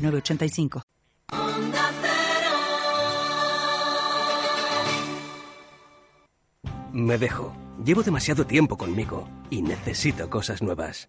985. 0.00 0.82
Me 6.92 7.18
dejo. 7.18 7.54
Llevo 7.84 8.02
demasiado 8.02 8.46
tiempo 8.46 8.76
conmigo 8.76 9.28
y 9.48 9.62
necesito 9.62 10.28
cosas 10.28 10.60
nuevas. 10.60 11.08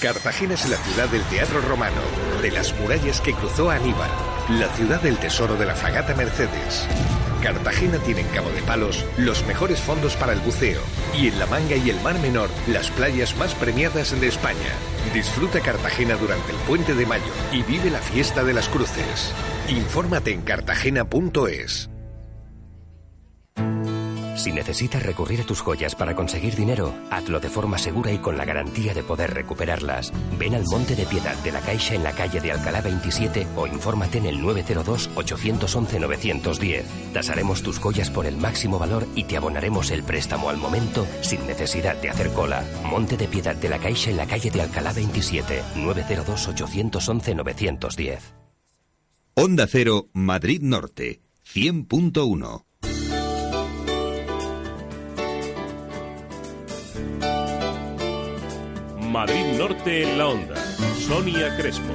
Cartagena 0.00 0.52
es 0.52 0.68
la 0.68 0.76
ciudad 0.76 1.08
del 1.08 1.22
teatro 1.22 1.62
romano, 1.62 2.02
de 2.42 2.50
las 2.50 2.78
murallas 2.78 3.22
que 3.22 3.32
cruzó 3.32 3.70
Aníbal, 3.70 4.10
la 4.50 4.68
ciudad 4.74 5.00
del 5.00 5.16
tesoro 5.16 5.56
de 5.56 5.64
la 5.64 5.74
fragata 5.74 6.14
Mercedes. 6.14 6.86
Cartagena 7.42 7.96
tiene 8.00 8.20
en 8.20 8.28
Cabo 8.28 8.50
de 8.50 8.60
Palos 8.60 9.06
los 9.16 9.46
mejores 9.46 9.80
fondos 9.80 10.14
para 10.16 10.34
el 10.34 10.40
buceo 10.40 10.82
y 11.14 11.28
en 11.28 11.38
La 11.38 11.46
Manga 11.46 11.76
y 11.76 11.88
el 11.88 11.98
Mar 12.02 12.18
Menor 12.18 12.50
las 12.66 12.90
playas 12.90 13.34
más 13.38 13.54
premiadas 13.54 14.20
de 14.20 14.28
España. 14.28 14.74
Disfruta 15.14 15.60
Cartagena 15.60 16.16
durante 16.16 16.52
el 16.52 16.58
puente 16.58 16.94
de 16.94 17.06
mayo 17.06 17.32
y 17.50 17.62
vive 17.62 17.88
la 17.88 18.00
fiesta 18.00 18.44
de 18.44 18.52
las 18.52 18.68
cruces. 18.68 19.32
Infórmate 19.68 20.30
en 20.30 20.42
cartagena.es. 20.42 21.88
Si 24.36 24.52
necesitas 24.52 25.02
recurrir 25.02 25.40
a 25.40 25.44
tus 25.44 25.62
joyas 25.62 25.94
para 25.94 26.14
conseguir 26.14 26.54
dinero, 26.54 26.92
hazlo 27.10 27.40
de 27.40 27.48
forma 27.48 27.78
segura 27.78 28.12
y 28.12 28.18
con 28.18 28.36
la 28.36 28.44
garantía 28.44 28.92
de 28.92 29.02
poder 29.02 29.32
recuperarlas. 29.32 30.12
Ven 30.38 30.54
al 30.54 30.66
Monte 30.66 30.94
de 30.94 31.06
Piedad 31.06 31.34
de 31.42 31.52
la 31.52 31.60
Caixa 31.60 31.94
en 31.94 32.04
la 32.04 32.12
calle 32.12 32.38
de 32.40 32.52
Alcalá 32.52 32.82
27 32.82 33.46
o 33.56 33.66
infórmate 33.66 34.18
en 34.18 34.26
el 34.26 34.40
902-811-910. 34.40 36.84
Tasaremos 37.14 37.62
tus 37.62 37.78
joyas 37.78 38.10
por 38.10 38.26
el 38.26 38.36
máximo 38.36 38.78
valor 38.78 39.06
y 39.14 39.24
te 39.24 39.38
abonaremos 39.38 39.90
el 39.90 40.02
préstamo 40.02 40.50
al 40.50 40.58
momento 40.58 41.06
sin 41.22 41.46
necesidad 41.46 41.96
de 41.96 42.10
hacer 42.10 42.30
cola. 42.32 42.62
Monte 42.84 43.16
de 43.16 43.28
Piedad 43.28 43.56
de 43.56 43.70
la 43.70 43.78
Caixa 43.78 44.10
en 44.10 44.18
la 44.18 44.26
calle 44.26 44.50
de 44.50 44.60
Alcalá 44.60 44.92
27, 44.92 45.62
902-811-910. 45.76 48.18
Onda 49.34 49.66
Cero, 49.66 50.10
Madrid 50.12 50.60
Norte, 50.62 51.22
100.1. 51.54 52.65
Madrid 59.16 59.46
Norte 59.56 60.02
en 60.02 60.18
la 60.18 60.28
onda. 60.28 60.54
Sonia 61.08 61.56
Crespo. 61.56 61.90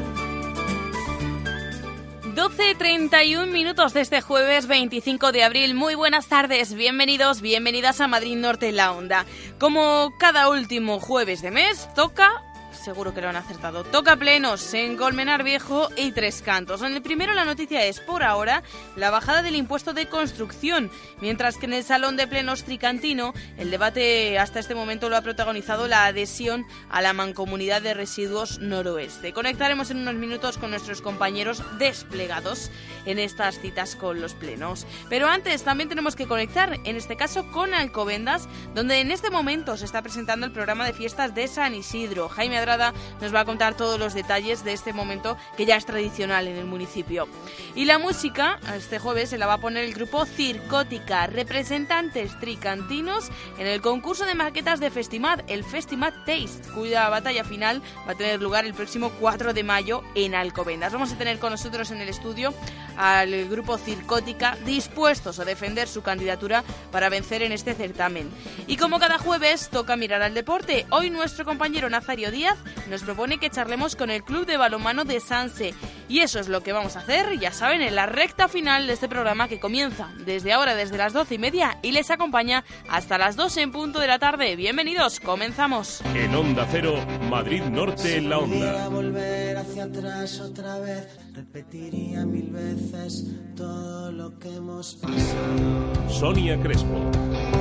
12.31 2.34 3.46
minutos 3.52 3.94
de 3.94 4.02
este 4.02 4.22
jueves 4.22 4.66
25 4.66 5.32
de 5.32 5.44
abril. 5.44 5.76
Muy 5.76 5.94
buenas 5.94 6.26
tardes, 6.26 6.74
bienvenidos, 6.74 7.42
bienvenidas 7.42 8.02
a 8.02 8.08
Madrid 8.08 8.38
Norte 8.38 8.70
en 8.70 8.78
la 8.78 8.92
onda. 8.92 9.28
Como 9.60 10.16
cada 10.18 10.50
último 10.50 11.00
jueves 11.00 11.44
de 11.44 11.52
mes, 11.52 11.88
toca 11.94 12.42
seguro 12.82 13.14
que 13.14 13.22
lo 13.22 13.30
han 13.30 13.36
acertado. 13.36 13.84
Toca 13.84 14.16
plenos 14.16 14.74
en 14.74 14.98
Colmenar 14.98 15.44
Viejo 15.44 15.90
y 15.96 16.12
Tres 16.12 16.42
Cantos. 16.42 16.82
En 16.82 16.94
el 16.94 17.02
primero 17.02 17.34
la 17.34 17.46
noticia 17.46 17.86
es, 17.86 18.00
por 18.00 18.24
ahora, 18.24 18.64
la 18.96 19.12
bajada 19.12 19.42
del 19.42 19.56
impuesto 19.56 19.94
de 19.94 20.08
construcción, 20.08 20.90
mientras 21.22 21.58
que 21.58 21.68
en 21.68 21.74
el 21.74 21.84
Salón 21.84 22.18
de 22.18 22.28
Plenos 22.28 22.64
Tricantino 22.64 23.34
el 23.58 23.72
debate 23.72 24.40
hasta 24.40 24.60
este 24.60 24.76
momento 24.76 25.10
lo 25.10 25.18
ha 25.18 25.22
protagonizado 25.22 25.88
la 25.88 26.06
adhesión 26.06 26.66
a 26.90 27.02
la 27.02 27.14
Mancomunidad 27.14 27.82
de 27.82 27.94
Residuos 27.94 28.60
Noroeste. 28.60 29.34
Conectaremos 29.34 29.92
en 29.92 29.98
unos 29.98 30.16
minutos 30.16 30.58
con 30.58 30.72
nuestros 30.72 31.02
compañeros 31.02 31.64
desplegados 31.78 32.72
en 33.06 33.20
estas 33.20 33.60
citas 33.60 33.96
con 33.96 34.22
los 34.22 34.34
plenos. 34.34 34.86
Pero 35.10 35.28
antes 35.28 35.64
también 35.64 35.90
tenemos 35.90 36.16
que 36.16 36.28
conectar, 36.28 36.80
en 36.84 36.96
este 36.96 37.16
caso 37.16 37.52
con 37.52 37.74
Alcobendas, 37.74 38.48
donde 38.74 39.00
en 39.00 39.12
este 39.12 39.30
momento 39.30 39.78
se 39.78 39.86
está 39.86 40.02
presentando 40.02 40.46
el 40.46 40.52
programa 40.52 40.86
de 40.86 40.94
fiestas 40.94 41.36
de 41.36 41.48
San 41.48 41.76
Isidro. 41.76 42.30
Jaime 42.30 42.60
Adrada 42.72 42.94
nos 43.20 43.34
va 43.34 43.42
a 43.42 43.46
contar 43.46 43.76
todos 43.76 44.00
los 44.00 44.14
detalles 44.14 44.64
de 44.64 44.74
este 44.74 44.94
momento 44.94 45.38
que 45.58 45.66
ya 45.66 45.76
es 45.76 45.86
tradicional 45.86 46.48
en 46.48 46.58
el 46.58 46.66
municipio. 46.66 47.28
Y 47.76 47.86
la 47.86 48.00
música, 48.00 48.60
este 48.76 49.00
jueves 49.00 49.30
se 49.30 49.38
la 49.38 49.48
va 49.48 49.54
a 49.54 49.58
poner 49.58 49.84
el 49.84 49.94
grupo 49.94 50.26
Circótica, 50.26 51.28
representantes 51.28 52.40
tricantinos 52.40 53.30
en 53.58 53.68
el 53.68 53.82
concurso 53.82 54.26
de 54.26 54.36
maquetas 54.36 54.80
de 54.80 54.90
Festimad, 54.90 55.42
el 55.48 55.64
Festimad 55.64 56.14
Taste, 56.26 56.70
cuya 56.74 57.10
batalla 57.10 57.44
final 57.44 57.82
va 58.08 58.14
a 58.14 58.16
tener 58.16 58.42
lugar 58.42 58.66
el 58.66 58.74
próximo 58.74 59.12
4 59.20 59.54
de 59.54 59.64
mayo 59.64 60.04
en 60.16 60.36
Alcobendas. 60.36 60.94
Vamos 60.94 61.12
a 61.12 61.18
tener 61.18 61.40
con 61.40 61.52
nosotros 61.52 61.92
en 61.92 62.02
el 62.02 62.10
estudio 62.10 62.54
al 62.98 63.50
grupo 63.50 63.78
Circótica 63.78 64.58
dispuestos 64.66 65.40
a 65.40 65.46
defender 65.46 65.88
su 65.88 66.02
candidatura 66.02 66.64
para 66.92 67.10
vencer 67.10 67.44
en 67.44 67.52
este 67.52 67.74
certamen. 67.74 68.30
Y 68.68 68.78
como 68.78 69.00
cada 69.00 69.18
jueves 69.18 69.70
toca 69.70 69.96
mirar 69.96 70.22
al 70.22 70.34
deporte, 70.34 70.86
hoy 70.90 71.10
nuestro 71.10 71.46
compañero 71.46 71.90
Nazario 71.90 72.32
Díaz 72.32 72.58
nos 72.90 73.04
propone 73.04 73.38
que 73.38 73.50
charlemos 73.50 73.96
con 73.96 74.10
el 74.10 74.24
Club 74.24 74.46
de 74.46 74.58
Balomano 74.58 75.06
de 75.06 75.20
Sanse. 75.20 75.74
Y 76.08 76.20
eso 76.20 76.40
es 76.40 76.50
lo 76.50 76.62
que 76.62 76.74
vamos 76.74 76.96
a 76.96 77.00
hacer, 77.00 77.40
ya 77.40 77.52
saben, 77.52 77.82
en 77.82 77.96
la 77.96 78.06
recta 78.06 78.48
final 78.48 78.88
de 78.88 78.94
este 78.94 79.08
programa 79.08 79.48
que 79.48 79.60
comienza 79.60 80.10
desde 80.26 80.52
ahora, 80.54 80.76
desde 80.76 80.98
las 80.98 81.14
doce 81.14 81.36
y 81.36 81.38
media, 81.38 81.78
y 81.82 81.92
les 81.92 82.12
acompaña 82.12 82.64
hasta 82.90 83.18
las 83.18 83.36
2 83.36 83.58
en 83.58 83.72
punto 83.72 84.00
de 84.00 84.08
la 84.08 84.20
tarde. 84.20 84.56
Bienvenidos, 84.56 85.20
comenzamos. 85.20 86.02
En 86.14 86.36
Onda 86.36 86.68
Cero, 86.70 86.96
Madrid 87.30 87.64
Norte 87.64 88.18
en 88.18 88.30
la 88.30 88.40
onda. 88.40 88.90
volver 88.90 89.58
hacia 89.58 89.84
atrás 89.86 90.40
otra 90.40 90.80
vez, 90.80 91.18
repetiría 91.34 92.26
mil 92.26 92.50
veces 92.50 93.26
todo 93.56 94.12
lo 94.12 94.38
que 94.38 94.54
hemos 94.54 94.96
pasado. 94.96 96.10
Sonia 96.10 96.60
Crespo. 96.62 97.10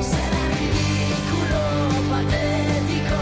Será 0.00 0.40
ridículo, 0.58 1.60
patético, 2.10 3.20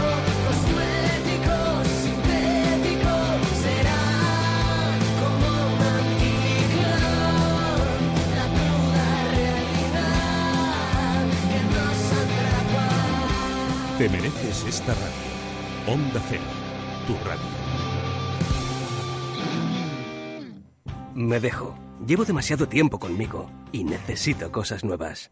Te 13.99 14.07
mereces 14.07 14.63
esta 14.63 14.93
radio. 14.93 15.93
Onda 15.93 16.21
Cero, 16.29 16.41
tu 17.05 17.15
radio. 17.27 17.43
Me 21.13 21.41
dejo. 21.41 21.77
Llevo 22.07 22.23
demasiado 22.23 22.69
tiempo 22.69 22.97
conmigo 22.97 23.51
y 23.73 23.83
necesito 23.83 24.53
cosas 24.53 24.85
nuevas. 24.85 25.31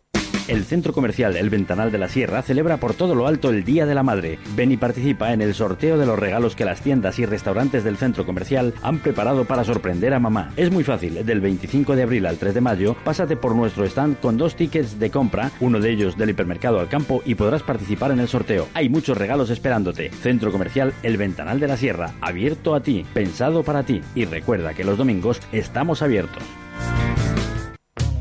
El 0.51 0.65
centro 0.65 0.91
comercial 0.91 1.37
El 1.37 1.49
Ventanal 1.49 1.93
de 1.93 1.97
la 1.97 2.09
Sierra 2.09 2.41
celebra 2.41 2.75
por 2.75 2.93
todo 2.93 3.15
lo 3.15 3.25
alto 3.25 3.51
el 3.51 3.63
Día 3.63 3.85
de 3.85 3.95
la 3.95 4.03
Madre. 4.03 4.37
Ven 4.53 4.73
y 4.73 4.75
participa 4.75 5.31
en 5.31 5.39
el 5.39 5.53
sorteo 5.53 5.97
de 5.97 6.05
los 6.05 6.19
regalos 6.19 6.57
que 6.57 6.65
las 6.65 6.81
tiendas 6.81 7.19
y 7.19 7.25
restaurantes 7.25 7.85
del 7.85 7.95
centro 7.95 8.25
comercial 8.25 8.73
han 8.81 8.99
preparado 8.99 9.45
para 9.45 9.63
sorprender 9.63 10.13
a 10.13 10.19
mamá. 10.19 10.51
Es 10.57 10.69
muy 10.69 10.83
fácil, 10.83 11.25
del 11.25 11.39
25 11.39 11.95
de 11.95 12.03
abril 12.03 12.25
al 12.25 12.35
3 12.35 12.53
de 12.53 12.59
mayo, 12.59 12.97
pásate 13.05 13.37
por 13.37 13.55
nuestro 13.55 13.85
stand 13.85 14.19
con 14.19 14.35
dos 14.35 14.57
tickets 14.57 14.99
de 14.99 15.09
compra, 15.09 15.51
uno 15.61 15.79
de 15.79 15.89
ellos 15.89 16.17
del 16.17 16.31
hipermercado 16.31 16.81
al 16.81 16.89
campo 16.89 17.21
y 17.25 17.35
podrás 17.35 17.63
participar 17.63 18.11
en 18.11 18.19
el 18.19 18.27
sorteo. 18.27 18.67
Hay 18.73 18.89
muchos 18.89 19.17
regalos 19.17 19.51
esperándote. 19.51 20.09
Centro 20.09 20.51
comercial 20.51 20.93
El 21.01 21.15
Ventanal 21.15 21.61
de 21.61 21.69
la 21.69 21.77
Sierra, 21.77 22.11
abierto 22.19 22.75
a 22.75 22.83
ti, 22.83 23.05
pensado 23.13 23.63
para 23.63 23.83
ti. 23.83 24.01
Y 24.15 24.25
recuerda 24.25 24.73
que 24.73 24.83
los 24.83 24.97
domingos 24.97 25.39
estamos 25.53 26.01
abiertos 26.01 26.43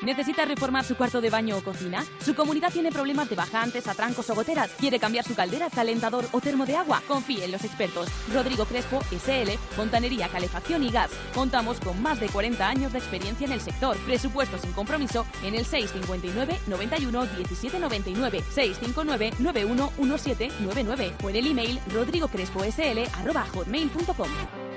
¿Necesita 0.00 0.44
reformar 0.44 0.84
su 0.84 0.96
cuarto 0.96 1.20
de 1.20 1.28
baño 1.28 1.56
o 1.56 1.60
cocina? 1.60 2.04
¿Su 2.24 2.36
comunidad 2.36 2.72
tiene 2.72 2.92
problemas 2.92 3.28
de 3.28 3.34
bajantes, 3.34 3.88
atrancos 3.88 4.30
o 4.30 4.34
goteras? 4.36 4.70
¿Quiere 4.78 5.00
cambiar 5.00 5.24
su 5.24 5.34
caldera, 5.34 5.68
calentador 5.70 6.24
o 6.30 6.40
termo 6.40 6.66
de 6.66 6.76
agua? 6.76 7.02
Confíe 7.08 7.44
en 7.44 7.50
los 7.50 7.64
expertos. 7.64 8.06
Rodrigo 8.32 8.64
Crespo, 8.64 9.00
SL, 9.10 9.58
Fontanería, 9.74 10.28
Calefacción 10.28 10.84
y 10.84 10.90
Gas. 10.90 11.10
Contamos 11.34 11.80
con 11.80 12.00
más 12.00 12.20
de 12.20 12.28
40 12.28 12.68
años 12.68 12.92
de 12.92 13.00
experiencia 13.00 13.46
en 13.46 13.52
el 13.52 13.60
sector. 13.60 13.96
Presupuesto 14.06 14.56
sin 14.58 14.70
compromiso 14.72 15.26
en 15.42 15.56
el 15.56 15.64
659 15.64 16.60
91 16.68 17.26
17 17.26 17.80
99 17.80 18.44
659 18.54 19.32
91 19.40 19.92
1799 19.98 21.14
o 21.24 21.30
en 21.30 21.36
el 21.36 21.46
email 21.48 21.80
rodrigocresposl@hotmail.com. 21.92 24.67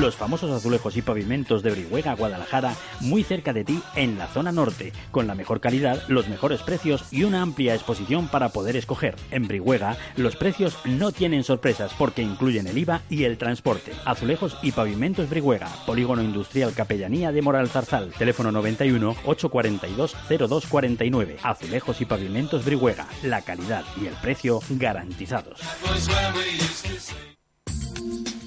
Los 0.00 0.16
famosos 0.16 0.50
azulejos 0.50 0.96
y 0.96 1.02
pavimentos 1.02 1.62
de 1.62 1.70
Brihuega, 1.70 2.14
Guadalajara, 2.14 2.74
muy 3.00 3.22
cerca 3.22 3.52
de 3.52 3.64
ti 3.64 3.82
en 3.94 4.18
la 4.18 4.26
zona 4.26 4.50
norte, 4.50 4.92
con 5.10 5.26
la 5.26 5.34
mejor 5.34 5.60
calidad, 5.60 6.02
los 6.08 6.28
mejores 6.28 6.62
precios 6.62 7.04
y 7.10 7.24
una 7.24 7.42
amplia 7.42 7.74
exposición 7.74 8.28
para 8.28 8.48
poder 8.48 8.76
escoger. 8.76 9.16
En 9.30 9.46
Brihuega, 9.46 9.96
los 10.16 10.36
precios 10.36 10.78
no 10.86 11.12
tienen 11.12 11.44
sorpresas 11.44 11.92
porque 11.98 12.22
incluyen 12.22 12.66
el 12.66 12.78
IVA 12.78 13.02
y 13.10 13.24
el 13.24 13.36
transporte. 13.36 13.92
Azulejos 14.04 14.56
y 14.62 14.72
pavimentos 14.72 15.28
Brihuega, 15.28 15.68
Polígono 15.86 16.22
Industrial 16.22 16.72
Capellanía 16.72 17.30
de 17.30 17.42
Moral 17.42 17.68
Zarzal, 17.68 18.12
teléfono 18.12 18.50
91 18.50 19.16
842 19.24 20.16
0249. 20.28 21.36
Azulejos 21.42 22.00
y 22.00 22.06
pavimentos 22.06 22.64
Brihuega, 22.64 23.06
la 23.22 23.42
calidad 23.42 23.84
y 24.00 24.06
el 24.06 24.14
precio 24.14 24.60
garantizados. 24.70 25.60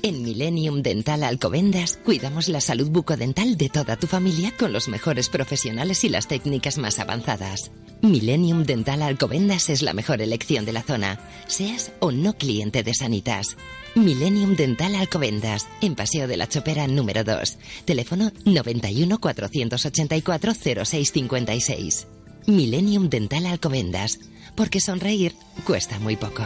En 0.05 0.21
Millennium 0.21 0.83
Dental 0.83 1.23
Alcobendas 1.23 1.97
cuidamos 1.97 2.47
la 2.47 2.61
salud 2.61 2.91
bucodental 2.91 3.57
de 3.57 3.69
toda 3.69 3.95
tu 3.95 4.05
familia 4.05 4.53
con 4.55 4.71
los 4.71 4.87
mejores 4.87 5.29
profesionales 5.29 6.03
y 6.03 6.09
las 6.09 6.27
técnicas 6.27 6.77
más 6.77 6.99
avanzadas. 6.99 7.71
Millennium 8.03 8.65
Dental 8.65 9.01
Alcobendas 9.01 9.67
es 9.71 9.81
la 9.81 9.93
mejor 9.93 10.21
elección 10.21 10.63
de 10.63 10.73
la 10.73 10.83
zona, 10.83 11.19
seas 11.47 11.91
o 12.01 12.11
no 12.11 12.37
cliente 12.37 12.83
de 12.83 12.93
Sanitas. 12.93 13.57
Millennium 13.95 14.55
Dental 14.55 14.93
Alcobendas, 14.93 15.67
en 15.81 15.95
Paseo 15.95 16.27
de 16.27 16.37
la 16.37 16.47
Chopera 16.47 16.85
número 16.85 17.23
2. 17.23 17.57
Teléfono 17.85 18.31
91 18.45 19.17
484 19.17 20.53
0656. 20.53 22.07
Millennium 22.45 23.09
Dental 23.09 23.47
Alcobendas, 23.47 24.19
porque 24.55 24.81
sonreír 24.81 25.33
cuesta 25.65 25.97
muy 25.97 26.15
poco. 26.15 26.43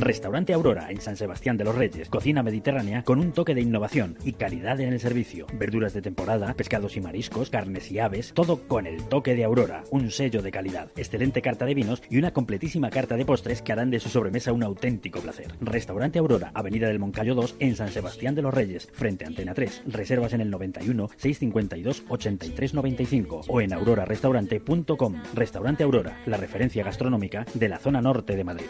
Restaurante 0.00 0.52
Aurora 0.52 0.90
en 0.90 1.00
San 1.00 1.16
Sebastián 1.16 1.56
de 1.56 1.64
los 1.64 1.74
Reyes. 1.74 2.08
Cocina 2.08 2.42
mediterránea 2.42 3.02
con 3.04 3.20
un 3.20 3.32
toque 3.32 3.54
de 3.54 3.60
innovación 3.60 4.16
y 4.24 4.32
calidad 4.32 4.80
en 4.80 4.92
el 4.92 5.00
servicio. 5.00 5.46
Verduras 5.54 5.94
de 5.94 6.02
temporada, 6.02 6.52
pescados 6.54 6.96
y 6.96 7.00
mariscos, 7.00 7.50
carnes 7.50 7.90
y 7.90 7.98
aves, 7.98 8.32
todo 8.34 8.66
con 8.66 8.86
el 8.86 9.04
toque 9.04 9.34
de 9.34 9.44
Aurora, 9.44 9.84
un 9.90 10.10
sello 10.10 10.42
de 10.42 10.50
calidad. 10.50 10.90
Excelente 10.96 11.42
carta 11.42 11.64
de 11.64 11.74
vinos 11.74 12.02
y 12.10 12.18
una 12.18 12.32
completísima 12.32 12.90
carta 12.90 13.16
de 13.16 13.24
postres 13.24 13.62
que 13.62 13.72
harán 13.72 13.90
de 13.90 14.00
su 14.00 14.08
sobremesa 14.08 14.52
un 14.52 14.62
auténtico 14.62 15.20
placer. 15.20 15.54
Restaurante 15.60 16.18
Aurora, 16.18 16.50
Avenida 16.54 16.88
del 16.88 16.98
Moncayo 16.98 17.34
2 17.34 17.56
en 17.60 17.76
San 17.76 17.88
Sebastián 17.88 18.34
de 18.34 18.42
los 18.42 18.54
Reyes, 18.54 18.88
frente 18.92 19.24
a 19.24 19.28
Antena 19.28 19.54
3. 19.54 19.82
Reservas 19.86 20.32
en 20.32 20.40
el 20.40 20.50
91 20.50 21.08
652 21.16 22.04
83 22.08 22.74
95 22.74 23.42
o 23.48 23.60
en 23.60 23.72
aurorarestaurante.com. 23.72 25.22
Restaurante 25.34 25.84
Aurora, 25.84 26.20
la 26.26 26.36
referencia 26.36 26.84
gastronómica 26.84 27.46
de 27.54 27.68
la 27.68 27.78
zona 27.78 28.00
norte 28.00 28.36
de 28.36 28.44
Madrid. 28.44 28.66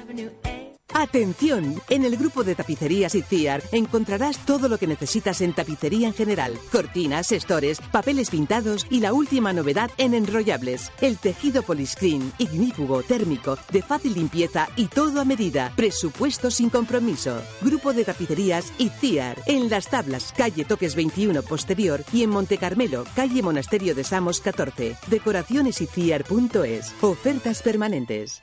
Atención, 0.93 1.81
en 1.89 2.05
el 2.05 2.17
grupo 2.17 2.45
de 2.45 2.55
tapicerías 2.55 3.15
Itziar 3.15 3.63
encontrarás 3.73 4.45
todo 4.45 4.69
lo 4.69 4.79
que 4.79 4.87
necesitas 4.87 5.41
en 5.41 5.55
tapicería 5.55 6.07
en 6.07 6.15
general. 6.15 6.59
Cortinas, 6.71 7.33
estores, 7.33 7.81
papeles 7.91 8.31
pintados 8.31 8.87
y 8.91 9.01
la 9.01 9.13
última 9.13 9.53
novedad 9.53 9.91
en 9.97 10.15
enrollables. 10.15 10.93
El 11.01 11.17
tejido 11.19 11.63
poliscreen, 11.63 12.33
ignífugo, 12.39 13.03
térmico, 13.03 13.59
de 13.73 13.83
fácil 13.83 14.15
limpieza 14.15 14.69
y 14.77 14.87
todo 14.87 15.21
a 15.21 15.25
medida. 15.25 15.73
Presupuesto 15.75 16.51
sin 16.51 16.69
compromiso. 16.69 17.41
Grupo 17.63 17.93
de 17.93 18.05
tapicerías 18.05 18.73
Itziar. 18.79 19.39
En 19.47 19.71
Las 19.71 19.89
Tablas, 19.89 20.35
calle 20.37 20.65
Toques 20.65 20.95
21 20.95 21.43
posterior 21.43 22.05
y 22.13 22.23
en 22.23 22.31
Monte 22.31 22.59
Carmelo, 22.59 23.05
calle 23.17 23.43
Monasterio 23.43 23.95
de 23.95 24.05
Samos 24.05 24.41
14. 24.41 24.97
Decoracionesitziar.es. 25.09 26.95
Ofertas 27.01 27.63
permanentes. 27.63 28.43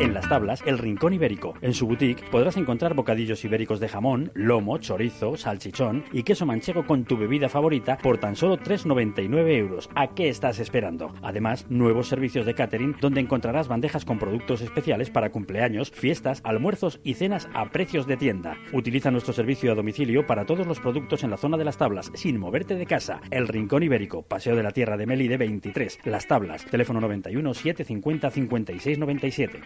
En 0.00 0.14
las 0.14 0.26
tablas, 0.30 0.62
el 0.64 0.78
Rincón 0.78 1.12
Ibérico. 1.12 1.52
En 1.60 1.74
su 1.74 1.86
boutique 1.86 2.24
podrás 2.30 2.56
encontrar 2.56 2.94
bocadillos 2.94 3.44
ibéricos 3.44 3.80
de 3.80 3.88
jamón, 3.88 4.30
lomo, 4.32 4.78
chorizo, 4.78 5.36
salchichón 5.36 6.04
y 6.10 6.22
queso 6.22 6.46
manchego 6.46 6.86
con 6.86 7.04
tu 7.04 7.18
bebida 7.18 7.50
favorita 7.50 7.98
por 7.98 8.16
tan 8.16 8.34
solo 8.34 8.56
3,99 8.56 9.58
euros. 9.58 9.90
¿A 9.94 10.14
qué 10.14 10.30
estás 10.30 10.58
esperando? 10.58 11.12
Además, 11.20 11.66
nuevos 11.68 12.08
servicios 12.08 12.46
de 12.46 12.54
catering 12.54 12.96
donde 12.98 13.20
encontrarás 13.20 13.68
bandejas 13.68 14.06
con 14.06 14.18
productos 14.18 14.62
especiales 14.62 15.10
para 15.10 15.32
cumpleaños, 15.32 15.90
fiestas, 15.90 16.40
almuerzos 16.44 16.98
y 17.04 17.12
cenas 17.12 17.50
a 17.52 17.68
precios 17.68 18.06
de 18.06 18.16
tienda. 18.16 18.56
Utiliza 18.72 19.10
nuestro 19.10 19.34
servicio 19.34 19.70
a 19.70 19.74
domicilio 19.74 20.26
para 20.26 20.46
todos 20.46 20.66
los 20.66 20.80
productos 20.80 21.24
en 21.24 21.30
la 21.30 21.36
zona 21.36 21.58
de 21.58 21.66
las 21.66 21.76
tablas 21.76 22.10
sin 22.14 22.38
moverte 22.38 22.74
de 22.74 22.86
casa. 22.86 23.20
El 23.30 23.48
Rincón 23.48 23.82
Ibérico, 23.82 24.22
Paseo 24.22 24.56
de 24.56 24.62
la 24.62 24.70
Tierra 24.70 24.96
de 24.96 25.04
Melide 25.04 25.36
23. 25.36 25.98
Las 26.04 26.26
tablas, 26.26 26.64
teléfono 26.64 27.02
91 27.02 27.52
750 27.52 28.30
56 28.30 28.98
97. 28.98 29.60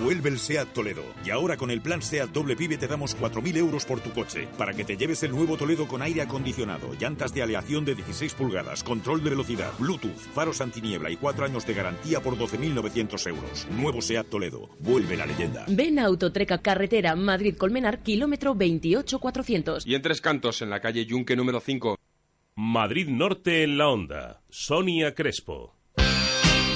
Vuelve 0.00 0.28
el 0.30 0.38
SEAT 0.38 0.72
Toledo. 0.72 1.02
Y 1.24 1.30
ahora 1.30 1.56
con 1.56 1.70
el 1.70 1.80
plan 1.80 2.02
SEAT 2.02 2.30
Doble 2.30 2.56
Pibe 2.56 2.76
te 2.76 2.86
damos 2.86 3.16
4.000 3.18 3.56
euros 3.56 3.84
por 3.84 4.00
tu 4.00 4.10
coche. 4.10 4.46
Para 4.56 4.72
que 4.72 4.84
te 4.84 4.96
lleves 4.96 5.22
el 5.22 5.32
nuevo 5.32 5.56
Toledo 5.56 5.88
con 5.88 6.02
aire 6.02 6.22
acondicionado, 6.22 6.94
llantas 6.94 7.34
de 7.34 7.42
aleación 7.42 7.84
de 7.84 7.94
16 7.94 8.34
pulgadas, 8.34 8.84
control 8.84 9.24
de 9.24 9.30
velocidad, 9.30 9.72
Bluetooth, 9.78 10.18
faros 10.34 10.60
antiniebla 10.60 11.10
y 11.10 11.16
4 11.16 11.46
años 11.46 11.66
de 11.66 11.74
garantía 11.74 12.20
por 12.20 12.36
12.900 12.36 13.28
euros. 13.28 13.66
Nuevo 13.70 14.00
SEAT 14.00 14.28
Toledo. 14.28 14.68
Vuelve 14.78 15.16
la 15.16 15.26
leyenda. 15.26 15.64
Ven 15.68 15.98
a 15.98 16.04
Autotreca 16.04 16.58
Carretera 16.58 17.16
Madrid-Colmenar, 17.16 18.02
kilómetro 18.02 18.54
28400. 18.54 19.86
Y 19.86 19.94
en 19.94 20.02
Tres 20.02 20.20
Cantos, 20.20 20.62
en 20.62 20.70
la 20.70 20.80
calle 20.80 21.06
Yunque 21.06 21.34
número 21.34 21.60
5. 21.60 21.98
Madrid 22.54 23.08
Norte 23.08 23.62
en 23.62 23.78
la 23.78 23.88
onda. 23.88 24.42
Sonia 24.48 25.14
Crespo. 25.14 25.77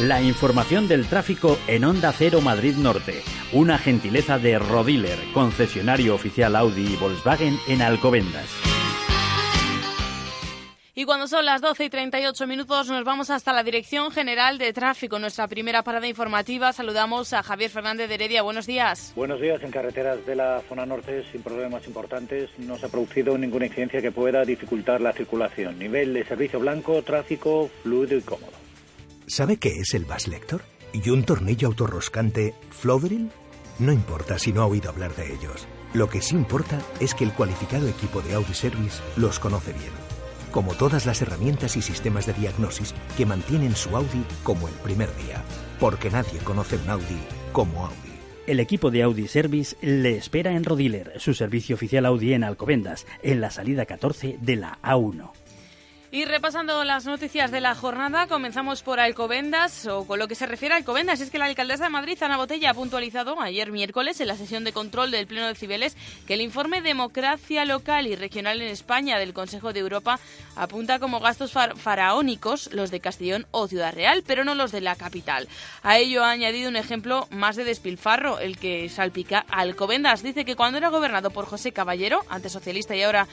La 0.03 0.21
información 0.21 0.89
del 0.89 1.07
tráfico 1.07 1.57
en 1.69 1.85
Onda 1.85 2.11
Cero 2.11 2.41
Madrid 2.41 2.75
Norte. 2.75 3.23
Una 3.53 3.79
gentileza 3.79 4.37
de 4.37 4.59
Rodiler, 4.59 5.17
concesionario 5.33 6.17
oficial 6.17 6.57
Audi 6.57 6.95
y 6.95 6.97
Volkswagen 6.97 7.57
en 7.69 7.83
Alcobendas. 7.83 8.49
Y 10.93 11.05
cuando 11.05 11.29
son 11.29 11.45
las 11.45 11.61
12 11.61 11.85
y 11.85 11.89
38 11.89 12.49
minutos 12.49 12.89
nos 12.89 13.05
vamos 13.05 13.31
hasta 13.31 13.53
la 13.53 13.63
Dirección 13.63 14.11
General 14.11 14.59
de 14.59 14.73
Tráfico, 14.73 15.21
nuestra 15.21 15.47
primera 15.47 15.85
parada 15.85 16.09
informativa. 16.09 16.73
Saludamos 16.73 17.33
a 17.33 17.45
Javier 17.45 17.71
Fernández 17.71 18.09
de 18.09 18.17
Heredia. 18.17 18.43
Buenos 18.43 18.67
días. 18.67 19.13
Buenos 19.15 19.41
días. 19.41 19.63
En 19.63 19.71
carreteras 19.71 20.27
de 20.27 20.35
la 20.35 20.63
zona 20.69 20.85
norte 20.85 21.23
sin 21.31 21.45
problemas 21.45 21.87
importantes 21.87 22.51
no 22.59 22.77
se 22.77 22.87
ha 22.87 22.89
producido 22.89 23.39
ninguna 23.39 23.67
incidencia 23.67 24.03
que 24.03 24.11
pueda 24.11 24.45
dificultar 24.45 25.01
la 25.01 25.13
circulación. 25.13 25.79
Nivel 25.79 26.13
de 26.13 26.25
servicio 26.25 26.59
blanco, 26.59 27.03
tráfico 27.03 27.71
fluido 27.85 28.17
y 28.17 28.23
cómodo. 28.23 28.63
¿Sabe 29.33 29.57
qué 29.57 29.81
es 29.81 29.95
el 29.95 30.05
Bass 30.05 30.29
Lector? 30.29 30.61
¿Y 30.93 31.09
un 31.09 31.25
tornillo 31.25 31.69
autorroscante 31.69 32.53
Flodril? 32.69 33.31
No 33.79 33.91
importa 33.91 34.39
si 34.39 34.53
no 34.53 34.61
ha 34.61 34.67
oído 34.67 34.91
hablar 34.91 35.17
de 35.17 35.33
ellos. 35.33 35.67
Lo 35.95 36.11
que 36.11 36.21
sí 36.21 36.35
importa 36.35 36.79
es 37.01 37.15
que 37.15 37.25
el 37.25 37.33
cualificado 37.33 37.89
equipo 37.89 38.21
de 38.21 38.35
Audi 38.35 38.53
Service 38.53 39.01
los 39.17 39.39
conoce 39.39 39.73
bien. 39.73 39.91
como 40.51 40.75
todas 40.75 41.07
las 41.07 41.23
herramientas 41.23 41.79
y 41.79 41.81
sistemas 41.81 42.27
de 42.27 42.35
diagnosis 42.35 42.95
que 43.17 43.25
mantienen 43.25 43.75
su 43.75 43.97
Audi 43.97 44.23
como 44.43 44.69
el 44.69 44.75
primer 44.75 45.09
día, 45.17 45.43
porque 45.81 46.11
nadie 46.11 46.39
conoce 46.45 46.77
un 46.77 46.91
Audi 46.91 47.23
como 47.53 47.87
Audi. 47.87 48.13
El 48.47 48.61
equipo 48.61 48.91
de 48.91 49.03
Audi 49.03 49.29
Service 49.29 49.77
le 49.81 50.19
espera 50.19 50.53
en 50.53 50.65
Rodiler, 50.65 51.15
su 51.17 51.33
servicio 51.33 51.77
oficial 51.77 52.05
Audi 52.05 52.35
en 52.35 52.45
Alcobendas, 52.45 53.07
en 53.23 53.41
la 53.41 53.51
salida 53.51 53.87
14 53.87 54.37
de 54.43 54.57
la 54.57 54.79
A1. 54.83 55.31
Y 56.15 56.27
repasando 56.27 56.85
las 56.85 57.07
noticias 57.07 57.51
de 57.51 57.63
la 57.63 57.75
jornada, 57.75 58.27
comenzamos 58.27 58.83
por 58.83 59.01
Alcobendas, 59.01 59.87
o 59.87 60.07
con 60.07 60.19
lo 60.19 60.29
que 60.29 60.35
se 60.35 60.45
refiere 60.45 60.75
a 60.75 60.77
Alcobendas, 60.77 61.23
es 61.23 61.31
que 61.31 61.39
la 61.39 61.47
alcaldesa 61.47 61.85
de 61.85 61.91
Madrid, 61.91 62.23
Ana 62.23 62.37
Botella, 62.37 62.69
ha 62.69 62.75
puntualizado 62.75 63.41
ayer 63.41 63.73
miércoles 63.73 64.21
en 64.21 64.29
la 64.29 64.37
sesión 64.37 64.63
de 64.63 64.75
control 64.75 65.11
del 65.11 65.27
Pleno 65.27 65.47
de 65.47 65.55
Cibeles 65.55 65.97
que 66.27 66.35
el 66.35 66.43
informe 66.43 66.83
Democracia 66.83 67.65
Local 67.65 68.07
y 68.07 68.15
Regional 68.15 68.61
en 68.61 68.69
España 68.69 69.19
del 69.19 69.33
Consejo 69.33 69.73
de 69.73 69.81
Europa 69.81 70.21
apunta 70.55 70.99
como 70.99 71.19
gastos 71.19 71.55
faraónicos 71.77 72.71
los 72.75 72.91
de 72.91 73.01
Castellón 73.01 73.47
o 73.51 73.67
Ciudad 73.67 73.95
Real, 73.95 74.23
pero 74.27 74.45
no 74.45 74.55
los 74.55 74.71
de 74.71 74.83
la 74.83 74.97
capital. 74.97 75.49
A 75.83 75.97
ello 75.97 76.25
ha 76.25 76.31
añadido 76.31 76.69
un 76.69 76.77
ejemplo 76.77 77.27
más 77.31 77.57
de 77.57 77.65
despilfarro, 77.65 78.39
el 78.39 78.59
que 78.59 78.91
salpica 78.91 79.47
Alcobendas. 79.49 80.23
Dice 80.23 80.45
que 80.45 80.57
cuando 80.57 80.77
era 80.77 80.91
gobernado 80.91 81.31
por 81.31 81.47
José 81.47 81.73
Caballero, 81.73 82.21
antes 82.29 82.53
socialista 82.53 82.95
y 82.95 83.03
ahora 83.03 83.29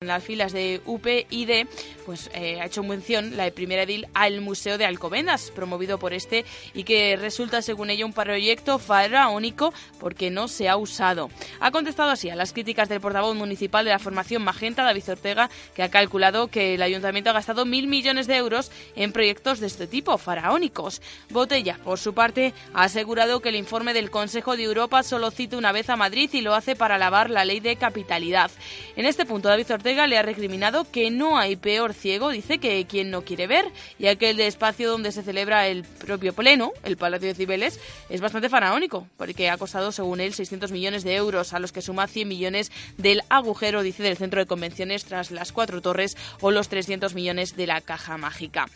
en 0.00 0.06
las 0.06 0.22
filas 0.22 0.52
de 0.52 0.80
UPyD, 0.86 1.66
pues 2.06 2.30
eh, 2.32 2.60
ha 2.60 2.66
hecho 2.66 2.84
mención 2.84 3.36
la 3.36 3.50
primera 3.50 3.82
edil 3.82 4.06
al 4.14 4.40
Museo 4.40 4.78
de 4.78 4.84
Alcobendas, 4.84 5.50
promovido 5.50 5.98
por 5.98 6.12
este 6.12 6.44
y 6.72 6.84
que 6.84 7.16
resulta, 7.16 7.62
según 7.62 7.90
ella, 7.90 8.06
un 8.06 8.12
proyecto 8.12 8.78
faraónico 8.78 9.74
porque 9.98 10.30
no 10.30 10.46
se 10.46 10.68
ha 10.68 10.76
usado. 10.76 11.30
Ha 11.58 11.72
contestado 11.72 12.10
así 12.10 12.30
a 12.30 12.36
las 12.36 12.52
críticas 12.52 12.88
del 12.88 13.00
portavoz 13.00 13.34
municipal 13.34 13.84
de 13.84 13.90
la 13.90 13.98
formación 13.98 14.44
Magenta, 14.44 14.84
David 14.84 15.02
Ortega, 15.10 15.50
que 15.74 15.82
ha 15.82 15.90
calculado 15.90 16.46
que 16.46 16.74
el 16.74 16.82
ayuntamiento 16.82 17.30
ha 17.30 17.32
gastado 17.32 17.66
mil 17.66 17.88
millones 17.88 18.28
de 18.28 18.36
euros 18.36 18.70
en 18.94 19.10
proyectos 19.10 19.58
de 19.58 19.66
este 19.66 19.88
tipo, 19.88 20.16
faraónicos. 20.16 21.02
Botella, 21.30 21.76
por 21.82 21.98
su 21.98 22.14
parte, 22.14 22.54
ha 22.72 22.84
asegurado 22.84 23.40
que 23.40 23.48
el 23.48 23.56
informe 23.56 23.94
del 23.94 24.12
Consejo 24.12 24.56
de 24.56 24.62
Europa 24.62 25.02
solo 25.02 25.32
cita 25.32 25.56
una 25.56 25.72
vez 25.72 25.90
a 25.90 25.96
Madrid 25.96 26.30
y 26.34 26.40
lo 26.40 26.54
hace 26.54 26.76
para 26.76 26.94
alabar 26.94 27.30
la 27.30 27.44
ley 27.44 27.58
de 27.58 27.74
capitalidad. 27.74 28.52
En 28.94 29.04
este 29.04 29.26
punto, 29.26 29.48
David 29.48 29.72
Ortega 29.72 29.87
le 29.88 30.18
ha 30.18 30.22
recriminado 30.22 30.90
que 30.90 31.10
no 31.10 31.38
hay 31.38 31.56
peor 31.56 31.94
ciego, 31.94 32.30
dice 32.30 32.58
que 32.58 32.86
quien 32.86 33.10
no 33.10 33.22
quiere 33.22 33.46
ver, 33.46 33.64
y 33.98 34.06
aquel 34.06 34.38
espacio 34.40 34.90
donde 34.90 35.12
se 35.12 35.22
celebra 35.22 35.66
el 35.66 35.84
propio 35.84 36.32
pleno, 36.32 36.72
el 36.84 36.96
Palacio 36.96 37.28
de 37.28 37.34
Cibeles, 37.34 37.80
es 38.08 38.20
bastante 38.20 38.48
faraónico, 38.48 39.06
porque 39.16 39.48
ha 39.48 39.56
costado, 39.56 39.90
según 39.92 40.20
él, 40.20 40.34
600 40.34 40.72
millones 40.72 41.04
de 41.04 41.14
euros, 41.16 41.52
a 41.52 41.58
los 41.58 41.72
que 41.72 41.82
suma 41.82 42.06
100 42.06 42.28
millones 42.28 42.70
del 42.96 43.22
agujero, 43.30 43.82
dice, 43.82 44.02
del 44.02 44.16
centro 44.16 44.40
de 44.40 44.46
convenciones 44.46 45.04
tras 45.04 45.30
las 45.30 45.52
cuatro 45.52 45.80
torres 45.80 46.16
o 46.40 46.50
los 46.50 46.68
300 46.68 47.14
millones 47.14 47.56
de 47.56 47.66
la 47.66 47.80
caja 47.80 48.16
mágica. 48.18 48.66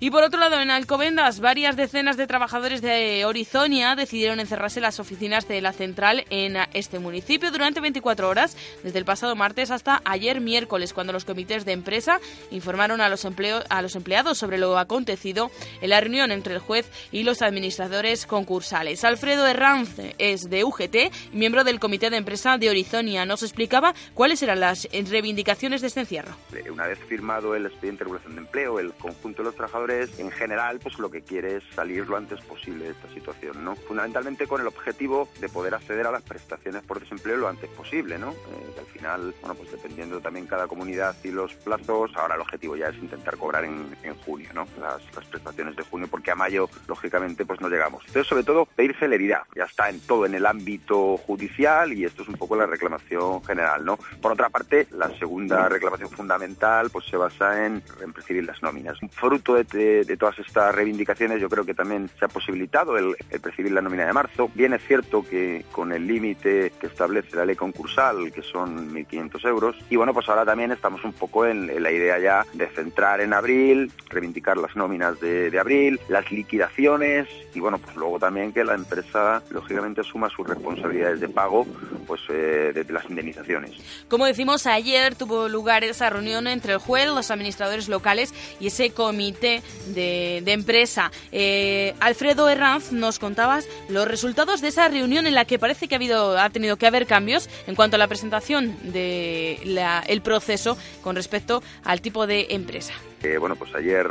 Y 0.00 0.10
por 0.10 0.24
otro 0.24 0.40
lado, 0.40 0.60
en 0.60 0.70
Alcobendas, 0.70 1.40
varias 1.40 1.76
decenas 1.76 2.16
de 2.16 2.26
trabajadores 2.26 2.82
de 2.82 3.24
Horizonia 3.24 3.94
decidieron 3.94 4.40
encerrarse 4.40 4.80
en 4.80 4.84
las 4.84 5.00
oficinas 5.00 5.48
de 5.48 5.60
la 5.60 5.72
central 5.72 6.24
en 6.30 6.56
este 6.72 6.98
municipio 6.98 7.50
durante 7.50 7.80
24 7.80 8.28
horas, 8.28 8.56
desde 8.82 8.98
el 8.98 9.04
pasado 9.04 9.36
martes 9.36 9.70
hasta 9.70 10.02
ayer 10.04 10.40
miércoles, 10.40 10.55
cuando 10.66 11.12
los 11.12 11.24
comités 11.24 11.64
de 11.66 11.72
empresa 11.72 12.18
informaron 12.50 13.02
a 13.02 13.08
los, 13.10 13.26
a 13.68 13.82
los 13.82 13.94
empleados 13.94 14.38
sobre 14.38 14.56
lo 14.56 14.78
acontecido 14.78 15.50
en 15.82 15.90
la 15.90 16.00
reunión 16.00 16.32
entre 16.32 16.54
el 16.54 16.60
juez 16.60 16.90
y 17.12 17.24
los 17.24 17.42
administradores 17.42 18.24
concursales. 18.24 19.04
Alfredo 19.04 19.46
Herranz 19.46 19.98
es 20.18 20.48
de 20.48 20.64
UGT 20.64 20.96
miembro 21.32 21.62
del 21.62 21.78
comité 21.78 22.08
de 22.08 22.16
empresa 22.16 22.56
de 22.56 22.70
Horizonia. 22.70 23.26
Nos 23.26 23.42
explicaba 23.42 23.94
cuáles 24.14 24.42
eran 24.42 24.60
las 24.60 24.88
reivindicaciones 24.90 25.82
de 25.82 25.88
este 25.88 26.00
encierro. 26.00 26.34
Una 26.70 26.86
vez 26.86 26.98
firmado 27.00 27.54
el 27.54 27.66
expediente 27.66 28.00
de 28.00 28.04
regulación 28.04 28.34
de 28.36 28.40
empleo, 28.40 28.80
el 28.80 28.92
conjunto 28.94 29.42
de 29.42 29.48
los 29.48 29.54
trabajadores 29.54 30.18
en 30.18 30.30
general 30.30 30.78
pues 30.82 30.98
lo 30.98 31.10
que 31.10 31.20
quiere 31.20 31.56
es 31.56 31.64
salir 31.74 32.08
lo 32.08 32.16
antes 32.16 32.40
posible 32.40 32.86
de 32.86 32.90
esta 32.92 33.12
situación, 33.12 33.62
¿no? 33.62 33.76
Fundamentalmente 33.76 34.46
con 34.46 34.60
el 34.60 34.66
objetivo 34.66 35.28
de 35.40 35.48
poder 35.48 35.74
acceder 35.74 36.06
a 36.06 36.12
las 36.12 36.22
prestaciones 36.22 36.82
por 36.82 37.00
desempleo 37.00 37.36
lo 37.36 37.48
antes 37.48 37.68
posible, 37.70 38.18
¿no? 38.18 38.30
Eh, 38.30 38.74
al 38.78 38.86
final, 38.86 39.34
bueno, 39.40 39.54
pues 39.54 39.70
dependiendo 39.70 40.20
también 40.20 40.45
cada 40.46 40.66
comunidad 40.66 41.14
y 41.24 41.30
los 41.30 41.54
plazos, 41.54 42.10
ahora 42.16 42.34
el 42.34 42.40
objetivo 42.40 42.76
ya 42.76 42.88
es 42.88 42.96
intentar 42.96 43.36
cobrar 43.36 43.64
en, 43.64 43.86
junio, 44.24 44.48
¿no? 44.54 44.66
Las, 44.80 45.02
prestaciones 45.26 45.76
de 45.76 45.82
junio, 45.82 46.08
porque 46.10 46.30
a 46.30 46.34
mayo, 46.34 46.68
lógicamente, 46.88 47.44
pues 47.44 47.60
no 47.60 47.68
llegamos. 47.68 48.02
Entonces, 48.06 48.28
sobre 48.28 48.44
todo, 48.44 48.64
pedir 48.64 48.96
celeridad. 48.98 49.42
Ya 49.54 49.64
está 49.64 49.88
en 49.88 50.00
todo 50.00 50.26
en 50.26 50.34
el 50.34 50.46
ámbito 50.46 51.16
judicial 51.18 51.92
y 51.92 52.04
esto 52.04 52.22
es 52.22 52.28
un 52.28 52.36
poco 52.36 52.56
la 52.56 52.66
reclamación 52.66 53.42
general, 53.44 53.84
¿no? 53.84 53.98
Por 54.20 54.32
otra 54.32 54.48
parte, 54.48 54.86
la 54.90 55.08
segunda 55.18 55.68
reclamación 55.68 56.10
fundamental, 56.10 56.90
pues 56.90 57.06
se 57.06 57.16
basa 57.16 57.66
en, 57.66 57.82
en 58.02 58.12
percibir 58.12 58.44
las 58.44 58.62
nóminas. 58.62 58.98
Fruto 59.10 59.54
de, 59.54 60.16
todas 60.18 60.38
estas 60.38 60.74
reivindicaciones, 60.74 61.40
yo 61.40 61.48
creo 61.48 61.64
que 61.64 61.74
también 61.74 62.08
se 62.18 62.24
ha 62.24 62.28
posibilitado 62.28 62.96
el, 62.96 63.16
el 63.30 63.40
percibir 63.40 63.72
la 63.72 63.80
nómina 63.80 64.06
de 64.06 64.12
marzo. 64.12 64.50
Bien 64.54 64.72
es 64.72 64.82
cierto 64.86 65.24
que 65.28 65.64
con 65.72 65.92
el 65.92 66.06
límite 66.06 66.72
que 66.80 66.86
establece 66.86 67.36
la 67.36 67.44
ley 67.44 67.56
concursal, 67.56 68.32
que 68.32 68.42
son 68.42 68.92
1.500 68.94 69.48
euros, 69.48 69.76
y 69.90 69.96
bueno, 69.96 70.12
pues 70.14 70.28
ahora 70.28 70.35
también 70.44 70.72
estamos 70.72 71.04
un 71.04 71.12
poco 71.12 71.46
en, 71.46 71.82
la 71.82 71.90
idea 71.90 72.18
ya 72.18 72.46
de 72.52 72.66
centrar 72.68 73.20
en 73.20 73.32
abril, 73.32 73.90
reivindicar 74.08 74.56
las 74.56 74.76
nóminas 74.76 75.18
de, 75.20 75.56
abril, 75.58 76.00
las 76.08 76.30
liquidaciones 76.30 77.28
y 77.54 77.60
bueno, 77.60 77.78
pues 77.78 77.96
luego 77.96 78.18
también 78.18 78.52
que 78.52 78.64
la 78.64 78.74
empresa 78.74 79.42
lógicamente 79.50 80.02
asuma 80.02 80.28
sus 80.28 80.46
responsabilidades 80.46 81.20
de 81.20 81.28
pago 81.28 81.66
pues 82.06 82.20
eh, 82.28 82.72
de, 82.74 82.84
las 82.92 83.08
indemnizaciones. 83.08 83.72
Como 84.08 84.26
decimos, 84.26 84.66
ayer 84.66 85.14
tuvo 85.14 85.48
lugar 85.48 85.84
esa 85.84 86.10
reunión 86.10 86.46
entre 86.46 86.74
el 86.74 86.78
juez, 86.78 87.06
los 87.08 87.30
administradores 87.30 87.88
locales 87.88 88.34
y 88.60 88.68
ese 88.68 88.90
comité 88.90 89.62
de, 89.88 90.42
empresa. 90.46 91.10
Eh, 91.32 91.94
Alfredo 92.00 92.48
Herranz, 92.48 92.92
nos 92.92 93.18
contabas 93.18 93.68
los 93.88 94.08
resultados 94.08 94.60
de 94.60 94.68
esa 94.68 94.88
reunión 94.88 95.26
en 95.26 95.34
la 95.34 95.44
que 95.44 95.58
parece 95.58 95.88
que 95.88 95.94
ha, 95.94 95.98
habido, 95.98 96.38
ha 96.38 96.50
tenido 96.50 96.76
que 96.76 96.86
haber 96.86 97.06
cambios 97.06 97.48
en 97.66 97.74
cuanto 97.74 97.96
a 97.96 97.98
la 97.98 98.08
presentación 98.08 98.74
del 98.92 100.22
proceso 100.26 100.76
con 101.02 101.14
respecto 101.14 101.62
al 101.84 102.00
tipo 102.00 102.26
de 102.26 102.48
empresa. 102.50 102.92
Eh, 103.22 103.38
bueno, 103.38 103.54
pues 103.54 103.72
ayer 103.76 104.10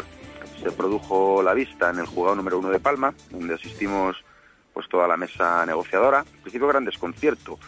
se 0.63 0.71
produjo 0.71 1.43
la 1.43 1.53
vista 1.53 1.89
en 1.89 1.99
el 1.99 2.05
juzgado 2.05 2.37
número 2.37 2.57
uno 2.57 2.69
de 2.69 2.79
Palma, 2.79 3.13
donde 3.29 3.55
asistimos 3.55 4.15
pues 4.73 4.87
toda 4.87 5.09
la 5.09 5.17
mesa 5.17 5.65
negociadora. 5.65 6.19
En 6.19 6.41
principio 6.41 6.69
gran 6.69 6.85
desconcierto, 6.85 7.59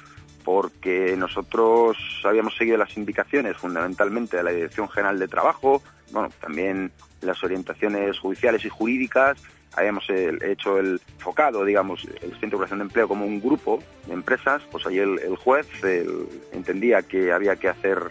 porque 0.45 1.15
nosotros 1.17 1.97
habíamos 2.23 2.55
seguido 2.55 2.77
las 2.77 2.95
indicaciones 2.95 3.57
fundamentalmente 3.57 4.37
de 4.37 4.43
la 4.43 4.51
Dirección 4.51 4.87
General 4.87 5.19
de 5.19 5.27
Trabajo, 5.27 5.81
bueno, 6.11 6.29
también 6.39 6.93
las 7.19 7.43
orientaciones 7.43 8.17
judiciales 8.17 8.63
y 8.63 8.69
jurídicas, 8.69 9.37
habíamos 9.75 10.05
hecho 10.09 10.79
el 10.79 11.01
focado, 11.17 11.65
digamos, 11.65 12.03
el 12.21 12.31
Centro 12.39 12.49
de 12.49 12.55
Operación 12.55 12.79
de 12.79 12.85
Empleo 12.85 13.07
como 13.07 13.25
un 13.25 13.41
grupo 13.41 13.83
de 14.07 14.13
empresas, 14.13 14.63
pues 14.71 14.85
ahí 14.87 14.97
el, 14.97 15.35
juez 15.35 15.67
entendía 16.51 17.03
que 17.03 17.31
había 17.31 17.57
que 17.57 17.69
hacer 17.69 18.09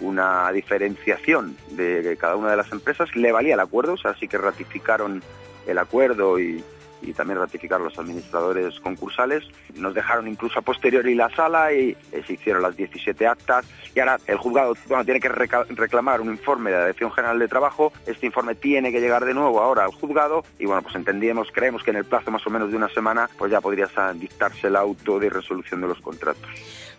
una 0.00 0.50
diferenciación 0.52 1.56
de 1.70 2.16
cada 2.18 2.36
una 2.36 2.50
de 2.50 2.56
las 2.56 2.70
empresas, 2.72 3.14
le 3.16 3.32
valía 3.32 3.54
el 3.54 3.60
acuerdo, 3.60 3.94
o 3.94 3.98
sea, 3.98 4.14
sí 4.14 4.28
que 4.28 4.38
ratificaron 4.38 5.22
el 5.66 5.78
acuerdo 5.78 6.38
y, 6.38 6.62
y 7.02 7.12
también 7.12 7.38
ratificar 7.38 7.80
los 7.80 7.98
administradores 7.98 8.78
concursales. 8.80 9.44
Nos 9.74 9.94
dejaron 9.94 10.28
incluso 10.28 10.58
a 10.58 10.62
posteriori 10.62 11.14
la 11.14 11.30
sala 11.30 11.72
y 11.72 11.96
eh, 12.12 12.22
se 12.26 12.34
hicieron 12.34 12.62
las 12.62 12.76
17 12.76 13.26
actas 13.26 13.66
y 13.94 14.00
ahora 14.00 14.18
el 14.26 14.36
juzgado 14.36 14.74
bueno, 14.88 15.04
tiene 15.04 15.20
que 15.20 15.28
reclamar 15.28 16.20
un 16.20 16.28
informe 16.28 16.70
de 16.70 16.76
la 16.76 16.86
Dirección 16.86 17.12
General 17.12 17.38
de 17.38 17.48
Trabajo. 17.48 17.92
Este 18.06 18.26
informe 18.26 18.54
tiene 18.54 18.92
que 18.92 19.00
llegar 19.00 19.24
de 19.24 19.34
nuevo 19.34 19.60
ahora 19.60 19.84
al 19.84 19.92
juzgado 19.92 20.44
y 20.58 20.66
bueno, 20.66 20.82
pues 20.82 20.94
entendíamos, 20.94 21.48
creemos 21.52 21.82
que 21.82 21.90
en 21.90 21.98
el 21.98 22.04
plazo 22.04 22.30
más 22.30 22.46
o 22.46 22.50
menos 22.50 22.70
de 22.70 22.76
una 22.76 22.88
semana 22.88 23.28
pues 23.38 23.50
ya 23.50 23.60
podría 23.60 23.88
dictarse 24.14 24.66
el 24.66 24.76
auto 24.76 25.18
de 25.18 25.30
resolución 25.30 25.80
de 25.80 25.88
los 25.88 26.00
contratos. 26.00 26.48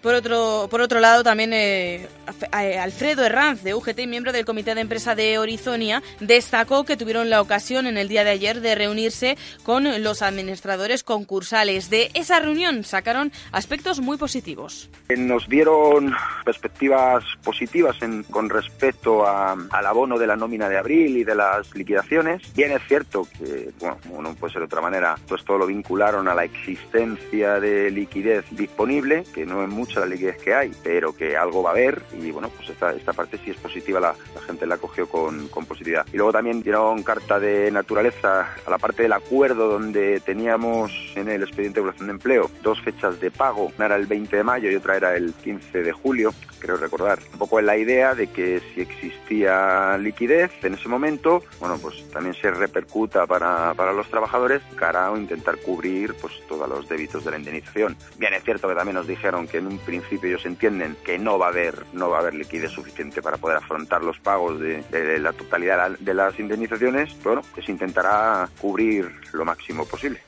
Por 0.02 0.14
otro, 0.14 0.68
por 0.72 0.80
otro 0.80 1.02
lado, 1.02 1.24
también 1.24 1.52
eh, 1.54 2.08
Alfredo 2.52 3.26
Herranz, 3.26 3.64
de 3.64 3.74
UGT, 3.74 4.08
miembro 4.08 4.32
del 4.32 4.46
Comité 4.46 4.74
de 4.74 4.82
Empresa 4.82 5.14
de 5.14 5.38
Horizonia, 5.38 6.02
destacó 6.22 6.86
que 6.86 6.96
tuvieron 6.96 7.30
la 7.30 7.42
ocasión 7.42 7.86
en 7.86 7.98
el 7.98 8.08
día 8.08 8.24
de 8.24 8.30
ayer 8.30 8.62
de 8.62 8.76
reunirse 8.76 9.38
con 9.64 10.02
los 10.02 10.22
administradores 10.22 11.04
concursales. 11.04 11.90
De 11.90 12.12
esa 12.14 12.40
reunión 12.40 12.86
sacaron 12.86 13.34
aspectos 13.52 14.00
muy 14.00 14.18
positivos. 14.18 14.90
Nos 15.18 15.50
dieron 15.50 16.14
perspectivas 16.46 17.26
positivas 17.44 17.98
con 18.32 18.50
respecto 18.50 19.28
al 19.28 19.86
abono 19.86 20.18
de 20.18 20.28
la 20.28 20.38
nómina 20.38 20.70
de 20.70 20.78
abril 20.78 21.18
y 21.18 21.24
de 21.26 21.36
las 21.36 21.76
liquidaciones. 21.76 22.42
Bien 22.56 22.72
es 22.72 22.82
cierto 22.88 23.28
que, 23.38 23.72
bueno, 23.80 23.98
como 24.08 24.22
no 24.22 24.34
puede 24.36 24.54
ser 24.54 24.62
de 24.62 24.66
otra 24.68 24.82
manera, 24.82 25.16
pues 25.28 25.44
todo 25.44 25.58
lo 25.58 25.68
vincularon 25.68 26.30
a 26.30 26.36
la 26.36 26.46
existencia 26.46 27.60
de 27.60 27.92
liquidez 27.92 28.46
disponible, 28.52 29.24
que 29.34 29.46
no 29.46 29.64
es 29.64 29.70
mucho 29.70 29.89
la 29.96 30.06
liquidez 30.06 30.38
que 30.38 30.54
hay, 30.54 30.72
pero 30.84 31.14
que 31.14 31.38
algo 31.38 31.64
va 31.64 31.72
a 31.72 31.74
haber 31.74 32.02
y 32.14 32.32
bueno, 32.32 32.50
pues 32.50 32.70
esta, 32.70 32.94
esta 32.94 33.14
parte 33.14 33.38
sí 33.44 33.52
es 33.52 33.58
positiva, 33.58 34.00
la, 34.00 34.16
gente 34.46 34.66
la 34.66 34.78
cogió 34.78 35.08
con, 35.08 35.48
con, 35.50 35.66
positividad. 35.66 36.06
Y 36.12 36.18
luego 36.18 36.32
también 36.32 36.64
dieron 36.64 37.04
carta 37.04 37.40
de 37.40 37.72
naturaleza 37.72 38.48
a 38.66 38.70
la 38.70 38.78
parte 38.78 39.04
del 39.04 39.14
acuerdo 39.14 39.70
donde 39.70 40.20
teníamos 40.22 40.92
en 41.16 41.30
el 41.30 41.44
expediente 41.44 41.76
de 41.76 41.82
evaluación 41.82 42.08
de 42.08 42.14
empleo 42.14 42.52
dos 42.62 42.82
fechas 42.82 43.20
de 43.20 43.32
pago, 43.32 43.72
una 43.78 43.86
era 43.86 43.96
el 43.96 44.08
20 44.08 44.36
de 44.36 44.44
mayo 44.44 44.72
y 44.72 44.76
otra 44.76 44.98
era 44.98 45.16
el 45.16 45.34
15 45.34 45.84
de 45.84 45.92
julio, 45.92 46.34
creo 46.60 46.78
recordar. 46.78 47.20
Un 47.34 47.40
poco 47.40 47.60
en 47.60 47.66
la 47.66 47.78
idea 47.78 48.16
de 48.16 48.28
que 48.28 48.62
si 48.74 48.82
existía 48.82 49.98
liquidez 49.98 50.52
en 50.64 50.74
ese 50.74 50.90
momento, 50.90 51.44
bueno, 51.60 51.78
pues 51.82 52.10
también 52.12 52.36
se 52.36 52.52
repercuta 52.52 53.26
para, 53.26 53.74
para 53.74 53.94
los 53.94 54.08
trabajadores 54.10 54.62
cara 54.76 55.08
a 55.08 55.18
intentar 55.18 55.58
cubrir 55.58 56.16
pues 56.22 56.34
todos 56.48 56.68
los 56.68 56.88
débitos 56.88 57.24
de 57.24 57.32
la 57.32 57.38
indemnización. 57.38 57.96
Bien, 58.18 58.34
es 58.34 58.44
cierto 58.44 58.68
que 58.68 58.76
también 58.76 58.96
nos 58.96 59.08
dijeron 59.08 59.48
que 59.48 59.58
en 59.58 59.68
un 59.68 59.79
principio 59.80 60.30
ellos 60.30 60.46
entienden 60.46 60.96
que 61.04 61.18
no 61.18 61.38
va 61.38 61.48
a 61.48 61.50
haber, 61.50 61.86
no 61.94 62.10
va 62.10 62.18
a 62.18 62.22
haber 62.22 62.36
liquidez 62.36 62.72
suficiente 62.72 63.22
para 63.22 63.38
poder 63.38 63.58
afrontar 63.58 64.04
los 64.04 64.20
pagos 64.20 64.60
de, 64.60 64.84
la 65.20 65.34
totalidad 65.34 65.98
de 66.00 66.14
las 66.14 66.40
indemnizaciones, 66.40 67.14
pero 67.16 67.36
bueno, 67.36 67.50
que 67.54 67.62
se 67.62 67.72
intentará 67.72 68.50
cubrir 68.60 69.12
lo 69.34 69.46
máximo 69.46 69.86
posible. 69.86 70.22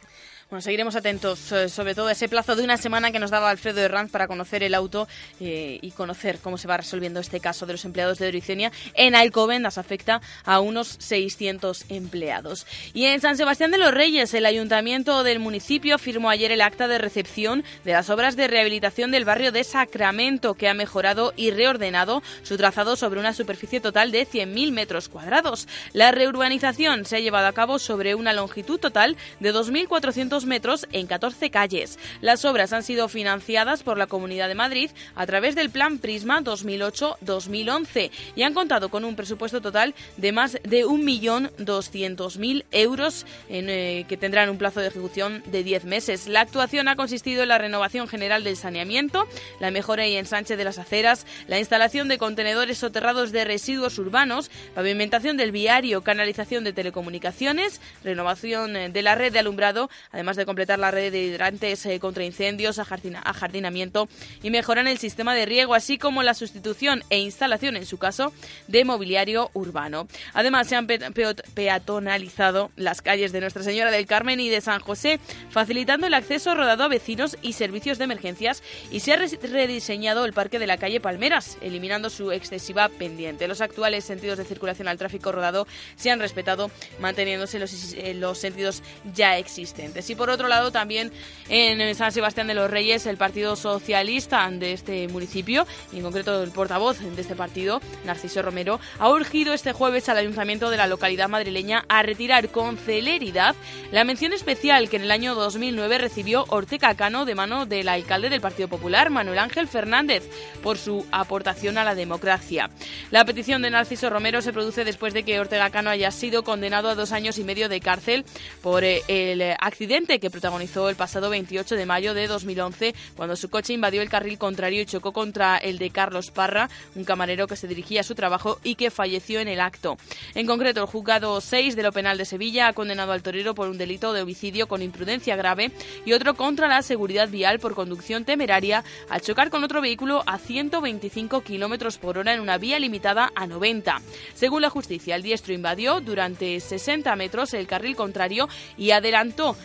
Bueno, 0.51 0.63
seguiremos 0.63 0.97
atentos, 0.97 1.49
eh, 1.53 1.69
sobre 1.69 1.95
todo 1.95 2.07
a 2.07 2.11
ese 2.11 2.27
plazo 2.27 2.57
de 2.57 2.65
una 2.65 2.75
semana 2.75 3.13
que 3.13 3.19
nos 3.19 3.31
daba 3.31 3.49
Alfredo 3.49 3.79
Herranz 3.79 4.11
para 4.11 4.27
conocer 4.27 4.63
el 4.63 4.73
auto 4.73 5.07
eh, 5.39 5.79
y 5.81 5.91
conocer 5.91 6.39
cómo 6.39 6.57
se 6.57 6.67
va 6.67 6.75
resolviendo 6.75 7.21
este 7.21 7.39
caso 7.39 7.65
de 7.65 7.71
los 7.71 7.85
empleados 7.85 8.19
de 8.19 8.27
Oricenia. 8.27 8.69
En 8.93 9.15
Alcobendas 9.15 9.77
afecta 9.77 10.19
a 10.43 10.59
unos 10.59 10.97
600 10.99 11.85
empleados. 11.87 12.67
Y 12.93 13.05
en 13.05 13.21
San 13.21 13.37
Sebastián 13.37 13.71
de 13.71 13.77
los 13.77 13.93
Reyes, 13.93 14.33
el 14.33 14.45
ayuntamiento 14.45 15.23
del 15.23 15.39
municipio 15.39 15.97
firmó 15.97 16.29
ayer 16.29 16.51
el 16.51 16.59
acta 16.59 16.89
de 16.89 16.97
recepción 16.97 17.63
de 17.85 17.93
las 17.93 18.09
obras 18.09 18.35
de 18.35 18.49
rehabilitación 18.49 19.09
del 19.11 19.23
barrio 19.23 19.53
de 19.53 19.63
Sacramento, 19.63 20.55
que 20.55 20.67
ha 20.67 20.73
mejorado 20.73 21.31
y 21.37 21.51
reordenado 21.51 22.23
su 22.43 22.57
trazado 22.57 22.97
sobre 22.97 23.21
una 23.21 23.31
superficie 23.31 23.79
total 23.79 24.11
de 24.11 24.27
100.000 24.27 24.73
metros 24.73 25.07
cuadrados. 25.07 25.69
La 25.93 26.11
reurbanización 26.11 27.05
se 27.05 27.15
ha 27.15 27.19
llevado 27.21 27.47
a 27.47 27.53
cabo 27.53 27.79
sobre 27.79 28.15
una 28.15 28.33
longitud 28.33 28.81
total 28.81 29.15
de 29.39 29.53
2.400 29.53 30.40
metros 30.45 30.87
en 30.91 31.07
14 31.07 31.49
calles. 31.51 31.99
Las 32.21 32.45
obras 32.45 32.73
han 32.73 32.83
sido 32.83 33.07
financiadas 33.07 33.83
por 33.83 33.97
la 33.97 34.07
Comunidad 34.07 34.47
de 34.47 34.55
Madrid 34.55 34.91
a 35.15 35.25
través 35.25 35.55
del 35.55 35.69
Plan 35.69 35.97
Prisma 35.97 36.41
2008-2011 36.41 38.11
y 38.35 38.43
han 38.43 38.53
contado 38.53 38.89
con 38.89 39.05
un 39.05 39.15
presupuesto 39.15 39.61
total 39.61 39.93
de 40.17 40.31
más 40.31 40.53
de 40.63 40.85
1.200.000 40.85 42.65
euros 42.71 43.25
en, 43.49 43.69
eh, 43.69 44.05
que 44.07 44.17
tendrán 44.17 44.49
un 44.49 44.57
plazo 44.57 44.79
de 44.79 44.87
ejecución 44.87 45.43
de 45.45 45.63
10 45.63 45.85
meses. 45.85 46.27
La 46.27 46.41
actuación 46.41 46.87
ha 46.87 46.95
consistido 46.95 47.43
en 47.43 47.49
la 47.49 47.57
renovación 47.57 48.07
general 48.07 48.43
del 48.43 48.57
saneamiento, 48.57 49.27
la 49.59 49.71
mejora 49.71 50.07
y 50.07 50.15
ensanche 50.15 50.55
de 50.55 50.63
las 50.63 50.77
aceras, 50.77 51.25
la 51.47 51.59
instalación 51.59 52.07
de 52.07 52.17
contenedores 52.17 52.77
soterrados 52.77 53.31
de 53.31 53.45
residuos 53.45 53.97
urbanos, 53.97 54.51
pavimentación 54.75 55.37
del 55.37 55.51
viario, 55.51 56.01
canalización 56.01 56.63
de 56.63 56.73
telecomunicaciones, 56.73 57.81
renovación 58.03 58.75
eh, 58.75 58.89
de 58.89 59.01
la 59.01 59.15
red 59.15 59.33
de 59.33 59.39
alumbrado, 59.39 59.89
además 60.11 60.30
de 60.35 60.45
completar 60.45 60.79
la 60.79 60.91
red 60.91 61.11
de 61.11 61.23
hidrantes 61.23 61.85
eh, 61.85 61.99
contra 61.99 62.23
incendios, 62.23 62.79
ajardinamiento 62.79 64.07
y 64.43 64.49
mejoran 64.49 64.87
el 64.87 64.97
sistema 64.97 65.35
de 65.35 65.45
riego, 65.45 65.73
así 65.73 65.97
como 65.97 66.23
la 66.23 66.33
sustitución 66.33 67.03
e 67.09 67.19
instalación, 67.19 67.75
en 67.75 67.85
su 67.85 67.97
caso, 67.97 68.33
de 68.67 68.85
mobiliario 68.85 69.51
urbano. 69.53 70.07
Además, 70.33 70.67
se 70.67 70.75
han 70.75 70.87
peatonalizado 70.87 72.71
las 72.75 73.01
calles 73.01 73.31
de 73.31 73.41
Nuestra 73.41 73.63
Señora 73.63 73.91
del 73.91 74.05
Carmen 74.05 74.39
y 74.39 74.49
de 74.49 74.61
San 74.61 74.79
José, 74.79 75.19
facilitando 75.49 76.07
el 76.07 76.13
acceso 76.13 76.55
rodado 76.55 76.83
a 76.83 76.87
vecinos 76.87 77.37
y 77.41 77.53
servicios 77.53 77.97
de 77.97 78.05
emergencias, 78.05 78.63
y 78.91 79.01
se 79.01 79.13
ha 79.13 79.17
rediseñado 79.17 80.25
el 80.25 80.33
parque 80.33 80.59
de 80.59 80.67
la 80.67 80.77
calle 80.77 80.99
Palmeras, 80.99 81.57
eliminando 81.61 82.09
su 82.09 82.31
excesiva 82.31 82.89
pendiente. 82.89 83.47
Los 83.47 83.61
actuales 83.61 84.05
sentidos 84.05 84.37
de 84.37 84.45
circulación 84.45 84.87
al 84.87 84.97
tráfico 84.97 85.31
rodado 85.31 85.67
se 85.95 86.11
han 86.11 86.19
respetado, 86.19 86.71
manteniéndose 86.99 87.59
los, 87.59 87.93
eh, 87.93 88.13
los 88.13 88.37
sentidos 88.37 88.83
ya 89.13 89.37
existentes. 89.37 90.09
Y 90.09 90.15
por 90.21 90.29
otro 90.29 90.47
lado, 90.47 90.71
también 90.71 91.11
en 91.49 91.95
San 91.95 92.11
Sebastián 92.11 92.45
de 92.45 92.53
los 92.53 92.69
Reyes, 92.69 93.07
el 93.07 93.17
Partido 93.17 93.55
Socialista 93.55 94.47
de 94.51 94.71
este 94.71 95.07
municipio, 95.07 95.65
y 95.91 95.97
en 95.97 96.03
concreto 96.03 96.43
el 96.43 96.51
portavoz 96.51 96.99
de 96.99 97.19
este 97.19 97.35
partido, 97.35 97.81
Narciso 98.05 98.43
Romero, 98.43 98.79
ha 98.99 99.09
urgido 99.09 99.55
este 99.55 99.73
jueves 99.73 100.09
al 100.09 100.17
ayuntamiento 100.17 100.69
de 100.69 100.77
la 100.77 100.85
localidad 100.85 101.27
madrileña 101.27 101.85
a 101.89 102.03
retirar 102.03 102.49
con 102.49 102.77
celeridad 102.77 103.55
la 103.91 104.03
mención 104.03 104.31
especial 104.31 104.91
que 104.91 104.97
en 104.97 105.01
el 105.01 105.11
año 105.11 105.33
2009 105.33 105.97
recibió 105.97 106.45
Ortega 106.49 106.93
Cano 106.93 107.25
de 107.25 107.33
mano 107.33 107.65
del 107.65 107.89
alcalde 107.89 108.29
del 108.29 108.41
Partido 108.41 108.67
Popular, 108.67 109.09
Manuel 109.09 109.39
Ángel 109.39 109.67
Fernández, 109.67 110.29
por 110.61 110.77
su 110.77 111.03
aportación 111.11 111.79
a 111.79 111.83
la 111.83 111.95
democracia. 111.95 112.69
La 113.09 113.25
petición 113.25 113.63
de 113.63 113.71
Narciso 113.71 114.11
Romero 114.11 114.43
se 114.43 114.53
produce 114.53 114.85
después 114.85 115.15
de 115.15 115.23
que 115.23 115.39
Ortega 115.39 115.71
Cano 115.71 115.89
haya 115.89 116.11
sido 116.11 116.43
condenado 116.43 116.89
a 116.89 116.95
dos 116.95 117.11
años 117.11 117.39
y 117.39 117.43
medio 117.43 117.69
de 117.69 117.79
cárcel 117.79 118.23
por 118.61 118.83
eh, 118.83 119.01
el 119.07 119.41
accidente 119.59 120.10
que 120.19 120.29
protagonizó 120.29 120.89
el 120.89 120.95
pasado 120.95 121.29
28 121.29 121.75
de 121.75 121.85
mayo 121.85 122.13
de 122.13 122.27
2011 122.27 122.93
cuando 123.15 123.35
su 123.35 123.49
coche 123.49 123.73
invadió 123.73 124.01
el 124.01 124.09
carril 124.09 124.37
contrario 124.37 124.81
y 124.81 124.85
chocó 124.85 125.13
contra 125.13 125.57
el 125.57 125.77
de 125.77 125.89
Carlos 125.89 126.31
Parra, 126.31 126.69
un 126.95 127.03
camarero 127.03 127.47
que 127.47 127.55
se 127.55 127.67
dirigía 127.67 128.01
a 128.01 128.03
su 128.03 128.15
trabajo 128.15 128.59
y 128.63 128.75
que 128.75 128.91
falleció 128.91 129.39
en 129.39 129.47
el 129.47 129.61
acto. 129.61 129.97
En 130.35 130.47
concreto, 130.47 130.81
el 130.81 130.87
juzgado 130.87 131.39
6 131.39 131.75
de 131.75 131.83
lo 131.83 131.91
penal 131.91 132.17
de 132.17 132.25
Sevilla 132.25 132.67
ha 132.67 132.73
condenado 132.73 133.11
al 133.11 133.23
torero 133.23 133.55
por 133.55 133.69
un 133.69 133.77
delito 133.77 134.13
de 134.13 134.21
homicidio 134.21 134.67
con 134.67 134.81
imprudencia 134.81 135.35
grave 135.35 135.71
y 136.05 136.13
otro 136.13 136.35
contra 136.35 136.67
la 136.67 136.81
seguridad 136.81 137.29
vial 137.29 137.59
por 137.59 137.75
conducción 137.75 138.25
temeraria 138.25 138.83
al 139.09 139.21
chocar 139.21 139.49
con 139.49 139.63
otro 139.63 139.81
vehículo 139.81 140.23
a 140.25 140.37
125 140.37 141.41
kilómetros 141.41 141.97
por 141.97 142.17
hora 142.17 142.33
en 142.33 142.41
una 142.41 142.57
vía 142.57 142.79
limitada 142.79 143.31
a 143.35 143.47
90. 143.47 144.01
Según 144.33 144.61
la 144.61 144.69
justicia, 144.69 145.15
el 145.15 145.23
diestro 145.23 145.53
invadió 145.53 146.01
durante 146.01 146.59
60 146.59 147.15
metros 147.15 147.53
el 147.53 147.67
carril 147.67 147.95
contrario 147.95 148.49
y 148.77 148.91
adelantó 148.91 149.55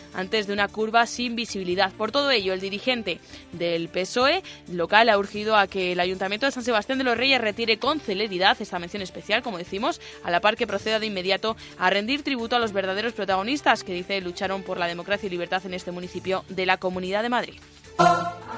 de 0.45 0.53
una 0.53 0.67
curva 0.67 1.07
sin 1.07 1.35
visibilidad. 1.35 1.91
Por 1.93 2.11
todo 2.11 2.29
ello, 2.29 2.53
el 2.53 2.59
dirigente 2.59 3.19
del 3.53 3.89
PSOE 3.89 4.43
local 4.71 5.09
ha 5.09 5.17
urgido 5.17 5.55
a 5.55 5.65
que 5.65 5.93
el 5.93 5.99
Ayuntamiento 5.99 6.45
de 6.45 6.51
San 6.51 6.63
Sebastián 6.63 6.99
de 6.99 7.03
los 7.03 7.17
Reyes 7.17 7.41
retire 7.41 7.79
con 7.79 7.99
celeridad 7.99 8.57
esta 8.59 8.77
mención 8.77 9.01
especial, 9.01 9.41
como 9.41 9.57
decimos, 9.57 9.99
a 10.23 10.29
la 10.29 10.41
par 10.41 10.55
que 10.55 10.67
proceda 10.67 10.99
de 10.99 11.07
inmediato 11.07 11.57
a 11.79 11.89
rendir 11.89 12.23
tributo 12.23 12.55
a 12.55 12.59
los 12.59 12.73
verdaderos 12.73 13.13
protagonistas 13.13 13.83
que 13.83 13.93
dice 13.93 14.21
lucharon 14.21 14.61
por 14.61 14.77
la 14.77 14.87
democracia 14.87 15.27
y 15.27 15.29
libertad 15.31 15.65
en 15.65 15.73
este 15.73 15.91
municipio 15.91 16.43
de 16.49 16.65
la 16.65 16.77
Comunidad 16.77 17.23
de 17.23 17.29
Madrid. 17.29 17.55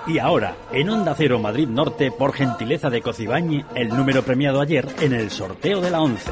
Y 0.07 0.17
ahora, 0.17 0.55
en 0.71 0.89
Onda 0.89 1.13
Cero 1.15 1.39
Madrid 1.39 1.67
Norte, 1.67 2.11
por 2.11 2.33
gentileza 2.33 2.89
de 2.89 3.01
Cocibañi, 3.01 3.63
el 3.75 3.89
número 3.89 4.23
premiado 4.23 4.59
ayer 4.59 4.87
en 5.01 5.13
el 5.13 5.29
sorteo 5.29 5.81
de 5.81 5.91
la 5.91 6.01
11. 6.01 6.31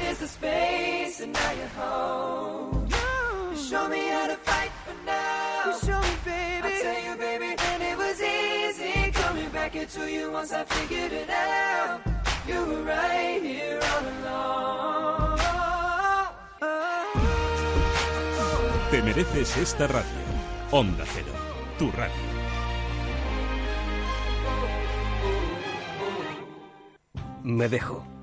Is 0.00 0.18
the 0.18 0.28
space 0.28 1.20
and 1.20 1.32
now 1.32 1.52
you're 1.52 1.66
home. 1.68 2.88
You 3.50 3.56
show 3.56 3.88
me 3.88 4.08
how 4.08 4.26
to 4.28 4.36
fight 4.36 4.70
for 4.84 4.94
now. 5.04 5.62
You 5.66 5.72
show 5.86 6.00
me, 6.00 6.14
baby. 6.24 6.68
I 6.68 6.82
tell 6.82 7.02
you, 7.04 7.16
baby, 7.16 7.56
and 7.58 7.82
it 7.82 7.96
was 7.96 8.20
easy 8.20 9.10
coming 9.12 9.48
back 9.50 9.74
into 9.76 10.10
you 10.10 10.30
once 10.30 10.52
I 10.52 10.64
figured 10.64 11.12
it 11.12 11.30
out. 11.30 12.00
You 12.46 12.64
were 12.64 12.82
right 12.82 13.42
here 13.42 13.80
all 13.92 14.04
along. 14.14 15.38
Te 18.90 19.02
mereces 19.02 19.56
esta 19.56 19.86
radio. 19.86 20.28
Onda 20.70 21.04
Cero, 21.04 21.32
tu 21.78 21.90
radio. 21.90 22.16
Me 27.42 27.68
dejo. 27.68 28.17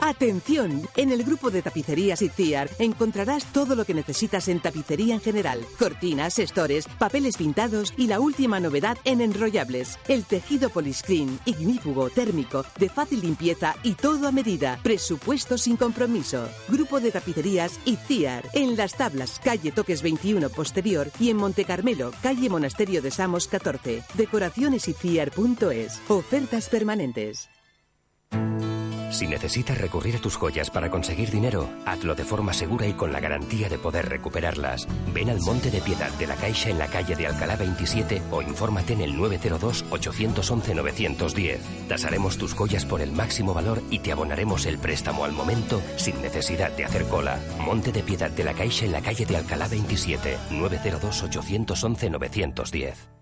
Atención, 0.00 0.82
en 0.96 1.12
el 1.12 1.22
grupo 1.22 1.50
de 1.50 1.62
tapicerías 1.62 2.20
Itziar 2.20 2.68
encontrarás 2.78 3.44
todo 3.52 3.74
lo 3.76 3.84
que 3.84 3.94
necesitas 3.94 4.48
en 4.48 4.60
tapicería 4.60 5.14
en 5.14 5.20
general. 5.20 5.64
Cortinas, 5.78 6.38
estores, 6.38 6.86
papeles 6.98 7.36
pintados 7.36 7.94
y 7.96 8.08
la 8.08 8.20
última 8.20 8.60
novedad 8.60 8.98
en 9.04 9.20
enrollables. 9.20 9.98
El 10.08 10.24
tejido 10.24 10.68
poliscreen, 10.68 11.38
ignífugo, 11.44 12.10
térmico, 12.10 12.64
de 12.78 12.88
fácil 12.88 13.20
limpieza 13.20 13.76
y 13.82 13.94
todo 13.94 14.26
a 14.28 14.32
medida. 14.32 14.78
Presupuesto 14.82 15.56
sin 15.56 15.76
compromiso. 15.76 16.48
Grupo 16.68 17.00
de 17.00 17.12
tapicerías 17.12 17.78
Itziar. 17.84 18.44
En 18.52 18.76
Las 18.76 18.96
Tablas, 18.96 19.40
calle 19.42 19.70
Toques 19.70 20.02
21 20.02 20.50
posterior 20.50 21.10
y 21.20 21.30
en 21.30 21.36
Monte 21.36 21.64
Carmelo, 21.64 22.10
calle 22.20 22.50
Monasterio 22.50 23.00
de 23.00 23.10
Samos 23.10 23.46
14. 23.46 24.02
Decoracionesitziar.es. 24.14 26.00
Ofertas 26.08 26.68
permanentes. 26.68 27.48
Si 29.14 29.26
necesitas 29.28 29.78
recurrir 29.78 30.16
a 30.16 30.18
tus 30.18 30.34
joyas 30.34 30.70
para 30.70 30.90
conseguir 30.90 31.30
dinero, 31.30 31.70
hazlo 31.86 32.16
de 32.16 32.24
forma 32.24 32.52
segura 32.52 32.88
y 32.88 32.94
con 32.94 33.12
la 33.12 33.20
garantía 33.20 33.68
de 33.68 33.78
poder 33.78 34.08
recuperarlas. 34.08 34.88
Ven 35.12 35.30
al 35.30 35.40
Monte 35.40 35.70
de 35.70 35.80
Piedad 35.80 36.10
de 36.18 36.26
la 36.26 36.34
Caixa 36.34 36.70
en 36.70 36.80
la 36.80 36.88
calle 36.88 37.14
de 37.14 37.28
Alcalá 37.28 37.54
27 37.54 38.22
o 38.32 38.42
infórmate 38.42 38.94
en 38.94 39.02
el 39.02 39.14
902-811-910. 39.14 41.58
Tasaremos 41.86 42.38
tus 42.38 42.54
joyas 42.54 42.84
por 42.84 43.00
el 43.00 43.12
máximo 43.12 43.54
valor 43.54 43.80
y 43.88 44.00
te 44.00 44.10
abonaremos 44.10 44.66
el 44.66 44.78
préstamo 44.78 45.24
al 45.24 45.30
momento 45.30 45.80
sin 45.94 46.20
necesidad 46.20 46.72
de 46.72 46.84
hacer 46.84 47.04
cola. 47.04 47.38
Monte 47.60 47.92
de 47.92 48.02
Piedad 48.02 48.32
de 48.32 48.42
la 48.42 48.54
Caixa 48.54 48.84
en 48.84 48.90
la 48.90 49.00
calle 49.00 49.26
de 49.26 49.36
Alcalá 49.36 49.68
27, 49.68 50.38
902-811-910. 50.50 53.14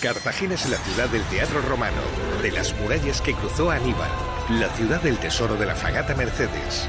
Cartagena 0.00 0.54
es 0.54 0.68
la 0.68 0.78
ciudad 0.78 1.08
del 1.10 1.22
teatro 1.24 1.60
romano, 1.62 2.00
de 2.42 2.50
las 2.50 2.74
murallas 2.80 3.20
que 3.20 3.34
cruzó 3.34 3.70
Aníbal, 3.70 4.10
la 4.50 4.68
ciudad 4.70 5.00
del 5.02 5.18
tesoro 5.18 5.56
de 5.56 5.66
la 5.66 5.74
fragata 5.74 6.14
Mercedes. 6.14 6.88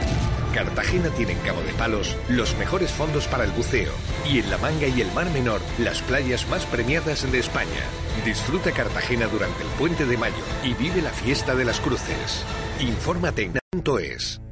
Cartagena 0.53 1.09
tiene 1.09 1.33
en 1.33 1.39
Cabo 1.39 1.61
de 1.61 1.73
Palos 1.73 2.15
los 2.29 2.55
mejores 2.57 2.91
fondos 2.91 3.27
para 3.27 3.43
el 3.43 3.51
buceo 3.51 3.91
y 4.29 4.39
en 4.39 4.49
La 4.51 4.57
Manga 4.57 4.87
y 4.87 5.01
el 5.01 5.11
Mar 5.13 5.29
Menor 5.31 5.61
las 5.79 6.01
playas 6.01 6.47
más 6.49 6.65
premiadas 6.65 7.29
de 7.31 7.39
España. 7.39 7.81
Disfruta 8.25 8.71
Cartagena 8.71 9.27
durante 9.27 9.63
el 9.63 9.69
puente 9.79 10.05
de 10.05 10.17
mayo 10.17 10.43
y 10.63 10.73
vive 10.73 11.01
la 11.01 11.11
fiesta 11.11 11.55
de 11.55 11.65
las 11.65 11.79
cruces. 11.79 12.43
Infórmate 12.79 13.43
en 13.43 13.83
.es. 13.99 14.42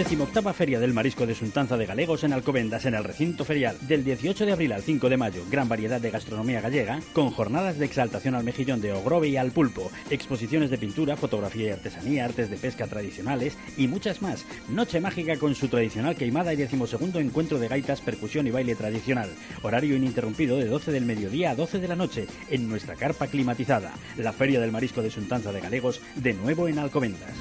Decimoctava 0.00 0.54
Feria 0.54 0.80
del 0.80 0.94
Marisco 0.94 1.26
de 1.26 1.34
Suntanza 1.34 1.76
de 1.76 1.84
Galegos 1.84 2.24
en 2.24 2.32
Alcobendas, 2.32 2.86
en 2.86 2.94
el 2.94 3.04
recinto 3.04 3.44
ferial, 3.44 3.76
del 3.82 4.02
18 4.02 4.46
de 4.46 4.52
abril 4.52 4.72
al 4.72 4.80
5 4.80 5.10
de 5.10 5.18
mayo. 5.18 5.42
Gran 5.50 5.68
variedad 5.68 6.00
de 6.00 6.10
gastronomía 6.10 6.62
gallega, 6.62 7.00
con 7.12 7.30
jornadas 7.30 7.76
de 7.78 7.84
exaltación 7.84 8.34
al 8.34 8.42
mejillón 8.42 8.80
de 8.80 8.94
Ogrove 8.94 9.28
y 9.28 9.36
al 9.36 9.50
pulpo, 9.50 9.90
exposiciones 10.08 10.70
de 10.70 10.78
pintura, 10.78 11.18
fotografía 11.18 11.66
y 11.66 11.70
artesanía, 11.72 12.24
artes 12.24 12.48
de 12.48 12.56
pesca 12.56 12.86
tradicionales 12.86 13.58
y 13.76 13.88
muchas 13.88 14.22
más. 14.22 14.46
Noche 14.70 15.02
mágica 15.02 15.36
con 15.36 15.54
su 15.54 15.68
tradicional 15.68 16.16
queimada 16.16 16.54
y 16.54 16.56
decimosegundo 16.56 17.20
encuentro 17.20 17.58
de 17.58 17.68
gaitas, 17.68 18.00
percusión 18.00 18.46
y 18.46 18.50
baile 18.50 18.76
tradicional. 18.76 19.28
Horario 19.60 19.96
ininterrumpido 19.96 20.56
de 20.56 20.64
12 20.64 20.92
del 20.92 21.04
mediodía 21.04 21.50
a 21.50 21.56
12 21.56 21.78
de 21.78 21.88
la 21.88 21.96
noche, 21.96 22.26
en 22.48 22.70
nuestra 22.70 22.94
carpa 22.94 23.26
climatizada. 23.26 23.92
La 24.16 24.32
Feria 24.32 24.60
del 24.60 24.72
Marisco 24.72 25.02
de 25.02 25.10
Suntanza 25.10 25.52
de 25.52 25.60
Galegos, 25.60 26.00
de 26.14 26.32
nuevo 26.32 26.68
en 26.68 26.78
Alcobendas. 26.78 27.34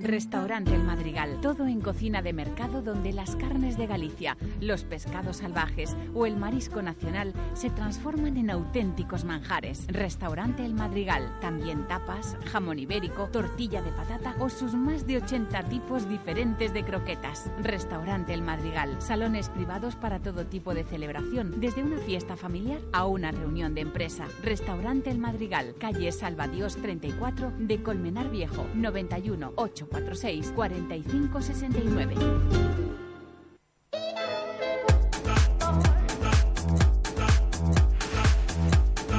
Restaurante 0.00 0.74
El 0.74 0.82
Madrigal, 0.82 1.40
todo 1.40 1.68
en 1.68 1.80
cocina 1.80 2.20
de 2.20 2.32
mercado 2.32 2.82
donde 2.82 3.12
las 3.12 3.36
carnes 3.36 3.78
de 3.78 3.86
Galicia, 3.86 4.36
los 4.60 4.82
pescados 4.82 5.36
salvajes 5.36 5.96
o 6.14 6.26
el 6.26 6.36
marisco 6.36 6.82
nacional 6.82 7.32
se 7.52 7.70
transforman 7.70 8.36
en 8.36 8.50
auténticos 8.50 9.22
manjares. 9.22 9.86
Restaurante 9.86 10.64
El 10.64 10.74
Madrigal, 10.74 11.38
también 11.40 11.86
tapas, 11.86 12.36
jamón 12.46 12.80
ibérico, 12.80 13.28
tortilla 13.28 13.82
de 13.82 13.92
patata 13.92 14.34
o 14.40 14.50
sus 14.50 14.74
más 14.74 15.06
de 15.06 15.18
80 15.18 15.62
tipos 15.68 16.08
diferentes 16.08 16.74
de 16.74 16.84
croquetas. 16.84 17.48
Restaurante 17.62 18.34
El 18.34 18.42
Madrigal, 18.42 19.00
salones 19.00 19.48
privados 19.48 19.94
para 19.94 20.18
todo 20.18 20.44
tipo 20.44 20.74
de 20.74 20.82
celebración, 20.82 21.60
desde 21.60 21.84
una 21.84 21.98
fiesta 21.98 22.34
familiar 22.34 22.80
a 22.92 23.06
una 23.06 23.30
reunión 23.30 23.76
de 23.76 23.82
empresa. 23.82 24.26
Restaurante 24.42 25.10
El 25.10 25.20
Madrigal, 25.20 25.76
calle 25.78 26.10
Salvadios 26.10 26.74
34 26.78 27.52
de 27.60 27.80
Colmenar 27.80 28.28
Viejo, 28.28 28.66
91 28.74 29.52
846 29.84 30.52
4569. 30.54 32.14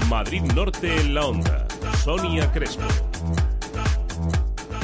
Madrid 0.10 0.44
Norte 0.54 0.96
en 1.02 1.14
la 1.14 1.26
onda. 1.26 1.68
Sonia 2.04 2.52
Crespo. 2.52 2.84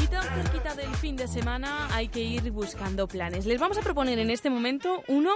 Y 0.04 0.08
tan 0.08 0.24
cerquita 0.24 0.76
del 0.76 0.94
fin 0.96 1.16
de 1.16 1.28
semana 1.28 1.88
hay 1.94 2.08
que 2.10 2.20
ir 2.20 2.52
buscando 2.52 3.08
planes. 3.08 3.46
Les 3.46 3.60
vamos 3.60 3.78
a 3.78 3.82
proponer 3.82 4.20
en 4.20 4.30
este 4.30 4.50
momento 4.50 5.04
uno 5.08 5.32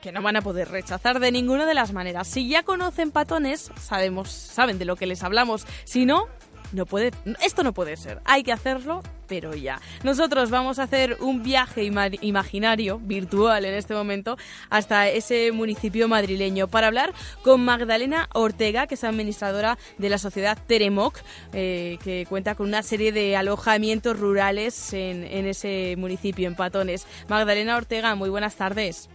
que 0.00 0.12
no 0.12 0.22
van 0.22 0.36
a 0.36 0.42
poder 0.42 0.68
rechazar 0.68 1.20
de 1.20 1.32
ninguna 1.32 1.66
de 1.66 1.74
las 1.74 1.92
maneras. 1.92 2.28
Si 2.28 2.48
ya 2.48 2.62
conocen 2.62 3.10
patones, 3.10 3.70
sabemos, 3.80 4.30
saben 4.30 4.78
de 4.78 4.84
lo 4.84 4.96
que 4.96 5.06
les 5.06 5.22
hablamos. 5.22 5.66
Si 5.84 6.06
no, 6.06 6.28
no 6.72 6.86
puede, 6.86 7.10
esto 7.44 7.62
no 7.62 7.72
puede 7.72 7.96
ser. 7.96 8.20
Hay 8.24 8.42
que 8.42 8.52
hacerlo, 8.52 9.02
pero 9.26 9.54
ya. 9.54 9.80
Nosotros 10.02 10.50
vamos 10.50 10.78
a 10.78 10.84
hacer 10.84 11.16
un 11.20 11.42
viaje 11.42 11.82
ima- 11.84 12.16
imaginario, 12.20 12.98
virtual 12.98 13.64
en 13.64 13.74
este 13.74 13.94
momento, 13.94 14.36
hasta 14.70 15.08
ese 15.08 15.52
municipio 15.52 16.08
madrileño 16.08 16.68
para 16.68 16.86
hablar 16.88 17.12
con 17.42 17.64
Magdalena 17.64 18.28
Ortega, 18.34 18.86
que 18.86 18.94
es 18.94 19.04
administradora 19.04 19.78
de 19.98 20.08
la 20.08 20.18
sociedad 20.18 20.58
Teremoc, 20.66 21.18
eh, 21.52 21.98
que 22.02 22.26
cuenta 22.28 22.54
con 22.54 22.68
una 22.68 22.82
serie 22.82 23.12
de 23.12 23.36
alojamientos 23.36 24.18
rurales 24.18 24.92
en, 24.92 25.24
en 25.24 25.46
ese 25.46 25.94
municipio, 25.98 26.46
en 26.48 26.54
Patones. 26.56 27.06
Magdalena 27.28 27.76
Ortega, 27.76 28.14
muy 28.14 28.30
buenas 28.30 28.56
tardes. 28.56 29.08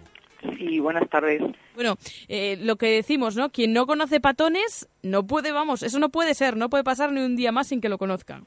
Sí, 0.58 0.80
buenas 0.80 1.10
tardes. 1.10 1.42
Bueno, 1.76 1.98
eh, 2.28 2.58
lo 2.62 2.78
que 2.78 2.88
decimos, 2.88 3.36
¿no? 3.36 3.52
Quien 3.52 3.74
no 3.74 3.86
conoce 3.86 4.20
patones, 4.20 4.88
no 5.04 5.28
puede, 5.28 5.52
vamos, 5.52 5.84
eso 5.84 6.00
no 6.00 6.10
puede 6.10 6.34
ser, 6.34 6.58
no 6.58 6.70
puede 6.70 6.84
pasar 6.84 7.12
ni 7.12 7.22
un 7.22 7.36
día 7.36 7.52
más 7.52 7.68
sin 7.68 7.82
que 7.82 7.90
lo 7.90 7.98
conozca. 7.98 8.42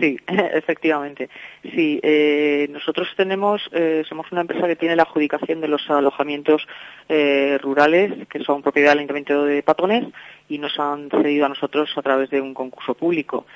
Sí, 0.00 0.16
efectivamente. 0.26 1.28
Sí, 1.62 2.00
eh, 2.02 2.68
nosotros 2.70 3.08
tenemos, 3.16 3.62
eh, 3.72 4.04
somos 4.08 4.30
una 4.32 4.42
empresa 4.42 4.66
que 4.66 4.76
tiene 4.76 4.96
la 4.96 5.02
adjudicación 5.02 5.60
de 5.60 5.68
los 5.68 5.88
alojamientos 5.90 6.66
eh, 7.08 7.58
rurales, 7.60 8.26
que 8.28 8.40
son 8.44 8.62
propiedad 8.62 8.90
del 8.90 9.00
Ayuntamiento 9.00 9.44
de 9.44 9.62
Patones, 9.62 10.06
y 10.48 10.58
nos 10.58 10.78
han 10.78 11.10
cedido 11.10 11.46
a 11.46 11.48
nosotros 11.48 11.90
a 11.96 12.02
través 12.02 12.30
de 12.30 12.40
un 12.40 12.54
concurso 12.54 12.94
público. 12.94 13.46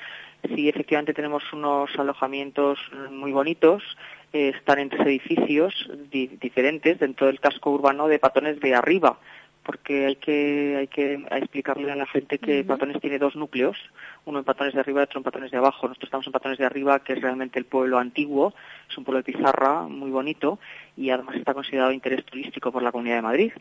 Sí, 0.55 0.69
efectivamente 0.69 1.13
tenemos 1.13 1.43
unos 1.51 1.89
alojamientos 1.97 2.79
muy 3.09 3.31
bonitos, 3.31 3.83
eh, 4.33 4.53
están 4.55 4.79
en 4.79 4.89
tres 4.89 5.05
edificios 5.07 5.73
di- 6.11 6.27
diferentes 6.39 6.99
dentro 6.99 7.27
del 7.27 7.39
casco 7.39 7.71
urbano 7.71 8.07
de 8.07 8.19
Patones 8.19 8.59
de 8.59 8.75
Arriba, 8.75 9.17
porque 9.63 10.05
hay 10.05 10.15
que, 10.15 10.75
hay 10.79 10.87
que 10.87 11.13
explicarle 11.31 11.91
a 11.91 11.95
la 11.95 12.05
gente 12.05 12.37
que 12.39 12.63
Patones 12.63 13.01
tiene 13.01 13.19
dos 13.19 13.35
núcleos, 13.35 13.77
uno 14.25 14.39
en 14.39 14.45
Patones 14.45 14.73
de 14.73 14.79
Arriba 14.79 15.01
y 15.01 15.03
otro 15.03 15.19
en 15.19 15.23
Patones 15.23 15.51
de 15.51 15.57
Abajo. 15.57 15.87
Nosotros 15.87 16.07
estamos 16.07 16.25
en 16.25 16.31
Patones 16.31 16.57
de 16.57 16.65
Arriba, 16.65 16.99
que 16.99 17.13
es 17.13 17.21
realmente 17.21 17.59
el 17.59 17.65
pueblo 17.65 17.97
antiguo, 17.97 18.53
es 18.89 18.97
un 18.97 19.03
pueblo 19.03 19.21
de 19.21 19.31
pizarra 19.33 19.81
muy 19.83 20.09
bonito 20.09 20.57
y 20.95 21.09
además 21.09 21.35
está 21.35 21.53
considerado 21.53 21.89
de 21.89 21.95
interés 21.95 22.23
turístico 22.25 22.71
por 22.71 22.81
la 22.81 22.91
Comunidad 22.91 23.17
de 23.17 23.21
Madrid. 23.23 23.51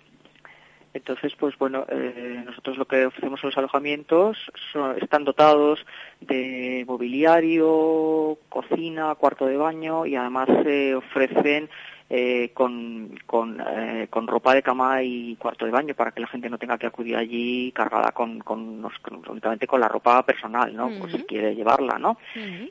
Entonces, 0.96 1.34
pues 1.38 1.56
bueno, 1.58 1.84
eh, 1.88 2.42
nosotros 2.44 2.78
lo 2.78 2.86
que 2.86 3.06
ofrecemos 3.06 3.42
en 3.42 3.48
los 3.50 3.58
alojamientos 3.58 4.38
son- 4.72 4.96
están 5.00 5.24
dotados 5.24 5.84
de 6.20 6.84
mobiliario, 6.86 8.38
cocina, 8.48 9.14
cuarto 9.14 9.46
de 9.46 9.56
baño 9.56 10.06
y 10.06 10.16
además 10.16 10.48
se 10.64 10.94
ofrecen 10.94 11.68
eh, 12.08 12.50
con, 12.54 13.18
con, 13.26 13.60
eh, 13.60 14.06
con 14.10 14.26
ropa 14.28 14.54
de 14.54 14.62
cama 14.62 15.02
y 15.02 15.34
cuarto 15.36 15.64
de 15.64 15.72
baño 15.72 15.94
para 15.94 16.12
que 16.12 16.20
la 16.20 16.28
gente 16.28 16.48
no 16.48 16.56
tenga 16.58 16.78
que 16.78 16.86
acudir 16.86 17.16
allí 17.16 17.72
cargada 17.72 18.12
con, 18.12 18.38
con, 18.40 18.80
con- 19.02 19.22
únicamente 19.28 19.66
con 19.66 19.80
la 19.80 19.88
ropa 19.88 20.24
personal, 20.24 20.74
¿no? 20.74 20.88
Pues 21.00 21.12
si 21.12 21.18
quiere 21.24 21.54
llevarla, 21.56 21.98
¿no? 21.98 22.16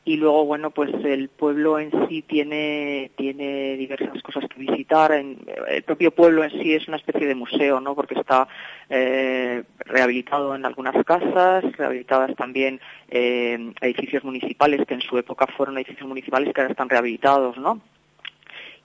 Y 0.06 0.16
luego, 0.18 0.46
bueno, 0.46 0.72
pues 0.72 0.90
el 1.04 1.28
pueblo 1.30 1.80
en 1.80 1.92
sí 2.08 2.22
tiene, 2.22 3.12
tiene 3.18 3.76
diversas 3.76 4.22
cosas 4.24 4.46
que 4.50 4.60
visitar. 4.60 5.12
En- 5.12 5.40
el 5.68 5.84
propio 5.84 6.12
pueblo 6.12 6.44
en 6.44 6.52
sí 6.52 6.74
es 6.74 6.88
una 6.88 6.98
especie 6.98 7.28
de 7.28 7.36
museo, 7.36 7.82
¿no? 7.82 7.94
Porque 7.94 8.16
está 8.18 8.48
eh, 8.90 9.64
rehabilitado 9.80 10.56
en 10.56 10.66
algunas 10.66 10.96
casas, 11.04 11.64
rehabilitadas 11.78 12.34
también 12.38 12.80
edificios 13.10 14.24
municipales 14.24 14.86
que 14.88 14.94
en 14.94 15.02
su 15.02 15.18
época 15.18 15.46
fueron 15.58 15.78
edificios 15.78 16.08
municipales 16.08 16.54
que 16.54 16.62
ahora 16.62 16.72
están 16.72 16.90
rehabilitados, 16.90 17.58
¿no? 17.58 17.82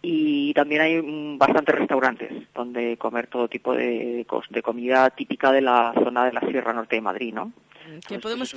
Y 0.02 0.54
también 0.54 0.80
hay 0.80 1.02
mm, 1.02 1.38
bastantes 1.38 1.74
restaurantes 1.74 2.32
donde 2.54 2.96
comer 2.96 3.26
todo 3.26 3.48
tipo 3.48 3.74
de, 3.74 4.26
de 4.50 4.62
comida 4.62 5.10
típica 5.10 5.52
de 5.52 5.60
la 5.60 5.92
zona 5.94 6.24
de 6.24 6.32
la 6.32 6.40
Sierra 6.40 6.72
Norte 6.72 6.96
de 6.96 7.02
Madrid, 7.02 7.34
¿no? 7.34 7.52
que 8.06 8.18
podemos 8.18 8.54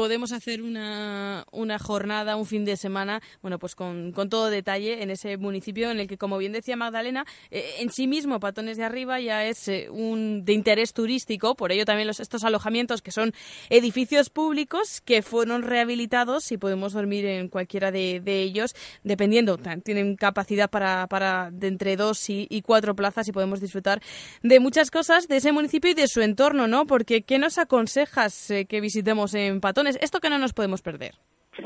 podemos 0.00 0.32
hacer 0.32 0.62
una, 0.62 1.44
una 1.52 1.78
jornada, 1.78 2.36
un 2.36 2.46
fin 2.46 2.64
de 2.64 2.78
semana, 2.78 3.20
bueno, 3.42 3.58
pues 3.58 3.74
con, 3.74 4.12
con 4.12 4.30
todo 4.30 4.48
detalle 4.48 5.02
en 5.02 5.10
ese 5.10 5.36
municipio 5.36 5.90
en 5.90 6.00
el 6.00 6.08
que, 6.08 6.16
como 6.16 6.38
bien 6.38 6.52
decía 6.52 6.74
Magdalena, 6.74 7.26
eh, 7.50 7.74
en 7.80 7.90
sí 7.90 8.06
mismo 8.06 8.40
Patones 8.40 8.78
de 8.78 8.84
Arriba 8.84 9.20
ya 9.20 9.44
es 9.44 9.68
eh, 9.68 9.90
un 9.90 10.46
de 10.46 10.54
interés 10.54 10.94
turístico, 10.94 11.54
por 11.54 11.70
ello 11.70 11.84
también 11.84 12.06
los, 12.06 12.18
estos 12.18 12.44
alojamientos 12.44 13.02
que 13.02 13.10
son 13.10 13.34
edificios 13.68 14.30
públicos 14.30 15.02
que 15.02 15.20
fueron 15.20 15.64
rehabilitados 15.64 16.50
y 16.50 16.56
podemos 16.56 16.94
dormir 16.94 17.26
en 17.26 17.50
cualquiera 17.50 17.92
de, 17.92 18.20
de 18.20 18.40
ellos, 18.40 18.74
dependiendo, 19.04 19.58
tienen 19.84 20.16
capacidad 20.16 20.70
para, 20.70 21.08
para 21.08 21.50
de 21.50 21.68
entre 21.68 21.96
dos 21.96 22.30
y, 22.30 22.46
y 22.48 22.62
cuatro 22.62 22.96
plazas 22.96 23.28
y 23.28 23.32
podemos 23.32 23.60
disfrutar 23.60 24.00
de 24.42 24.60
muchas 24.60 24.90
cosas 24.90 25.28
de 25.28 25.36
ese 25.36 25.52
municipio 25.52 25.90
y 25.90 25.94
de 25.94 26.08
su 26.08 26.22
entorno, 26.22 26.68
¿no? 26.68 26.86
Porque 26.86 27.20
¿qué 27.20 27.38
nos 27.38 27.58
aconsejas 27.58 28.50
eh, 28.50 28.64
que 28.64 28.80
visitemos 28.80 29.34
en 29.34 29.60
Patones? 29.60 29.89
Esto 30.00 30.20
que 30.20 30.30
no 30.30 30.38
nos 30.38 30.52
podemos 30.52 30.82
perder. 30.82 31.14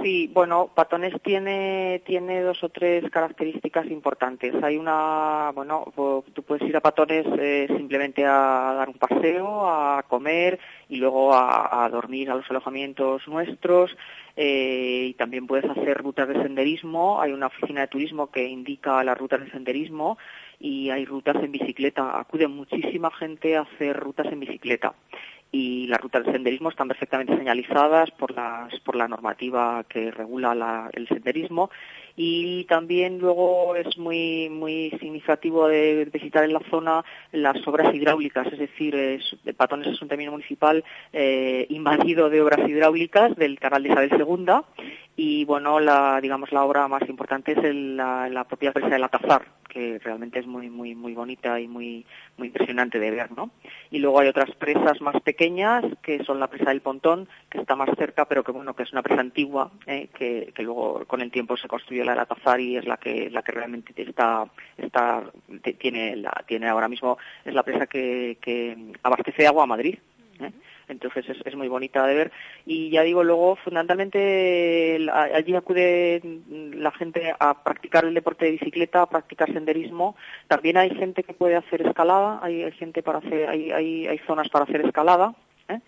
Sí, 0.02 0.30
bueno, 0.32 0.70
Patones 0.74 1.12
tiene, 1.22 2.02
tiene 2.06 2.40
dos 2.40 2.64
o 2.64 2.70
tres 2.70 3.08
características 3.10 3.86
importantes. 3.86 4.54
Hay 4.62 4.76
una, 4.78 5.52
bueno, 5.54 5.84
po- 5.94 6.24
tú 6.32 6.42
puedes 6.42 6.66
ir 6.68 6.76
a 6.76 6.80
Patones 6.80 7.26
eh, 7.38 7.66
simplemente 7.76 8.24
a 8.24 8.74
dar 8.76 8.88
un 8.88 8.94
paseo, 8.94 9.68
a 9.68 10.02
comer 10.08 10.58
y 10.88 10.96
luego 10.96 11.34
a, 11.34 11.84
a 11.84 11.88
dormir 11.90 12.30
a 12.30 12.34
los 12.34 12.50
alojamientos 12.50 13.28
nuestros. 13.28 13.94
eh, 14.36 15.08
y 15.10 15.14
también 15.14 15.46
puedes 15.46 15.70
hacer 15.70 15.96
rutas 15.98 16.28
de 16.28 16.42
senderismo. 16.42 17.20
Hay 17.20 17.32
una 17.32 17.46
oficina 17.48 17.82
de 17.82 17.88
turismo 17.88 18.30
que 18.32 18.44
indica 18.48 19.04
las 19.04 19.16
rutas 19.18 19.40
de 19.44 19.50
senderismo 19.50 20.18
y 20.58 20.90
hay 20.90 21.04
rutas 21.04 21.36
en 21.36 21.52
bicicleta. 21.52 22.18
Acude 22.18 22.48
muchísima 22.48 23.10
gente 23.12 23.56
a 23.56 23.60
hacer 23.60 23.96
rutas 24.00 24.26
en 24.32 24.40
bicicleta 24.40 24.94
y 25.54 25.86
las 25.86 26.00
rutas 26.00 26.26
de 26.26 26.32
senderismo 26.32 26.68
están 26.68 26.88
perfectamente 26.88 27.36
señalizadas 27.36 28.10
por 28.10 28.34
la 28.34 29.08
normativa 29.08 29.84
que 29.88 30.10
regula 30.10 30.52
la- 30.52 30.90
el 30.92 31.06
senderismo. 31.06 31.70
Y 32.16 32.64
también 32.64 33.18
luego 33.18 33.76
es 33.76 33.96
muy 33.96 34.90
significativo 35.00 35.68
de 35.68 36.08
visitar 36.12 36.44
en 36.44 36.52
la 36.54 36.62
zona 36.70 37.04
las 37.32 37.66
obras 37.66 37.94
hidráulicas 37.94 38.46
es 38.52 38.58
decir 38.58 38.94
es, 38.94 39.36
Patones 39.56 39.88
es 39.88 40.02
un 40.02 40.08
término 40.08 40.30
municipal 40.32 40.84
eh, 41.12 41.66
invadido 41.70 42.30
de 42.30 42.40
obras 42.40 42.68
hidráulicas 42.68 43.34
del 43.36 43.58
canal 43.58 43.82
de 43.82 43.88
Isabel 43.90 44.10
II 44.16 44.54
y 45.16 45.44
bueno 45.44 45.80
la 45.80 46.20
digamos 46.20 46.52
la 46.52 46.64
obra 46.64 46.86
más 46.88 47.08
importante 47.08 47.52
es 47.52 47.74
la, 47.74 48.44
propia 48.48 48.72
presa 48.72 48.90
del 48.90 49.02
Alcázar 49.02 49.46
que 49.74 49.98
realmente 49.98 50.38
es 50.38 50.46
muy 50.46 50.70
muy 50.70 50.94
muy 50.94 51.14
bonita 51.14 51.58
y 51.58 51.66
muy 51.66 52.06
muy 52.36 52.48
impresionante 52.48 53.00
de 53.00 53.10
ver 53.10 53.32
no 53.32 53.50
y 53.90 53.98
luego 53.98 54.20
hay 54.20 54.28
otras 54.28 54.50
presas 54.52 55.00
más 55.00 55.20
pequeñas 55.22 55.84
que 56.00 56.22
son 56.24 56.38
la 56.38 56.46
presa 56.46 56.70
del 56.70 56.80
Pontón 56.80 57.28
que 57.50 57.58
está 57.58 57.74
más 57.74 57.90
cerca 57.98 58.24
pero 58.26 58.44
que 58.44 58.52
bueno 58.52 58.74
que 58.74 58.84
es 58.84 58.92
una 58.92 59.02
presa 59.02 59.20
antigua 59.20 59.72
eh, 59.86 60.08
que, 60.16 60.52
que 60.54 60.62
luego 60.62 61.04
con 61.06 61.20
el 61.20 61.32
tiempo 61.32 61.56
se 61.56 61.66
construyó 61.66 62.04
la 62.04 62.12
Alcázar 62.12 62.60
y 62.60 62.76
es 62.76 62.86
la 62.86 62.96
que 62.98 63.28
la 63.30 63.42
que 63.42 63.52
realmente 63.52 63.92
está 64.00 64.46
está 64.78 65.24
tiene 65.78 66.16
la 66.16 66.44
tiene 66.46 66.68
ahora 66.68 66.88
mismo 66.88 67.18
es 67.44 67.52
la 67.52 67.64
presa 67.64 67.86
que, 67.86 68.38
que 68.40 68.76
abastece 69.02 69.42
de 69.42 69.48
agua 69.48 69.64
a 69.64 69.66
Madrid 69.66 69.98
¿eh? 70.40 70.52
entonces 70.88 71.24
es, 71.28 71.54
muy 71.54 71.68
bonita 71.68 72.06
de 72.06 72.14
ver 72.14 72.32
y 72.66 72.90
ya 72.90 73.02
digo 73.02 73.22
luego 73.22 73.56
fundamentalmente 73.56 74.98
allí 75.10 75.54
acude 75.54 76.20
la 76.48 76.90
gente 76.92 77.34
a 77.38 77.62
practicar 77.62 78.04
el 78.04 78.14
deporte 78.14 78.46
de 78.46 78.52
bicicleta 78.52 79.02
a 79.02 79.08
practicar 79.08 79.52
senderismo 79.52 80.16
también 80.48 80.76
hay 80.76 80.90
gente 80.90 81.22
que 81.22 81.34
puede 81.34 81.56
hacer 81.56 81.86
escalada 81.86 82.40
hay, 82.42 82.62
hay 82.62 82.72
gente 82.72 83.02
para 83.02 83.18
hacer 83.18 83.48
hay, 83.48 83.70
hay, 83.70 84.06
hay 84.06 84.18
zonas 84.26 84.48
para 84.48 84.64
hacer 84.64 84.84
escalada 84.84 85.34
¿eh? 85.68 85.80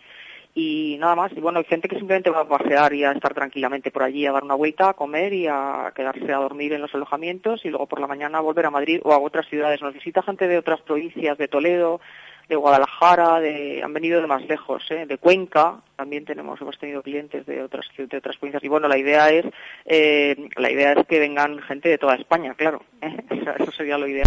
y 0.55 0.97
nada 0.99 1.15
más 1.15 1.33
y 1.33 1.41
bueno 1.41 1.59
hay 1.59 1.67
gente 1.67 1.87
que 1.87 1.97
simplemente 1.97 2.31
va 2.31 2.41
a 2.41 2.49
pasear 2.49 2.95
y 2.95 3.05
a 3.05 3.13
estar 3.13 3.35
tranquilamente 3.35 3.91
por 3.91 4.03
allí 4.03 4.25
a 4.25 4.33
dar 4.33 4.43
una 4.43 4.55
vuelta 4.55 4.89
a 4.89 4.95
comer 4.95 5.35
y 5.35 5.47
a 5.47 5.93
quedarse 5.95 6.33
a 6.33 6.39
dormir 6.39 6.73
en 6.73 6.81
los 6.81 6.95
alojamientos 6.95 7.65
y 7.65 7.69
luego 7.69 7.87
por 7.87 8.01
la 8.01 8.07
mañana 8.07 8.41
volver 8.41 8.65
a 8.65 8.71
Madrid 8.71 9.01
o 9.05 9.13
a 9.13 9.19
otras 9.19 9.47
ciudades 9.49 9.83
nos 9.83 9.93
visita 9.93 10.23
gente 10.23 10.49
de 10.49 10.57
otras 10.57 10.81
provincias 10.81 11.37
de 11.37 11.49
Toledo 11.49 12.01
de 12.49 12.57
Guadalajara, 12.57 13.41
de, 13.41 13.83
han 13.83 13.93
venido 13.93 14.21
de 14.21 14.27
más 14.27 14.43
lejos, 14.47 14.83
¿eh? 14.91 15.05
de 15.07 15.19
Cuenca, 15.19 15.81
también 15.97 16.25
tenemos, 16.25 16.61
hemos 16.61 16.79
tenido 16.79 17.03
clientes 17.03 17.45
de 17.47 17.63
otras 17.63 17.87
de 17.97 18.17
otras 18.19 18.37
provincias 18.37 18.63
y 18.63 18.69
bueno, 18.69 18.87
la 18.89 18.99
idea 18.99 19.31
es 19.31 19.45
eh, 19.85 20.37
la 20.57 20.71
idea 20.71 20.93
es 20.93 21.07
que 21.07 21.19
vengan 21.19 21.59
gente 21.63 21.89
de 21.89 21.99
toda 21.99 22.15
España, 22.15 22.55
claro, 22.55 22.83
¿eh? 23.03 23.17
Eso- 23.31 23.55
eso 23.59 23.73
sería 23.73 23.99
lo 23.99 24.07
ideal 24.07 24.27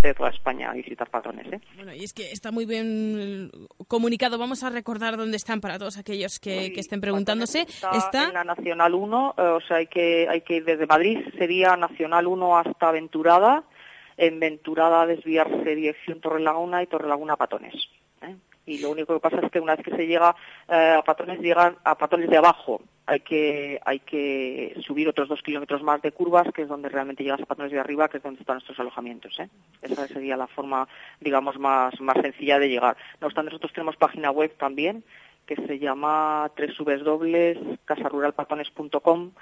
de 0.00 0.12
toda 0.12 0.28
España 0.28 0.70
a 0.70 0.74
visitar 0.74 1.08
patrones, 1.08 1.50
¿eh? 1.50 1.60
Bueno, 1.76 1.94
y 1.94 2.04
es 2.04 2.12
que 2.12 2.30
está 2.30 2.52
muy 2.52 2.66
bien 2.66 3.50
comunicado. 3.88 4.36
Vamos 4.36 4.62
a 4.62 4.68
recordar 4.68 5.16
dónde 5.16 5.38
están 5.38 5.62
para 5.62 5.78
todos 5.78 5.96
aquellos 5.96 6.38
que, 6.38 6.74
que 6.74 6.80
estén 6.80 7.00
preguntándose. 7.00 7.60
Está, 7.62 8.24
en 8.28 8.34
la 8.34 8.44
Nacional 8.44 8.94
1, 8.94 9.34
eh, 9.38 9.40
o 9.40 9.60
sea, 9.62 9.78
hay 9.78 9.86
que, 9.86 10.26
hay 10.28 10.42
que 10.42 10.56
ir 10.56 10.64
desde 10.66 10.86
Madrid, 10.86 11.20
sería 11.38 11.74
Nacional 11.78 12.26
1 12.26 12.58
hasta 12.58 12.90
Venturada, 12.90 13.64
en 14.16 14.40
Venturada 14.40 15.06
desviarse 15.06 15.74
dirección 15.74 16.20
Torrelaguna 16.20 16.82
y 16.82 16.86
Torrelaguna 16.86 17.36
Patones. 17.36 17.74
¿eh? 18.22 18.34
Y 18.66 18.78
lo 18.78 18.90
único 18.90 19.14
que 19.14 19.20
pasa 19.20 19.40
es 19.42 19.50
que 19.50 19.60
una 19.60 19.76
vez 19.76 19.84
que 19.84 19.94
se 19.94 20.06
llega 20.06 20.34
eh, 20.68 20.96
a 20.98 21.02
Patones, 21.02 21.38
llegan 21.40 21.76
a 21.84 21.96
Patones 21.96 22.30
de 22.30 22.38
abajo. 22.38 22.80
Hay 23.06 23.20
que, 23.20 23.78
hay 23.84 24.00
que 24.00 24.74
subir 24.80 25.06
otros 25.06 25.28
dos 25.28 25.42
kilómetros 25.42 25.82
más 25.82 26.00
de 26.00 26.12
curvas, 26.12 26.48
que 26.54 26.62
es 26.62 26.68
donde 26.68 26.88
realmente 26.88 27.22
llegas 27.22 27.42
a 27.42 27.46
Patones 27.46 27.72
de 27.72 27.78
arriba, 27.78 28.08
que 28.08 28.16
es 28.16 28.22
donde 28.22 28.40
están 28.40 28.56
nuestros 28.56 28.80
alojamientos. 28.80 29.38
¿eh? 29.38 29.50
Esa 29.82 30.08
sería 30.08 30.38
la 30.38 30.46
forma, 30.46 30.88
digamos, 31.20 31.58
más, 31.58 32.00
más 32.00 32.16
sencilla 32.22 32.58
de 32.58 32.70
llegar. 32.70 32.96
No 33.20 33.26
obstante, 33.26 33.50
nosotros 33.50 33.74
tenemos 33.74 33.96
página 33.96 34.30
web 34.30 34.56
también, 34.56 35.04
que 35.44 35.56
se 35.56 35.78
llama 35.78 36.50
www.casaruralpatones.com 36.56 39.32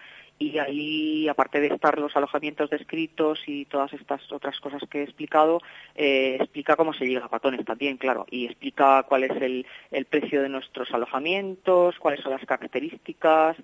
y 0.43 0.59
ahí, 0.59 1.29
aparte 1.29 1.61
de 1.61 1.69
estar 1.69 1.99
los 1.99 2.17
alojamientos 2.17 2.71
descritos 2.71 3.41
y 3.47 3.65
todas 3.67 3.93
estas 3.93 4.21
otras 4.33 4.59
cosas 4.59 4.83
que 4.91 5.01
he 5.01 5.03
explicado, 5.05 5.61
eh, 5.95 6.37
explica 6.41 6.75
cómo 6.75 6.93
se 6.93 7.07
llega 7.07 7.27
a 7.27 7.29
Patones 7.29 7.65
también, 7.65 7.97
claro, 7.97 8.27
y 8.31 8.47
explica 8.47 9.05
cuál 9.05 9.25
es 9.25 9.41
el, 9.41 9.67
precio 10.07 10.43
de 10.43 10.49
nuestros 10.49 10.91
alojamientos, 10.93 11.99
cuáles 11.99 12.21
son 12.21 12.33
las 12.33 12.45
características, 12.45 13.57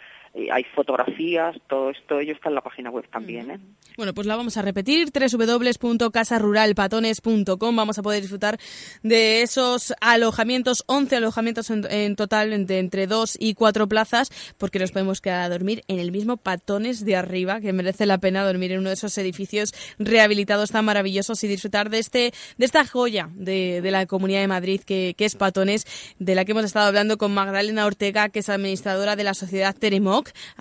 hay 0.53 0.62
fotografías, 0.75 1.57
todo 1.69 1.91
esto, 1.91 2.21
ello 2.21 2.33
está 2.33 2.49
en 2.49 2.55
la 2.55 2.61
página 2.61 2.91
web 2.91 3.09
también, 3.11 3.51
¿eh? 3.51 3.59
Bueno, 3.97 4.14
pues 4.14 4.29
la 4.29 4.37
vamos 4.37 4.57
a 4.57 4.62
repetir, 4.62 5.09
www.casaruralpatones.com. 5.11 7.77
Vamos 7.77 7.99
a 7.99 8.03
poder 8.03 8.21
disfrutar 8.21 8.57
de 9.03 9.43
esos 9.43 9.93
alojamientos, 10.01 10.85
11 10.87 11.17
alojamientos 11.17 11.71
en, 11.71 11.85
en 11.91 12.14
total, 12.14 12.67
de 12.67 12.79
entre 12.79 13.09
2 13.09 13.38
y 13.41 13.55
4 13.55 13.88
plazas, 13.88 14.31
porque 14.57 14.79
nos 14.79 14.93
podemos 14.93 15.21
quedar 15.21 15.41
a 15.41 15.49
dormir 15.49 15.83
en 15.88 15.99
el 15.99 16.12
mismo 16.12 16.37
Patones 16.37 17.05
de 17.05 17.17
arriba, 17.17 17.61
que 17.61 17.73
merece 17.73 18.07
la 18.07 18.19
pena 18.19 18.45
dormir 18.45 18.71
en 18.71 18.79
uno 18.79 18.91
de 18.91 18.95
esos 18.95 19.19
edificios 19.19 19.75
rehabilitados 19.99 20.71
tan 20.71 20.85
maravillosos 20.85 21.43
y 21.43 21.49
disfrutar 21.49 21.91
de 21.91 21.99
este 21.99 22.33
de 22.57 22.64
esta 22.64 22.87
joya 22.87 23.31
de, 23.35 23.81
de 23.83 23.91
la 23.91 24.07
Comunidad 24.07 24.41
de 24.41 24.49
Madrid, 24.49 24.81
que, 24.81 25.17
que 25.19 25.25
es 25.25 25.35
Patones, 25.35 25.87
de 26.21 26.37
la 26.37 26.45
que 26.45 26.53
hemos 26.53 26.64
estado 26.64 26.87
hablando 26.87 27.19
con 27.19 27.35
Magdalena 27.35 27.85
Ortega, 27.85 28.29
que 28.29 28.38
es 28.41 28.49
administradora 28.49 29.17
de 29.17 29.25
la 29.25 29.35
sociedad 29.35 29.75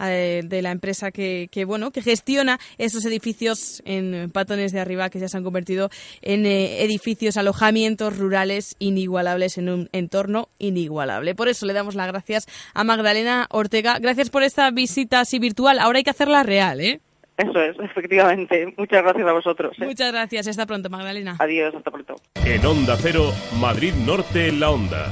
Eh, 0.01 0.41
de 0.45 0.61
la 0.61 0.71
empresa 0.71 1.11
que, 1.11 1.49
que, 1.51 1.65
bueno, 1.65 1.91
que 1.91 2.01
gestiona 2.01 2.59
esos 2.77 3.05
edificios 3.05 3.81
en 3.85 4.29
Patones 4.31 4.71
de 4.71 4.79
Arriba 4.79 5.09
que 5.09 5.19
ya 5.19 5.27
se 5.27 5.37
han 5.37 5.43
convertido 5.43 5.89
en 6.21 6.45
eh, 6.45 6.83
edificios, 6.83 7.37
alojamientos 7.37 8.17
rurales 8.17 8.75
inigualables 8.79 9.57
en 9.57 9.69
un 9.69 9.89
entorno 9.91 10.49
inigualable. 10.59 11.35
Por 11.35 11.47
eso 11.47 11.65
le 11.65 11.73
damos 11.73 11.95
las 11.95 12.07
gracias 12.07 12.47
a 12.73 12.83
Magdalena 12.83 13.47
Ortega. 13.49 13.99
Gracias 13.99 14.29
por 14.29 14.43
esta 14.43 14.71
visita 14.71 15.21
así 15.21 15.39
virtual. 15.39 15.79
Ahora 15.79 15.97
hay 15.97 16.03
que 16.03 16.11
hacerla 16.11 16.43
real, 16.43 16.81
¿eh? 16.81 17.01
Eso 17.37 17.61
es, 17.61 17.77
efectivamente. 17.79 18.73
Muchas 18.77 19.03
gracias 19.03 19.27
a 19.27 19.31
vosotros. 19.31 19.77
¿eh? 19.79 19.85
Muchas 19.85 20.11
gracias. 20.11 20.47
Hasta 20.47 20.65
pronto, 20.65 20.89
Magdalena. 20.89 21.35
Adiós, 21.39 21.73
hasta 21.75 21.91
pronto. 21.91 22.15
En 22.43 22.65
Onda 22.65 22.97
Cero, 22.99 23.31
Madrid 23.59 23.93
Norte 23.93 24.47
en 24.47 24.59
la 24.59 24.71
Onda. 24.71 25.11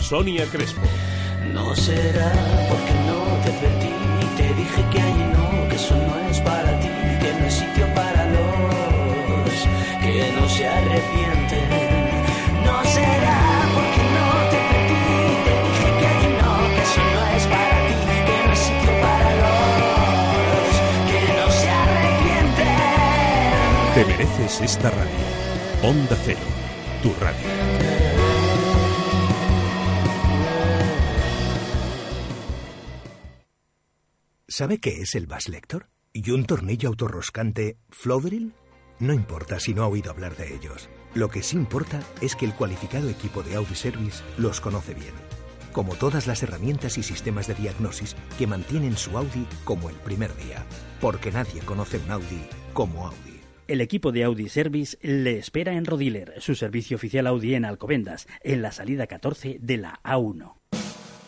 Sonia 0.00 0.46
Crespo. 0.50 0.80
No 1.52 1.74
será 1.74 2.32
porque 2.68 2.95
mereces 24.06 24.60
esta 24.60 24.90
radio. 24.90 25.26
Onda 25.82 26.16
Cero, 26.24 26.38
tu 27.02 27.12
radio. 27.20 27.46
¿Sabe 34.48 34.78
qué 34.78 35.02
es 35.02 35.14
el 35.14 35.26
Bass 35.26 35.48
Lector? 35.48 35.90
¿Y 36.12 36.30
un 36.30 36.46
tornillo 36.46 36.88
autorroscante 36.88 37.78
Flodril? 37.90 38.54
No 38.98 39.12
importa 39.12 39.60
si 39.60 39.74
no 39.74 39.82
ha 39.82 39.88
oído 39.88 40.10
hablar 40.10 40.34
de 40.36 40.54
ellos. 40.54 40.88
Lo 41.14 41.28
que 41.28 41.42
sí 41.42 41.56
importa 41.56 42.00
es 42.22 42.34
que 42.36 42.46
el 42.46 42.54
cualificado 42.54 43.10
equipo 43.10 43.42
de 43.42 43.56
Audi 43.56 43.74
Service 43.74 44.22
los 44.38 44.62
conoce 44.62 44.94
bien. 44.94 45.12
Como 45.72 45.94
todas 45.94 46.26
las 46.26 46.42
herramientas 46.42 46.96
y 46.96 47.02
sistemas 47.02 47.48
de 47.48 47.54
diagnosis 47.54 48.16
que 48.38 48.46
mantienen 48.46 48.96
su 48.96 49.18
Audi 49.18 49.46
como 49.64 49.90
el 49.90 49.96
primer 49.96 50.34
día. 50.36 50.64
Porque 51.02 51.30
nadie 51.30 51.60
conoce 51.60 51.98
un 51.98 52.10
Audi 52.12 52.48
como 52.72 53.06
Audi. 53.06 53.35
El 53.68 53.80
equipo 53.80 54.12
de 54.12 54.22
Audi 54.22 54.48
Service 54.48 54.96
le 55.02 55.38
espera 55.38 55.72
en 55.72 55.86
Rodiler, 55.86 56.34
su 56.38 56.54
servicio 56.54 56.96
oficial 56.96 57.26
Audi 57.26 57.54
en 57.54 57.64
Alcobendas, 57.64 58.28
en 58.44 58.62
la 58.62 58.70
salida 58.70 59.08
14 59.08 59.58
de 59.60 59.76
la 59.76 60.00
A1. 60.04 60.55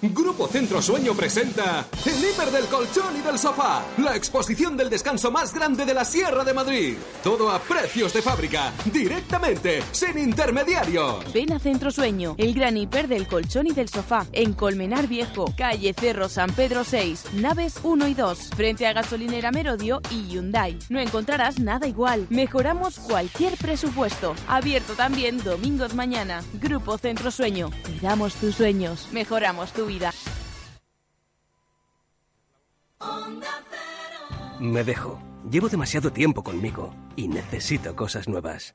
Grupo 0.01 0.47
Centro 0.47 0.81
Sueño 0.81 1.13
presenta 1.13 1.85
El 2.07 2.19
hiper 2.19 2.53
del 2.53 2.67
colchón 2.67 3.17
y 3.17 3.21
del 3.21 3.37
sofá, 3.37 3.83
la 3.97 4.15
exposición 4.15 4.77
del 4.77 4.89
descanso 4.89 5.33
más 5.33 5.53
grande 5.53 5.85
de 5.85 5.93
la 5.93 6.05
Sierra 6.05 6.45
de 6.45 6.55
Madrid. 6.55 6.97
Todo 7.25 7.51
a 7.51 7.59
precios 7.59 8.13
de 8.13 8.23
fábrica, 8.23 8.73
directamente, 8.93 9.83
sin 9.91 10.17
intermediarios. 10.17 11.33
Ven 11.33 11.53
a 11.53 11.59
Centro 11.59 11.91
Sueño, 11.91 12.37
el 12.39 12.55
gran 12.55 12.77
hiper 12.77 13.09
del 13.09 13.27
colchón 13.27 13.67
y 13.67 13.73
del 13.73 13.89
sofá, 13.89 14.25
en 14.31 14.53
Colmenar 14.53 15.09
Viejo, 15.09 15.53
calle 15.57 15.93
Cerro 15.95 16.29
San 16.29 16.53
Pedro 16.53 16.85
6, 16.85 17.33
naves 17.35 17.81
1 17.83 18.07
y 18.07 18.15
2, 18.15 18.51
frente 18.57 18.87
a 18.87 18.93
gasolinera 18.93 19.51
Merodio 19.51 20.01
y 20.13 20.29
Hyundai. 20.29 20.79
No 20.91 21.01
encontrarás 21.01 21.59
nada 21.59 21.89
igual. 21.89 22.29
Mejoramos 22.31 23.01
cualquier 23.01 23.57
presupuesto. 23.57 24.37
Abierto 24.47 24.93
también 24.93 25.43
domingos 25.43 25.95
mañana. 25.95 26.45
Grupo 26.55 26.99
Centro 26.99 27.33
Sueño. 27.33 27.71
Cuidamos 27.85 28.35
tus 28.35 28.55
sueños. 28.55 29.09
Mejoramos 29.11 29.73
tu 29.73 29.88
Me 34.61 34.85
dejo. 34.85 35.19
Llevo 35.51 35.69
demasiado 35.69 36.13
tiempo 36.13 36.43
conmigo 36.43 36.95
y 37.17 37.29
necesito 37.29 37.97
cosas 37.97 38.29
nuevas. 38.29 38.75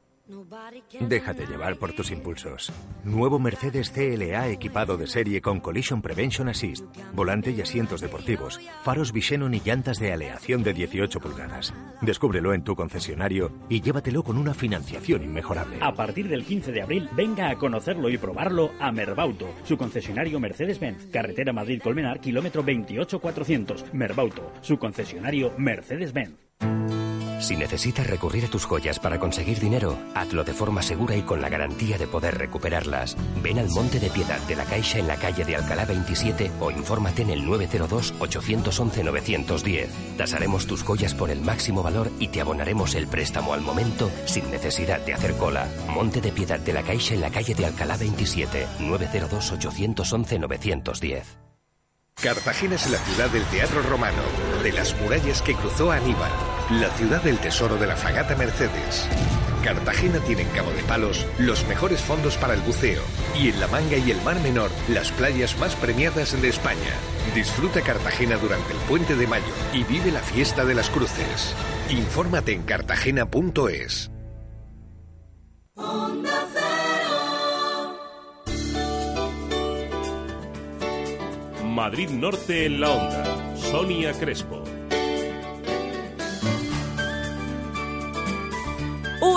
Déjate 1.02 1.46
llevar 1.46 1.76
por 1.76 1.92
tus 1.92 2.10
impulsos. 2.10 2.72
Nuevo 3.04 3.40
Mercedes 3.40 3.90
CLA 3.90 4.48
equipado 4.48 4.96
de 4.96 5.06
serie 5.06 5.42
con 5.42 5.60
Collision 5.60 6.02
Prevention 6.02 6.48
Assist, 6.48 6.86
volante 7.14 7.52
y 7.52 7.60
asientos 7.60 8.00
deportivos, 8.00 8.62
faros 8.84 9.12
Visenon 9.12 9.54
y 9.54 9.60
llantas 9.60 10.00
de 10.00 10.14
aleación 10.14 10.64
de 10.64 10.74
18 10.74 11.20
pulgadas. 11.20 11.74
Descúbrelo 12.02 12.54
en 12.54 12.64
tu 12.64 12.74
concesionario 12.74 13.52
y 13.68 13.82
llévatelo 13.82 14.24
con 14.24 14.38
una 14.38 14.54
financiación 14.54 15.24
inmejorable. 15.24 15.80
A 15.82 15.94
partir 15.94 16.30
del 16.30 16.46
15 16.46 16.72
de 16.72 16.82
abril, 16.82 17.10
venga 17.18 17.50
a 17.50 17.58
conocerlo 17.58 18.10
y 18.10 18.18
probarlo 18.18 18.72
a 18.80 18.94
Merbauto, 18.94 19.50
su 19.66 19.78
concesionario 19.78 20.40
Mercedes-Benz, 20.40 21.08
carretera 21.12 21.52
Madrid-Colmenar, 21.52 22.22
kilómetro 22.22 22.64
28400. 22.64 23.94
Merbauto, 23.94 24.54
su 24.62 24.78
concesionario 24.78 25.52
Mercedes-Benz. 25.58 26.38
Si 27.44 27.56
necesitas 27.58 28.08
recurrir 28.08 28.46
a 28.46 28.48
tus 28.48 28.64
joyas 28.64 29.00
para 29.00 29.20
conseguir 29.20 29.60
dinero, 29.60 30.00
hazlo 30.16 30.46
de 30.46 30.54
forma 30.54 30.82
segura 30.82 31.18
y 31.18 31.24
con 31.24 31.42
la 31.42 31.50
garantía 31.50 31.98
de 31.98 32.08
poder 32.08 32.38
recuperarlas. 32.38 33.18
Ven 33.42 33.60
al 33.60 33.68
Monte 33.68 34.00
de 34.00 34.10
Piedad 34.10 34.40
de 34.48 34.56
la 34.56 34.64
Caixa 34.64 35.00
en 35.00 35.08
la 35.08 35.18
calle 35.18 35.44
de 35.44 35.58
Alcalá 35.58 35.84
27 35.84 36.54
o 36.62 36.72
infórmate 36.72 37.24
en 37.24 37.32
el 37.32 37.46
902-811-910. 37.46 39.90
Tasaremos 40.16 40.68
tus 40.68 40.84
joyas 40.84 41.14
por 41.14 41.30
el 41.30 41.42
máximo 41.42 41.84
valor 41.84 42.10
y 42.18 42.30
te 42.30 42.40
abonaremos 42.40 42.96
el 42.96 43.08
préstamo 43.08 43.54
al 43.54 43.60
momento 43.60 44.10
sin 44.24 44.50
necesidad 44.50 45.02
de 45.02 45.14
hacer 45.14 45.34
cola. 45.34 45.68
Monte 45.90 46.22
de 46.22 46.32
Piedad 46.32 46.62
de 46.62 46.72
la 46.72 46.84
Caixa 46.84 47.14
en 47.14 47.20
la 47.20 47.30
calle 47.30 47.56
de 47.56 47.66
Alcalá 47.66 47.98
27, 47.98 48.68
902-811-910. 48.80 51.44
Cartagena 52.22 52.76
es 52.76 52.90
la 52.90 53.00
ciudad 53.00 53.30
del 53.32 53.44
teatro 53.46 53.82
romano, 53.82 54.22
de 54.64 54.72
las 54.72 54.96
murallas 55.02 55.42
que 55.42 55.56
cruzó 55.56 55.92
Aníbal, 55.92 56.32
la 56.72 56.90
ciudad 56.92 57.22
del 57.22 57.38
tesoro 57.40 57.78
de 57.78 57.88
la 57.88 57.96
fragata 57.96 58.36
Mercedes. 58.36 59.08
Cartagena 59.64 60.20
tiene 60.20 60.42
en 60.42 60.50
Cabo 60.50 60.72
de 60.72 60.84
Palos 60.84 61.26
los 61.38 61.66
mejores 61.68 62.02
fondos 62.02 62.38
para 62.38 62.54
el 62.54 62.62
buceo 62.62 63.02
y 63.40 63.50
en 63.50 63.60
La 63.60 63.68
Manga 63.68 63.98
y 63.98 64.12
el 64.12 64.22
Mar 64.24 64.40
Menor 64.42 64.72
las 64.90 65.12
playas 65.12 65.58
más 65.60 65.76
premiadas 65.76 66.40
de 66.42 66.50
España. 66.50 66.94
Disfruta 67.34 67.82
Cartagena 67.82 68.38
durante 68.38 68.74
el 68.74 68.80
puente 68.80 69.16
de 69.16 69.28
mayo 69.28 69.54
y 69.74 69.84
vive 69.84 70.12
la 70.12 70.22
fiesta 70.22 70.66
de 70.66 70.76
las 70.76 70.90
cruces. 70.90 71.56
Infórmate 71.90 72.54
en 72.54 72.64
cartagena.es. 72.64 74.12
Madrid 81.64 82.10
Norte 82.10 82.66
en 82.66 82.82
la 82.82 82.92
onda. 82.92 83.56
Sonia 83.58 84.14
Crespo. 84.14 84.64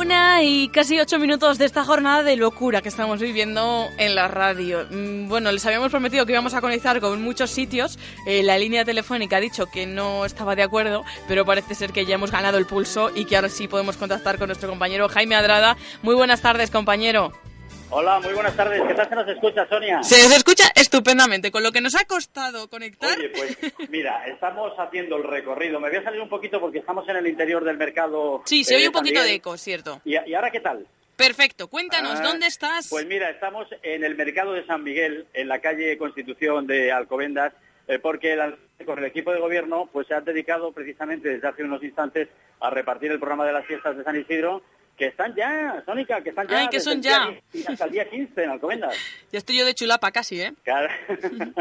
Y 0.09 0.69
casi 0.69 1.01
ocho 1.01 1.19
minutos 1.19 1.59
de 1.59 1.64
esta 1.64 1.85
jornada 1.85 2.23
de 2.23 2.37
locura 2.37 2.81
que 2.81 2.88
estamos 2.88 3.21
viviendo 3.21 3.88
en 3.99 4.14
la 4.14 4.29
radio. 4.29 4.87
Mm, 4.90 5.29
Bueno, 5.29 5.51
les 5.51 5.66
habíamos 5.66 5.90
prometido 5.90 6.25
que 6.25 6.33
íbamos 6.33 6.55
a 6.55 6.61
conectar 6.61 7.01
con 7.01 7.21
muchos 7.23 7.51
sitios. 7.51 7.99
Eh, 8.27 8.45
la 8.45 8.57
línea 8.57 8.85
telefónica 8.85 9.38
ha 9.38 9.40
dicho 9.40 9.66
que 9.66 9.87
no 9.87 10.25
estaba 10.25 10.55
de 10.55 10.62
acuerdo, 10.62 11.05
pero 11.27 11.45
parece 11.45 11.75
ser 11.75 11.92
que 11.92 12.07
ya 12.07 12.14
hemos 12.14 12.31
ganado 12.31 12.59
el 12.59 12.66
pulso 12.66 13.11
y 13.14 13.25
que 13.25 13.35
ahora 13.35 13.49
sí 13.49 13.66
podemos 13.66 13.97
contactar 13.97 14.38
con 14.38 14.47
nuestro 14.47 14.69
compañero 14.69 15.09
Jaime 15.09 15.35
Adrada. 15.35 15.77
Muy 16.03 16.14
buenas 16.14 16.40
tardes, 16.40 16.71
compañero. 16.71 17.33
Hola, 17.88 18.18
muy 18.20 18.33
buenas 18.35 18.57
tardes. 18.57 18.83
¿Qué 18.87 18.94
tal 18.94 19.09
se 19.09 19.14
nos 19.14 19.29
escucha, 19.29 19.66
Sonia? 19.68 20.03
Se 20.03 20.20
nos 20.22 20.37
escucha 20.37 20.64
estupendamente, 20.75 21.53
con 21.53 21.62
lo 21.62 21.70
que 21.70 21.81
nos 21.81 21.94
ha 21.94 22.05
costado 22.05 22.68
conectar. 22.68 23.16
Oye, 23.16 23.29
pues 23.31 23.57
mira, 23.90 24.27
estamos 24.27 24.72
haciendo 24.79 25.16
el 25.16 25.22
recorrido. 25.22 25.79
Me 25.79 25.88
voy 25.88 25.99
a 25.99 26.03
salir 26.03 26.20
un 26.20 26.29
poquito 26.29 26.61
porque 26.61 26.81
estamos 26.81 27.09
en 27.09 27.16
el 27.16 27.27
interior 27.29 27.64
del 27.64 27.77
mercado. 27.77 28.42
Sí, 28.44 28.64
se 28.64 28.75
eh, 28.75 28.77
oye 28.79 28.87
un 28.88 28.92
poquito 28.92 29.22
de 29.22 29.35
eco, 29.35 29.57
cierto. 29.57 30.01
¿Y, 30.05 30.16
y 30.29 30.35
ahora 30.35 30.51
qué 30.51 30.61
tal? 30.61 30.87
Perfecto, 31.16 31.68
cuéntanos, 31.68 32.18
Ah, 32.20 32.22
¿dónde 32.25 32.46
estás? 32.46 32.88
Pues 32.90 33.07
mira, 33.07 33.31
estamos 33.31 33.66
en 33.83 34.05
el 34.05 34.16
mercado 34.16 34.53
de 34.53 34.66
San 34.66 34.83
Miguel, 34.83 35.27
en 35.33 35.49
la 35.49 35.61
calle 35.61 35.96
Constitución 35.96 36.66
de 36.66 36.92
Alcobendas, 36.92 37.55
eh, 37.88 37.99
porque 37.99 38.33
el 38.35 38.57
el 38.79 39.05
equipo 39.05 39.33
de 39.33 39.40
gobierno 39.40 39.88
pues 39.90 40.07
se 40.07 40.14
ha 40.14 40.20
dedicado 40.20 40.72
precisamente 40.72 41.31
desde 41.31 41.49
hace 41.49 41.62
unos 41.64 41.83
instantes 41.83 42.29
a 42.61 42.68
repartir 42.68 43.11
el 43.11 43.18
programa 43.18 43.46
de 43.46 43.53
las 43.55 43.64
fiestas 43.64 43.96
de 43.96 44.05
San 44.05 44.20
Isidro, 44.20 44.62
que 44.96 45.06
están 45.09 45.35
ya, 45.35 45.82
Sónica, 45.85 46.22
que 46.22 46.30
están 46.30 46.48
ya. 46.48 46.59
Ay, 46.59 46.68
que 46.68 46.80
son 46.80 47.00
día 47.00 47.28
ya. 47.30 47.40
10 47.52 47.70
Hasta 47.70 47.85
el 47.85 47.90
día 47.92 48.09
15 48.09 48.44
en 48.44 48.50
Alcobendas. 48.50 48.94
Ya 49.30 49.38
estoy 49.38 49.59
yo 49.59 49.66
de 49.66 49.74
chulapa 49.74 50.11
casi, 50.11 50.40
¿eh? 50.40 50.52
Claro. 50.62 50.88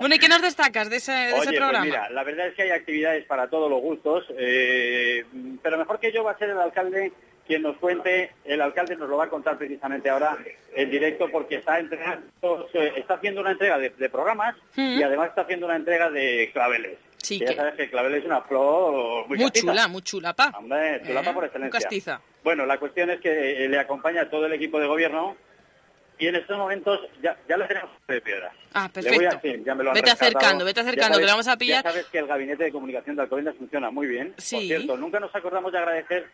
Bueno, 0.00 0.16
¿y 0.16 0.18
qué 0.18 0.28
nos 0.28 0.42
destacas 0.42 0.90
de 0.90 0.96
ese, 0.96 1.12
de 1.12 1.28
ese 1.28 1.34
Oye, 1.36 1.46
pues 1.50 1.58
programa? 1.58 1.84
mira, 1.84 2.10
la 2.10 2.24
verdad 2.24 2.48
es 2.48 2.54
que 2.54 2.62
hay 2.62 2.70
actividades 2.70 3.24
para 3.26 3.48
todos 3.48 3.70
los 3.70 3.80
gustos, 3.80 4.24
eh, 4.36 5.24
pero 5.62 5.78
mejor 5.78 6.00
que 6.00 6.10
yo 6.10 6.24
va 6.24 6.32
a 6.32 6.38
ser 6.38 6.50
el 6.50 6.58
alcalde 6.58 7.12
quien 7.46 7.62
nos 7.62 7.76
cuente, 7.78 8.32
el 8.44 8.60
alcalde 8.60 8.96
nos 8.96 9.08
lo 9.08 9.16
va 9.16 9.24
a 9.24 9.28
contar 9.28 9.58
precisamente 9.58 10.08
ahora 10.08 10.36
en 10.74 10.90
directo 10.90 11.28
porque 11.30 11.56
está 11.56 11.78
entregando, 11.78 12.26
está 12.72 13.14
haciendo 13.14 13.40
una 13.40 13.52
entrega 13.52 13.78
de, 13.78 13.90
de 13.90 14.08
programas 14.10 14.54
Mm. 14.76 14.98
y 15.00 15.02
además 15.02 15.28
está 15.30 15.42
haciendo 15.42 15.66
una 15.66 15.76
entrega 15.76 16.08
de 16.10 16.50
claveles. 16.52 16.98
Sí, 17.18 17.38
Que 17.38 17.44
que- 17.44 17.50
ya 17.52 17.56
sabes 17.56 17.74
que 17.74 17.82
el 17.84 17.90
clavel 17.90 18.14
es 18.14 18.24
una 18.24 18.40
flor 18.42 19.28
muy, 19.28 19.38
muy 19.38 19.50
chula, 19.50 19.86
muy 19.88 20.02
chulapa. 20.02 20.52
Hombre, 20.58 21.02
chulapa 21.06 21.30
Eh, 21.30 21.34
por 21.34 21.44
excelencia. 21.44 21.80
castiza. 21.80 22.20
Bueno, 22.42 22.66
la 22.66 22.78
cuestión 22.78 23.10
es 23.10 23.20
que 23.20 23.64
eh, 23.64 23.68
le 23.68 23.78
acompaña 23.78 24.28
todo 24.28 24.46
el 24.46 24.52
equipo 24.54 24.80
de 24.80 24.86
gobierno 24.88 25.36
y 26.18 26.26
en 26.26 26.36
estos 26.36 26.56
momentos 26.58 27.00
ya, 27.22 27.36
ya 27.48 27.56
le 27.56 27.66
tenemos 27.66 27.90
de 28.08 28.20
piedra. 28.20 28.52
Ah, 28.74 28.90
Le 28.94 29.02
voy 29.02 29.10
a 29.10 29.30
perfecto. 29.30 29.40
decir, 29.48 29.64
ya 29.64 29.74
me 29.74 29.84
lo 29.84 29.90
han 29.90 29.94
Vete 29.94 30.10
rescatado. 30.10 30.36
acercando, 30.38 30.64
vete 30.64 30.80
acercando, 30.80 31.08
que 31.10 31.14
sabes- 31.14 31.26
le 31.26 31.32
vamos 31.32 31.48
a 31.48 31.56
pillar. 31.56 31.84
Ya 31.84 31.90
sabes 31.90 32.06
que 32.06 32.18
el 32.18 32.26
gabinete 32.26 32.64
de 32.64 32.72
comunicación 32.72 33.16
de 33.16 33.22
Alcobendas 33.22 33.56
funciona 33.56 33.90
muy 33.90 34.06
bien. 34.06 34.34
Sí. 34.38 34.56
Por 34.56 34.64
cierto, 34.64 34.96
nunca 34.96 35.20
nos 35.20 35.34
acordamos 35.34 35.70
de 35.72 35.78
agradecer 35.78 36.26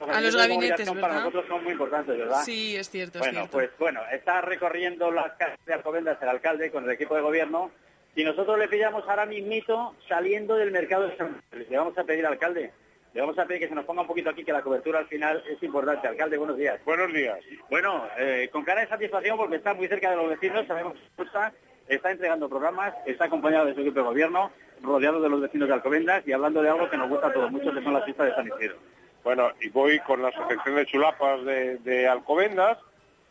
A 0.00 0.20
los 0.20 0.34
gabinetes, 0.36 0.86
comunicación 0.88 1.00
para 1.00 1.14
¿verdad? 1.14 1.24
nosotros 1.24 1.44
son 1.48 1.64
muy 1.64 1.72
importantes, 1.72 2.18
¿verdad? 2.18 2.42
Sí, 2.44 2.76
es 2.76 2.90
cierto, 2.90 3.18
es 3.18 3.24
Bueno, 3.24 3.38
cierto. 3.40 3.52
pues 3.52 3.70
bueno, 3.78 4.00
está 4.12 4.40
recorriendo 4.40 5.10
las 5.10 5.32
calles 5.34 5.58
de 5.64 5.72
Alcobendas 5.74 6.20
el 6.20 6.28
alcalde 6.28 6.70
con 6.70 6.84
el 6.84 6.90
equipo 6.90 7.14
de 7.14 7.22
gobierno 7.22 7.70
y 8.16 8.24
nosotros 8.24 8.58
le 8.58 8.68
pillamos 8.68 9.08
ahora 9.08 9.24
mismito 9.24 9.94
saliendo 10.08 10.56
del 10.56 10.72
mercado 10.72 11.08
de 11.08 11.16
San 11.16 11.40
Miguel. 11.52 11.68
Le 11.70 11.76
vamos 11.78 11.96
a 11.96 12.04
pedir, 12.04 12.26
alcalde, 12.26 12.72
le 13.14 13.20
vamos 13.20 13.38
a 13.38 13.44
pedir 13.46 13.60
que 13.62 13.68
se 13.68 13.74
nos 13.74 13.84
ponga 13.84 14.02
un 14.02 14.08
poquito 14.08 14.30
aquí, 14.30 14.44
que 14.44 14.52
la 14.52 14.62
cobertura 14.62 14.98
al 14.98 15.06
final 15.06 15.42
es 15.48 15.62
importante. 15.62 16.08
Alcalde, 16.08 16.36
buenos 16.38 16.56
días. 16.58 16.84
Buenos 16.84 17.12
días. 17.12 17.38
Bueno, 17.70 18.06
eh, 18.18 18.48
con 18.52 18.64
cara 18.64 18.80
de 18.82 18.88
satisfacción 18.88 19.36
porque 19.38 19.56
está 19.56 19.74
muy 19.74 19.86
cerca 19.88 20.10
de 20.10 20.16
los 20.16 20.28
vecinos, 20.28 20.66
sabemos 20.66 20.94
que 21.16 21.22
está, 21.22 21.52
está 21.88 22.10
entregando 22.10 22.48
programas, 22.48 22.94
está 23.06 23.26
acompañado 23.26 23.66
de 23.66 23.74
su 23.74 23.80
equipo 23.80 24.00
de 24.00 24.06
gobierno, 24.06 24.50
rodeado 24.82 25.20
de 25.20 25.28
los 25.28 25.40
vecinos 25.40 25.68
de 25.68 25.74
Alcobendas 25.74 26.26
y 26.26 26.32
hablando 26.32 26.62
de 26.62 26.68
algo 26.68 26.90
que 26.90 26.96
nos 26.96 27.08
gusta 27.08 27.28
a 27.28 27.32
todos 27.32 27.50
mucho, 27.52 27.72
que 27.72 27.82
son 27.82 27.94
las 27.94 28.04
fiestas 28.04 28.26
de 28.26 28.34
San 28.34 28.46
Isidro. 28.48 28.76
Bueno, 29.24 29.50
y 29.60 29.70
voy 29.70 29.98
con 30.00 30.20
la 30.22 30.28
asociación 30.28 30.76
de 30.76 30.86
chulapas 30.86 31.44
de, 31.44 31.78
de 31.78 32.06
Alcobendas, 32.06 32.78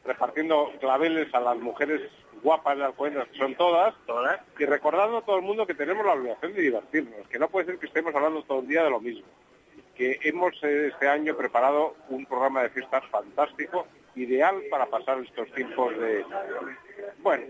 repartiendo 0.03 0.71
claveles 0.79 1.33
a 1.33 1.39
las 1.39 1.57
mujeres 1.57 2.01
guapas 2.41 2.77
de 2.77 2.83
Alcobendas, 2.83 3.27
que 3.29 3.37
son 3.37 3.55
todas, 3.55 3.93
todas, 4.07 4.41
y 4.59 4.65
recordando 4.65 5.19
a 5.19 5.21
todo 5.21 5.37
el 5.37 5.43
mundo 5.43 5.67
que 5.67 5.75
tenemos 5.75 6.05
la 6.05 6.13
obligación 6.13 6.53
de 6.53 6.61
divertirnos, 6.61 7.27
que 7.29 7.39
no 7.39 7.47
puede 7.47 7.67
ser 7.67 7.77
que 7.77 7.85
estemos 7.85 8.13
hablando 8.13 8.43
todo 8.43 8.59
el 8.61 8.67
día 8.67 8.83
de 8.83 8.89
lo 8.89 8.99
mismo. 8.99 9.27
que 9.95 10.19
hemos 10.23 10.55
eh, 10.63 10.87
este 10.87 11.07
año 11.07 11.37
preparado 11.37 11.95
un 12.09 12.25
programa 12.25 12.63
de 12.63 12.69
fiestas 12.71 13.05
fantástico, 13.11 13.85
ideal 14.15 14.61
para 14.69 14.87
pasar 14.87 15.19
estos 15.19 15.51
tiempos 15.53 15.97
de, 15.97 16.25
bueno, 17.19 17.45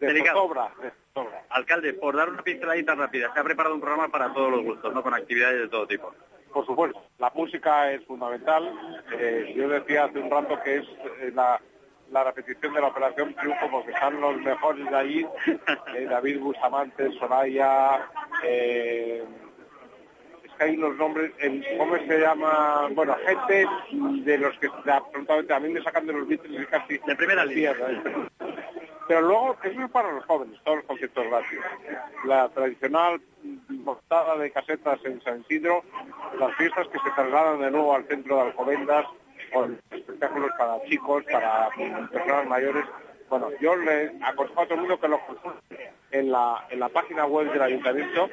de 0.00 0.24
zozobra. 0.26 0.70
Alcalde, 1.48 1.94
por 1.94 2.14
dar 2.14 2.28
una 2.28 2.42
pinceladita 2.42 2.94
rápida, 2.94 3.32
se 3.32 3.40
ha 3.40 3.44
preparado 3.44 3.74
un 3.74 3.80
programa 3.80 4.08
para 4.08 4.32
todos 4.32 4.50
los 4.50 4.62
gustos, 4.62 4.92
¿no? 4.92 5.02
Con 5.02 5.14
actividades 5.14 5.60
de 5.60 5.68
todo 5.68 5.86
tipo. 5.86 6.12
Por 6.52 6.64
supuesto, 6.64 7.02
la 7.18 7.30
música 7.34 7.92
es 7.92 8.04
fundamental. 8.06 8.72
Eh, 9.18 9.52
yo 9.56 9.68
decía 9.68 10.04
hace 10.04 10.18
un 10.18 10.30
rato 10.30 10.58
que 10.64 10.76
es 10.76 10.86
eh, 11.20 11.30
la, 11.34 11.60
la 12.10 12.24
repetición 12.24 12.72
de 12.72 12.80
la 12.80 12.88
Operación 12.88 13.34
Triunfo 13.34 13.70
porque 13.70 13.90
están 13.92 14.20
los 14.20 14.36
mejores 14.38 14.88
de 14.88 14.96
allí, 14.96 15.26
eh, 15.94 16.06
David 16.08 16.40
Bustamante, 16.40 17.10
Soraya, 17.18 18.08
eh, 18.42 19.22
es 20.44 20.52
que 20.54 20.64
hay 20.64 20.76
unos 20.78 20.96
nombres, 20.96 21.32
el- 21.40 21.64
¿cómo 21.76 21.96
se 21.98 22.18
llama? 22.18 22.88
Bueno, 22.92 23.16
gente 23.26 23.66
de 24.24 24.38
los 24.38 24.58
que 24.58 24.68
de- 24.84 24.92
absolutamente 24.92 25.52
a 25.52 25.60
mí 25.60 25.68
me 25.68 25.82
sacan 25.82 26.06
de 26.06 26.12
los 26.14 26.26
Beatles 26.26 26.66
casi 26.68 26.96
de 26.98 27.16
primera 27.16 27.44
línea. 27.44 27.74
Pero 29.08 29.20
luego, 29.22 29.56
eso 29.62 29.82
es 29.82 29.90
para 29.90 30.12
los 30.12 30.24
jóvenes, 30.24 30.60
todos 30.64 30.78
los 30.78 30.86
conciertos 30.86 31.26
gratis. 31.26 31.60
La 32.24 32.48
tradicional 32.48 33.20
portada 33.84 34.36
de 34.36 34.50
casetas 34.50 34.98
en 35.04 35.22
San 35.22 35.40
Isidro, 35.42 35.82
las 36.38 36.54
fiestas 36.56 36.88
que 36.88 36.98
se 36.98 37.10
trasladan 37.14 37.60
de 37.60 37.70
nuevo 37.70 37.94
al 37.94 38.06
centro 38.08 38.36
de 38.36 38.42
Alcobendas, 38.42 39.06
con 39.52 39.80
espectáculos 39.90 40.50
para 40.58 40.82
chicos, 40.84 41.24
para 41.30 41.68
personas 42.10 42.46
mayores. 42.46 42.84
Bueno, 43.28 43.48
yo 43.60 43.76
le 43.76 44.12
aconsejo 44.22 44.60
a 44.60 44.64
todo 44.64 44.74
el 44.74 44.80
mundo 44.80 45.00
que 45.00 45.08
lo 45.08 45.20
consulte 45.26 45.92
en 46.10 46.30
la, 46.30 46.66
en 46.70 46.80
la 46.80 46.88
página 46.88 47.26
web 47.26 47.52
del 47.52 47.62
ayuntamiento, 47.62 48.30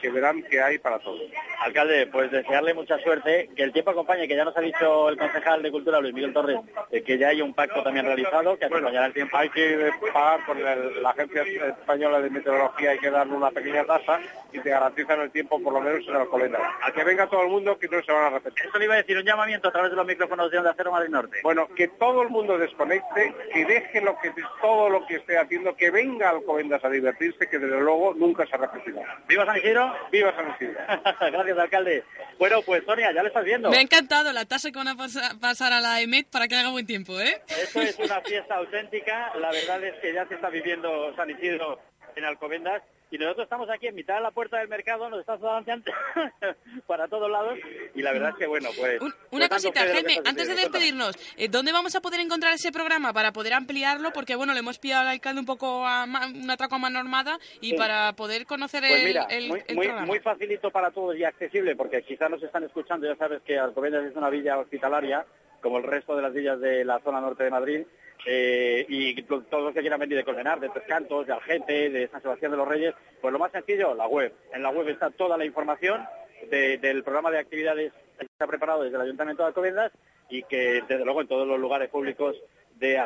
que 0.00 0.10
verán 0.10 0.42
que 0.44 0.60
hay 0.60 0.78
para 0.78 0.98
todos. 0.98 1.20
Alcalde, 1.60 2.06
pues 2.06 2.30
desearle 2.30 2.72
mucha 2.74 2.98
suerte, 2.98 3.50
que 3.54 3.62
el 3.62 3.72
tiempo 3.72 3.90
acompañe, 3.90 4.26
que 4.26 4.36
ya 4.36 4.44
nos 4.44 4.56
ha 4.56 4.60
dicho 4.60 5.08
el 5.08 5.18
concejal 5.18 5.62
de 5.62 5.70
Cultura, 5.70 6.00
Luis 6.00 6.14
Miguel 6.14 6.32
Torres, 6.32 6.58
eh, 6.90 7.02
que 7.02 7.18
ya 7.18 7.28
hay 7.28 7.42
un 7.42 7.52
pacto 7.54 7.82
también 7.82 8.06
realizado, 8.06 8.58
que 8.58 8.64
acompañará 8.64 9.06
el 9.06 9.12
tiempo. 9.12 9.36
Hay 9.36 9.50
que 9.50 9.90
pagar 10.12 10.44
con 10.46 10.58
el- 10.58 11.02
la 11.02 11.10
Agencia 11.10 11.42
Española 11.42 12.20
de 12.20 12.30
Meteorología, 12.30 12.90
hay 12.92 12.98
que 12.98 13.10
darle 13.10 13.34
una 13.34 13.50
pequeña 13.50 13.84
tasa 13.84 14.20
y 14.52 14.58
te 14.60 14.70
garantizan 14.70 15.20
el 15.20 15.30
tiempo 15.30 15.60
por 15.62 15.72
lo 15.74 15.80
menos 15.80 16.06
en 16.08 16.16
Alcobendas. 16.16 16.62
A 16.82 16.90
que 16.92 17.04
venga 17.04 17.26
todo 17.28 17.42
el 17.42 17.48
mundo 17.48 17.78
que 17.78 17.88
no 17.88 18.02
se 18.02 18.12
van 18.12 18.24
a 18.24 18.30
repetir. 18.30 18.66
Eso 18.66 18.78
le 18.78 18.84
iba 18.86 18.94
a 18.94 18.98
decir, 18.98 19.16
un 19.18 19.24
llamamiento 19.24 19.68
a 19.68 19.72
través 19.72 19.90
de 19.90 19.96
los 19.96 20.06
micrófonos 20.06 20.50
de 20.50 20.58
Onda 20.58 20.74
Cero 20.76 20.92
Madrid 20.92 21.10
Norte. 21.10 21.38
Bueno, 21.42 21.68
que 21.76 21.88
todo 21.88 22.22
el 22.22 22.30
mundo 22.30 22.56
desconecte, 22.58 23.34
que 23.52 23.64
deje 23.66 24.00
lo 24.00 24.16
que 24.20 24.32
todo 24.62 24.88
lo 24.88 25.06
que 25.06 25.16
esté 25.16 25.36
haciendo, 25.38 25.76
que 25.76 25.90
venga 25.90 26.28
a 26.28 26.30
Alcobendas 26.30 26.82
a 26.84 26.88
divertirse, 27.18 27.48
que 27.48 27.58
desde 27.58 27.80
luego 27.80 28.14
nunca 28.14 28.46
se 28.46 28.56
repetirá. 28.56 29.18
¿Viva 29.28 29.44
San 29.46 29.56
Isidro? 29.58 29.94
¡Viva 30.12 30.34
San 30.34 30.50
Isidro! 30.54 30.80
Gracias, 31.32 31.58
alcalde. 31.58 32.04
Bueno, 32.38 32.62
pues 32.62 32.82
Sonia, 32.84 33.12
ya 33.12 33.22
lo 33.22 33.28
estás 33.28 33.44
viendo. 33.44 33.70
Me 33.70 33.78
ha 33.78 33.80
encantado 33.82 34.32
la 34.32 34.44
tasa 34.44 34.70
que 34.70 34.78
van 34.78 34.88
a 34.88 34.96
pasa- 34.96 35.34
pasar 35.40 35.72
a 35.72 35.80
la 35.80 36.00
EMET 36.00 36.28
para 36.30 36.48
que 36.48 36.56
haga 36.56 36.70
buen 36.70 36.86
tiempo, 36.86 37.20
¿eh? 37.20 37.42
Esto 37.48 37.80
es 37.80 37.98
una 37.98 38.20
fiesta 38.22 38.54
auténtica. 38.56 39.32
La 39.36 39.50
verdad 39.50 39.82
es 39.84 39.94
que 40.00 40.12
ya 40.12 40.26
se 40.26 40.34
está 40.34 40.48
viviendo 40.50 41.14
San 41.16 41.30
Isidro 41.30 41.80
en 42.16 42.24
Alcobendas. 42.24 42.82
Y 43.12 43.18
nosotros 43.18 43.44
estamos 43.44 43.68
aquí 43.70 43.88
en 43.88 43.94
mitad 43.96 44.14
de 44.16 44.20
la 44.20 44.30
puerta 44.30 44.58
del 44.58 44.68
mercado, 44.68 45.10
nos 45.10 45.18
estamos 45.20 45.42
avanzando 45.42 45.90
para 46.86 47.08
todos 47.08 47.28
lados. 47.30 47.58
Y 47.94 48.02
la 48.02 48.12
verdad 48.12 48.30
es 48.30 48.36
que, 48.36 48.46
bueno, 48.46 48.68
pues... 48.78 49.00
Una 49.00 49.10
pues 49.30 49.40
dando 49.40 49.54
cosita, 49.56 49.80
Jaime, 49.80 50.20
antes 50.24 50.46
de 50.48 50.54
despedirnos, 50.54 51.16
eh, 51.36 51.48
¿dónde 51.48 51.72
vamos 51.72 51.94
a 51.96 52.00
poder 52.00 52.20
encontrar 52.20 52.52
ese 52.54 52.70
programa 52.70 53.12
para 53.12 53.32
poder 53.32 53.54
ampliarlo? 53.54 54.12
Porque, 54.12 54.36
bueno, 54.36 54.52
le 54.52 54.60
hemos 54.60 54.78
pillado 54.78 55.02
al 55.02 55.08
alcalde 55.08 55.40
un 55.40 55.46
poco 55.46 55.84
a 55.86 56.04
un 56.04 56.50
atraco 56.50 56.76
a 56.76 56.78
mano 56.78 56.98
armada 57.00 57.38
y 57.60 57.70
Sí. 57.70 57.76
para 57.76 58.12
poder 58.14 58.46
conocer 58.46 58.80
Pues 58.86 59.00
el, 59.00 59.04
mira, 59.06 59.24
el- 59.30 59.48
muy, 59.48 59.62
el 59.66 59.76
muy, 59.76 59.86
programa. 59.86 60.06
muy 60.06 60.20
facilito 60.20 60.70
para 60.70 60.90
todos 60.90 61.16
y 61.16 61.24
accesible, 61.24 61.74
porque 61.76 62.02
quizás 62.02 62.30
nos 62.30 62.42
están 62.42 62.62
escuchando, 62.64 63.06
ya 63.08 63.16
sabes 63.16 63.42
que 63.42 63.58
Alcobendas 63.58 64.04
es 64.04 64.14
una 64.16 64.30
villa 64.30 64.56
hospitalaria, 64.58 65.24
como 65.60 65.78
el 65.78 65.84
resto 65.84 66.14
de 66.16 66.22
las 66.22 66.32
villas 66.32 66.60
de 66.60 66.84
la 66.84 67.00
zona 67.00 67.20
norte 67.20 67.42
de 67.44 67.50
Madrid, 67.50 67.82
eh, 68.26 68.84
y 68.88 69.22
to- 69.22 69.42
todos 69.42 69.64
los 69.64 69.74
que 69.74 69.80
quieran 69.80 70.00
venir 70.00 70.16
de 70.16 70.24
Colmenar, 70.24 70.60
de 70.60 70.68
Tres 70.68 70.84
Cantos, 70.86 71.26
de 71.26 71.32
Algete, 71.32 71.90
de 71.90 72.08
San 72.08 72.20
Sebastián 72.22 72.50
de 72.52 72.56
los 72.58 72.68
Reyes, 72.68 72.94
pues 73.20 73.32
lo 73.32 73.38
más 73.38 73.52
sencillo, 73.52 73.94
la 73.94 74.06
web. 74.06 74.32
En 74.52 74.62
la 74.62 74.70
web 74.70 74.88
está 74.88 75.10
toda 75.10 75.36
la 75.38 75.44
información 75.44 76.04
de- 76.50 76.78
del 76.78 77.02
programa 77.02 77.30
de 77.30 77.38
actividades 77.38 77.92
que 78.18 78.26
ha 78.38 78.46
preparado 78.46 78.82
desde 78.82 78.96
el 78.96 79.02
Ayuntamiento 79.02 79.42
de 79.42 79.48
Alcobendas 79.48 79.92
y 80.28 80.42
que, 80.44 80.82
desde 80.86 81.04
luego, 81.04 81.22
en 81.22 81.28
todos 81.28 81.46
los 81.48 81.58
lugares 81.58 81.88
públicos 81.88 82.36
de 82.80 83.00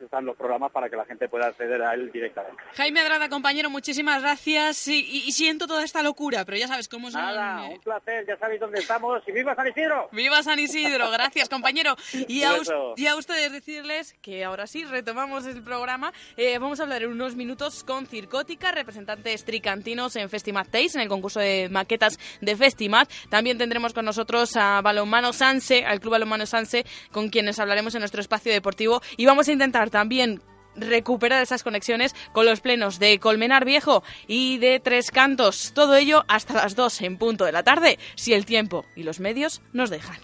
están 0.00 0.24
los 0.26 0.36
programas 0.36 0.70
para 0.70 0.88
que 0.88 0.96
la 0.96 1.04
gente 1.06 1.28
pueda 1.28 1.46
acceder 1.46 1.82
a 1.82 1.94
él 1.94 2.12
directamente. 2.12 2.62
Jaime 2.74 3.00
Adrada, 3.00 3.28
compañero, 3.28 3.70
muchísimas 3.70 4.20
gracias 4.22 4.86
y, 4.88 5.00
y- 5.00 5.24
y 5.26 5.32
siento 5.32 5.66
toda 5.66 5.82
esta 5.82 6.02
locura, 6.02 6.44
pero 6.44 6.58
ya 6.58 6.68
sabes 6.68 6.88
cómo 6.88 7.10
son... 7.10 7.22
Nada, 7.22 7.66
eh, 7.66 7.74
un 7.74 7.80
placer, 7.80 8.26
ya 8.28 8.36
sabéis 8.36 8.60
dónde 8.60 8.80
estamos 8.80 9.22
y 9.26 9.32
viva 9.32 9.54
San 9.54 9.66
Isidro. 9.66 10.08
¡Viva 10.12 10.42
San 10.42 10.58
Isidro! 10.58 11.10
Gracias, 11.10 11.48
compañero. 11.48 11.96
A, 12.44 12.94
y 12.96 13.06
a 13.06 13.16
ustedes 13.16 13.50
decirles 13.52 14.14
que 14.20 14.44
ahora 14.44 14.66
sí, 14.66 14.84
retomamos 14.84 15.46
el 15.46 15.62
programa. 15.62 16.12
Eh, 16.36 16.58
vamos 16.58 16.78
a 16.80 16.82
hablar 16.82 17.02
en 17.02 17.10
unos 17.10 17.34
minutos 17.36 17.82
con 17.84 18.06
Circótica, 18.06 18.70
representantes 18.72 19.44
tricantinos 19.44 20.16
en 20.16 20.28
Festimat 20.28 20.68
Taste, 20.68 20.98
en 20.98 21.00
el 21.00 21.08
concurso 21.08 21.40
de 21.40 21.68
maquetas 21.70 22.18
de 22.42 22.56
Festimat. 22.56 23.10
También 23.30 23.56
tendremos 23.56 23.94
con 23.94 24.04
nosotros 24.04 24.56
a 24.56 24.80
Balonmano 24.82 25.32
Sanse, 25.32 25.84
al 25.86 26.00
Club 26.00 26.12
Balonmano 26.12 26.44
Sanse, 26.46 26.84
con 27.10 27.30
quienes 27.30 27.58
hablaremos 27.58 27.94
en 27.94 28.00
nuestro 28.00 28.20
espacio 28.20 28.52
deportivo. 28.52 29.00
Y 29.16 29.26
vamos 29.26 29.48
a 29.48 29.52
intentar 29.52 29.90
también 29.90 30.40
recuperar 30.76 31.42
esas 31.42 31.62
conexiones 31.62 32.14
con 32.32 32.46
los 32.46 32.60
plenos 32.60 32.98
de 32.98 33.18
Colmenar 33.18 33.64
Viejo 33.64 34.02
y 34.26 34.58
de 34.58 34.80
Tres 34.80 35.10
Cantos. 35.10 35.72
Todo 35.74 35.96
ello 35.96 36.24
hasta 36.28 36.54
las 36.54 36.76
2 36.76 37.02
en 37.02 37.18
punto 37.18 37.44
de 37.44 37.52
la 37.52 37.62
tarde, 37.62 37.98
si 38.16 38.32
el 38.32 38.44
tiempo 38.44 38.84
y 38.96 39.02
los 39.02 39.20
medios 39.20 39.62
nos 39.72 39.90
dejan. 39.90 40.18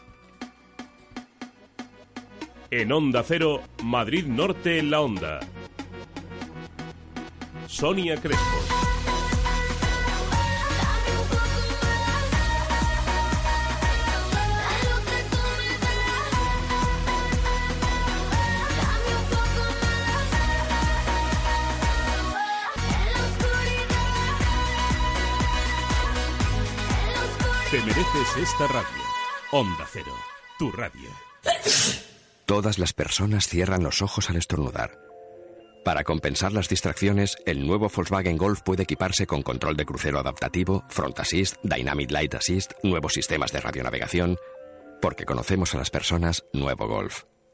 En 2.71 2.93
Onda 2.93 3.25
Cero, 3.27 3.63
Madrid 3.83 4.27
Norte 4.27 4.79
en 4.79 4.91
la 4.91 5.01
Onda. 5.01 5.41
Sonia 7.67 8.17
Crespo. 8.17 8.80
Te 27.71 27.79
mereces 27.79 28.37
esta 28.43 28.67
radio. 28.67 29.05
Onda 29.53 29.87
Cero, 29.93 30.13
tu 30.59 30.73
radio. 30.73 31.09
Todas 32.45 32.81
las 32.81 32.93
personas 32.93 33.47
cierran 33.47 33.85
los 33.85 34.03
ojos 34.03 34.29
al 34.29 34.35
estornudar. 34.35 34.99
Para 35.85 36.03
compensar 36.03 36.53
las 36.53 36.69
distracciones, 36.69 37.37
el 37.47 37.65
nuevo 37.65 37.89
Volkswagen 37.89 38.37
Golf 38.39 38.63
puede 38.63 38.83
equiparse 38.83 39.29
con 39.29 39.43
control 39.43 39.77
de 39.77 39.87
crucero 39.87 40.19
adaptativo, 40.19 40.83
Front 40.89 41.21
Assist, 41.21 41.59
Dynamic 41.63 42.11
Light 42.11 42.35
Assist, 42.35 42.73
nuevos 42.83 43.13
sistemas 43.13 43.53
de 43.53 43.61
radionavegación. 43.61 44.37
Porque 45.01 45.25
conocemos 45.25 45.73
a 45.73 45.79
las 45.79 45.91
personas, 45.91 46.45
nuevo 46.53 46.89
Golf. 46.89 47.23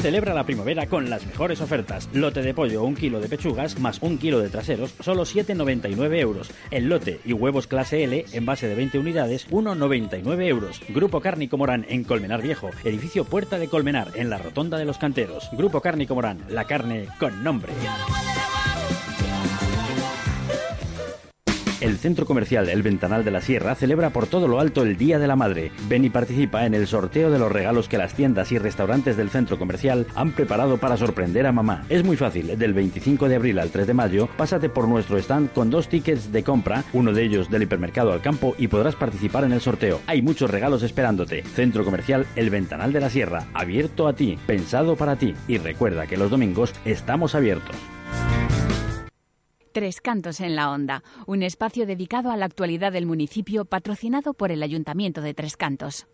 Celebra 0.00 0.32
la 0.32 0.44
primavera 0.44 0.86
con 0.86 1.10
las 1.10 1.26
mejores 1.26 1.60
ofertas. 1.60 2.08
Lote 2.14 2.40
de 2.40 2.54
pollo, 2.54 2.84
un 2.84 2.94
kilo 2.94 3.20
de 3.20 3.28
pechugas, 3.28 3.78
más 3.78 4.00
un 4.00 4.16
kilo 4.16 4.40
de 4.40 4.48
traseros, 4.48 4.94
solo 5.00 5.24
7,99 5.24 6.18
euros. 6.18 6.50
El 6.70 6.88
lote 6.88 7.20
y 7.22 7.34
huevos 7.34 7.66
clase 7.66 8.02
L, 8.04 8.24
en 8.32 8.46
base 8.46 8.66
de 8.66 8.74
20 8.74 8.98
unidades, 8.98 9.46
1,99 9.50 10.46
euros. 10.46 10.80
Grupo 10.88 11.20
Cárnico 11.20 11.58
Morán 11.58 11.84
en 11.86 12.04
Colmenar 12.04 12.40
Viejo, 12.40 12.70
edificio 12.82 13.24
Puerta 13.24 13.58
de 13.58 13.68
Colmenar, 13.68 14.12
en 14.14 14.30
la 14.30 14.38
Rotonda 14.38 14.78
de 14.78 14.86
los 14.86 14.96
Canteros. 14.96 15.50
Grupo 15.52 15.82
Cárnico 15.82 16.14
Morán, 16.14 16.38
la 16.48 16.64
carne 16.64 17.06
con 17.18 17.44
nombre. 17.44 17.72
El 21.80 21.96
Centro 21.96 22.26
Comercial 22.26 22.68
El 22.68 22.82
Ventanal 22.82 23.24
de 23.24 23.30
la 23.30 23.40
Sierra 23.40 23.74
celebra 23.74 24.10
por 24.10 24.26
todo 24.26 24.48
lo 24.48 24.60
alto 24.60 24.82
el 24.82 24.98
Día 24.98 25.18
de 25.18 25.26
la 25.26 25.34
Madre. 25.34 25.72
Ven 25.88 26.04
y 26.04 26.10
participa 26.10 26.66
en 26.66 26.74
el 26.74 26.86
sorteo 26.86 27.30
de 27.30 27.38
los 27.38 27.50
regalos 27.50 27.88
que 27.88 27.96
las 27.96 28.12
tiendas 28.12 28.52
y 28.52 28.58
restaurantes 28.58 29.16
del 29.16 29.30
centro 29.30 29.58
comercial 29.58 30.06
han 30.14 30.32
preparado 30.32 30.76
para 30.76 30.98
sorprender 30.98 31.46
a 31.46 31.52
mamá. 31.52 31.84
Es 31.88 32.04
muy 32.04 32.18
fácil, 32.18 32.58
del 32.58 32.74
25 32.74 33.28
de 33.28 33.36
abril 33.36 33.58
al 33.58 33.70
3 33.70 33.86
de 33.86 33.94
mayo, 33.94 34.28
pásate 34.36 34.68
por 34.68 34.88
nuestro 34.88 35.16
stand 35.16 35.52
con 35.52 35.70
dos 35.70 35.88
tickets 35.88 36.30
de 36.30 36.44
compra, 36.44 36.84
uno 36.92 37.14
de 37.14 37.24
ellos 37.24 37.48
del 37.48 37.62
hipermercado 37.62 38.12
al 38.12 38.20
campo 38.20 38.54
y 38.58 38.68
podrás 38.68 38.94
participar 38.94 39.44
en 39.44 39.52
el 39.52 39.62
sorteo. 39.62 40.00
Hay 40.06 40.20
muchos 40.20 40.50
regalos 40.50 40.82
esperándote. 40.82 41.42
Centro 41.44 41.84
Comercial 41.84 42.26
El 42.36 42.50
Ventanal 42.50 42.92
de 42.92 43.00
la 43.00 43.08
Sierra, 43.08 43.46
abierto 43.54 44.06
a 44.06 44.12
ti, 44.12 44.38
pensado 44.46 44.96
para 44.96 45.16
ti. 45.16 45.34
Y 45.48 45.56
recuerda 45.56 46.06
que 46.06 46.18
los 46.18 46.30
domingos 46.30 46.74
estamos 46.84 47.34
abiertos. 47.34 47.76
Tres 49.72 50.00
Cantos 50.00 50.40
en 50.40 50.56
la 50.56 50.70
Onda, 50.70 51.04
un 51.26 51.44
espacio 51.44 51.86
dedicado 51.86 52.32
a 52.32 52.36
la 52.36 52.46
actualidad 52.46 52.90
del 52.90 53.06
municipio 53.06 53.64
patrocinado 53.64 54.34
por 54.34 54.50
el 54.50 54.64
Ayuntamiento 54.64 55.20
de 55.20 55.32
Tres 55.32 55.56
Cantos. 55.56 56.08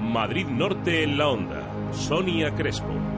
Madrid 0.00 0.46
Norte 0.46 1.04
en 1.04 1.18
la 1.18 1.28
onda. 1.28 1.92
Sonia 1.92 2.54
Crespo. 2.54 3.17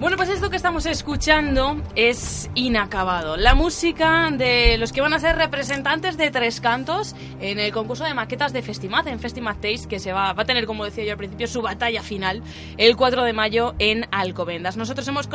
Bueno, 0.00 0.16
pues 0.16 0.28
esto 0.28 0.48
que 0.48 0.54
estamos 0.54 0.86
escuchando 0.86 1.82
es 1.96 2.48
inacabado. 2.54 3.36
La 3.36 3.56
música 3.56 4.30
de 4.30 4.78
los 4.78 4.92
que 4.92 5.00
van 5.00 5.12
a 5.12 5.18
ser 5.18 5.34
representantes 5.34 6.16
de 6.16 6.30
Tres 6.30 6.60
Cantos 6.60 7.16
en 7.40 7.58
el 7.58 7.72
concurso 7.72 8.04
de 8.04 8.14
maquetas 8.14 8.52
de 8.52 8.62
Festimad, 8.62 9.08
en 9.08 9.18
Festimad 9.18 9.56
Taste, 9.56 9.88
que 9.88 9.98
se 9.98 10.12
va, 10.12 10.32
va 10.34 10.44
a 10.44 10.46
tener, 10.46 10.66
como 10.66 10.84
decía 10.84 11.02
yo 11.02 11.10
al 11.10 11.18
principio, 11.18 11.48
su 11.48 11.62
batalla 11.62 12.00
final 12.00 12.44
el 12.76 12.96
4 12.96 13.24
de 13.24 13.32
mayo 13.32 13.74
en 13.80 14.06
Alcobendas. 14.12 14.76
Nosotros 14.76 15.08
hemos 15.08 15.28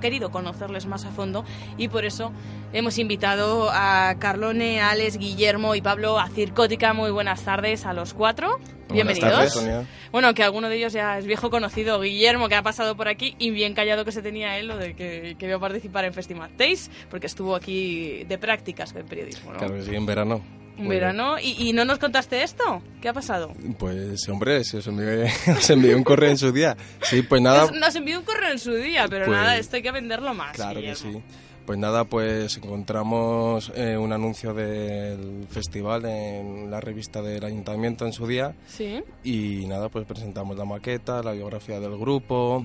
querido 0.00 0.30
conocerles 0.32 0.86
más 0.86 1.04
a 1.04 1.12
fondo 1.12 1.44
y 1.76 1.86
por 1.86 2.04
eso 2.04 2.32
hemos 2.72 2.98
invitado 2.98 3.70
a 3.70 4.16
Carlone, 4.18 4.80
Alex, 4.80 5.16
Guillermo 5.16 5.76
y 5.76 5.80
Pablo 5.80 6.18
a 6.18 6.28
Circótica. 6.28 6.92
Muy 6.92 7.12
buenas 7.12 7.44
tardes 7.44 7.86
a 7.86 7.92
los 7.92 8.14
cuatro. 8.14 8.58
Bienvenidos. 8.94 9.54
tardes. 9.54 9.86
Bueno, 10.12 10.32
que 10.34 10.42
alguno 10.42 10.68
de 10.68 10.76
ellos 10.76 10.92
ya 10.92 11.18
es 11.18 11.26
viejo 11.26 11.50
conocido, 11.50 12.00
Guillermo, 12.00 12.48
que 12.48 12.54
ha 12.54 12.62
pasado 12.62 12.96
por 12.96 13.08
aquí 13.08 13.34
y 13.38 13.50
bien 13.50 13.74
callado 13.74 14.04
que 14.04 14.12
se 14.12 14.22
tenía 14.22 14.58
él 14.58 14.68
lo 14.68 14.76
de 14.76 14.94
que, 14.94 15.36
que 15.38 15.46
iba 15.46 15.56
a 15.56 15.60
participar 15.60 16.04
en 16.04 16.14
Festival 16.14 16.50
Days, 16.56 16.90
porque 17.10 17.26
estuvo 17.26 17.54
aquí 17.54 18.24
de 18.24 18.38
prácticas 18.38 18.94
de 18.94 19.04
periodismo, 19.04 19.52
¿no? 19.52 19.58
Claro 19.58 19.74
que 19.74 19.82
sí, 19.82 19.94
en 19.94 20.06
verano. 20.06 20.42
Un 20.78 20.86
verano. 20.88 21.40
¿Y, 21.40 21.68
y 21.68 21.72
no 21.72 21.84
nos 21.84 21.98
contaste 21.98 22.40
esto? 22.44 22.80
¿Qué 23.02 23.08
ha 23.08 23.12
pasado? 23.12 23.52
Pues, 23.80 24.28
hombre, 24.28 24.62
si 24.62 24.76
os 24.76 24.86
envié, 24.86 25.24
os 25.58 25.70
envié 25.70 25.94
un 25.96 26.04
correo 26.04 26.30
en 26.30 26.38
su 26.38 26.52
día. 26.52 26.76
Sí, 27.02 27.22
pues 27.22 27.42
nada. 27.42 27.62
Nos, 27.62 27.72
nos 27.72 27.96
envió 27.96 28.16
un 28.20 28.24
correo 28.24 28.52
en 28.52 28.60
su 28.60 28.72
día, 28.74 29.06
pero 29.08 29.26
Pues- 29.26 29.36
nada, 29.36 29.56
esto 29.56 29.74
hay 29.76 29.82
que 29.82 29.90
venderlo 29.90 30.32
más. 30.34 30.52
Claro 30.54 30.80
que 30.80 30.92
Guillermo. 30.92 31.18
sí. 31.26 31.34
Pues 31.68 31.78
nada, 31.78 32.04
pues 32.04 32.56
encontramos 32.56 33.70
eh, 33.76 33.98
un 33.98 34.10
anuncio 34.14 34.54
del 34.54 35.46
festival 35.50 36.06
en 36.06 36.70
la 36.70 36.80
revista 36.80 37.20
del 37.20 37.44
ayuntamiento 37.44 38.06
en 38.06 38.14
su 38.14 38.26
día. 38.26 38.54
Sí. 38.66 39.02
Y 39.22 39.66
nada, 39.66 39.90
pues 39.90 40.06
presentamos 40.06 40.56
la 40.56 40.64
maqueta, 40.64 41.22
la 41.22 41.32
biografía 41.32 41.78
del 41.78 41.98
grupo, 41.98 42.64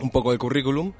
un 0.00 0.10
poco 0.10 0.30
de 0.30 0.38
currículum. 0.38 0.92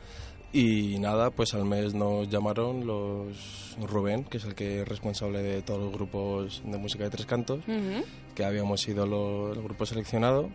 Y 0.53 0.99
nada, 0.99 1.30
pues 1.30 1.55
al 1.55 1.66
mes 1.66 1.94
nos 1.94 2.28
llamaron 2.28 2.84
los 2.84 3.76
Rubén, 3.80 4.24
que 4.24 4.38
es 4.38 4.44
el 4.44 4.57
que 4.57 4.80
es 4.82 4.88
responsable 4.88 5.40
de 5.40 5.62
todos 5.62 5.78
los 5.80 5.92
grupos 5.92 6.62
de 6.64 6.78
música 6.78 7.05
de 7.05 7.11
tres 7.11 7.26
cantos, 7.26 7.61
que 8.34 8.44
habíamos 8.44 8.80
sido 8.80 9.07
lo- 9.07 9.53
el 9.53 9.62
grupo 9.62 9.86
seleccionado. 9.86 10.49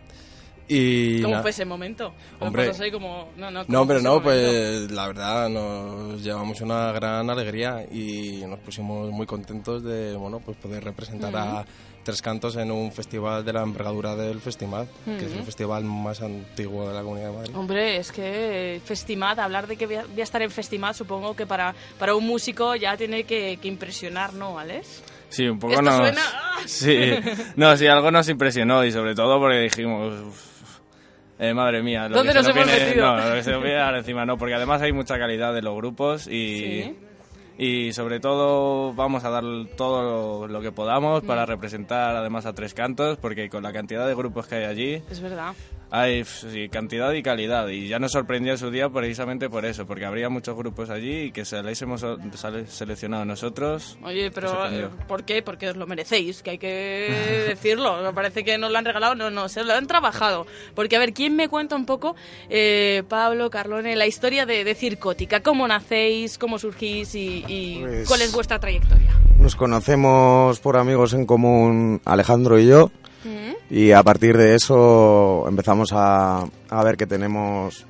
Y 0.68 1.20
¿Cómo 1.22 1.34
na- 1.36 1.42
fue 1.42 1.50
ese 1.50 1.64
momento? 1.64 2.12
Hombre. 2.40 2.70
ahí 2.80 2.90
como... 2.90 3.28
No, 3.36 3.50
no, 3.50 3.66
¿cómo 3.66 3.84
No, 3.84 3.92
ese 3.94 4.02
no, 4.04 4.22
pues 4.22 4.90
la 4.90 5.06
verdad 5.08 5.48
nos 5.48 6.22
llevamos 6.22 6.60
una 6.60 6.92
gran 6.92 7.28
alegría 7.28 7.84
y 7.90 8.42
nos 8.46 8.58
pusimos 8.60 9.10
muy 9.10 9.26
contentos 9.26 9.82
de 9.82 10.16
bueno, 10.16 10.40
pues 10.40 10.56
poder 10.56 10.84
representar 10.84 11.34
a 11.36 11.64
Tres 12.04 12.20
Cantos 12.20 12.56
en 12.56 12.72
un 12.72 12.90
festival 12.90 13.44
de 13.44 13.52
la 13.52 13.62
envergadura 13.62 14.16
del 14.16 14.40
Festival, 14.40 14.88
que 15.04 15.24
es 15.26 15.32
el 15.34 15.44
festival 15.44 15.84
más 15.84 16.20
antiguo 16.20 16.88
de 16.88 16.94
la 16.94 17.02
Comunidad 17.02 17.28
de 17.30 17.36
Madrid. 17.36 17.56
Hombre, 17.56 17.96
es 17.98 18.10
que 18.10 18.80
Festimad, 18.84 19.38
hablar 19.38 19.68
de 19.68 19.76
que 19.76 19.86
voy 19.86 19.94
a, 19.96 20.04
voy 20.06 20.20
a 20.20 20.24
estar 20.24 20.42
en 20.42 20.50
Festimad, 20.50 20.94
supongo 20.96 21.36
que 21.36 21.46
para, 21.46 21.74
para 22.00 22.16
un 22.16 22.26
músico 22.26 22.74
ya 22.74 22.96
tiene 22.96 23.22
que, 23.22 23.56
que 23.62 23.68
impresionar, 23.68 24.32
¿no, 24.34 24.58
Alex? 24.58 25.00
Sí, 25.28 25.46
un 25.46 25.60
poco 25.60 25.74
Esto 25.74 25.82
nos... 25.84 25.96
suena- 25.96 26.22
Sí, 26.66 27.10
no, 27.56 27.76
sí, 27.76 27.86
algo 27.86 28.10
nos 28.10 28.28
impresionó 28.28 28.84
y 28.84 28.90
sobre 28.90 29.14
todo 29.14 29.38
porque 29.38 29.60
dijimos... 29.60 30.12
"Uf, 30.26 30.51
eh, 31.42 31.54
madre 31.54 31.82
mía, 31.82 32.08
lo 32.08 32.16
¿Dónde 32.16 32.32
que 32.32 32.38
se 32.42 32.48
nos 32.48 32.56
hemos 32.56 32.66
viene, 32.72 32.84
metido? 32.86 33.16
No, 33.16 33.28
lo 33.28 33.34
que 33.34 33.42
se 33.42 33.50
nos 33.50 33.62
viene 33.62 33.78
ahora 33.80 33.98
encima 33.98 34.24
no, 34.24 34.38
porque 34.38 34.54
además 34.54 34.80
hay 34.82 34.92
mucha 34.92 35.18
calidad 35.18 35.52
de 35.52 35.62
los 35.62 35.74
grupos 35.76 36.26
y, 36.26 36.58
Sí. 36.58 36.96
Y 37.58 37.92
sobre 37.92 38.20
todo 38.20 38.92
vamos 38.94 39.24
a 39.24 39.30
dar 39.30 39.44
todo 39.76 40.48
lo 40.48 40.60
que 40.60 40.72
podamos 40.72 41.22
para 41.24 41.44
Mm. 41.44 41.48
representar 41.48 42.16
además 42.16 42.46
a 42.46 42.52
Tres 42.54 42.74
Cantos, 42.74 43.18
porque 43.18 43.48
con 43.48 43.62
la 43.62 43.72
cantidad 43.72 44.06
de 44.06 44.14
grupos 44.14 44.46
que 44.46 44.56
hay 44.56 44.64
allí 44.64 45.02
Es 45.10 45.20
verdad. 45.20 45.54
hay 45.90 46.24
sí, 46.24 46.68
cantidad 46.70 47.12
y 47.12 47.22
calidad 47.22 47.68
y 47.68 47.88
ya 47.88 47.98
nos 47.98 48.12
sorprendió 48.12 48.52
en 48.52 48.58
su 48.58 48.70
día 48.70 48.88
precisamente 48.88 49.50
por 49.50 49.64
eso, 49.66 49.86
porque 49.86 50.06
habría 50.06 50.28
muchos 50.30 50.56
grupos 50.56 50.88
allí 50.90 51.24
y 51.24 51.32
que 51.32 51.44
se 51.44 51.62
les 51.62 51.80
hemos 51.82 52.04
sale- 52.34 52.66
seleccionado 52.66 53.24
nosotros. 53.26 53.98
Oye, 54.02 54.30
pero 54.30 54.66
eh, 54.70 54.88
¿por 55.06 55.24
qué? 55.24 55.42
Porque 55.42 55.68
os 55.68 55.76
lo 55.76 55.86
merecéis, 55.86 56.42
que 56.42 56.50
hay 56.50 56.58
que 56.58 57.10
decirlo. 57.48 58.02
Me 58.02 58.12
parece 58.12 58.42
que 58.44 58.56
nos 58.58 58.70
lo 58.72 58.78
han 58.78 58.84
regalado, 58.86 59.14
no, 59.14 59.30
no, 59.30 59.48
se 59.48 59.62
lo 59.64 59.74
han 59.74 59.86
trabajado. 59.86 60.46
Porque, 60.74 60.96
a 60.96 60.98
ver, 60.98 61.12
¿quién 61.12 61.36
me 61.36 61.48
cuenta 61.48 61.76
un 61.76 61.84
poco, 61.86 62.16
eh, 62.48 63.02
Pablo, 63.08 63.50
Carlone, 63.50 63.94
la 63.96 64.06
historia 64.06 64.46
de, 64.46 64.64
de 64.64 64.74
Circótica? 64.74 65.40
¿Cómo 65.42 65.68
nacéis? 65.68 66.38
¿Cómo 66.38 66.58
surgís? 66.58 67.14
Y, 67.14 67.41
y 67.48 67.80
Pues- 67.80 68.08
cuál 68.08 68.22
es 68.22 68.32
vuestra 68.32 68.58
trayectoria? 68.58 69.10
Nos 69.38 69.56
conocemos 69.56 70.60
por 70.60 70.76
amigos 70.76 71.12
en 71.14 71.26
común 71.26 72.00
Alejandro 72.04 72.58
y 72.58 72.66
yo 72.66 72.90
Mm. 73.24 73.74
y 73.74 73.92
a 73.92 74.02
partir 74.02 74.36
de 74.36 74.54
eso 74.56 75.44
empezamos 75.48 75.92
a, 75.92 76.44
a 76.70 76.84
ver 76.84 76.96
que 76.96 77.06
tenemos 77.06 77.86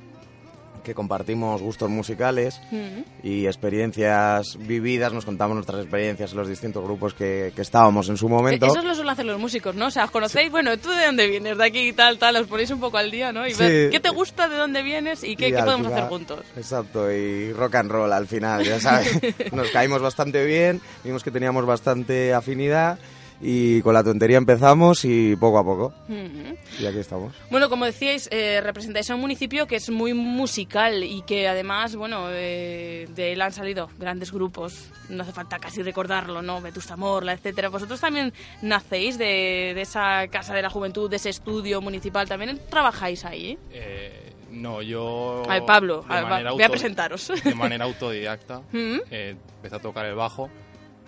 que 0.83 0.93
compartimos 0.93 1.61
gustos 1.61 1.89
musicales 1.89 2.59
Mm. 2.71 3.01
y 3.23 3.45
experiencias 3.47 4.57
vividas, 4.59 5.13
nos 5.13 5.25
contamos 5.25 5.55
nuestras 5.55 5.81
experiencias 5.81 6.31
en 6.31 6.37
los 6.37 6.47
distintos 6.47 6.83
grupos 6.83 7.13
que, 7.13 7.51
que 7.55 7.61
estábamos 7.61 8.09
en 8.09 8.17
su 8.17 8.29
momento. 8.29 8.65
Eso 8.65 8.81
lo 8.81 8.93
suelen 8.93 9.11
hacer 9.11 9.25
los 9.25 9.39
músicos, 9.39 9.75
¿no? 9.75 9.87
O 9.87 9.91
sea, 9.91 10.05
os 10.05 10.11
conocéis, 10.11 10.51
bueno, 10.51 10.77
¿tú 10.77 10.89
de 10.89 11.05
dónde 11.05 11.27
vienes? 11.27 11.57
De 11.57 11.65
aquí 11.65 11.87
y 11.89 11.93
tal, 11.93 12.17
tal, 12.17 12.35
os 12.35 12.47
ponéis 12.47 12.69
un 12.71 12.79
poco 12.79 12.97
al 12.97 13.09
día, 13.11 13.31
¿no? 13.31 13.45
Y 13.47 13.53
Sí. 13.53 13.63
ver 13.63 13.89
qué 13.89 13.99
te 13.99 14.09
gusta, 14.09 14.47
de 14.47 14.57
dónde 14.57 14.83
vienes 14.83 15.23
y 15.23 15.35
qué, 15.35 15.49
Y 15.49 15.51
qué 15.51 15.57
podemos 15.59 15.87
final- 15.87 15.93
hacer 15.93 16.09
juntos. 16.09 16.39
Exacto, 16.57 17.11
y 17.11 17.51
rock 17.53 17.75
and 17.75 17.91
roll 17.91 18.11
al 18.13 18.27
final, 18.27 18.63
ya 18.63 18.79
sabes. 18.79 19.07
Nos 19.53 19.69
caímos 19.71 20.01
bastante 20.01 20.45
bien, 20.45 20.81
vimos 21.03 21.23
que 21.23 21.31
teníamos 21.31 21.65
bastante 21.65 22.33
afinidad 22.33 22.97
y 23.41 23.81
con 23.81 23.93
la 23.93 24.03
tontería 24.03 24.37
empezamos 24.37 25.03
y 25.05 25.35
poco 25.35 25.57
a 25.59 25.63
poco. 25.63 25.93
Ujú. 26.09 26.57
Y 26.79 26.85
aquí 26.85 26.99
estamos. 26.99 27.33
Bueno, 27.49 27.69
como 27.69 27.85
decíais, 27.85 28.27
eh, 28.31 28.61
representáis 28.61 29.09
a 29.09 29.15
un 29.15 29.21
municipio 29.21 29.67
que 29.67 29.75
es 29.75 29.89
muy 29.89 30.13
musical 30.13 31.03
y 31.03 31.21
que 31.23 31.47
además, 31.47 31.95
bueno, 31.95 32.27
eh, 32.29 33.07
de 33.15 33.33
él 33.33 33.41
han 33.41 33.51
salido 33.53 33.89
grandes 33.97 34.31
grupos. 34.31 34.89
No 35.09 35.23
hace 35.23 35.33
falta 35.33 35.59
casi 35.59 35.83
recordarlo, 35.83 36.41
¿no? 36.41 36.61
Vetusta 36.61 36.95
Morla, 36.95 37.33
etcétera. 37.33 37.69
Vosotros 37.69 37.99
también 37.99 38.33
nacéis 38.61 39.17
de, 39.17 39.73
de 39.75 39.81
esa 39.81 40.27
casa 40.29 40.53
de 40.53 40.61
la 40.61 40.69
juventud, 40.69 41.09
de 41.09 41.17
ese 41.17 41.29
estudio 41.29 41.81
municipal. 41.81 42.27
También 42.27 42.59
trabajáis 42.69 43.25
ahí. 43.25 43.57
Eh, 43.71 44.31
no, 44.51 44.81
yo... 44.81 45.43
A 45.49 45.55
ver, 45.55 45.65
Pablo, 45.65 46.05
a 46.07 46.15
ver, 46.15 46.23
va- 46.25 46.29
manera 46.29 46.51
voy 46.51 46.61
a 46.61 46.65
auto- 46.65 46.71
presentaros. 46.71 47.31
De 47.43 47.55
manera 47.55 47.85
autodidacta. 47.85 48.61
Mm. 48.71 48.97
eh, 49.11 49.35
empecé 49.57 49.75
a 49.75 49.79
tocar 49.79 50.05
el 50.05 50.15
bajo 50.15 50.49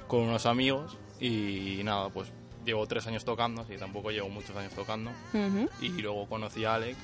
con 0.08 0.22
unos 0.22 0.46
amigos 0.46 0.98
y 1.20 1.82
nada, 1.84 2.10
pues 2.10 2.32
llevo 2.66 2.86
tres 2.88 3.06
años 3.08 3.24
tocando, 3.24 3.62
así 3.62 3.78
tampoco 3.78 4.12
llevo 4.12 4.30
muchos 4.30 4.56
años 4.56 4.74
tocando. 4.74 5.12
Y 5.82 5.90
luego 6.02 6.28
conocí 6.28 6.66
a 6.66 6.76
Alex 6.76 6.98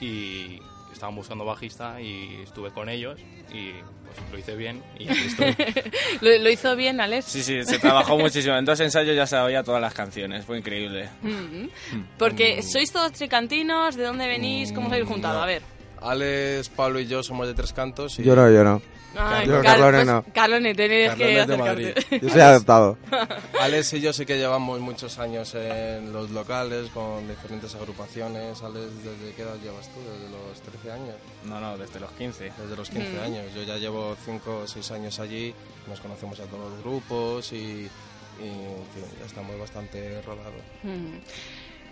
y 0.00 0.60
estaban 0.92 1.14
buscando 1.14 1.44
bajista 1.44 2.00
y 2.00 2.40
estuve 2.42 2.70
con 2.70 2.88
ellos 2.88 3.20
y 3.52 3.72
pues 4.04 4.32
lo 4.32 4.38
hice 4.38 4.56
bien 4.56 4.82
y 4.98 5.08
aquí 5.08 5.18
estoy. 5.26 5.56
lo, 6.20 6.38
lo 6.42 6.50
hizo 6.50 6.74
bien, 6.76 7.00
Alex. 7.00 7.26
Sí, 7.26 7.42
sí, 7.42 7.62
se 7.64 7.78
trabajó 7.78 8.18
muchísimo. 8.18 8.56
En 8.56 8.64
dos 8.64 8.80
ensayos 8.80 9.14
ya 9.14 9.26
se 9.26 9.36
oía 9.36 9.62
todas 9.62 9.80
las 9.80 9.94
canciones, 9.94 10.44
fue 10.44 10.58
increíble. 10.58 11.08
Ujú. 11.22 11.70
Porque 12.18 12.62
sois 12.62 12.90
todos 12.92 13.12
tricantinos, 13.12 13.96
¿de 13.96 14.04
dónde 14.04 14.26
venís? 14.26 14.72
¿Cómo 14.72 14.86
os 14.86 14.92
habéis 14.92 15.08
juntado? 15.08 15.34
no. 15.38 15.42
A 15.42 15.46
ver. 15.46 15.62
Alex, 16.02 16.70
Pablo 16.70 16.98
y 16.98 17.06
yo 17.06 17.22
somos 17.22 17.46
de 17.46 17.54
Tres 17.54 17.72
Cantos. 17.74 18.18
Y 18.18 18.22
Yo 18.22 18.34
no, 18.34 18.50
yo 18.50 18.64
no. 18.64 18.80
Ay, 19.16 19.46
Yo, 19.46 19.54
Car- 19.54 19.64
Carlone, 19.64 19.92
pues, 19.98 20.06
no. 20.06 20.24
Carlone, 20.32 20.74
tenés 20.74 21.14
que 21.14 21.18
Carlone 21.18 21.40
es 21.40 21.46
de 21.46 21.54
acercarte. 21.54 21.94
Madrid. 22.10 22.22
Yo 22.22 22.28
soy 22.28 22.40
adoptado. 22.40 22.98
Alex 23.60 23.92
y 23.94 24.00
yo 24.00 24.12
sí 24.12 24.24
que 24.26 24.38
llevamos 24.38 24.78
muchos 24.80 25.18
años 25.18 25.54
en 25.54 26.12
los 26.12 26.30
locales 26.30 26.88
con 26.90 27.26
diferentes 27.28 27.74
agrupaciones. 27.74 28.62
Alex, 28.62 28.86
¿desde 29.04 29.34
qué 29.34 29.42
edad 29.42 29.56
llevas 29.62 29.88
tú? 29.88 30.00
¿Desde 30.00 30.30
los 30.30 30.60
13 30.62 30.92
años? 30.92 31.14
No, 31.44 31.60
no, 31.60 31.76
desde 31.76 31.98
los 32.00 32.10
15. 32.12 32.52
Desde 32.56 32.76
los 32.76 32.88
15 32.90 33.12
Mm. 33.18 33.22
años. 33.22 33.44
Yo 33.54 33.62
ya 33.64 33.76
llevo 33.76 34.16
5 34.24 34.60
o 34.64 34.66
6 34.68 34.90
años 34.92 35.18
allí. 35.18 35.54
Nos 35.88 36.00
conocemos 36.00 36.38
a 36.40 36.44
todos 36.44 36.70
los 36.70 36.80
grupos 36.82 37.52
y, 37.52 37.56
y, 37.56 38.46
en 38.48 38.86
fin, 38.94 39.04
ya 39.18 39.26
estamos 39.26 39.58
bastante 39.58 40.22
rodados. 40.22 40.62
Mm. 40.84 41.18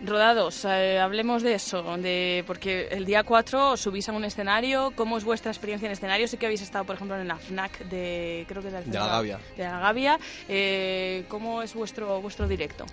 Rodados, 0.04 0.64
eh, 0.64 1.00
hablemos 1.00 1.42
de 1.42 1.54
eso, 1.54 1.82
de 1.96 2.44
porque 2.46 2.86
el 2.92 3.04
día 3.04 3.24
4 3.24 3.76
subís 3.76 4.08
a 4.08 4.12
un 4.12 4.24
escenario, 4.24 4.92
¿cómo 4.94 5.18
es 5.18 5.24
vuestra 5.24 5.50
experiencia 5.50 5.86
en 5.86 5.92
escenario? 5.92 6.28
Sé 6.28 6.36
que 6.36 6.46
habéis 6.46 6.62
estado, 6.62 6.84
por 6.84 6.94
ejemplo, 6.94 7.18
en 7.20 7.26
la 7.26 7.36
FNAC 7.36 7.80
de, 7.88 8.44
creo 8.48 8.62
que 8.62 8.68
es 8.68 8.86
De 8.86 8.96
la 8.96 9.08
Gavia. 9.08 9.40
De 9.56 9.64
la 9.64 9.80
Gavia. 9.80 10.18
Eh, 10.48 11.24
¿Cómo 11.28 11.62
es 11.62 11.74
vuestro, 11.74 12.20
vuestro 12.20 12.46
directo? 12.46 12.86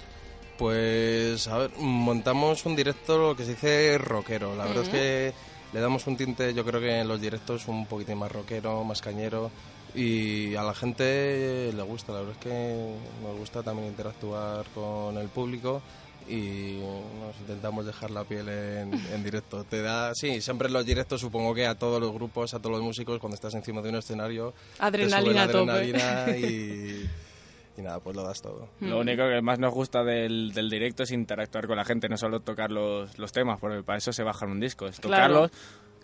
Pues, 0.58 1.48
a 1.48 1.60
ver, 1.60 1.72
montamos 1.78 2.66
un 2.66 2.76
directo, 2.76 3.20
lo 3.20 3.36
que 3.36 3.44
se 3.44 3.52
dice 3.52 3.98
rockero. 4.00 4.56
La 4.56 4.66
verdad 4.66 4.84
es 4.84 4.90
que 4.90 5.34
le 5.74 5.80
damos 5.80 6.08
un 6.08 6.18
tinte, 6.18 6.56
yo 6.56 6.66
creo 6.66 6.82
que 6.82 7.02
en 7.02 7.08
los 7.08 7.22
directos 7.22 7.68
un 7.68 7.86
poquitín 7.86 8.18
más 8.18 8.32
rockero, 8.32 8.84
más 8.84 9.02
cañero. 9.02 9.52
y 9.94 10.56
a 10.56 10.64
la 10.64 10.74
gente 10.74 11.72
le 11.72 11.84
gusta, 11.84 12.14
la 12.14 12.20
verdad 12.20 12.36
es 12.40 12.44
que 12.44 12.96
nos 13.22 13.38
gusta 13.38 13.62
también 13.62 13.90
interactuar 13.90 14.66
con 14.74 15.18
el 15.18 15.28
público 15.30 15.82
y 16.28 16.80
nos 17.20 17.38
intentamos 17.40 17.86
dejar 17.86 18.12
la 18.12 18.24
piel 18.24 18.48
en, 18.50 18.94
en 19.14 19.24
directo. 19.24 19.64
Te 19.64 19.82
da, 19.82 20.14
sí, 20.16 20.42
siempre 20.42 20.68
en 20.68 20.74
los 20.74 20.86
directos 20.86 21.22
supongo 21.22 21.54
que 21.54 21.66
a 21.68 21.76
todos 21.76 22.00
los 22.02 22.12
grupos, 22.14 22.54
a 22.54 22.60
todos 22.60 22.72
los 22.76 22.82
músicos, 22.84 23.20
cuando 23.20 23.36
estás 23.36 23.54
encima 23.54 23.82
de 23.82 23.90
un 23.90 23.96
escenario, 23.96 24.54
Adrenalina 24.80 25.20
te 25.20 25.24
sube 25.24 25.40
a 25.40 25.46
la 25.46 25.52
tope. 25.52 25.72
adrenalina 25.72 26.38
y, 26.38 27.10
y 27.78 27.82
nada, 27.82 28.00
pues 28.00 28.16
lo 28.16 28.24
das 28.24 28.42
todo. 28.42 28.70
Lo 28.80 29.00
único 29.00 29.24
que 29.28 29.42
más 29.42 29.60
nos 29.60 29.74
gusta 29.74 30.04
del, 30.04 30.52
del 30.54 30.70
directo 30.70 31.04
es 31.04 31.12
interactuar 31.12 31.68
con 31.68 31.76
la 31.78 31.86
gente, 31.86 32.08
no 32.10 32.18
solo 32.18 32.40
tocar 32.40 32.72
los, 32.72 33.18
los 33.18 33.32
temas, 33.32 33.60
porque 33.60 33.84
para 33.84 33.98
eso 33.98 34.14
se 34.14 34.24
bajan 34.24 34.50
un 34.50 34.60
disco, 34.60 34.88
es 34.88 35.00
Claro. 35.00 35.50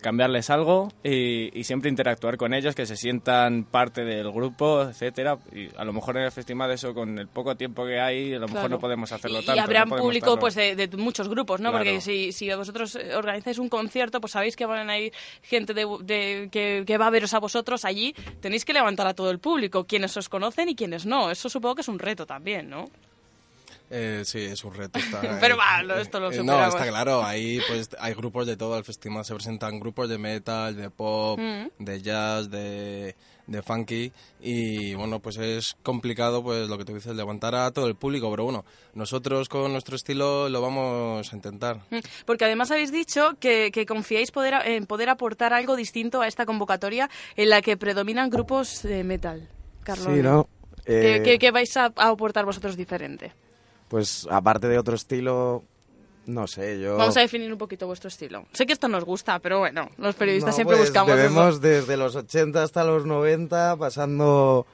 Cambiarles 0.02 0.50
algo 0.50 0.88
y, 1.02 1.58
y 1.58 1.64
siempre 1.64 1.88
interactuar 1.88 2.36
con 2.36 2.52
ellos, 2.52 2.74
que 2.74 2.84
se 2.84 2.96
sientan 2.96 3.64
parte 3.64 4.04
del 4.04 4.30
grupo, 4.30 4.82
etcétera. 4.82 5.38
Y 5.54 5.68
a 5.76 5.84
lo 5.84 5.92
mejor 5.94 6.18
en 6.18 6.24
el 6.24 6.32
festival 6.32 6.70
eso 6.72 6.92
con 6.92 7.18
el 7.18 7.28
poco 7.28 7.54
tiempo 7.56 7.86
que 7.86 7.98
hay, 8.00 8.34
a 8.34 8.38
lo 8.38 8.48
mejor 8.48 8.68
no 8.70 8.78
podemos 8.78 9.10
hacerlo 9.12 9.40
Y 9.40 9.46
tanto. 9.46 9.62
habrá 9.62 9.84
no 9.86 9.96
público 9.96 10.26
estarlo- 10.34 10.40
pues 10.40 10.54
de, 10.54 10.76
de 10.76 10.94
muchos 10.96 11.28
grupos, 11.28 11.60
¿no? 11.60 11.70
Claro. 11.70 11.84
Porque 11.84 12.00
si, 12.02 12.32
si 12.32 12.52
vosotros 12.52 12.96
eh, 12.96 13.14
organizáis 13.14 13.58
un 13.58 13.68
concierto, 13.68 14.20
pues 14.20 14.32
sabéis 14.32 14.56
que 14.56 14.66
van 14.66 14.90
a 14.90 14.98
ir 14.98 15.12
gente 15.42 15.72
de, 15.72 15.86
de- 16.02 16.48
que, 16.52 16.84
que 16.86 16.98
va 16.98 17.06
a 17.06 17.10
veros 17.10 17.32
a 17.32 17.38
vosotros 17.38 17.84
allí. 17.84 18.14
Tenéis 18.40 18.64
que 18.64 18.72
levantar 18.72 19.06
a 19.06 19.14
todo 19.14 19.30
el 19.30 19.38
público, 19.38 19.84
quienes 19.84 20.16
os 20.16 20.28
conocen 20.28 20.68
y 20.68 20.74
quienes 20.74 21.06
no. 21.06 21.30
Eso 21.30 21.48
supongo 21.48 21.76
que 21.76 21.80
es 21.82 21.88
un 21.88 21.98
reto 21.98 22.26
también, 22.26 22.68
¿no? 22.68 22.90
Eh, 23.94 24.22
sí, 24.24 24.38
es 24.40 24.64
un 24.64 24.72
reto. 24.72 24.98
está- 24.98 25.20
Pero 25.40 25.56
va, 25.58 25.82
lo- 25.82 25.98
esto 25.98 26.18
lo 26.18 26.32
Eh, 26.32 26.42
No, 26.42 26.66
está 26.66 26.86
claro, 26.88 27.22
ahí 27.22 27.60
pues 27.68 27.90
hay 28.00 28.14
grupos 28.14 28.46
de 28.46 28.56
todo, 28.56 28.74
al 28.74 28.84
festival 28.84 29.22
se 29.24 29.34
presentan 29.34 29.78
grupos 29.78 30.08
de 30.08 30.16
metal, 30.16 30.74
de 30.74 30.88
pop, 30.88 31.38
Mm. 31.38 31.66
de 31.84 32.00
jazz, 32.00 32.48
de, 32.50 33.14
de 33.46 33.62
funky 33.62 34.10
y 34.40 34.94
bueno, 34.94 35.18
pues 35.20 35.36
es 35.36 35.76
complicado 35.82 36.42
pues 36.42 36.68
lo 36.70 36.78
que 36.78 36.86
tú 36.86 36.94
dices, 36.94 37.14
levantar 37.14 37.54
a 37.54 37.70
todo 37.70 37.86
el 37.86 37.94
público, 37.94 38.30
pero 38.30 38.44
bueno, 38.44 38.64
nosotros 38.94 39.50
con 39.50 39.70
nuestro 39.72 39.94
estilo 39.96 40.48
lo 40.48 40.62
vamos 40.62 41.30
a 41.30 41.36
intentar. 41.36 41.80
Mm, 41.90 41.98
Porque 42.24 42.46
además 42.46 42.70
habéis 42.70 42.92
dicho 42.92 43.34
que, 43.40 43.70
que 43.72 43.84
confiáis 43.84 44.30
poder, 44.30 44.54
en 44.64 44.86
poder 44.86 45.10
aportar 45.10 45.52
algo 45.52 45.76
distinto 45.76 46.22
a 46.22 46.28
esta 46.28 46.46
convocatoria 46.46 47.10
en 47.36 47.50
la 47.50 47.60
que 47.60 47.76
predominan 47.76 48.30
grupos 48.30 48.82
de 48.84 49.04
metal. 49.04 49.46
Carlos. 49.84 50.06
Sí, 50.14 50.22
¿no? 50.22 50.48
¿Qué, 50.86 51.16
Eh, 51.16 51.22
qué- 51.22 51.38
qué 51.38 51.50
vais 51.50 51.76
a, 51.76 51.92
a 51.94 52.08
aportar 52.08 52.44
vosotros 52.46 52.76
diferente? 52.76 53.32
Pues 53.92 54.26
aparte 54.30 54.68
de 54.68 54.78
otro 54.78 54.94
estilo, 54.94 55.62
no 56.24 56.46
sé, 56.46 56.80
yo... 56.80 56.96
Vamos 56.96 57.14
a 57.18 57.20
definir 57.20 57.52
un 57.52 57.58
poquito 57.58 57.86
vuestro 57.86 58.08
estilo. 58.08 58.46
Sé 58.54 58.64
que 58.64 58.72
esto 58.72 58.88
nos 58.88 59.04
gusta, 59.04 59.38
pero 59.38 59.58
bueno, 59.58 59.90
los 59.98 60.14
periodistas 60.14 60.52
No, 60.52 60.56
siempre 60.56 60.76
pues, 60.78 60.88
buscamos 60.88 61.14
bebemos 61.14 61.48
eso. 61.50 61.58
desde 61.60 61.98
los 61.98 62.16
80 62.16 62.62
hasta 62.62 62.84
los 62.84 63.04
90, 63.04 63.76
pasando 63.76 64.66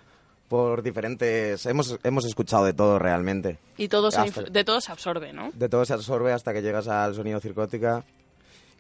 por 0.46 0.82
diferentes... 0.84 1.66
Hemos, 1.66 1.98
hemos 2.04 2.26
escuchado 2.26 2.64
de 2.64 2.74
todo 2.74 3.00
realmente. 3.00 3.58
Y 3.76 3.88
todo 3.88 4.12
se 4.12 4.20
Hasta- 4.20 4.42
inf- 4.44 4.50
de 4.52 4.62
todo 4.62 4.80
se 4.80 4.92
absorbe, 4.92 5.32
¿no? 5.32 5.50
De 5.52 5.68
todo 5.68 5.84
se 5.84 5.94
absorbe 5.94 6.32
hasta 6.32 6.52
que 6.52 6.62
llegas 6.62 6.86
al 6.86 7.16
sonido 7.16 7.40
circótica. 7.40 8.04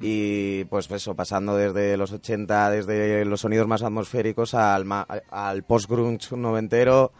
Y 0.00 0.62
pues 0.66 0.88
eso, 0.92 1.16
pasando 1.16 1.56
desde 1.56 1.96
los 1.96 2.12
80, 2.12 2.70
desde 2.70 3.24
los 3.24 3.40
sonidos 3.40 3.66
más 3.66 3.82
atmosféricos 3.82 4.54
al, 4.54 4.84
ma- 4.84 5.04
al 5.32 5.64
post-grunge 5.64 6.36
noventero, 6.36 7.10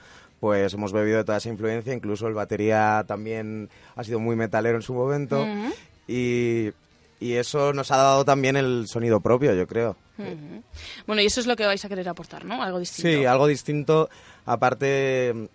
pues 0.41 0.73
hemos 0.75 0.93
bebido 0.93 1.19
de 1.19 1.25
toda 1.25 1.39
esa 1.39 1.49
influencia. 1.49 1.93
Incluso 1.95 2.27
el 2.29 2.35
batería 2.35 3.05
también 3.07 3.69
ha 3.97 4.05
sido 4.05 4.19
muy 4.21 4.37
metalero 4.37 4.77
en 4.77 4.83
su 4.83 4.95
momento. 4.95 5.47
Y, 6.07 6.71
y 7.21 7.33
eso 7.35 7.73
nos 7.73 7.91
ha 7.91 7.97
dado 7.97 8.25
también 8.25 8.57
el 8.57 8.87
sonido 8.89 9.21
propio, 9.21 9.53
yo 9.55 9.67
creo. 9.67 9.97
Bueno, 11.07 11.23
y 11.23 11.27
eso 11.27 11.41
es 11.41 11.47
lo 11.47 11.55
que 11.57 11.67
vais 11.67 11.85
a 11.85 11.89
querer 11.89 12.09
aportar, 12.09 12.45
¿no? 12.45 12.63
Algo 12.63 12.79
distinto. 12.79 13.09
Sí, 13.09 13.25
algo 13.25 13.47
distinto, 13.47 14.09
aparte, 14.47 15.49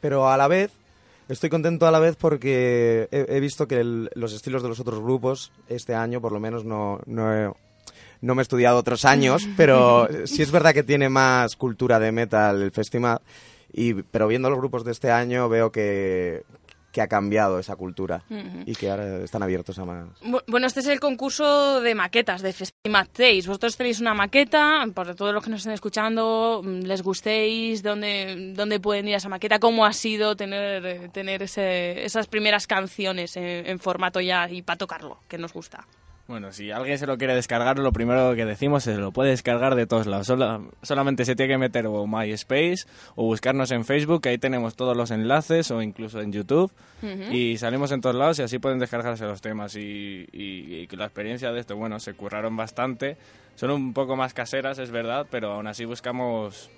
pero 0.00 0.28
a 0.30 0.36
la 0.36 0.46
vez, 0.48 0.70
estoy 1.28 1.50
contento 1.50 1.86
a 1.86 1.90
la 1.90 1.98
vez 1.98 2.16
porque 2.16 3.08
he, 3.10 3.26
he 3.36 3.40
visto 3.40 3.66
que 3.66 3.80
el- 3.80 4.10
los 4.14 4.32
estilos 4.32 4.62
de 4.62 4.68
los 4.68 4.80
otros 4.80 5.00
grupos, 5.00 5.50
este 5.68 5.94
año 5.94 6.20
por 6.20 6.32
lo 6.32 6.38
menos, 6.40 6.64
no, 6.64 7.00
no, 7.06 7.34
he, 7.34 7.50
no 8.20 8.34
me 8.34 8.42
he 8.42 8.44
estudiado 8.44 8.78
otros 8.78 9.04
años, 9.04 9.48
pero 9.56 10.08
sí 10.26 10.42
es 10.42 10.50
verdad 10.52 10.72
que 10.74 10.82
tiene 10.82 11.08
más 11.08 11.56
cultura 11.56 11.98
de 11.98 12.12
metal 12.12 12.62
el 12.62 12.70
festival, 12.70 13.20
y, 13.76 13.94
pero 13.94 14.26
viendo 14.26 14.50
los 14.50 14.58
grupos 14.58 14.82
de 14.84 14.90
este 14.92 15.10
año 15.12 15.48
veo 15.48 15.70
que, 15.70 16.42
que 16.92 17.02
ha 17.02 17.08
cambiado 17.08 17.58
esa 17.58 17.76
cultura 17.76 18.24
y 18.64 18.74
que 18.74 18.90
ahora 18.90 19.18
están 19.22 19.42
abiertos 19.42 19.78
a 19.78 19.84
más. 19.84 20.06
Bu- 20.22 20.42
Bueno, 20.46 20.66
este 20.66 20.80
es 20.80 20.86
el 20.86 20.98
concurso 20.98 21.82
de 21.82 21.94
maquetas 21.94 22.40
de 22.40 22.54
Festimat 22.54 23.10
Days. 23.18 23.46
Vosotros 23.46 23.76
tenéis 23.76 24.00
una 24.00 24.14
maqueta, 24.14 24.82
por 24.94 25.14
todos 25.14 25.34
los 25.34 25.44
que 25.44 25.50
nos 25.50 25.60
estén 25.60 25.74
escuchando, 25.74 26.62
mm, 26.64 26.80
les 26.86 27.02
gustéis, 27.02 27.82
dónde, 27.82 28.54
dónde 28.56 28.80
pueden 28.80 29.06
ir 29.08 29.14
a 29.14 29.18
esa 29.18 29.28
maqueta, 29.28 29.58
cómo 29.58 29.84
ha 29.84 29.92
sido 29.92 30.36
tener, 30.36 30.86
eh, 30.86 31.08
tener 31.12 31.42
ese- 31.42 32.02
esas 32.04 32.28
primeras 32.28 32.66
canciones 32.66 33.36
en, 33.36 33.66
en 33.66 33.78
formato 33.78 34.20
ya 34.22 34.48
y 34.50 34.62
para 34.62 34.78
tocarlo, 34.78 35.18
que 35.28 35.36
nos 35.36 35.52
gusta. 35.52 35.86
Bueno, 36.28 36.50
si 36.52 36.72
alguien 36.72 36.98
se 36.98 37.06
lo 37.06 37.16
quiere 37.18 37.36
descargar, 37.36 37.78
lo 37.78 37.92
primero 37.92 38.34
que 38.34 38.44
decimos 38.44 38.84
es 38.88 38.98
lo 38.98 39.12
puede 39.12 39.30
descargar 39.30 39.76
de 39.76 39.86
todos 39.86 40.06
lados. 40.08 40.26
Sola- 40.26 40.60
solamente 40.82 41.24
se 41.24 41.36
tiene 41.36 41.52
que 41.54 41.58
meter 41.58 41.86
o 41.86 42.04
MySpace 42.08 42.84
o 43.14 43.24
buscarnos 43.26 43.70
en 43.70 43.84
Facebook, 43.84 44.22
que 44.22 44.30
ahí 44.30 44.38
tenemos 44.38 44.74
todos 44.74 44.96
los 44.96 45.12
enlaces, 45.12 45.70
o 45.70 45.80
incluso 45.82 46.20
en 46.20 46.32
YouTube. 46.32 46.72
Y 47.32 47.58
salimos 47.58 47.92
en 47.92 48.00
todos 48.00 48.16
lados 48.16 48.40
y 48.40 48.42
así 48.42 48.58
pueden 48.58 48.80
descargarse 48.80 49.24
los 49.24 49.40
temas. 49.40 49.76
Y, 49.76 50.26
y- 50.32 50.80
y 50.80 50.86
que 50.88 50.96
la 50.96 51.04
experiencia 51.04 51.52
de 51.52 51.60
esto, 51.60 51.76
bueno, 51.76 52.00
se 52.00 52.14
curraron 52.14 52.56
bastante. 52.56 53.16
Son 53.54 53.70
un 53.70 53.92
poco 53.92 54.16
más 54.16 54.34
caseras, 54.34 54.78
es 54.80 54.90
verdad, 54.90 55.26
pero 55.30 55.52
aún 55.52 55.68
así 55.68 55.84
buscamos 55.84 56.70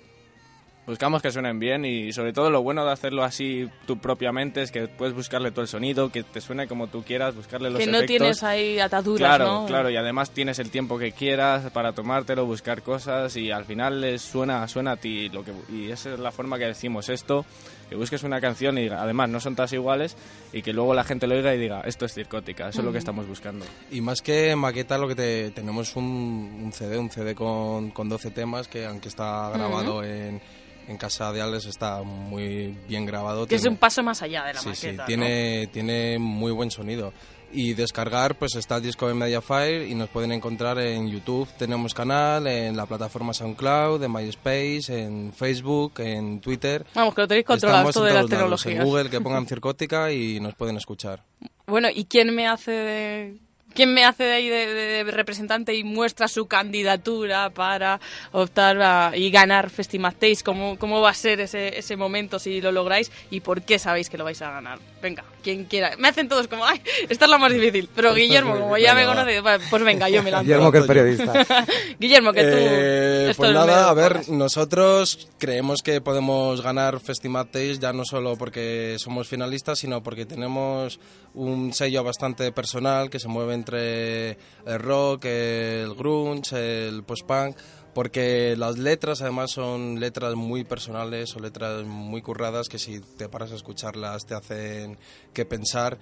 buscamos 0.89 1.21
que 1.21 1.31
suenen 1.31 1.59
bien 1.59 1.85
y 1.85 2.11
sobre 2.11 2.33
todo 2.33 2.49
lo 2.49 2.63
bueno 2.63 2.83
de 2.83 2.91
hacerlo 2.91 3.23
así 3.23 3.69
tú 3.85 3.99
propiamente 3.99 4.63
es 4.63 4.71
que 4.71 4.87
puedes 4.87 5.13
buscarle 5.13 5.51
todo 5.51 5.61
el 5.61 5.67
sonido, 5.67 6.11
que 6.11 6.23
te 6.23 6.41
suene 6.41 6.67
como 6.67 6.87
tú 6.87 7.03
quieras, 7.03 7.35
buscarle 7.35 7.69
los 7.69 7.77
que 7.77 7.85
no 7.85 7.97
efectos. 7.99 8.07
tienes 8.17 8.43
ahí 8.43 8.79
ataduras, 8.79 9.19
Claro, 9.19 9.45
¿no? 9.45 9.65
claro, 9.67 9.91
y 9.91 9.97
además 9.97 10.31
tienes 10.31 10.57
el 10.57 10.71
tiempo 10.71 10.97
que 10.97 11.11
quieras 11.11 11.69
para 11.71 11.93
tomártelo, 11.93 12.47
buscar 12.47 12.81
cosas 12.81 13.35
y 13.37 13.51
al 13.51 13.65
final 13.65 14.01
les 14.01 14.23
suena, 14.23 14.67
suena 14.67 14.93
a 14.93 14.97
ti. 14.97 15.29
Lo 15.29 15.43
que, 15.45 15.51
y 15.71 15.91
esa 15.91 16.13
es 16.13 16.19
la 16.19 16.31
forma 16.31 16.57
que 16.57 16.65
decimos 16.65 17.07
esto, 17.09 17.45
que 17.87 17.95
busques 17.95 18.23
una 18.23 18.41
canción 18.41 18.79
y 18.79 18.87
además 18.87 19.29
no 19.29 19.39
son 19.39 19.55
todas 19.55 19.71
iguales 19.73 20.17
y 20.51 20.63
que 20.63 20.73
luego 20.73 20.95
la 20.95 21.03
gente 21.03 21.27
lo 21.27 21.35
oiga 21.35 21.53
y 21.53 21.59
diga, 21.59 21.81
esto 21.81 22.05
es 22.05 22.15
circótica, 22.15 22.69
eso 22.69 22.79
es 22.79 22.85
lo 22.85 22.91
que 22.91 22.97
estamos 22.97 23.27
buscando. 23.27 23.63
Y 23.91 24.01
más 24.01 24.23
que 24.23 24.55
maqueta, 24.55 24.97
lo 24.97 25.07
que 25.07 25.15
te, 25.15 25.51
tenemos 25.51 25.95
un, 25.95 26.61
un 26.63 26.73
CD, 26.73 26.97
un 26.97 27.11
CD 27.11 27.35
con, 27.35 27.91
con 27.91 28.09
12 28.09 28.31
temas 28.31 28.67
que 28.67 28.87
aunque 28.87 29.09
está 29.09 29.51
grabado 29.53 30.03
en, 30.03 30.41
en 30.89 30.97
casa 30.97 31.31
de 31.31 31.39
Alex 31.41 31.67
está 31.67 32.01
muy 32.01 32.75
bien 32.87 33.05
grabado. 33.05 33.45
Que 33.45 33.55
es 33.55 33.65
un 33.65 33.77
paso 33.77 34.01
más 34.01 34.21
allá 34.23 34.43
de 34.43 34.55
la 34.55 34.59
sí, 34.59 34.71
sí, 34.73 34.97
tiene, 35.05 35.67
tiene 35.67 36.17
muy 36.17 36.51
buen 36.51 36.71
sonido. 36.71 37.13
Y 37.51 37.73
descargar, 37.73 38.35
pues 38.37 38.55
está 38.55 38.77
el 38.77 38.83
disco 38.83 39.07
de 39.07 39.13
Mediafire 39.13 39.87
y 39.87 39.95
nos 39.95 40.09
pueden 40.09 40.31
encontrar 40.31 40.77
en 40.79 41.09
YouTube, 41.09 41.47
tenemos 41.57 41.95
canal, 41.95 42.45
en 42.45 42.77
la 42.77 42.85
plataforma 42.85 43.33
SoundCloud, 43.33 44.03
en 44.03 44.11
MySpace, 44.11 44.83
en 44.89 45.33
Facebook, 45.33 45.93
en 45.99 46.41
Twitter. 46.41 46.85
Vamos, 46.93 47.15
que 47.15 47.21
lo 47.21 47.27
tenéis 47.27 47.45
controlado 47.45 47.87
en 47.87 47.93
de 47.93 48.01
las 48.01 48.13
lados, 48.13 48.29
tecnologías. 48.29 48.75
En 48.75 48.83
Google 48.83 49.09
que 49.09 49.21
pongan 49.21 49.47
Circótica 49.47 50.11
y 50.11 50.39
nos 50.39 50.53
pueden 50.55 50.77
escuchar. 50.77 51.23
Bueno, 51.65 51.87
¿y 51.93 52.05
quién 52.05 52.35
me 52.35 52.47
hace 52.47 52.71
de... 52.71 53.37
¿Quién 53.73 53.93
me 53.93 54.03
hace 54.03 54.23
de 54.23 54.33
ahí 54.33 54.49
de, 54.49 55.03
representante 55.09 55.73
y 55.73 55.83
muestra 55.83 56.27
su 56.27 56.47
candidatura 56.47 57.49
para 57.49 57.99
optar 58.31 59.15
y 59.15 59.29
ganar 59.29 59.69
Festimatéis? 59.69 60.43
¿Cómo, 60.43 60.77
¿Cómo 60.77 61.01
va 61.01 61.11
a 61.11 61.13
ser 61.13 61.39
ese, 61.39 61.77
ese 61.77 61.95
momento 61.95 62.39
si 62.39 62.61
lo 62.61 62.71
lográis 62.71 63.11
y 63.29 63.41
por 63.41 63.61
qué 63.61 63.79
sabéis 63.79 64.09
que 64.09 64.17
lo 64.17 64.23
vais 64.23 64.41
a 64.41 64.51
ganar? 64.51 64.79
Venga, 65.01 65.23
quien 65.43 65.65
quiera. 65.65 65.95
Me 65.97 66.07
hacen 66.07 66.29
todos 66.29 66.47
como, 66.47 66.65
¡ay! 66.65 66.81
Esta 67.09 67.25
es 67.25 67.31
la 67.31 67.37
más 67.37 67.51
difícil. 67.51 67.89
Pero 67.95 68.13
Guillermo, 68.13 68.59
como 68.59 68.77
ya 68.77 68.93
me 68.93 69.05
conoce, 69.05 69.41
pues 69.69 69.83
venga, 69.83 70.09
yo 70.09 70.23
me 70.23 70.31
lanzo. 70.31 70.43
Guillermo, 70.43 70.71
que 70.71 70.77
es 70.79 70.85
periodista. 70.85 71.45
Guillermo, 71.99 72.33
que 72.33 72.41
tú... 72.41 72.47
Eh, 72.51 73.33
pues 73.35 73.49
es 73.49 73.55
nada, 73.55 73.89
a 73.89 73.93
ver, 73.93 74.29
nosotros 74.29 75.29
creemos 75.37 75.81
que 75.81 76.01
podemos 76.01 76.61
ganar 76.61 76.99
Festimat 76.99 77.51
Days 77.51 77.79
ya 77.79 77.93
no 77.93 78.05
solo 78.05 78.35
porque 78.37 78.95
somos 78.99 79.27
finalistas, 79.27 79.79
sino 79.79 80.01
porque 80.03 80.25
tenemos 80.25 80.99
un 81.33 81.73
sello 81.73 82.03
bastante 82.03 82.51
personal 82.51 83.09
que 83.09 83.19
se 83.19 83.27
mueve 83.27 83.53
entre 83.53 84.31
el 84.65 84.79
rock, 84.79 85.25
el 85.25 85.93
grunge, 85.95 86.87
el 86.87 87.03
post-punk, 87.03 87.55
porque 87.99 88.55
las 88.57 88.77
letras 88.77 89.21
además 89.21 89.51
son 89.51 89.99
letras 89.99 90.33
muy 90.35 90.63
personales 90.63 91.35
o 91.35 91.41
letras 91.41 91.83
muy 91.83 92.21
curradas 92.21 92.69
que 92.69 92.79
si 92.79 93.01
te 93.01 93.27
paras 93.27 93.51
a 93.51 93.55
escucharlas 93.55 94.25
te 94.25 94.35
hacen 94.35 94.97
que 95.33 95.43
pensar 95.43 95.97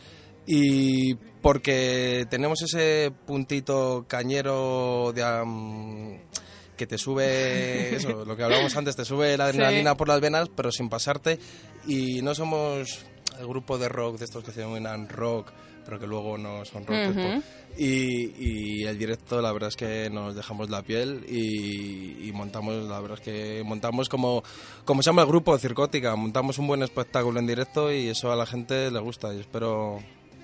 y 0.45 1.15
porque 1.41 2.27
tenemos 2.29 2.61
ese 2.61 3.11
puntito 3.25 4.05
cañero 4.07 5.11
de 5.11 5.23
am, 5.23 6.19
que 6.75 6.85
te 6.85 6.99
sube 6.99 7.95
eso, 7.95 8.25
lo 8.25 8.37
que 8.37 8.43
hablábamos 8.43 8.77
antes, 8.77 8.95
te 8.95 9.03
sube 9.03 9.35
la 9.35 9.45
adrenalina 9.45 9.93
Sí. 9.93 9.97
por 9.97 10.07
las 10.07 10.21
venas, 10.21 10.49
pero 10.55 10.71
sin 10.71 10.89
pasarte 10.89 11.39
y 11.87 12.21
no 12.21 12.35
somos 12.35 13.05
el 13.39 13.47
grupo 13.47 13.79
de 13.79 13.89
rock 13.89 14.19
de 14.19 14.25
estos 14.25 14.43
que 14.43 14.51
se 14.51 14.59
denominan 14.59 15.09
rock 15.09 15.51
pero 15.87 15.99
que 15.99 16.05
luego 16.05 16.37
no 16.37 16.65
son 16.65 16.85
rotos. 16.85 17.13
Pues. 17.13 17.43
y, 17.77 18.81
y 18.81 18.83
el 18.83 18.97
directo, 18.97 19.41
la 19.41 19.53
verdad 19.53 19.69
es 19.69 19.77
que 19.77 20.09
nos 20.09 20.35
dejamos 20.35 20.69
la 20.69 20.81
piel 20.81 21.25
y, 21.29 22.27
y 22.27 22.31
montamos, 22.33 22.83
la 22.89 22.99
verdad 22.99 23.17
es 23.17 23.23
que 23.23 23.63
montamos 23.63 24.09
como, 24.09 24.43
como 24.83 25.01
se 25.01 25.09
llama 25.09 25.21
el 25.21 25.29
grupo, 25.29 25.57
Circótica, 25.57 26.13
montamos 26.17 26.59
un 26.59 26.67
buen 26.67 26.83
espectáculo 26.83 27.39
en 27.39 27.47
directo 27.47 27.89
y 27.89 28.09
eso 28.09 28.33
a 28.33 28.35
la 28.35 28.45
gente 28.45 28.91
le 28.91 28.99
gusta 28.99 29.33
y 29.33 29.39
espero... 29.39 29.99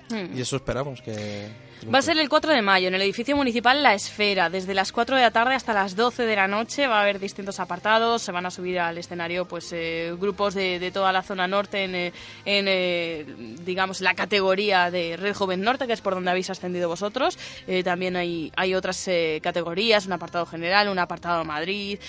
Mm. 0.10 0.38
Y 0.38 0.42
eso 0.42 0.56
esperamos 0.56 1.02
que... 1.02 1.50
Va 1.94 2.00
a 2.00 2.02
ser 2.02 2.18
el 2.18 2.30
4 2.30 2.54
de 2.54 2.62
mayo 2.62 2.88
en 2.88 2.96
el 2.96 3.02
edificio 3.02 3.36
municipal 3.36 3.84
La 3.84 3.94
Esfera. 3.94 4.50
Desde 4.50 4.74
las 4.74 4.92
4 4.92 5.18
de 5.18 5.22
la 5.22 5.32
tarde 5.32 5.54
hasta 5.54 5.74
las 5.74 5.96
12 5.98 6.26
de 6.26 6.36
la 6.36 6.48
noche 6.48 6.88
va 6.88 7.00
a 7.00 7.02
haber 7.02 7.20
distintos 7.20 7.60
apartados. 7.60 8.22
Se 8.22 8.32
van 8.32 8.46
a 8.46 8.52
subir 8.52 8.80
al 8.80 8.98
escenario 8.98 9.46
pues 9.46 9.70
eh, 9.74 10.16
grupos 10.18 10.54
de, 10.54 10.80
de 10.80 10.92
toda 10.92 11.12
la 11.12 11.24
zona 11.24 11.48
norte 11.48 11.84
en, 11.84 11.96
eh, 11.96 12.14
en, 12.46 12.66
eh, 12.70 13.26
digamos, 13.66 14.00
la 14.00 14.14
categoría 14.14 14.92
de 14.92 15.18
Red 15.18 15.36
Joven 15.36 15.62
Norte, 15.62 15.86
que 15.86 15.94
es 15.94 16.02
por 16.02 16.14
donde 16.14 16.32
habéis 16.32 16.50
ascendido 16.50 16.88
vosotros. 16.88 17.38
Eh, 17.68 17.84
también 17.84 18.16
hay, 18.16 18.52
hay 18.56 18.76
otras 18.76 19.06
eh, 19.10 19.40
categorías, 19.44 20.06
un 20.06 20.14
apartado 20.14 20.46
general, 20.46 20.88
un 20.88 21.00
apartado 21.00 21.44
Madrid. 21.44 22.00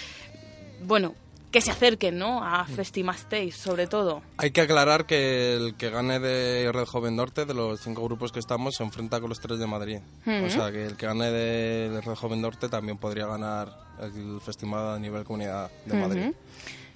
Bueno, 0.82 1.14
que 1.54 1.60
se 1.60 1.70
acerquen 1.70 2.18
¿no? 2.18 2.42
a 2.42 2.64
Festimasteis, 2.64 3.54
sobre 3.54 3.86
todo. 3.86 4.22
Hay 4.38 4.50
que 4.50 4.60
aclarar 4.60 5.06
que 5.06 5.54
el 5.54 5.76
que 5.76 5.88
gane 5.88 6.18
de 6.18 6.68
Red 6.72 6.86
Joven 6.86 7.14
Norte, 7.14 7.44
de 7.44 7.54
los 7.54 7.80
cinco 7.80 8.02
grupos 8.02 8.32
que 8.32 8.40
estamos, 8.40 8.74
se 8.74 8.82
enfrenta 8.82 9.20
con 9.20 9.28
los 9.28 9.38
tres 9.38 9.60
de 9.60 9.68
Madrid. 9.68 9.98
O 10.26 10.50
sea, 10.50 10.72
que 10.72 10.84
el 10.84 10.96
que 10.96 11.06
gane 11.06 11.30
de 11.30 12.00
Red 12.04 12.16
Joven 12.16 12.40
Norte 12.40 12.68
también 12.68 12.98
podría 12.98 13.28
ganar 13.28 13.68
el 14.00 14.40
festival 14.40 14.96
a 14.96 14.98
nivel 14.98 15.22
comunidad 15.22 15.70
de 15.86 15.94
Madrid. 15.94 16.32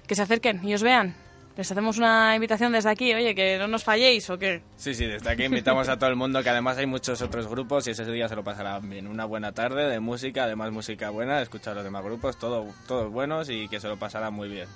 Que 0.09 0.17
se 0.17 0.23
acerquen 0.23 0.67
y 0.67 0.75
os 0.75 0.83
vean. 0.83 1.15
Les 1.59 1.69
hacemos 1.73 1.99
una 1.99 2.37
invitación 2.37 2.71
desde 2.71 2.89
aquí, 2.89 3.13
oye, 3.13 3.35
que 3.35 3.59
no 3.59 3.67
nos 3.67 3.83
falléis 3.83 4.31
o 4.31 4.39
qué. 4.39 4.63
Sí, 4.77 4.95
sí, 4.95 5.07
desde 5.07 5.29
aquí 5.29 5.43
invitamos 5.43 5.89
a 5.89 5.99
todo 5.99 6.09
el 6.09 6.15
mundo, 6.15 6.41
que 6.41 6.51
además 6.51 6.79
hay 6.79 6.87
muchos 6.87 7.21
otros 7.21 7.49
grupos 7.49 7.85
y 7.89 7.91
ese 7.91 8.05
día 8.05 8.29
se 8.29 8.37
lo 8.37 8.45
pasarán 8.45 8.89
bien. 8.89 9.09
Una 9.09 9.25
buena 9.25 9.51
tarde 9.51 9.89
de 9.89 9.99
música, 9.99 10.45
además 10.45 10.71
música 10.71 11.11
buena, 11.11 11.43
escuchar 11.43 11.75
los 11.75 11.83
demás 11.83 12.05
grupos, 12.05 12.39
todo, 12.39 12.65
todos 12.87 13.11
buenos 13.11 13.51
y 13.51 13.67
que 13.67 13.81
se 13.81 13.89
lo 13.89 13.97
pasarán 13.97 14.35
muy 14.35 14.49
bien. 14.49 14.69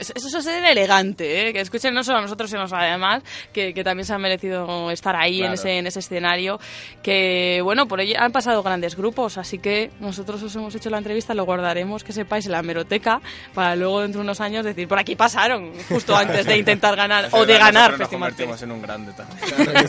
Eso 0.00 0.14
eso 0.16 0.38
es 0.38 0.44
ser 0.44 0.64
elegante, 0.64 1.48
¿eh? 1.48 1.52
que 1.52 1.60
escuchen 1.60 1.92
no 1.92 2.02
solo 2.02 2.20
a 2.20 2.22
nosotros, 2.22 2.48
sino 2.48 2.62
además 2.72 3.22
que, 3.52 3.74
que 3.74 3.84
también 3.84 4.06
se 4.06 4.14
han 4.14 4.22
merecido 4.22 4.90
estar 4.90 5.16
ahí 5.16 5.40
en, 5.40 5.48
Claro. 5.48 5.54
ese, 5.56 5.76
en 5.76 5.86
ese 5.88 5.98
escenario. 5.98 6.58
Que 7.02 7.60
bueno, 7.62 7.86
por 7.86 8.00
ello 8.00 8.14
han 8.18 8.32
pasado 8.32 8.62
grandes 8.62 8.96
grupos, 8.96 9.36
así 9.36 9.58
que 9.58 9.90
nosotros 10.00 10.42
os 10.42 10.56
hemos 10.56 10.74
hecho 10.74 10.88
la 10.88 10.96
entrevista, 10.96 11.34
lo 11.34 11.44
guardaremos, 11.44 12.02
que 12.02 12.14
sepáis, 12.14 12.46
en 12.46 12.52
la 12.52 12.62
meroteca, 12.62 13.20
para 13.52 13.76
luego 13.76 14.00
dentro 14.00 14.20
de 14.20 14.24
unos 14.24 14.40
años 14.40 14.64
decir, 14.64 14.88
por 14.88 14.98
aquí 14.98 15.16
pasaron, 15.16 15.72
justo 15.90 16.16
antes 16.16 16.29
de 16.30 16.56
intentar 16.56 16.96
ganar 16.96 17.28
o 17.32 17.44
de 17.44 17.58
ganar 17.58 17.92
nos 17.92 18.00
Festival 18.00 18.30
convertimos 18.30 18.62
en 18.62 18.72
un 18.72 18.82
grande 18.82 19.12
también. 19.12 19.88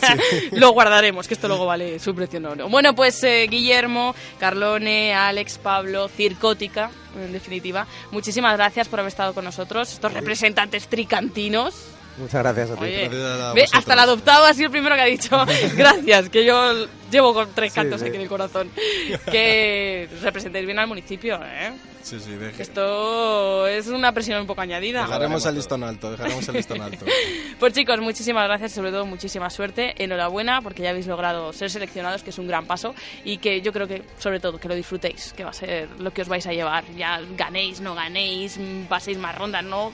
lo 0.52 0.70
guardaremos, 0.70 1.26
que 1.28 1.34
esto 1.34 1.48
luego 1.48 1.66
vale 1.66 1.98
su 1.98 2.14
precio 2.14 2.38
en 2.38 2.46
oro. 2.46 2.68
Bueno, 2.68 2.94
pues 2.94 3.22
eh, 3.24 3.46
Guillermo, 3.48 4.14
Carlone, 4.38 5.14
Alex, 5.14 5.58
Pablo, 5.58 6.08
Circótica, 6.08 6.90
en 7.16 7.32
definitiva, 7.32 7.86
muchísimas 8.10 8.56
gracias 8.56 8.88
por 8.88 9.00
haber 9.00 9.08
estado 9.08 9.34
con 9.34 9.44
nosotros, 9.44 9.92
estos 9.92 10.12
representantes 10.12 10.88
tricantinos. 10.88 11.74
Muchas 12.18 12.42
gracias 12.42 12.70
a 12.70 12.76
ti. 12.76 12.84
Oye, 12.84 13.08
Gracias 13.08 13.40
a 13.40 13.52
ve, 13.54 13.64
hasta 13.72 13.92
el 13.94 13.98
adoptado 14.00 14.44
ha 14.44 14.52
sido 14.54 14.66
el 14.66 14.72
primero 14.72 14.94
que 14.94 15.00
ha 15.00 15.06
dicho 15.06 15.44
gracias, 15.76 16.28
que 16.28 16.44
yo 16.44 16.86
llevo 17.10 17.32
con 17.34 17.48
tres 17.54 17.72
Sí, 17.72 17.76
cantos 17.76 18.00
sí. 18.00 18.06
aquí 18.06 18.16
en 18.16 18.22
el 18.22 18.28
corazón. 18.28 18.70
Que 19.30 20.08
representéis 20.22 20.66
bien 20.66 20.78
al 20.78 20.86
municipio, 20.88 21.40
¿eh? 21.42 21.72
Sí, 22.02 22.18
sí, 22.18 22.32
deje- 22.32 22.60
esto 22.62 23.66
es 23.68 23.86
una 23.86 24.12
presión 24.12 24.40
un 24.40 24.46
poco 24.46 24.60
añadida. 24.60 25.02
Dejaremos 25.02 25.46
el 25.46 25.54
listón 25.54 25.84
alto, 25.84 26.10
dejaremos 26.10 26.46
el 26.48 26.54
listón 26.56 26.80
alto. 26.82 27.04
Pues 27.60 27.72
chicos, 27.74 28.00
muchísimas 28.00 28.44
gracias, 28.48 28.72
sobre 28.72 28.90
todo 28.90 29.06
muchísima 29.06 29.48
suerte, 29.48 29.94
enhorabuena 30.02 30.60
porque 30.62 30.82
ya 30.82 30.90
habéis 30.90 31.06
logrado 31.06 31.52
ser 31.52 31.70
seleccionados, 31.70 32.24
que 32.24 32.30
es 32.30 32.38
un 32.38 32.48
gran 32.48 32.66
paso 32.66 32.92
y 33.24 33.38
que 33.38 33.60
yo 33.62 33.72
creo 33.72 33.86
que 33.86 34.02
sobre 34.18 34.40
todo 34.40 34.58
que 34.58 34.66
lo 34.68 34.74
disfrutéis, 34.74 35.32
que 35.32 35.44
va 35.44 35.50
a 35.50 35.54
ser 35.54 35.88
lo 36.00 36.12
que 36.12 36.22
os 36.22 36.28
vais 36.28 36.44
a 36.48 36.52
llevar, 36.52 36.84
ya 36.96 37.20
ganéis, 37.36 37.80
no 37.80 37.94
ganéis, 37.94 38.58
mm, 38.58 38.86
paséis 38.86 39.16
más 39.18 39.38
rondas, 39.38 39.62
no, 39.64 39.92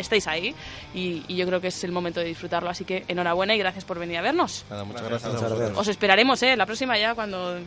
estáis 0.00 0.26
ahí 0.26 0.54
y, 0.94 1.22
yo 1.34 1.46
creo 1.46 1.60
que 1.60 1.68
es 1.68 1.84
el 1.84 1.92
momento 1.92 2.20
de 2.20 2.26
disfrutarlo. 2.26 2.70
Así 2.70 2.84
que 2.84 3.04
enhorabuena 3.08 3.54
y 3.54 3.58
gracias 3.58 3.84
por 3.84 3.98
venir 3.98 4.18
a 4.18 4.22
vernos. 4.22 4.64
Nada, 4.70 4.84
muchas 4.84 5.02
gracias. 5.02 5.34
Os 5.76 5.88
esperaremos, 5.88 6.42
¿eh? 6.42 6.56
La 6.56 6.66
próxima 6.66 6.98
ya 6.98 7.14
cuando... 7.14 7.58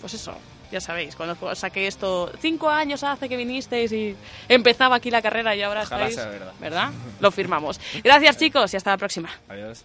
Pues 0.00 0.14
eso, 0.14 0.36
ya 0.72 0.80
sabéis, 0.80 1.14
cuando 1.14 1.54
saqué 1.54 1.86
esto, 1.86 2.32
cinco 2.40 2.68
años 2.68 3.04
hace 3.04 3.28
que 3.28 3.36
vinisteis 3.36 3.92
y 3.92 4.16
empezaba 4.48 4.96
aquí 4.96 5.10
la 5.10 5.22
carrera 5.22 5.54
y 5.54 5.62
ahora 5.62 5.82
Ojalá 5.82 6.08
estáis... 6.08 6.32
Sea 6.32 6.52
verdad. 6.58 6.90
Lo 7.20 7.30
firmamos. 7.30 7.78
Gracias 8.02 8.38
chicos 8.38 8.72
y 8.74 8.76
hasta 8.76 8.90
la 8.90 8.96
próxima. 8.98 9.28
Adiós. 9.48 9.84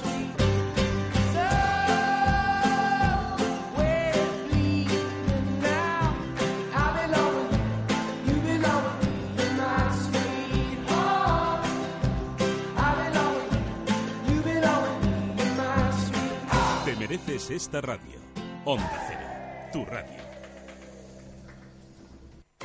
Esta 17.49 17.81
radio. 17.81 18.19
Onda 18.65 18.89
Cero, 19.07 19.27
tu 19.73 19.85
radio. 19.85 20.20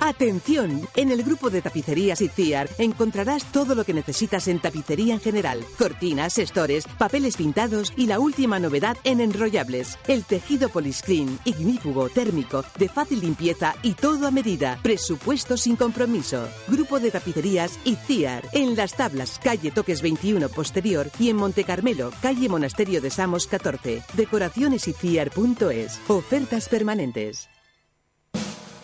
Atención, 0.00 0.86
en 0.94 1.10
el 1.10 1.22
grupo 1.22 1.48
de 1.48 1.62
tapicerías 1.62 2.20
ICIAR 2.20 2.68
encontrarás 2.78 3.44
todo 3.50 3.74
lo 3.74 3.84
que 3.84 3.94
necesitas 3.94 4.46
en 4.46 4.60
tapicería 4.60 5.14
en 5.14 5.20
general. 5.20 5.64
Cortinas, 5.78 6.38
estores, 6.38 6.86
papeles 6.98 7.36
pintados 7.36 7.92
y 7.96 8.06
la 8.06 8.20
última 8.20 8.58
novedad 8.58 8.96
en 9.04 9.20
enrollables. 9.20 9.98
El 10.06 10.24
tejido 10.24 10.68
poliscreen, 10.68 11.38
ignífugo, 11.44 12.10
térmico, 12.10 12.62
de 12.78 12.88
fácil 12.88 13.20
limpieza 13.20 13.74
y 13.82 13.94
todo 13.94 14.26
a 14.26 14.30
medida. 14.30 14.78
Presupuesto 14.82 15.56
sin 15.56 15.76
compromiso. 15.76 16.46
Grupo 16.68 17.00
de 17.00 17.10
tapicerías 17.10 17.78
ICIAR. 17.84 18.44
En 18.52 18.76
Las 18.76 18.94
Tablas, 18.94 19.40
calle 19.42 19.70
Toques 19.70 20.02
21 20.02 20.48
posterior 20.50 21.10
y 21.18 21.30
en 21.30 21.36
Monte 21.36 21.64
Carmelo, 21.64 22.12
calle 22.20 22.48
Monasterio 22.48 23.00
de 23.00 23.10
Samos 23.10 23.46
14. 23.46 24.02
Decoracionesiciar.es. 24.14 26.00
Ofertas 26.08 26.68
permanentes. 26.68 27.48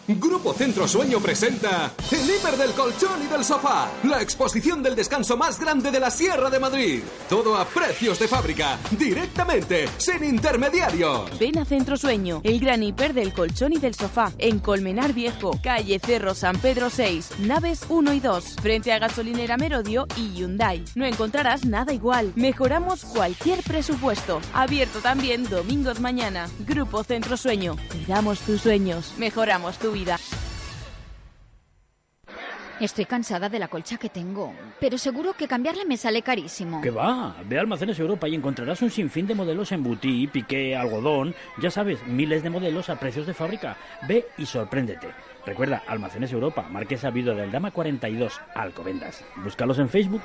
Grupo 0.09 0.53
Centro 0.53 0.88
Sueño 0.88 1.20
presenta 1.20 1.92
El 2.11 2.28
Hiper 2.28 2.57
del 2.57 2.72
Colchón 2.72 3.22
y 3.22 3.26
del 3.28 3.44
Sofá, 3.44 3.88
la 4.03 4.20
exposición 4.20 4.82
del 4.82 4.96
descanso 4.96 5.36
más 5.36 5.61
grande 5.61 5.92
de 5.92 6.00
la 6.00 6.11
Sierra 6.11 6.50
de 6.50 6.59
Madrid. 6.59 7.03
Todo 7.28 7.57
a 7.57 7.64
precios 7.64 8.18
de 8.18 8.26
fábrica, 8.26 8.80
directamente, 8.90 9.86
sin 9.98 10.24
intermediarios. 10.24 11.38
Ven 11.38 11.57
a 11.57 11.64
Centro 11.64 11.96
Sueño, 11.96 12.40
el 12.42 12.59
gran 12.59 12.82
hiper 12.82 13.14
del 13.14 13.32
colchón 13.32 13.74
y 13.74 13.78
del 13.78 13.94
sofá, 13.94 14.32
en 14.38 14.59
Colmenar 14.59 15.12
Viejo, 15.12 15.57
calle 15.62 16.00
Cerro 16.00 16.34
San 16.34 16.59
Pedro 16.59 16.90
6, 16.90 17.38
naves 17.38 17.82
1 17.88 18.12
y 18.12 18.18
2, 18.18 18.57
frente 18.61 18.92
a 18.92 18.98
gasolinera 18.98 19.57
Merodio 19.57 20.09
y 20.16 20.32
Hyundai. 20.32 20.84
No 20.96 21.07
encontrarás 21.07 21.64
nada 21.64 21.92
igual. 21.92 22.32
Mejoramos 22.34 23.05
cualquier 23.05 23.62
presupuesto. 23.62 24.40
Abierto 24.53 24.98
también 24.98 25.48
domingos 25.48 26.00
mañana. 26.00 26.48
Grupo 26.66 27.05
Centro 27.05 27.36
Sueño. 27.36 27.76
Cuidamos 27.88 28.40
tus 28.40 28.62
sueños. 28.62 29.12
Mejoramos 29.16 29.78
tu 29.78 29.91
vida. 29.93 30.16
Estoy 32.80 33.05
cansada 33.05 33.49
de 33.49 33.61
la 33.61 33.68
colcha 33.68 33.97
que 33.97 34.09
tengo, 34.09 34.53
pero 34.80 34.99
seguro 34.99 35.34
que 35.34 35.47
cambiarla 35.47 35.84
me 35.84 35.97
sale 35.97 36.22
carísimo. 36.22 36.80
Que 36.80 36.90
va, 36.90 37.36
ve 37.45 37.57
a 37.57 37.61
Almacenes 37.61 37.97
Europa 38.01 38.28
y 38.28 38.34
encontrarás 38.34 38.82
un 38.82 38.90
sinfín 38.90 39.28
de 39.28 39.36
modelos 39.36 39.70
en 39.70 39.84
butí, 39.84 40.26
piqué, 40.26 40.74
algodón, 40.74 41.32
ya 41.59 41.70
sabes, 41.70 42.05
miles 42.09 42.43
de 42.43 42.51
modelos 42.51 42.90
a 42.90 42.99
precios 42.99 43.28
de 43.28 43.34
fábrica. 43.34 43.76
Ve 44.09 44.26
y 44.36 44.47
sorpréndete. 44.47 45.09
Recuerda, 45.47 45.84
Almacenes 45.86 46.32
Europa, 46.32 46.66
Marquesa 46.68 47.11
Vido 47.11 47.36
del 47.36 47.53
Dama 47.53 47.70
42, 47.70 48.40
Alcobendas. 48.55 49.24
Búscalos 49.36 49.78
en 49.78 49.88
Facebook. 49.88 50.22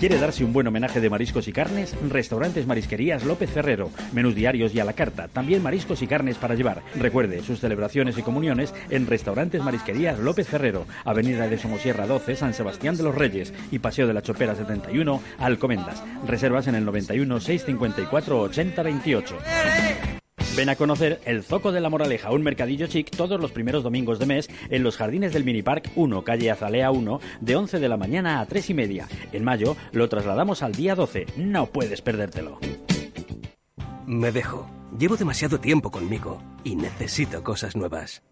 ¿Quiere 0.00 0.18
darse 0.18 0.44
un 0.44 0.54
buen 0.54 0.66
homenaje 0.66 0.98
de 0.98 1.10
mariscos 1.10 1.46
y 1.46 1.52
carnes? 1.52 1.94
Restaurantes 2.08 2.66
Marisquerías 2.66 3.22
López 3.22 3.50
Ferrero. 3.50 3.90
Menús 4.14 4.34
diarios 4.34 4.74
y 4.74 4.80
a 4.80 4.84
la 4.86 4.94
carta. 4.94 5.28
También 5.28 5.62
mariscos 5.62 6.00
y 6.00 6.06
carnes 6.06 6.38
para 6.38 6.54
llevar. 6.54 6.82
Recuerde 6.94 7.42
sus 7.42 7.60
celebraciones 7.60 8.16
y 8.16 8.22
comuniones 8.22 8.72
en 8.88 9.06
Restaurantes 9.06 9.62
Marisquerías 9.62 10.18
López 10.18 10.48
Ferrero. 10.48 10.86
Avenida 11.04 11.48
de 11.48 11.58
Somosierra 11.58 12.06
12, 12.06 12.34
San 12.34 12.54
Sebastián 12.54 12.96
de 12.96 13.02
los 13.02 13.14
Reyes. 13.14 13.52
Y 13.70 13.80
Paseo 13.80 14.06
de 14.06 14.14
la 14.14 14.22
Chopera 14.22 14.54
71, 14.54 15.20
Alcomendas. 15.38 16.02
Reservas 16.26 16.66
en 16.66 16.76
el 16.76 16.86
91 16.86 17.38
654 17.38 18.40
80 18.40 18.82
28. 18.82 19.36
Ven 20.56 20.68
a 20.68 20.76
conocer 20.76 21.20
el 21.24 21.44
Zoco 21.44 21.70
de 21.70 21.80
la 21.80 21.90
Moraleja, 21.90 22.32
un 22.32 22.42
mercadillo 22.42 22.88
chic 22.88 23.10
todos 23.10 23.40
los 23.40 23.52
primeros 23.52 23.84
domingos 23.84 24.18
de 24.18 24.26
mes 24.26 24.50
en 24.68 24.82
los 24.82 24.96
jardines 24.96 25.32
del 25.32 25.44
Mini 25.44 25.62
Park 25.62 25.90
1, 25.94 26.24
calle 26.24 26.50
Azalea 26.50 26.90
1, 26.90 27.20
de 27.40 27.56
11 27.56 27.78
de 27.78 27.88
la 27.88 27.96
mañana 27.96 28.40
a 28.40 28.46
3 28.46 28.70
y 28.70 28.74
media. 28.74 29.08
En 29.32 29.44
mayo 29.44 29.76
lo 29.92 30.08
trasladamos 30.08 30.62
al 30.62 30.72
día 30.72 30.96
12. 30.96 31.26
No 31.36 31.66
puedes 31.66 32.02
perdértelo. 32.02 32.58
Me 34.06 34.32
dejo. 34.32 34.68
Llevo 34.98 35.16
demasiado 35.16 35.60
tiempo 35.60 35.92
conmigo 35.92 36.42
y 36.64 36.74
necesito 36.74 37.44
cosas 37.44 37.76
nuevas. 37.76 38.22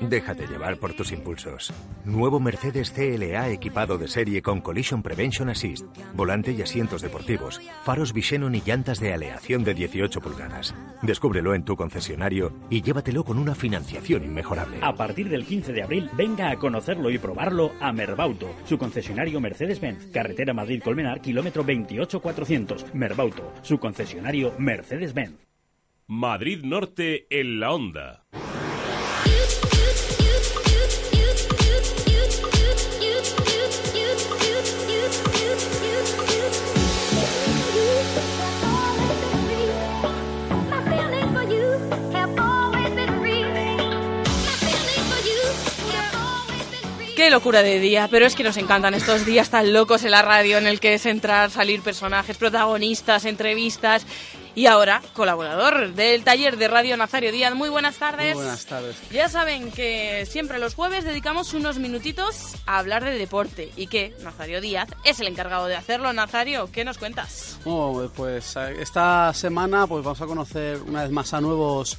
Déjate 0.00 0.46
llevar 0.46 0.78
por 0.78 0.94
tus 0.94 1.12
impulsos. 1.12 1.72
Nuevo 2.04 2.40
Mercedes 2.40 2.90
CLA 2.90 3.50
equipado 3.50 3.98
de 3.98 4.08
serie 4.08 4.40
con 4.40 4.60
Collision 4.60 5.02
Prevention 5.02 5.50
Assist, 5.50 5.84
volante 6.14 6.52
y 6.52 6.62
asientos 6.62 7.02
deportivos, 7.02 7.60
faros 7.84 8.12
Visenon 8.12 8.54
y 8.54 8.62
llantas 8.62 9.00
de 9.00 9.12
aleación 9.12 9.64
de 9.64 9.74
18 9.74 10.20
pulgadas. 10.20 10.74
Descúbrelo 11.02 11.54
en 11.54 11.64
tu 11.64 11.76
concesionario 11.76 12.52
y 12.70 12.82
llévatelo 12.82 13.24
con 13.24 13.38
una 13.38 13.54
financiación 13.54 14.24
inmejorable. 14.24 14.78
A 14.80 14.94
partir 14.94 15.28
del 15.28 15.44
15 15.44 15.72
de 15.72 15.82
abril, 15.82 16.10
venga 16.14 16.50
a 16.50 16.56
conocerlo 16.56 17.10
y 17.10 17.18
probarlo 17.18 17.72
a 17.80 17.92
Merbauto, 17.92 18.48
su 18.64 18.78
concesionario 18.78 19.40
Mercedes-Benz, 19.40 20.10
carretera 20.10 20.54
Madrid-Colmenar, 20.54 21.20
kilómetro 21.20 21.64
28400. 21.64 22.94
Merbauto, 22.94 23.52
su 23.62 23.78
concesionario 23.78 24.54
Mercedes-Benz. 24.58 25.48
Madrid 26.06 26.64
Norte 26.64 27.26
en 27.28 27.60
la 27.60 27.72
onda. 27.72 28.24
Qué 47.18 47.30
locura 47.30 47.64
de 47.64 47.80
día, 47.80 48.06
pero 48.08 48.26
es 48.26 48.36
que 48.36 48.44
nos 48.44 48.56
encantan 48.58 48.94
estos 48.94 49.26
días 49.26 49.50
tan 49.50 49.72
locos 49.72 50.04
en 50.04 50.12
la 50.12 50.22
radio 50.22 50.56
en 50.56 50.68
el 50.68 50.78
que 50.78 50.94
es 50.94 51.04
entrar, 51.04 51.50
salir 51.50 51.82
personajes, 51.82 52.36
protagonistas, 52.36 53.24
entrevistas 53.24 54.06
y 54.54 54.66
ahora 54.66 55.02
colaborador 55.14 55.94
del 55.94 56.22
taller 56.22 56.56
de 56.56 56.68
radio 56.68 56.96
Nazario 56.96 57.32
Díaz. 57.32 57.56
Muy 57.56 57.70
buenas 57.70 57.96
tardes. 57.96 58.36
Muy 58.36 58.44
buenas 58.44 58.66
tardes. 58.66 58.96
Ya 59.10 59.28
saben 59.28 59.72
que 59.72 60.26
siempre 60.30 60.60
los 60.60 60.76
jueves 60.76 61.04
dedicamos 61.04 61.54
unos 61.54 61.80
minutitos 61.80 62.54
a 62.66 62.78
hablar 62.78 63.04
de 63.04 63.18
deporte 63.18 63.72
y 63.74 63.88
que 63.88 64.14
Nazario 64.22 64.60
Díaz 64.60 64.88
es 65.02 65.18
el 65.18 65.26
encargado 65.26 65.66
de 65.66 65.74
hacerlo. 65.74 66.12
Nazario, 66.12 66.70
¿qué 66.70 66.84
nos 66.84 66.98
cuentas? 66.98 67.58
Oh, 67.64 68.08
pues 68.14 68.54
eh, 68.54 68.76
esta 68.78 69.34
semana 69.34 69.88
pues 69.88 70.04
vamos 70.04 70.20
a 70.20 70.26
conocer 70.26 70.80
una 70.82 71.02
vez 71.02 71.10
más 71.10 71.34
a 71.34 71.40
nuevos 71.40 71.98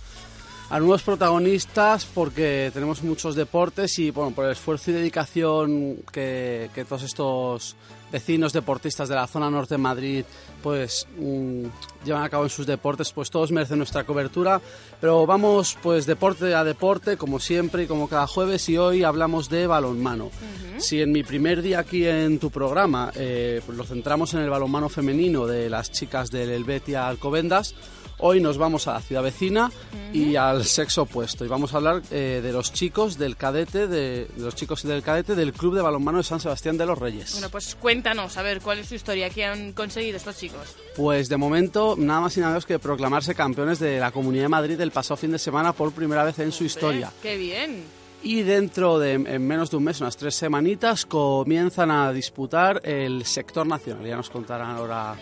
a 0.70 0.80
nuevos 0.80 1.02
protagonistas 1.02 2.06
porque 2.06 2.70
tenemos 2.74 3.04
muchos 3.04 3.36
deportes 3.36 3.98
y 4.00 4.12
bueno, 4.12 4.32
por 4.32 4.46
el 4.46 4.52
esfuerzo 4.52 4.92
y 4.92 4.96
dedicación 4.96 5.98
que, 6.12 6.70
que 6.74 6.86
todos 6.86 7.04
estos 7.04 7.76
vecinos 8.12 8.54
deportistas 8.54 9.10
de 9.10 9.16
la 9.16 9.28
zona 9.28 9.50
norte 9.50 9.76
de 9.76 9.80
Madrid 9.80 10.26
pues 10.62 11.08
mm, 11.18 11.66
llevan 12.06 12.24
a 12.24 12.30
cabo 12.30 12.44
en 12.44 12.50
sus 12.50 12.66
deportes, 12.66 13.12
pues 13.12 13.30
todos 13.30 13.52
merecen 13.52 13.78
nuestra 13.78 14.04
cobertura. 14.04 14.62
Pero 15.00 15.26
vamos 15.26 15.78
pues 15.82 16.06
deporte 16.06 16.54
a 16.54 16.64
deporte, 16.64 17.18
como 17.18 17.40
siempre 17.40 17.84
y 17.84 17.88
como 17.88 18.08
cada 18.08 18.28
jueves, 18.28 18.68
y 18.70 18.78
hoy 18.78 19.04
hablamos 19.04 19.50
de 19.50 19.68
balonmano. 19.68 20.30
Si 20.78 21.02
en 21.02 21.12
mi 21.12 21.24
primer 21.24 21.62
día 21.62 21.80
aquí 21.80 22.06
en 22.06 22.40
tu 22.40 22.52
programa 22.52 23.12
eh, 23.16 23.62
pues 23.66 23.78
lo 23.78 23.84
centramos 23.86 24.34
en 24.34 24.42
el 24.42 24.50
balonmano 24.50 24.90
femenino 24.90 25.46
de 25.46 25.70
las 25.70 25.92
chicas 25.92 26.30
del 26.30 26.50
Helvetia 26.50 27.08
Alcobendas, 27.08 27.76
Hoy 28.22 28.42
nos 28.42 28.58
vamos 28.58 28.86
a 28.88 28.94
la 28.94 29.02
ciudad 29.02 29.24
vecina 29.24 29.72
y 30.12 30.36
al 30.36 30.66
sexo 30.66 31.04
opuesto. 31.04 31.46
Y 31.46 31.48
vamos 31.48 31.74
a 31.74 31.78
hablar 31.78 32.02
eh, 32.12 32.42
de 32.44 32.52
los 32.52 32.74
chicos 32.74 33.18
del 33.18 33.38
cadete, 33.38 33.88
de, 33.88 34.26
de 34.26 34.42
los 34.44 34.56
chicos 34.56 34.84
del 34.84 35.02
cadete 35.02 35.36
del 35.36 35.54
Club 35.54 35.76
de 35.76 35.82
Balonmano 35.82 36.18
de 36.18 36.26
San 36.26 36.42
Sebastián 36.42 36.78
de 36.78 36.86
los 36.86 37.00
Reyes. 37.00 37.32
Bueno, 37.34 37.50
pues 37.50 37.76
cuéntanos, 37.76 38.36
a 38.38 38.42
ver, 38.42 38.60
¿cuál 38.60 38.80
es 38.80 38.88
su 38.88 38.96
historia? 38.96 39.30
¿Qué 39.30 39.46
han 39.46 39.72
conseguido 39.72 40.18
estos 40.18 40.38
chicos? 40.38 40.76
Pues 40.98 41.30
de 41.30 41.38
momento, 41.38 41.96
nada 41.98 42.20
más 42.20 42.36
y 42.36 42.42
nada 42.42 42.52
menos 42.52 42.66
que 42.66 42.78
proclamarse 42.78 43.34
campeones 43.36 43.80
de 43.80 44.00
la 44.00 44.12
Comunidad 44.12 44.44
de 44.44 44.50
Madrid 44.50 44.82
el 44.82 44.92
pasado 44.92 45.16
fin 45.16 45.32
de 45.32 45.40
semana 45.40 45.72
por 45.72 45.94
primera 45.94 46.26
vez 46.26 46.40
en 46.40 46.52
su 46.52 46.66
historia. 46.66 47.12
¡Qué 47.22 47.38
bien! 47.38 47.84
Y 48.22 48.42
dentro 48.42 49.00
de 49.00 49.14
en 49.14 49.48
menos 49.48 49.72
de 49.72 49.78
un 49.78 49.86
mes, 49.86 50.02
unas 50.02 50.18
tres 50.18 50.36
semanitas, 50.36 51.06
comienzan 51.06 51.90
a 51.90 52.12
disputar 52.12 52.82
el 52.84 53.24
sector 53.24 53.66
nacional. 53.66 54.06
Ya 54.06 54.18
nos 54.18 54.30
contarán 54.30 54.76
ahora 54.76 55.16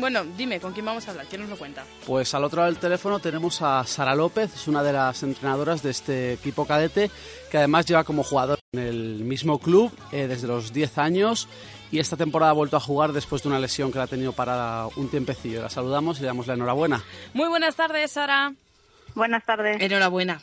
Bueno, 0.00 0.24
dime, 0.36 0.60
¿con 0.60 0.72
quién 0.72 0.84
vamos 0.84 1.06
a 1.06 1.10
hablar? 1.12 1.26
¿Quién 1.26 1.40
nos 1.40 1.50
lo 1.50 1.56
cuenta? 1.56 1.84
Pues 2.06 2.34
al 2.34 2.44
otro 2.44 2.60
lado 2.60 2.72
del 2.72 2.80
teléfono 2.80 3.18
tenemos 3.18 3.62
a 3.62 3.84
Sara 3.84 4.14
López, 4.14 4.54
es 4.54 4.68
una 4.68 4.82
de 4.82 4.92
las 4.92 5.22
entrenadoras 5.22 5.82
de 5.82 5.90
este 5.90 6.32
equipo 6.34 6.66
cadete, 6.66 7.10
que 7.50 7.58
además 7.58 7.86
lleva 7.86 8.04
como 8.04 8.22
jugador 8.22 8.58
en 8.72 8.80
el 8.80 9.24
mismo 9.24 9.58
club 9.58 9.90
eh, 10.12 10.26
desde 10.26 10.46
los 10.46 10.72
10 10.72 10.98
años 10.98 11.48
y 11.90 11.98
esta 11.98 12.16
temporada 12.16 12.50
ha 12.50 12.54
vuelto 12.54 12.76
a 12.76 12.80
jugar 12.80 13.12
después 13.12 13.42
de 13.42 13.48
una 13.48 13.58
lesión 13.58 13.92
que 13.92 13.98
la 13.98 14.04
ha 14.04 14.08
tenido 14.08 14.32
para 14.32 14.86
un 14.96 15.08
tiempecillo. 15.08 15.62
La 15.62 15.70
saludamos 15.70 16.18
y 16.18 16.22
le 16.22 16.26
damos 16.26 16.46
la 16.46 16.54
enhorabuena. 16.54 17.02
Muy 17.32 17.48
buenas 17.48 17.76
tardes, 17.76 18.10
Sara. 18.10 18.52
Buenas 19.14 19.44
tardes. 19.44 19.80
Enhorabuena. 19.80 20.40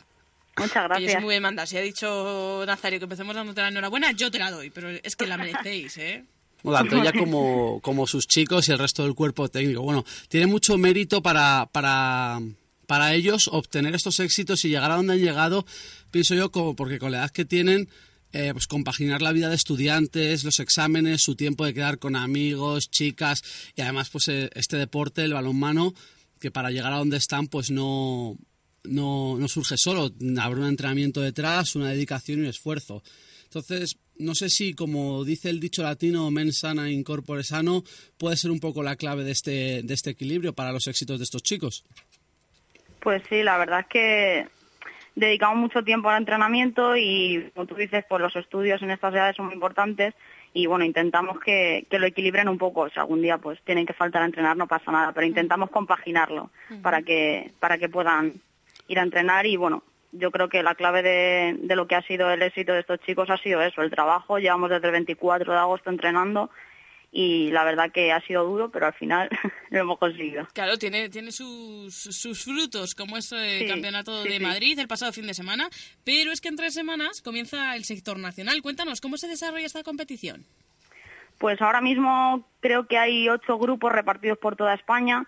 Muchas 0.56 0.84
gracias. 0.84 1.14
es 1.14 1.22
muy 1.22 1.34
demanda. 1.34 1.66
Si 1.66 1.76
ha 1.76 1.80
dicho 1.80 2.62
Nazario 2.66 2.98
que 2.98 3.04
empecemos 3.04 3.34
dándote 3.34 3.60
la 3.60 3.68
enhorabuena, 3.68 4.12
yo 4.12 4.30
te 4.30 4.38
la 4.38 4.50
doy, 4.50 4.70
pero 4.70 4.88
es 4.90 5.16
que 5.16 5.26
la 5.26 5.36
merecéis, 5.36 5.98
¿eh? 5.98 6.24
Bueno, 6.64 6.78
tanto 6.78 6.96
ella 6.96 7.12
como, 7.12 7.78
como 7.82 8.06
sus 8.06 8.26
chicos 8.26 8.68
y 8.68 8.72
el 8.72 8.78
resto 8.78 9.04
del 9.04 9.14
cuerpo 9.14 9.50
técnico. 9.50 9.82
Bueno, 9.82 10.02
tiene 10.28 10.46
mucho 10.46 10.78
mérito 10.78 11.22
para, 11.22 11.68
para, 11.70 12.40
para 12.86 13.14
ellos 13.14 13.50
obtener 13.52 13.94
estos 13.94 14.18
éxitos 14.18 14.64
y 14.64 14.70
llegar 14.70 14.90
a 14.90 14.96
donde 14.96 15.12
han 15.12 15.18
llegado, 15.18 15.66
pienso 16.10 16.34
yo, 16.34 16.50
como 16.50 16.74
porque 16.74 16.98
con 16.98 17.12
la 17.12 17.18
edad 17.18 17.30
que 17.30 17.44
tienen, 17.44 17.90
eh, 18.32 18.50
pues 18.54 18.66
compaginar 18.66 19.20
la 19.20 19.32
vida 19.32 19.50
de 19.50 19.56
estudiantes, 19.56 20.42
los 20.42 20.58
exámenes, 20.58 21.20
su 21.20 21.36
tiempo 21.36 21.66
de 21.66 21.74
quedar 21.74 21.98
con 21.98 22.16
amigos, 22.16 22.90
chicas 22.90 23.42
y 23.76 23.82
además 23.82 24.08
pues 24.08 24.28
eh, 24.28 24.48
este 24.54 24.78
deporte, 24.78 25.22
el 25.22 25.34
balonmano, 25.34 25.92
que 26.40 26.50
para 26.50 26.70
llegar 26.70 26.94
a 26.94 26.98
donde 26.98 27.18
están 27.18 27.46
pues 27.46 27.70
no, 27.70 28.38
no, 28.84 29.36
no 29.38 29.48
surge 29.48 29.76
solo, 29.76 30.10
habrá 30.40 30.60
un 30.60 30.68
entrenamiento 30.68 31.20
detrás, 31.20 31.76
una 31.76 31.90
dedicación 31.90 32.38
y 32.38 32.42
un 32.44 32.48
esfuerzo. 32.48 33.02
Entonces, 33.54 34.00
no 34.18 34.34
sé 34.34 34.50
si, 34.50 34.74
como 34.74 35.24
dice 35.24 35.48
el 35.48 35.60
dicho 35.60 35.84
latino, 35.84 36.28
mens 36.32 36.58
sana 36.58 36.90
in 36.90 37.04
corpore 37.04 37.44
sano, 37.44 37.84
puede 38.18 38.36
ser 38.36 38.50
un 38.50 38.58
poco 38.58 38.82
la 38.82 38.96
clave 38.96 39.22
de 39.22 39.30
este, 39.30 39.82
de 39.84 39.94
este 39.94 40.10
equilibrio 40.10 40.54
para 40.54 40.72
los 40.72 40.88
éxitos 40.88 41.18
de 41.20 41.24
estos 41.24 41.44
chicos. 41.44 41.84
Pues 42.98 43.22
sí, 43.28 43.44
la 43.44 43.56
verdad 43.56 43.80
es 43.80 43.86
que 43.86 44.48
dedicamos 45.14 45.56
mucho 45.56 45.84
tiempo 45.84 46.08
al 46.08 46.18
entrenamiento 46.18 46.96
y, 46.96 47.48
como 47.54 47.66
tú 47.66 47.76
dices, 47.76 48.04
pues 48.08 48.20
los 48.20 48.34
estudios 48.34 48.82
en 48.82 48.90
estas 48.90 49.14
edades 49.14 49.36
son 49.36 49.46
muy 49.46 49.54
importantes 49.54 50.14
y, 50.52 50.66
bueno, 50.66 50.84
intentamos 50.84 51.38
que, 51.38 51.86
que 51.88 52.00
lo 52.00 52.06
equilibren 52.06 52.48
un 52.48 52.58
poco. 52.58 52.88
Si 52.90 52.98
algún 52.98 53.22
día 53.22 53.38
pues 53.38 53.60
tienen 53.62 53.86
que 53.86 53.92
faltar 53.92 54.22
a 54.22 54.26
entrenar, 54.26 54.56
no 54.56 54.66
pasa 54.66 54.90
nada, 54.90 55.12
pero 55.12 55.28
intentamos 55.28 55.70
compaginarlo 55.70 56.50
para 56.82 57.02
que, 57.02 57.52
para 57.60 57.78
que 57.78 57.88
puedan 57.88 58.34
ir 58.88 58.98
a 58.98 59.02
entrenar 59.04 59.46
y, 59.46 59.56
bueno, 59.56 59.84
yo 60.16 60.30
creo 60.30 60.48
que 60.48 60.62
la 60.62 60.74
clave 60.74 61.02
de, 61.02 61.56
de 61.60 61.76
lo 61.76 61.86
que 61.86 61.94
ha 61.96 62.02
sido 62.02 62.30
el 62.30 62.42
éxito 62.42 62.72
de 62.72 62.80
estos 62.80 63.00
chicos 63.00 63.28
ha 63.30 63.36
sido 63.38 63.60
eso, 63.62 63.82
el 63.82 63.90
trabajo. 63.90 64.38
Llevamos 64.38 64.70
desde 64.70 64.86
el 64.86 64.92
24 64.92 65.52
de 65.52 65.58
agosto 65.58 65.90
entrenando 65.90 66.50
y 67.16 67.50
la 67.52 67.62
verdad 67.62 67.92
que 67.92 68.10
ha 68.12 68.20
sido 68.22 68.44
duro, 68.44 68.70
pero 68.70 68.86
al 68.86 68.92
final 68.94 69.28
lo 69.70 69.78
hemos 69.78 69.98
conseguido. 69.98 70.48
Claro, 70.52 70.76
tiene, 70.78 71.08
tiene 71.08 71.30
sus, 71.30 71.94
sus 71.94 72.44
frutos, 72.44 72.94
como 72.94 73.16
es 73.16 73.30
el 73.32 73.60
Sí, 73.60 73.66
Campeonato 73.68 74.22
sí, 74.24 74.28
de 74.30 74.38
sí. 74.38 74.42
Madrid 74.42 74.78
el 74.78 74.88
pasado 74.88 75.12
fin 75.12 75.26
de 75.26 75.34
semana, 75.34 75.68
pero 76.04 76.32
es 76.32 76.40
que 76.40 76.48
en 76.48 76.56
tres 76.56 76.74
semanas 76.74 77.22
comienza 77.22 77.76
el 77.76 77.84
sector 77.84 78.18
nacional. 78.18 78.62
Cuéntanos, 78.62 79.00
¿cómo 79.00 79.16
se 79.16 79.28
desarrolla 79.28 79.66
esta 79.66 79.84
competición? 79.84 80.44
Pues 81.38 81.60
ahora 81.60 81.80
mismo 81.80 82.48
creo 82.60 82.86
que 82.86 82.96
hay 82.98 83.28
ocho 83.28 83.58
grupos 83.58 83.92
repartidos 83.92 84.38
por 84.38 84.56
toda 84.56 84.74
España 84.74 85.24
eh, 85.24 85.26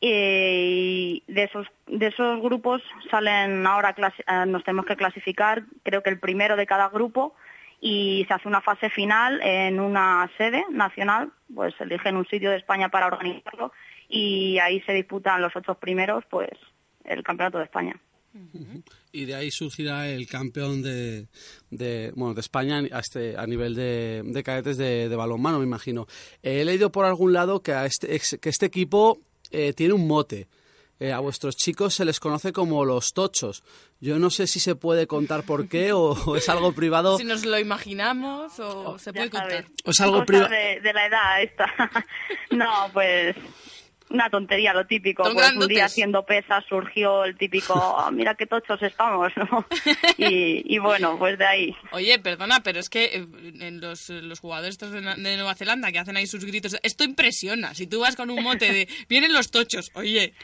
y 0.00 1.22
de 1.28 1.44
esos 1.44 1.66
de 1.86 2.06
esos 2.06 2.40
grupos 2.40 2.82
salen 3.10 3.66
ahora 3.66 3.94
eh, 3.98 4.46
nos 4.46 4.64
tenemos 4.64 4.86
que 4.86 4.96
clasificar 4.96 5.64
creo 5.82 6.02
que 6.02 6.08
el 6.08 6.18
primero 6.18 6.56
de 6.56 6.66
cada 6.66 6.88
grupo 6.88 7.34
y 7.82 8.24
se 8.26 8.34
hace 8.34 8.48
una 8.48 8.62
fase 8.62 8.88
final 8.88 9.40
en 9.42 9.78
una 9.78 10.30
sede 10.38 10.64
nacional 10.70 11.32
pues 11.54 11.74
eligen 11.80 12.16
un 12.16 12.26
sitio 12.26 12.50
de 12.50 12.56
España 12.56 12.88
para 12.88 13.08
organizarlo 13.08 13.72
y 14.08 14.58
ahí 14.58 14.80
se 14.82 14.94
disputan 14.94 15.42
los 15.42 15.54
ocho 15.54 15.74
primeros 15.74 16.24
pues 16.30 16.50
el 17.04 17.22
campeonato 17.22 17.58
de 17.58 17.64
España 17.64 17.94
y 19.12 19.24
de 19.24 19.34
ahí 19.34 19.50
surgirá 19.50 20.08
el 20.08 20.28
campeón 20.28 20.82
de, 20.82 21.26
de, 21.70 22.12
bueno, 22.14 22.32
de 22.32 22.40
España 22.40 22.80
a, 22.92 23.00
este, 23.00 23.36
a 23.36 23.44
nivel 23.44 23.74
de, 23.74 24.22
de 24.24 24.42
cadetes 24.44 24.76
de, 24.76 25.08
balonmano, 25.08 25.58
me 25.58 25.64
imagino. 25.64 26.06
Eh, 26.40 26.60
he 26.60 26.64
leído 26.64 26.92
por 26.92 27.06
algún 27.06 27.32
lado 27.32 27.60
que, 27.60 27.72
a 27.72 27.86
este, 27.86 28.06
que 28.38 28.48
este 28.48 28.66
equipo 28.66 29.18
eh, 29.50 29.72
tiene 29.72 29.94
un 29.94 30.06
mote. 30.06 30.48
Eh, 31.02 31.12
a 31.12 31.18
vuestros 31.20 31.56
chicos 31.56 31.94
se 31.94 32.04
les 32.04 32.20
conoce 32.20 32.52
como 32.52 32.84
los 32.84 33.14
tochos. 33.14 33.62
Yo 34.00 34.18
no 34.18 34.28
sé 34.28 34.46
si 34.46 34.60
se 34.60 34.74
puede 34.74 35.06
contar 35.06 35.44
por 35.44 35.66
qué 35.66 35.94
o, 35.94 36.10
o 36.12 36.36
es 36.36 36.46
algo 36.50 36.72
privado. 36.72 37.16
Si 37.16 37.24
nos 37.24 37.46
lo 37.46 37.58
imaginamos 37.58 38.60
o 38.60 38.98
se 38.98 39.10
puede 39.12 39.30
contar. 39.30 39.64
O 39.86 39.90
es 39.92 40.00
algo 40.00 40.12
Cosas 40.18 40.26
priva- 40.26 40.48
de, 40.48 40.80
de 40.82 40.92
la 40.92 41.06
edad 41.06 41.42
esta. 41.42 41.66
no, 42.50 42.90
pues 42.92 43.34
una 44.10 44.28
tontería, 44.28 44.72
lo 44.74 44.86
típico. 44.86 45.22
Pues 45.32 45.52
un 45.54 45.66
día 45.68 45.84
haciendo 45.86 46.24
pesas 46.24 46.64
surgió 46.68 47.24
el 47.24 47.36
típico, 47.36 47.74
"Ah, 47.98 48.10
mira 48.10 48.34
qué 48.34 48.46
tochos 48.46 48.82
estamos, 48.82 49.32
¿no? 49.36 49.66
Y, 50.18 50.62
y 50.74 50.78
bueno, 50.78 51.16
pues 51.18 51.38
de 51.38 51.46
ahí. 51.46 51.76
Oye, 51.92 52.18
perdona, 52.18 52.62
pero 52.62 52.80
es 52.80 52.88
que 52.90 53.04
eh, 53.04 53.26
en 53.60 53.80
los, 53.80 54.08
los 54.10 54.40
jugadores 54.40 54.72
estos 54.74 54.92
de, 54.92 55.00
Nueva 55.00 55.54
Zelanda 55.54 55.90
que 55.92 55.98
hacen 55.98 56.16
ahí 56.16 56.26
sus 56.26 56.44
gritos, 56.44 56.76
esto 56.82 57.04
impresiona. 57.04 57.74
Si 57.74 57.86
tú 57.86 58.00
vas 58.00 58.16
con 58.16 58.30
un 58.30 58.42
mote 58.42 58.72
de 58.72 58.88
vienen 59.08 59.32
los 59.32 59.50
tochos, 59.50 59.90
oye, 59.94 60.34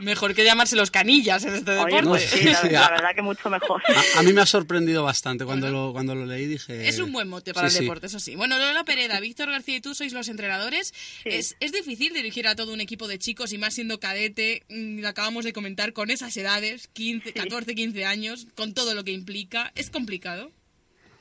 mejor 0.00 0.34
que 0.34 0.44
llamarse 0.44 0.76
los 0.76 0.90
canillas 0.90 1.44
en 1.44 1.54
este 1.54 1.70
Oye, 1.72 1.96
deporte. 1.96 2.06
pues 2.08 2.22
sí, 2.30 2.44
la, 2.44 2.54
Sí, 2.60 2.68
la 2.70 2.86
a- 2.86 2.90
verdad 2.90 3.10
que 3.14 3.22
mucho 3.22 3.50
mejor. 3.50 3.82
A, 4.16 4.20
a 4.20 4.22
mí 4.22 4.32
me 4.32 4.40
ha 4.42 4.46
sorprendido 4.46 5.02
bastante 5.02 5.44
cuando 5.44 5.70
lo, 5.70 5.92
cuando 5.92 6.14
lo 6.14 6.26
leí 6.26 6.46
dije... 6.46 6.88
Es 6.88 6.98
un 6.98 7.12
buen 7.12 7.28
mote 7.28 7.52
para 7.54 7.68
Sí, 7.68 7.76
el 7.76 7.78
sí. 7.78 7.84
deporte, 7.84 8.06
eso 8.06 8.18
sí. 8.20 8.36
Bueno, 8.36 8.58
Lola 8.58 8.84
Pereda, 8.84 9.18
Víctor 9.20 9.50
García 9.50 9.76
y 9.76 9.80
tú 9.80 9.94
sois 9.94 10.12
los 10.12 10.28
entrenadores. 10.28 10.92
Es, 11.24 11.56
es 11.60 11.72
difícil 11.72 12.12
dirigir 12.12 12.46
a 12.48 12.54
todo 12.54 12.72
un 12.72 12.80
equipo 12.80 13.08
de 13.08 13.13
chicos 13.18 13.52
y 13.52 13.58
más 13.58 13.74
siendo 13.74 14.00
cadete, 14.00 14.62
mm, 14.68 15.00
lo 15.00 15.08
acabamos 15.08 15.44
de 15.44 15.52
comentar, 15.52 15.92
con 15.92 16.10
esas 16.10 16.36
edades, 16.36 16.88
15, 16.88 17.32
14, 17.32 17.74
15 17.74 18.04
años, 18.04 18.46
con 18.54 18.74
todo 18.74 18.94
lo 18.94 19.04
que 19.04 19.12
implica. 19.12 19.72
¿Es 19.74 19.90
complicado? 19.90 20.50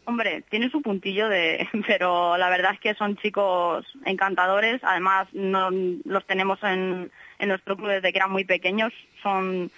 Hombre, 0.05 0.43
tiene 0.49 0.69
su 0.69 0.81
puntillo 0.81 1.29
de, 1.29 1.67
pero 1.87 2.37
la 2.37 2.49
verdad 2.49 2.73
es 2.73 2.79
que 2.79 2.93
son 2.95 3.17
chicos 3.17 3.85
encantadores. 4.05 4.81
Además, 4.83 5.27
no 5.33 5.69
los 5.71 6.25
tenemos 6.25 6.59
en, 6.63 7.11
en 7.39 7.49
nuestro 7.49 7.75
club 7.77 7.89
desde 7.89 8.11
que 8.11 8.17
eran 8.17 8.31
muy 8.31 8.45
pequeños. 8.45 8.91
Son 9.21 9.71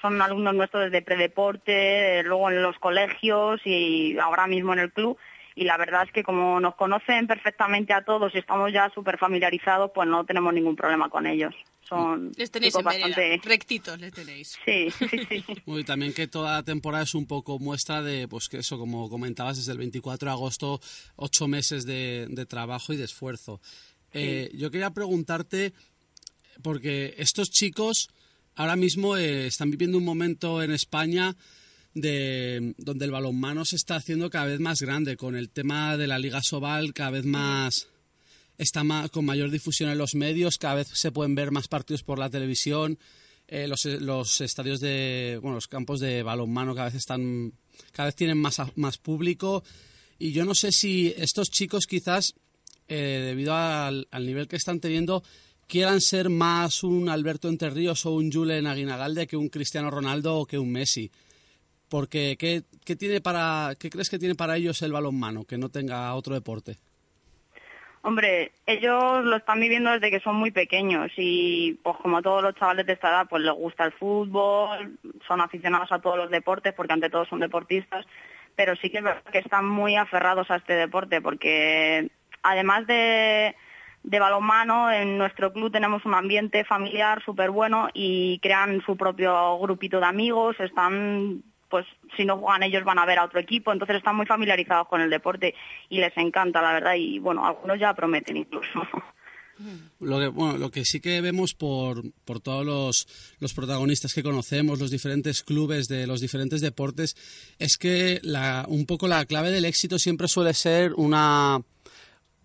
son 0.00 0.20
alumnos 0.22 0.54
nuestros 0.54 0.84
desde 0.84 1.02
predeporte, 1.02 2.22
luego 2.22 2.50
en 2.50 2.62
los 2.62 2.78
colegios 2.78 3.60
y 3.64 4.18
ahora 4.18 4.46
mismo 4.46 4.72
en 4.72 4.78
el 4.78 4.92
club. 4.92 5.18
Y 5.54 5.64
la 5.64 5.76
verdad 5.76 6.04
es 6.06 6.12
que 6.12 6.22
como 6.22 6.60
nos 6.60 6.74
conocen 6.76 7.26
perfectamente 7.26 7.92
a 7.92 8.04
todos 8.04 8.34
y 8.34 8.38
estamos 8.38 8.72
ya 8.72 8.90
súper 8.90 9.18
familiarizados, 9.18 9.90
pues 9.94 10.08
no 10.08 10.24
tenemos 10.24 10.54
ningún 10.54 10.76
problema 10.76 11.08
con 11.08 11.26
ellos. 11.26 11.54
Son 11.82 12.30
Les 12.36 12.50
tenéis 12.50 12.74
en 12.76 12.84
vereda, 12.84 13.08
bastante... 13.08 13.48
rectitos 13.48 13.98
les 13.98 14.12
tenéis. 14.12 14.56
Sí, 14.64 14.90
sí, 14.90 15.08
sí. 15.28 15.44
Bueno, 15.66 15.80
y 15.80 15.84
también 15.84 16.12
que 16.12 16.28
toda 16.28 16.52
la 16.52 16.62
temporada 16.62 17.02
es 17.02 17.14
un 17.14 17.26
poco 17.26 17.58
muestra 17.58 18.00
de, 18.00 18.28
pues 18.28 18.48
que 18.48 18.58
eso, 18.58 18.78
como 18.78 19.08
comentabas, 19.10 19.56
desde 19.56 19.72
el 19.72 19.78
24 19.78 20.26
de 20.26 20.32
agosto, 20.32 20.80
ocho 21.16 21.48
meses 21.48 21.84
de, 21.84 22.26
de 22.30 22.46
trabajo 22.46 22.92
y 22.92 22.96
de 22.96 23.04
esfuerzo. 23.04 23.60
Eh, 24.12 24.50
yo 24.54 24.70
quería 24.70 24.90
preguntarte, 24.90 25.72
porque 26.62 27.14
estos 27.18 27.50
chicos 27.50 28.10
ahora 28.56 28.76
mismo 28.76 29.16
eh, 29.16 29.46
están 29.46 29.70
viviendo 29.70 29.98
un 29.98 30.04
momento 30.04 30.62
en 30.62 30.70
España 30.72 31.34
de, 31.94 32.74
donde 32.78 33.04
el 33.04 33.10
balonmano 33.10 33.64
se 33.64 33.76
está 33.76 33.96
haciendo 33.96 34.30
cada 34.30 34.46
vez 34.46 34.60
más 34.60 34.80
grande, 34.80 35.16
con 35.16 35.36
el 35.36 35.50
tema 35.50 35.96
de 35.96 36.06
la 36.06 36.18
Liga 36.18 36.42
Sobal 36.42 36.92
cada 36.92 37.10
vez 37.10 37.24
más 37.24 37.88
está 38.58 38.82
con 39.10 39.24
mayor 39.24 39.50
difusión 39.50 39.90
en 39.90 39.96
los 39.96 40.14
medios, 40.14 40.58
cada 40.58 40.74
vez 40.74 40.88
se 40.92 41.10
pueden 41.10 41.34
ver 41.34 41.50
más 41.50 41.66
partidos 41.66 42.02
por 42.02 42.18
la 42.18 42.28
televisión, 42.28 42.98
eh, 43.48 43.66
los, 43.66 43.86
los 43.86 44.40
estadios 44.42 44.80
de, 44.80 45.38
bueno, 45.40 45.54
los 45.54 45.66
campos 45.66 45.98
de 45.98 46.22
balonmano 46.22 46.74
cada 46.74 46.88
vez 46.88 46.96
están, 46.96 47.54
cada 47.92 48.08
vez 48.08 48.16
tienen 48.16 48.36
más, 48.36 48.60
más 48.76 48.98
público 48.98 49.64
y 50.18 50.32
yo 50.32 50.44
no 50.44 50.54
sé 50.54 50.72
si 50.72 51.14
estos 51.16 51.50
chicos 51.50 51.86
quizás, 51.86 52.34
eh, 52.86 53.22
debido 53.24 53.54
al, 53.54 54.06
al 54.10 54.26
nivel 54.26 54.46
que 54.46 54.56
están 54.56 54.78
teniendo, 54.78 55.24
quieran 55.66 56.02
ser 56.02 56.28
más 56.28 56.84
un 56.84 57.08
Alberto 57.08 57.48
Entre 57.48 57.70
Ríos 57.70 58.04
o 58.04 58.10
un 58.10 58.30
Julen 58.30 58.66
Aguinagalde 58.66 59.26
que 59.26 59.38
un 59.38 59.48
Cristiano 59.48 59.90
Ronaldo 59.90 60.36
o 60.36 60.46
que 60.46 60.58
un 60.58 60.70
Messi. 60.70 61.10
Porque, 61.90 62.36
¿qué, 62.38 62.62
qué 62.84 62.94
tiene 62.94 63.20
para, 63.20 63.74
¿qué 63.78 63.90
crees 63.90 64.08
que 64.08 64.18
tiene 64.18 64.36
para 64.36 64.56
ellos 64.56 64.80
el 64.82 64.92
balonmano 64.92 65.44
que 65.44 65.58
no 65.58 65.68
tenga 65.68 66.14
otro 66.14 66.34
deporte? 66.34 66.76
Hombre, 68.02 68.52
ellos 68.64 69.24
lo 69.24 69.36
están 69.36 69.60
viviendo 69.60 69.90
desde 69.90 70.10
que 70.10 70.20
son 70.20 70.36
muy 70.36 70.52
pequeños 70.52 71.10
y 71.16 71.74
pues 71.82 71.96
como 71.98 72.22
todos 72.22 72.42
los 72.42 72.54
chavales 72.54 72.86
de 72.86 72.94
esta 72.94 73.10
edad 73.10 73.26
pues 73.28 73.42
les 73.42 73.52
gusta 73.52 73.84
el 73.84 73.92
fútbol, 73.92 74.98
son 75.26 75.42
aficionados 75.42 75.92
a 75.92 75.98
todos 75.98 76.16
los 76.16 76.30
deportes 76.30 76.72
porque 76.72 76.94
ante 76.94 77.10
todo 77.10 77.26
son 77.26 77.40
deportistas, 77.40 78.06
pero 78.56 78.74
sí 78.76 78.88
que 78.88 78.98
es 78.98 79.04
verdad 79.04 79.22
que 79.30 79.38
están 79.38 79.68
muy 79.68 79.96
aferrados 79.96 80.50
a 80.50 80.56
este 80.56 80.74
deporte 80.74 81.20
porque 81.20 82.10
además 82.42 82.86
de, 82.86 83.54
de 84.02 84.18
balonmano 84.18 84.90
en 84.90 85.18
nuestro 85.18 85.52
club 85.52 85.70
tenemos 85.70 86.06
un 86.06 86.14
ambiente 86.14 86.64
familiar 86.64 87.22
súper 87.22 87.50
bueno 87.50 87.88
y 87.92 88.38
crean 88.38 88.80
su 88.86 88.96
propio 88.96 89.58
grupito 89.58 90.00
de 90.00 90.06
amigos, 90.06 90.58
están 90.58 91.42
pues 91.70 91.86
si 92.16 92.24
no 92.24 92.36
juegan 92.38 92.64
ellos 92.64 92.84
van 92.84 92.98
a 92.98 93.06
ver 93.06 93.18
a 93.18 93.24
otro 93.24 93.40
equipo, 93.40 93.72
entonces 93.72 93.96
están 93.96 94.16
muy 94.16 94.26
familiarizados 94.26 94.88
con 94.88 95.00
el 95.00 95.08
deporte 95.08 95.54
y 95.88 95.98
les 95.98 96.14
encanta, 96.16 96.60
la 96.60 96.72
verdad, 96.72 96.94
y 96.96 97.18
bueno, 97.18 97.46
algunos 97.46 97.78
ya 97.78 97.94
prometen 97.94 98.36
incluso. 98.36 98.82
Lo 99.98 100.18
que, 100.18 100.28
bueno, 100.28 100.56
lo 100.56 100.70
que 100.70 100.86
sí 100.86 101.00
que 101.00 101.20
vemos 101.20 101.52
por, 101.52 102.02
todos 102.42 102.64
los, 102.64 103.06
los 103.40 103.52
protagonistas 103.52 104.14
que 104.14 104.22
conocemos, 104.22 104.78
los 104.78 104.90
diferentes 104.90 105.42
clubes 105.42 105.86
de 105.86 106.06
los 106.06 106.22
diferentes 106.22 106.62
deportes, 106.62 107.14
es 107.58 107.76
que 107.76 108.20
la, 108.22 108.64
un 108.68 108.86
poco 108.86 109.06
la 109.06 109.24
clave 109.26 109.50
del 109.50 109.66
éxito 109.66 109.98
siempre 109.98 110.28
suele 110.28 110.54
ser 110.54 110.94
una, 110.94 111.60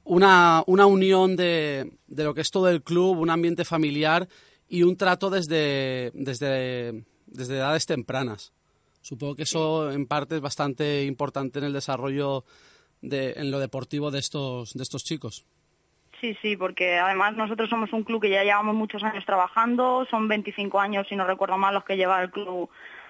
una, 0.03 0.63
una 0.67 0.85
unión 0.87 1.37
de, 1.37 1.89
de 2.07 2.23
lo 2.25 2.33
que 2.33 2.41
es 2.41 2.51
todo 2.51 2.67
el 2.67 2.83
club, 2.83 3.19
un 3.19 3.29
ambiente 3.29 3.63
familiar 3.63 4.27
y 4.67 4.83
un 4.83 4.97
trato 4.97 5.29
desde, 5.29 6.11
desde, 6.13 7.05
desde 7.27 7.55
edades 7.55 7.85
tempranas. 7.85 8.51
Supongo 9.05 9.35
que 9.35 9.43
eso 9.43 9.91
en 9.91 10.07
parte 10.07 10.33
es 10.33 10.41
bastante 10.41 11.03
importante 11.03 11.59
en 11.59 11.65
el 11.65 11.73
desarrollo 11.73 12.43
de, 13.03 13.33
en 13.33 13.51
lo 13.51 13.59
deportivo 13.59 14.09
de 14.09 14.17
estos, 14.17 14.73
de 14.73 14.81
estos 14.81 15.03
chicos. 15.03 15.45
Sí, 16.19 16.35
sí, 16.41 16.57
porque 16.57 16.97
además 16.97 17.35
nosotros 17.35 17.69
somos 17.69 17.93
un 17.93 18.03
club 18.03 18.19
que 18.19 18.31
ya 18.31 18.43
llevamos 18.43 18.73
muchos 18.73 19.03
años 19.03 19.23
trabajando, 19.23 20.07
son 20.09 20.27
25 20.27 20.79
años, 20.79 21.05
si 21.07 21.15
no 21.15 21.27
recuerdo 21.27 21.55
mal, 21.55 21.75
los 21.75 21.83
que 21.83 21.97
lleva 21.97 22.19
el 22.19 22.31
club 22.31 22.67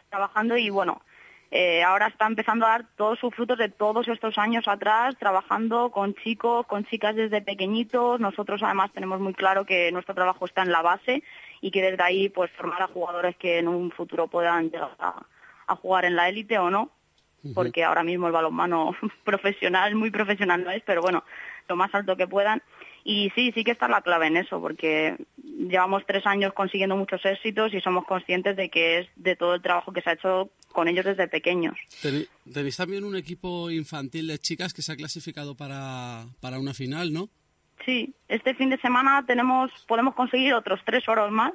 trabajando 0.10 0.58
y 0.58 0.70
bueno, 0.70 1.02
eh, 1.50 1.82
ahora 1.82 2.08
está 2.08 2.28
empezando 2.28 2.66
a 2.66 2.72
dar 2.72 2.88
todos 2.98 3.18
sus 3.18 3.34
frutos 3.34 3.58
de 3.58 3.70
todos 3.70 4.06
estos 4.10 4.38
años 4.38 4.68
atrás, 4.68 5.16
trabajando 5.18 5.92
con 5.92 6.14
chicos, 6.16 6.68
con 6.68 6.84
chicas 6.88 7.16
desde 7.16 7.42
pequeñitos. 7.42 8.20
Nosotros 8.20 8.62
además 8.64 8.92
tenemos 8.92 9.22
muy 9.22 9.34
claro 9.34 9.64
que 9.66 9.94
nuestro 9.94 10.14
trabajo 10.14 10.44
está 10.44 10.64
en 10.64 10.74
la 10.74 10.82
base 10.82 11.24
y 11.62 11.72
que 11.72 11.82
desde 11.82 12.04
ahí 12.04 12.28
pues 12.28 12.52
formar 12.52 12.82
a 12.82 12.88
jugadores 12.88 13.38
que 13.38 13.60
en 13.60 13.70
un 13.70 13.92
futuro 13.92 14.28
puedan 14.28 14.70
llegar 14.70 14.92
a, 15.00 15.26
a 15.68 15.76
jugar 15.76 16.06
en 16.06 16.16
la 16.16 16.30
élite 16.30 16.58
o 16.58 16.70
no, 16.70 16.92
porque 17.54 17.84
ahora 17.84 18.04
mismo 18.04 18.28
el 18.28 18.34
balonmano 18.34 18.96
profesional, 19.24 19.96
muy 19.96 20.12
profesional 20.12 20.64
no 20.64 20.72
es, 20.72 20.82
pero 20.86 21.02
bueno, 21.02 21.24
lo 21.68 21.76
más 21.76 21.94
alto 21.94 22.16
que 22.16 22.28
puedan. 22.28 22.62
Y 23.04 23.32
sí, 23.36 23.52
sí 23.54 23.64
que 23.64 23.72
está 23.72 23.88
la 23.88 24.02
clave 24.02 24.28
en 24.28 24.38
eso, 24.38 24.60
porque 24.60 25.16
llevamos 25.38 26.04
tres 26.08 26.26
años 26.26 26.54
consiguiendo 26.54 26.96
muchos 26.96 27.24
éxitos 27.24 27.72
y 27.74 27.82
somos 27.82 28.06
conscientes 28.06 28.56
de 28.56 28.70
que 28.70 29.00
es 29.00 29.08
de 29.16 29.36
todo 29.36 29.54
el 29.54 29.62
trabajo 29.62 29.94
que 29.94 30.02
se 30.02 30.10
ha 30.10 30.14
hecho 30.14 30.50
con 30.72 30.88
ellos 30.88 31.06
desde 31.06 31.28
pequeños. 31.28 31.78
Tenéis 32.02 32.78
también 32.78 33.04
un 33.04 33.16
equipo 33.16 33.70
infantil 33.70 34.28
de 34.28 34.40
chicas 34.40 34.74
que 34.74 34.82
se 34.82 34.92
ha 34.92 34.96
clasificado 34.96 35.56
para, 35.56 36.26
para 36.42 36.60
una 36.60 36.74
final, 36.74 37.14
¿no? 37.14 37.30
Sí, 37.86 38.16
este 38.28 38.56
fin 38.56 38.72
de 38.72 38.78
semana 38.80 39.24
tenemos, 39.28 39.72
podemos 39.88 40.16
conseguir 40.16 40.56
otros 40.56 40.80
tres 40.84 41.08
oros 41.08 41.32
más 41.32 41.54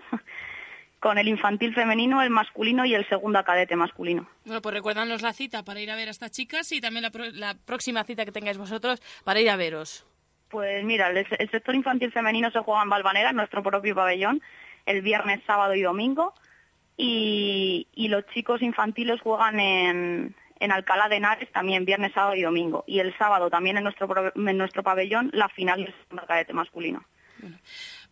con 1.00 1.18
el 1.18 1.28
infantil 1.28 1.74
femenino, 1.74 2.22
el 2.22 2.30
masculino 2.30 2.84
y 2.84 2.94
el 2.94 3.08
segundo 3.08 3.42
cadete 3.42 3.74
masculino. 3.74 4.28
Bueno, 4.44 4.60
pues 4.60 4.74
recuérdanos 4.74 5.22
la 5.22 5.32
cita 5.32 5.64
para 5.64 5.80
ir 5.80 5.90
a 5.90 5.96
ver 5.96 6.08
a 6.08 6.10
estas 6.10 6.30
chicas 6.30 6.70
y 6.72 6.80
también 6.80 7.02
la, 7.02 7.10
pro- 7.10 7.30
la 7.32 7.54
próxima 7.54 8.04
cita 8.04 8.24
que 8.26 8.32
tengáis 8.32 8.58
vosotros 8.58 9.00
para 9.24 9.40
ir 9.40 9.48
a 9.50 9.56
veros. 9.56 10.06
Pues 10.50 10.84
mira, 10.84 11.08
el, 11.08 11.26
el 11.38 11.50
sector 11.50 11.74
infantil 11.74 12.12
femenino 12.12 12.50
se 12.50 12.58
juega 12.58 12.82
en 12.82 12.90
Valvanera, 12.90 13.30
en 13.30 13.36
nuestro 13.36 13.62
propio 13.62 13.94
pabellón, 13.94 14.42
el 14.84 15.00
viernes, 15.00 15.40
sábado 15.46 15.74
y 15.74 15.82
domingo. 15.82 16.34
Y, 16.96 17.86
y 17.94 18.08
los 18.08 18.26
chicos 18.34 18.60
infantiles 18.60 19.22
juegan 19.22 19.58
en, 19.58 20.36
en 20.58 20.72
Alcalá 20.72 21.08
de 21.08 21.16
Henares 21.16 21.50
también 21.50 21.86
viernes, 21.86 22.12
sábado 22.12 22.34
y 22.34 22.42
domingo. 22.42 22.84
Y 22.86 22.98
el 22.98 23.16
sábado 23.16 23.48
también 23.48 23.78
en 23.78 23.84
nuestro, 23.84 24.32
en 24.34 24.58
nuestro 24.58 24.82
pabellón 24.82 25.30
la 25.32 25.48
final 25.48 25.82
del 25.82 25.94
segundo 26.02 26.26
cadete 26.26 26.52
masculino. 26.52 27.04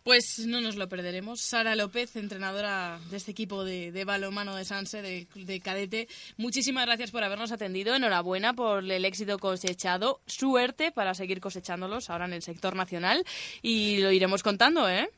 Pues 0.03 0.39
no 0.45 0.61
nos 0.61 0.75
lo 0.75 0.87
perderemos. 0.89 1.41
Sara 1.41 1.75
López, 1.75 2.15
entrenadora 2.15 2.99
de 3.09 3.17
este 3.17 3.31
equipo 3.31 3.63
de, 3.63 3.91
de 3.91 4.05
balonmano 4.05 4.55
de 4.55 4.65
Sanse, 4.65 5.01
de, 5.01 5.27
de 5.35 5.59
cadete, 5.59 6.07
muchísimas 6.37 6.85
gracias 6.85 7.11
por 7.11 7.23
habernos 7.23 7.51
atendido. 7.51 7.95
Enhorabuena 7.95 8.53
por 8.53 8.83
el 8.83 9.05
éxito 9.05 9.37
cosechado. 9.39 10.21
Suerte 10.25 10.91
para 10.91 11.13
seguir 11.13 11.39
cosechándolos 11.41 12.09
ahora 12.09 12.25
en 12.25 12.33
el 12.33 12.41
sector 12.41 12.75
nacional 12.75 13.23
y 13.61 13.97
lo 13.97 14.11
iremos 14.11 14.43
contando, 14.43 14.89
¿eh? 14.89 15.09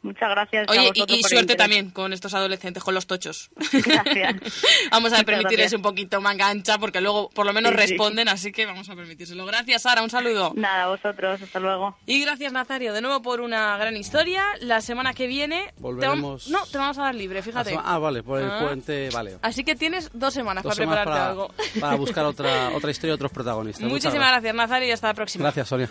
Muchas 0.00 0.30
gracias. 0.30 0.66
Oye, 0.68 0.78
y, 0.84 0.88
vosotros 1.00 1.18
y 1.18 1.22
por 1.22 1.32
el 1.32 1.36
suerte 1.38 1.56
también 1.56 1.90
con 1.90 2.12
estos 2.12 2.32
adolescentes, 2.32 2.84
con 2.84 2.94
los 2.94 3.06
tochos. 3.08 3.50
Gracias. 3.72 4.36
vamos 4.92 5.12
a 5.12 5.16
Muchas 5.16 5.24
permitirles 5.24 5.58
gracias. 5.58 5.72
un 5.74 5.82
poquito 5.82 6.20
manga 6.20 6.48
ancha 6.48 6.78
porque 6.78 7.00
luego 7.00 7.30
por 7.30 7.44
lo 7.46 7.52
menos 7.52 7.72
Sí, 7.72 7.78
sí. 7.78 7.86
responden, 7.88 8.28
así 8.28 8.52
que 8.52 8.64
vamos 8.64 8.88
a 8.88 8.94
permitírselo. 8.94 9.44
Gracias, 9.44 9.82
Sara, 9.82 10.02
un 10.02 10.10
saludo. 10.10 10.52
Nada, 10.54 10.84
a 10.84 10.88
vosotros, 10.88 11.42
hasta 11.42 11.58
luego. 11.58 11.96
Y 12.06 12.20
gracias, 12.20 12.52
Nazario, 12.52 12.92
de 12.92 13.00
nuevo 13.00 13.22
por 13.22 13.40
una 13.40 13.76
gran 13.76 13.96
historia. 13.96 14.44
La 14.60 14.80
semana 14.80 15.14
que 15.14 15.26
viene... 15.26 15.74
Volveremos- 15.80 16.46
No, 16.48 16.64
te 16.66 16.78
vamos 16.78 16.96
a 16.98 17.02
dar 17.02 17.14
libre, 17.16 17.42
fíjate. 17.42 17.76
Ah, 17.82 17.98
vale, 17.98 18.22
por 18.22 18.40
el 18.40 18.48
Ah. 18.50 18.60
puente, 18.60 19.10
vale. 19.10 19.38
Así 19.42 19.64
que 19.64 19.74
tienes 19.74 20.10
dos 20.14 20.32
semanas 20.32 20.62
Dos 20.62 20.74
para 20.76 20.84
semanas 20.84 21.02
prepararte 21.04 21.20
para, 21.20 21.30
algo. 21.30 21.80
para 21.80 21.96
buscar 21.96 22.24
otra, 22.24 22.70
otra 22.76 22.90
historia 22.92 23.12
y 23.12 23.14
otros 23.14 23.32
protagonistas. 23.32 23.82
Muchas 23.82 24.04
Muchísimas 24.04 24.30
gracias, 24.30 24.54
Nazario, 24.54 24.88
y 24.88 24.92
hasta 24.92 25.08
la 25.08 25.14
próxima. 25.14 25.42
Gracias, 25.42 25.68
Sonia. 25.68 25.90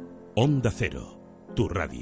Onda 0.43 0.71
Cero, 0.71 1.19
tu 1.55 1.69
radio. 1.69 2.01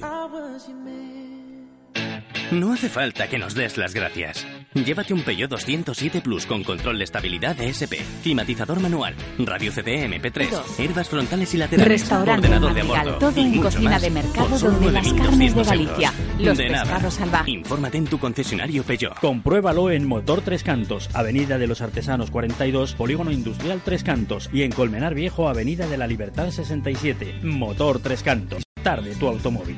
No 2.52 2.72
hace 2.72 2.88
falta 2.88 3.28
que 3.28 3.38
nos 3.38 3.54
des 3.54 3.78
las 3.78 3.94
gracias. 3.94 4.48
Llévate 4.74 5.16
un 5.16 5.22
Peugeot 5.24 5.50
207 5.50 6.22
Plus 6.22 6.46
con 6.46 6.64
control 6.64 7.00
de 7.00 7.04
estabilidad 7.04 7.60
ESP, 7.60 7.96
climatizador 8.22 8.80
manual, 8.80 9.16
radio 9.40 9.72
CD 9.72 10.08
MP3, 10.08 10.80
herbas 10.80 11.10
frontales 11.10 11.52
y 11.56 11.58
laterales, 11.58 12.02
Restaurante 12.02 12.48
ordenador 12.48 12.74
de 12.76 12.84
bordo 12.84 13.18
todo 13.18 13.42
en 13.42 13.60
cocina 13.62 13.90
más 13.90 14.02
de 14.04 14.10
mercado 14.12 14.60
donde 14.60 14.92
las 14.92 15.12
carnes 15.14 15.56
de 15.56 15.62
9.200 15.62 15.66
Galicia, 15.66 16.14
euros. 16.30 16.46
los 16.46 16.58
de 16.60 16.68
pescados 16.68 17.14
salvajes. 17.16 17.54
Infórmate 17.54 17.98
en 17.98 18.06
tu 18.06 18.20
concesionario 18.20 18.84
Peugeot. 18.84 19.20
Compruébalo 19.20 19.90
en 19.90 20.08
Motor 20.08 20.42
Tres 20.42 20.64
Cantos, 20.64 21.10
Avenida 21.16 21.58
de 21.58 21.66
los 21.66 21.82
Artesanos 21.82 22.30
42, 22.30 22.94
Polígono 22.94 23.32
Industrial 23.32 23.82
Tres 23.84 24.04
Cantos 24.04 24.52
y 24.54 24.62
en 24.62 24.72
Colmenar 24.72 25.16
Viejo, 25.16 25.50
Avenida 25.50 25.88
de 25.88 25.98
la 25.98 26.06
Libertad 26.06 26.52
67. 26.52 27.40
Motor 27.42 28.00
Tres 28.00 28.22
Cantos. 28.22 28.62
Tarde 28.84 29.16
tu 29.16 29.28
automóvil. 29.28 29.78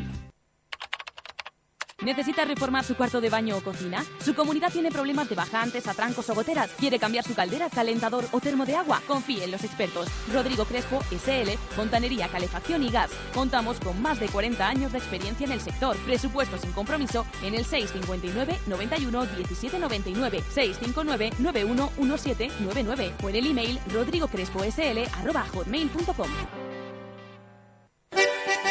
¿Necesita 2.01 2.45
reformar 2.45 2.83
su 2.83 2.95
cuarto 2.95 3.21
de 3.21 3.29
baño 3.29 3.57
o 3.57 3.61
cocina? 3.61 4.03
¿Su 4.25 4.33
comunidad 4.33 4.71
tiene 4.71 4.89
problemas 4.89 5.29
de 5.29 5.35
bajantes, 5.35 5.87
atrancos 5.87 6.27
o 6.31 6.33
goteras? 6.33 6.71
¿Quiere 6.71 6.97
cambiar 6.97 7.23
su 7.23 7.35
caldera, 7.35 7.69
calentador 7.69 8.25
o 8.31 8.39
termo 8.39 8.65
de 8.65 8.75
agua? 8.75 9.03
Confíe 9.07 9.43
en 9.43 9.51
los 9.51 9.63
expertos. 9.63 10.07
Rodrigo 10.33 10.65
Crespo, 10.65 11.03
SL, 11.11 11.51
Fontanería, 11.75 12.27
Calefacción 12.27 12.81
y 12.81 12.89
Gas. 12.89 13.11
Contamos 13.35 13.79
con 13.79 14.01
más 14.01 14.19
de 14.19 14.29
40 14.29 14.67
años 14.67 14.91
de 14.91 14.97
experiencia 14.97 15.45
en 15.45 15.51
el 15.51 15.61
sector. 15.61 15.95
Presupuesto 15.97 16.57
sin 16.57 16.71
compromiso 16.71 17.23
en 17.43 17.53
el 17.53 17.65
659 17.65 18.61
91 18.65 19.25
17 19.27 19.77
99 19.77 20.43
659 20.49 21.33
91 21.37 21.91
1799 21.97 23.13
o 23.23 23.29
en 23.29 23.35
el 23.35 23.45
email 23.45 23.79
rodrigocresposl@hotmail.com. 23.93 26.80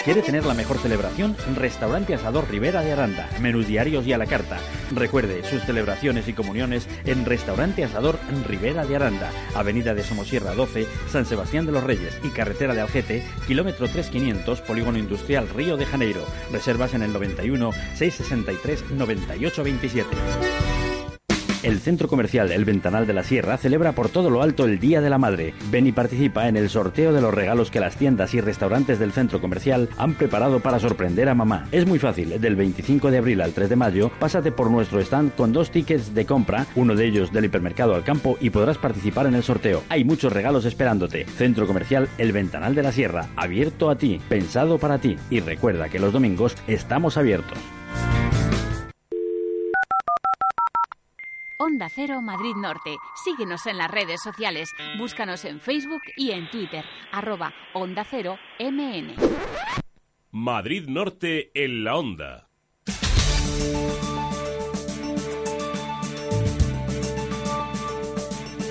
¿Quiere 0.04 0.22
tener 0.22 0.46
la 0.46 0.54
mejor 0.54 0.78
celebración? 0.78 1.36
Restaurante 1.56 2.14
Asador 2.14 2.50
Rivera 2.50 2.80
de 2.80 2.92
Aranda. 2.92 3.28
Menús 3.38 3.66
diarios 3.66 4.06
y 4.06 4.14
a 4.14 4.18
la 4.18 4.24
carta. 4.24 4.58
Recuerde 4.92 5.44
sus 5.44 5.62
celebraciones 5.62 6.26
y 6.26 6.32
comuniones 6.32 6.88
en 7.04 7.26
Restaurante 7.26 7.84
Asador 7.84 8.18
Rivera 8.46 8.86
de 8.86 8.96
Aranda. 8.96 9.30
Avenida 9.54 9.92
de 9.94 10.02
Somosierra 10.02 10.54
12, 10.54 10.86
San 11.10 11.26
Sebastián 11.26 11.66
de 11.66 11.72
los 11.72 11.84
Reyes 11.84 12.18
y 12.24 12.30
Carretera 12.30 12.74
de 12.74 12.80
Algete, 12.80 13.22
kilómetro 13.46 13.88
3500, 13.88 14.62
Polígono 14.62 14.96
Industrial 14.96 15.46
Río 15.50 15.76
de 15.76 15.84
Janeiro. 15.84 16.24
Reservas 16.50 16.94
en 16.94 17.02
el 17.02 17.12
91 17.12 17.70
663 17.94 18.92
9827. 18.92 20.70
El 21.62 21.78
Centro 21.80 22.08
Comercial 22.08 22.52
El 22.52 22.64
Ventanal 22.64 23.06
de 23.06 23.12
la 23.12 23.22
Sierra 23.22 23.58
celebra 23.58 23.92
por 23.92 24.08
todo 24.08 24.30
lo 24.30 24.42
alto 24.42 24.64
el 24.64 24.80
Día 24.80 25.02
de 25.02 25.10
la 25.10 25.18
Madre. 25.18 25.52
Ven 25.70 25.86
y 25.86 25.92
participa 25.92 26.48
en 26.48 26.56
el 26.56 26.70
sorteo 26.70 27.12
de 27.12 27.20
los 27.20 27.34
regalos 27.34 27.70
que 27.70 27.80
las 27.80 27.96
tiendas 27.96 28.32
y 28.32 28.40
restaurantes 28.40 28.98
del 28.98 29.12
centro 29.12 29.42
comercial 29.42 29.90
han 29.98 30.14
preparado 30.14 30.60
para 30.60 30.78
sorprender 30.78 31.28
a 31.28 31.34
mamá. 31.34 31.66
Es 31.70 31.86
muy 31.86 31.98
fácil, 31.98 32.40
del 32.40 32.56
25 32.56 33.10
de 33.10 33.18
abril 33.18 33.42
al 33.42 33.52
3 33.52 33.68
de 33.68 33.76
mayo, 33.76 34.10
pásate 34.18 34.52
por 34.52 34.70
nuestro 34.70 35.00
stand 35.00 35.34
con 35.34 35.52
dos 35.52 35.70
tickets 35.70 36.14
de 36.14 36.24
compra, 36.24 36.66
uno 36.76 36.94
de 36.94 37.04
ellos 37.04 37.30
del 37.30 37.44
hipermercado 37.44 37.94
al 37.94 38.04
campo 38.04 38.38
y 38.40 38.48
podrás 38.48 38.78
participar 38.78 39.26
en 39.26 39.34
el 39.34 39.42
sorteo. 39.42 39.82
Hay 39.90 40.02
muchos 40.04 40.32
regalos 40.32 40.64
esperándote. 40.64 41.26
Centro 41.26 41.66
Comercial 41.66 42.08
El 42.16 42.32
Ventanal 42.32 42.74
de 42.74 42.82
la 42.82 42.92
Sierra, 42.92 43.28
abierto 43.36 43.90
a 43.90 43.96
ti, 43.96 44.18
pensado 44.30 44.78
para 44.78 44.98
ti. 44.98 45.16
Y 45.28 45.40
recuerda 45.40 45.90
que 45.90 45.98
los 45.98 46.14
domingos 46.14 46.56
estamos 46.66 47.18
abiertos. 47.18 47.58
Onda 51.62 51.90
Cero 51.94 52.22
Madrid 52.22 52.54
Norte. 52.56 52.96
Síguenos 53.22 53.66
en 53.66 53.76
las 53.76 53.90
redes 53.90 54.22
sociales. 54.22 54.70
Búscanos 54.96 55.44
en 55.44 55.60
Facebook 55.60 56.00
y 56.16 56.30
en 56.30 56.50
Twitter. 56.50 56.86
Arroba 57.12 57.52
Onda 57.74 58.02
Cero 58.02 58.38
MN. 58.58 59.14
Madrid 60.30 60.88
Norte 60.88 61.50
en 61.52 61.84
la 61.84 61.96
Onda. 61.96 62.48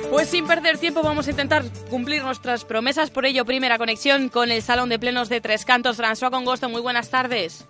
Pues 0.10 0.30
sin 0.30 0.48
perder 0.48 0.80
tiempo 0.80 1.04
vamos 1.04 1.28
a 1.28 1.30
intentar 1.30 1.64
cumplir 1.92 2.24
nuestras 2.24 2.66
promesas. 2.66 3.12
Por 3.12 3.28
ello, 3.28 3.46
primera 3.46 3.78
conexión 3.78 4.30
con 4.30 4.50
el 4.50 4.64
Salón 4.64 4.90
de 4.90 4.98
Plenos 4.98 5.30
de 5.30 5.42
Tres 5.42 5.64
Cantos. 5.64 6.00
François 6.00 6.32
Congosto, 6.32 6.70
muy 6.70 6.82
buenas 6.82 7.12
tardes. 7.12 7.68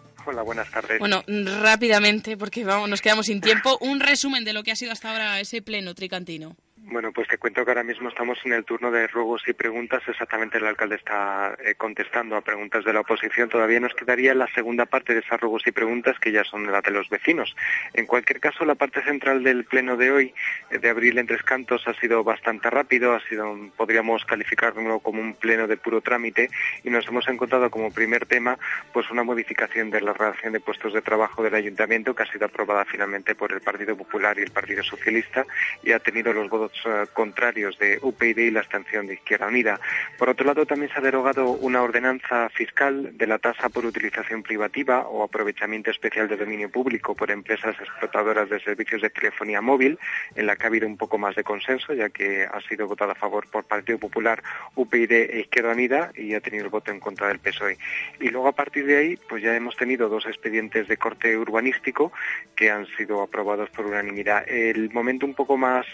Bueno, 1.00 1.24
rápidamente, 1.62 2.38
porque 2.38 2.64
vamos, 2.64 2.90
nos 2.90 3.02
quedamos 3.02 3.26
sin 3.28 3.42
tiempo, 3.42 3.78
un 3.82 4.00
resumen 4.00 4.46
de 4.46 4.54
lo 4.54 4.64
que 4.64 4.72
ha 4.72 4.76
sido 4.76 4.92
hasta 4.92 5.12
ahora 5.12 5.40
ese 5.40 5.62
pleno 5.62 5.96
tricantino. 5.96 6.56
Bueno, 6.92 7.12
pues 7.12 7.28
te 7.28 7.38
cuento 7.38 7.64
que 7.64 7.70
ahora 7.70 7.84
mismo 7.84 8.10
estamos 8.10 8.40
en 8.46 8.54
el 8.54 8.66
turno 8.66 8.90
de 8.90 9.06
ruegos 9.06 9.44
y 9.48 9.54
preguntas. 9.54 10.02
Exactamente 10.08 10.58
el 10.58 10.66
alcalde 10.66 10.96
está 10.96 11.56
eh, 11.64 11.76
contestando 11.76 12.36
a 12.36 12.42
preguntas 12.42 12.84
de 12.84 12.94
la 12.94 13.02
oposición. 13.02 13.48
Todavía 13.48 13.80
nos 13.80 13.94
quedaría 13.94 14.34
la 14.34 14.48
segunda 14.56 14.88
parte 14.88 15.14
de 15.14 15.20
esas 15.20 15.40
ruegos 15.40 15.62
y 15.68 15.72
preguntas, 15.72 16.18
que 16.20 16.32
ya 16.32 16.44
son 16.44 16.72
la 16.72 16.82
de 16.82 16.90
los 16.90 17.08
vecinos. 17.08 17.56
En 17.94 18.08
cualquier 18.08 18.40
caso, 18.40 18.66
la 18.66 18.74
parte 18.74 19.04
central 19.04 19.44
del 19.44 19.66
pleno 19.66 19.98
de 19.98 20.10
hoy, 20.10 20.34
eh, 20.72 20.80
de 20.80 20.90
abril 20.90 21.20
en 21.20 21.28
Tres 21.28 21.44
Cantos, 21.44 21.88
ha 21.88 21.94
sido 21.94 22.24
bastante 22.24 22.72
rápido. 22.72 23.14
Ha 23.14 23.20
sido, 23.20 23.56
podríamos 23.78 24.26
calificarlo 24.26 25.00
como 25.00 25.22
un 25.22 25.36
pleno 25.36 25.68
de 25.68 25.78
puro 25.78 26.02
trámite 26.02 26.50
y 26.84 26.90
nos 26.90 27.08
hemos 27.08 27.28
encontrado 27.28 27.70
como 27.70 27.92
primer 27.92 28.26
tema, 28.26 28.58
pues 28.94 29.12
una 29.12 29.22
modificación 29.22 29.92
de 29.92 30.02
la 30.02 30.14
relación 30.14 30.54
de 30.54 30.60
puestos 30.60 30.94
de 30.94 31.04
trabajo 31.04 31.44
del 31.44 31.54
ayuntamiento 31.54 32.16
que 32.16 32.24
ha 32.24 32.32
sido 32.32 32.48
aprobada 32.48 32.84
finalmente 32.86 33.36
por 33.36 33.54
el 33.54 33.62
Partido 33.62 33.96
Popular 33.96 34.40
y 34.40 34.42
el 34.42 34.52
Partido 34.52 34.84
Socialista 34.84 35.46
y 35.84 35.92
ha 35.92 36.00
tenido 36.00 36.34
los 36.34 36.50
votos 36.50 36.79
eh, 36.86 37.06
contrarios 37.14 37.78
de 37.80 38.00
UPyD 38.02 38.38
y 38.38 38.52
la 38.52 38.62
abstención 38.62 39.08
de 39.08 39.16
Izquierda 39.16 39.48
Unida. 39.48 39.80
Por 40.18 40.30
otro 40.30 40.46
lado, 40.46 40.66
también 40.66 40.92
se 40.92 41.00
ha 41.00 41.02
derogado 41.02 41.52
una 41.52 41.82
ordenanza 41.82 42.50
fiscal 42.50 43.18
de 43.18 43.28
la 43.28 43.40
tasa 43.40 43.70
por 43.70 43.86
utilización 43.86 44.44
privativa 44.44 45.08
o 45.08 45.24
aprovechamiento 45.24 45.92
especial 45.92 46.28
de 46.28 46.38
dominio 46.38 46.70
público 46.70 47.16
por 47.16 47.32
empresas 47.32 47.76
explotadoras 47.80 48.50
de 48.50 48.60
servicios 48.60 49.02
de 49.02 49.10
telefonía 49.10 49.62
móvil, 49.62 50.00
en 50.36 50.46
la 50.46 50.56
que 50.56 50.64
ha 50.64 50.68
habido 50.68 50.88
un 50.88 50.98
poco 50.98 51.18
más 51.18 51.36
de 51.36 51.44
consenso, 51.44 51.94
ya 51.94 52.10
que 52.10 52.44
ha 52.44 52.62
sido 52.62 52.88
votada 52.88 53.14
a 53.14 53.16
favor 53.16 53.48
por 53.50 53.66
Partido 53.66 53.98
Popular, 54.00 54.44
UPyD 54.76 55.12
e 55.12 55.40
Izquierda 55.42 55.72
Unida 55.72 56.12
y 56.16 56.34
ha 56.34 56.42
tenido 56.42 56.66
el 56.66 56.70
voto 56.70 56.92
en 56.92 57.00
contra 57.00 57.28
del 57.28 57.40
PSOE. 57.40 57.78
Y 58.20 58.30
luego, 58.30 58.48
a 58.48 58.54
partir 58.54 58.86
de 58.86 58.98
ahí, 58.98 59.18
pues 59.30 59.44
ya 59.44 59.56
hemos 59.56 59.76
tenido 59.76 60.10
dos 60.10 60.26
expedientes 60.26 60.88
de 60.88 60.98
corte 60.98 61.38
urbanístico 61.38 62.12
que 62.56 62.72
han 62.72 62.86
sido 62.98 63.22
aprobados 63.22 63.70
por 63.70 63.86
unanimidad. 63.86 64.48
El 64.48 64.92
momento 64.92 65.26
un 65.26 65.34
poco 65.34 65.58
más 65.58 65.86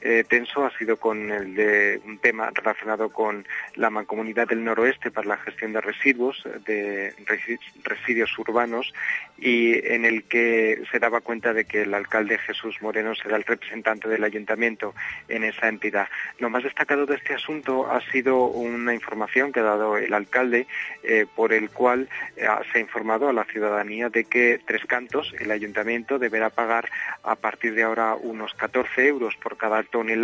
eh, 0.00 0.24
tenso 0.34 0.64
ha 0.66 0.76
sido 0.76 0.96
con 0.96 1.30
el 1.30 1.54
de 1.54 2.00
un 2.04 2.18
tema 2.18 2.50
relacionado 2.52 3.08
con 3.10 3.46
la 3.76 3.88
mancomunidad 3.88 4.48
del 4.48 4.64
noroeste 4.64 5.12
para 5.12 5.28
la 5.28 5.36
gestión 5.36 5.72
de 5.72 5.80
residuos, 5.80 6.42
de 6.66 7.14
resi- 7.26 7.60
residuos 7.84 8.36
urbanos, 8.36 8.92
y 9.38 9.78
en 9.86 10.04
el 10.04 10.24
que 10.24 10.82
se 10.90 10.98
daba 10.98 11.20
cuenta 11.20 11.52
de 11.52 11.66
que 11.66 11.82
el 11.82 11.94
alcalde 11.94 12.38
Jesús 12.38 12.76
Moreno 12.80 13.14
será 13.14 13.36
el 13.36 13.44
representante 13.44 14.08
del 14.08 14.24
ayuntamiento 14.24 14.92
en 15.28 15.44
esa 15.44 15.68
entidad. 15.68 16.08
Lo 16.40 16.50
más 16.50 16.64
destacado 16.64 17.06
de 17.06 17.14
este 17.14 17.34
asunto 17.34 17.88
ha 17.88 18.00
sido 18.10 18.46
una 18.46 18.92
información 18.92 19.52
que 19.52 19.60
ha 19.60 19.64
dado 19.64 19.96
el 19.98 20.12
alcalde, 20.14 20.66
eh, 21.04 21.26
por 21.36 21.52
el 21.52 21.70
cual 21.70 22.08
eh, 22.36 22.46
se 22.72 22.78
ha 22.78 22.80
informado 22.80 23.28
a 23.28 23.32
la 23.32 23.44
ciudadanía 23.44 24.08
de 24.08 24.24
que 24.24 24.58
Tres 24.66 24.84
Cantos, 24.86 25.32
el 25.38 25.52
ayuntamiento, 25.52 26.18
deberá 26.18 26.50
pagar 26.50 26.90
a 27.22 27.36
partir 27.36 27.74
de 27.74 27.84
ahora 27.84 28.16
unos 28.16 28.52
14 28.54 29.06
euros 29.06 29.36
por 29.36 29.56
cada 29.56 29.80
tonelada 29.84 30.23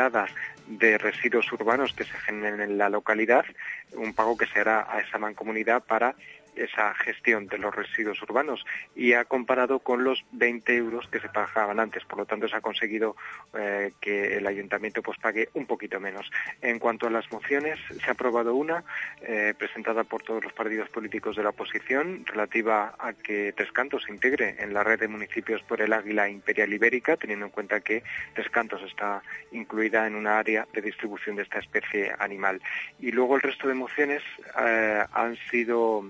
de 0.67 0.99
residuos 0.99 1.53
urbanos 1.53 1.93
que 1.93 2.05
se 2.05 2.17
generen 2.19 2.61
en 2.61 2.79
la 2.79 2.89
localidad, 2.89 3.45
un 3.93 4.15
pago 4.15 4.37
que 4.37 4.47
se 4.47 4.61
hará 4.61 4.87
a 4.89 5.01
esa 5.01 5.19
mancomunidad 5.19 5.83
para 5.83 6.15
esa 6.57 6.95
gestión 6.95 7.47
de 7.47 7.59
los 7.59 7.75
residuos 7.75 8.21
urbanos 8.23 8.65
y 8.95 9.13
ha 9.13 9.25
comparado 9.25 9.81
con 9.81 10.05
los 10.05 10.25
20 10.33 10.75
euros 10.77 11.09
que 11.09 11.21
se 11.21 11.29
pagaban 11.29 11.81
antes. 11.81 12.05
Por 12.05 12.19
lo 12.19 12.27
tanto, 12.27 12.49
se 12.49 12.57
ha 12.57 12.61
conseguido 12.61 13.17
eh, 13.55 13.93
que 14.01 14.37
el 14.37 14.47
ayuntamiento 14.47 15.03
pues 15.03 15.19
pague 15.19 15.49
un 15.55 15.67
poquito 15.67 16.01
menos. 16.01 16.31
En 16.61 16.79
cuanto 16.79 17.07
a 17.07 17.11
las 17.11 17.31
mociones, 17.33 17.79
se 17.89 18.09
ha 18.09 18.13
aprobado 18.13 18.55
una 18.55 18.85
eh, 19.23 19.55
presentada 19.57 20.05
por 20.05 20.23
todos 20.23 20.43
los 20.45 20.53
partidos 20.53 20.89
políticos 20.89 21.37
de 21.37 21.43
la 21.43 21.51
oposición 21.51 22.25
relativa 22.27 22.95
a 22.99 23.13
que 23.13 23.53
Tres 23.57 23.73
Cantos 23.73 24.05
se 24.05 24.13
integre 24.13 24.57
en 24.59 24.75
la 24.75 24.85
red 24.85 25.01
de 25.01 25.09
municipios 25.09 25.63
por 25.63 25.81
el 25.81 25.93
Águila 25.93 26.29
Imperial 26.29 26.73
Ibérica, 26.73 27.17
teniendo 27.17 27.47
en 27.47 27.53
cuenta 27.53 27.81
que 27.81 28.03
Tres 28.35 28.51
Cantos 28.51 28.83
está 28.83 29.23
incluida 29.53 30.07
en 30.07 30.15
una 30.15 30.39
área 30.39 30.67
de 30.73 30.83
distribución 30.83 31.37
de 31.37 31.43
esta 31.43 31.59
especie 31.59 32.13
animal. 32.19 32.61
Y 32.99 33.13
luego 33.13 33.37
el 33.37 33.43
resto 33.43 33.69
de 33.69 33.75
mociones 33.75 34.23
eh, 34.59 35.05
han 35.13 35.37
sido 35.51 36.05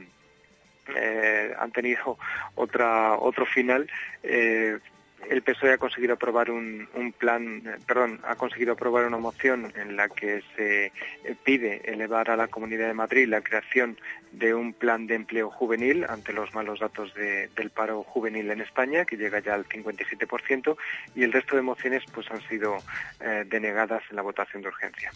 eh, 0.97 1.55
han 1.59 1.73
tenido 1.73 2.19
otra 2.55 3.15
otro 3.19 3.47
final. 3.47 3.89
Eh, 4.23 4.79
el 5.29 5.43
PSOE 5.43 5.73
ha 5.75 5.79
conseguido 5.79 6.15
aprobar 6.15 6.51
un, 6.51 6.89
plan, 7.19 7.63
eh, 7.67 7.77
perdón, 7.87 8.21
ha 8.25 8.37
conseguido 8.37 8.73
aprobar 8.73 9.05
una 9.07 9.19
moción 9.19 9.73
en 9.77 9.97
la 9.97 10.09
que 10.09 10.43
se 10.57 10.87
eh, 10.87 10.93
pide 11.45 11.83
elevar 11.93 12.31
a 12.31 12.37
la 12.37 12.49
Comunidad 12.49 12.87
de 12.89 12.95
Madrid 12.95 13.29
la 13.29 13.41
creación 13.41 13.99
de 14.33 14.55
un 14.55 14.73
plan 14.73 15.07
de 15.07 15.17
empleo 15.17 15.51
juvenil 15.51 16.05
ante 16.09 16.33
los 16.33 16.55
malos 16.55 16.79
datos 16.81 17.13
de- 17.15 17.49
del 17.57 17.71
paro 17.71 18.03
juvenil 18.05 18.51
en 18.51 18.61
España, 18.61 19.05
que 19.05 19.17
llega 19.17 19.41
ya 19.41 19.55
al 19.55 19.67
57%, 19.67 20.77
y 21.15 21.25
el 21.25 21.33
resto 21.33 21.57
de 21.57 21.63
mociones 21.63 22.03
pues 22.13 22.31
han 22.31 22.41
sido 22.49 22.77
eh, 23.21 23.45
denegadas 23.47 24.03
en 24.11 24.17
la 24.17 24.23
votación 24.23 24.63
de 24.63 24.69
urgencia. 24.69 25.11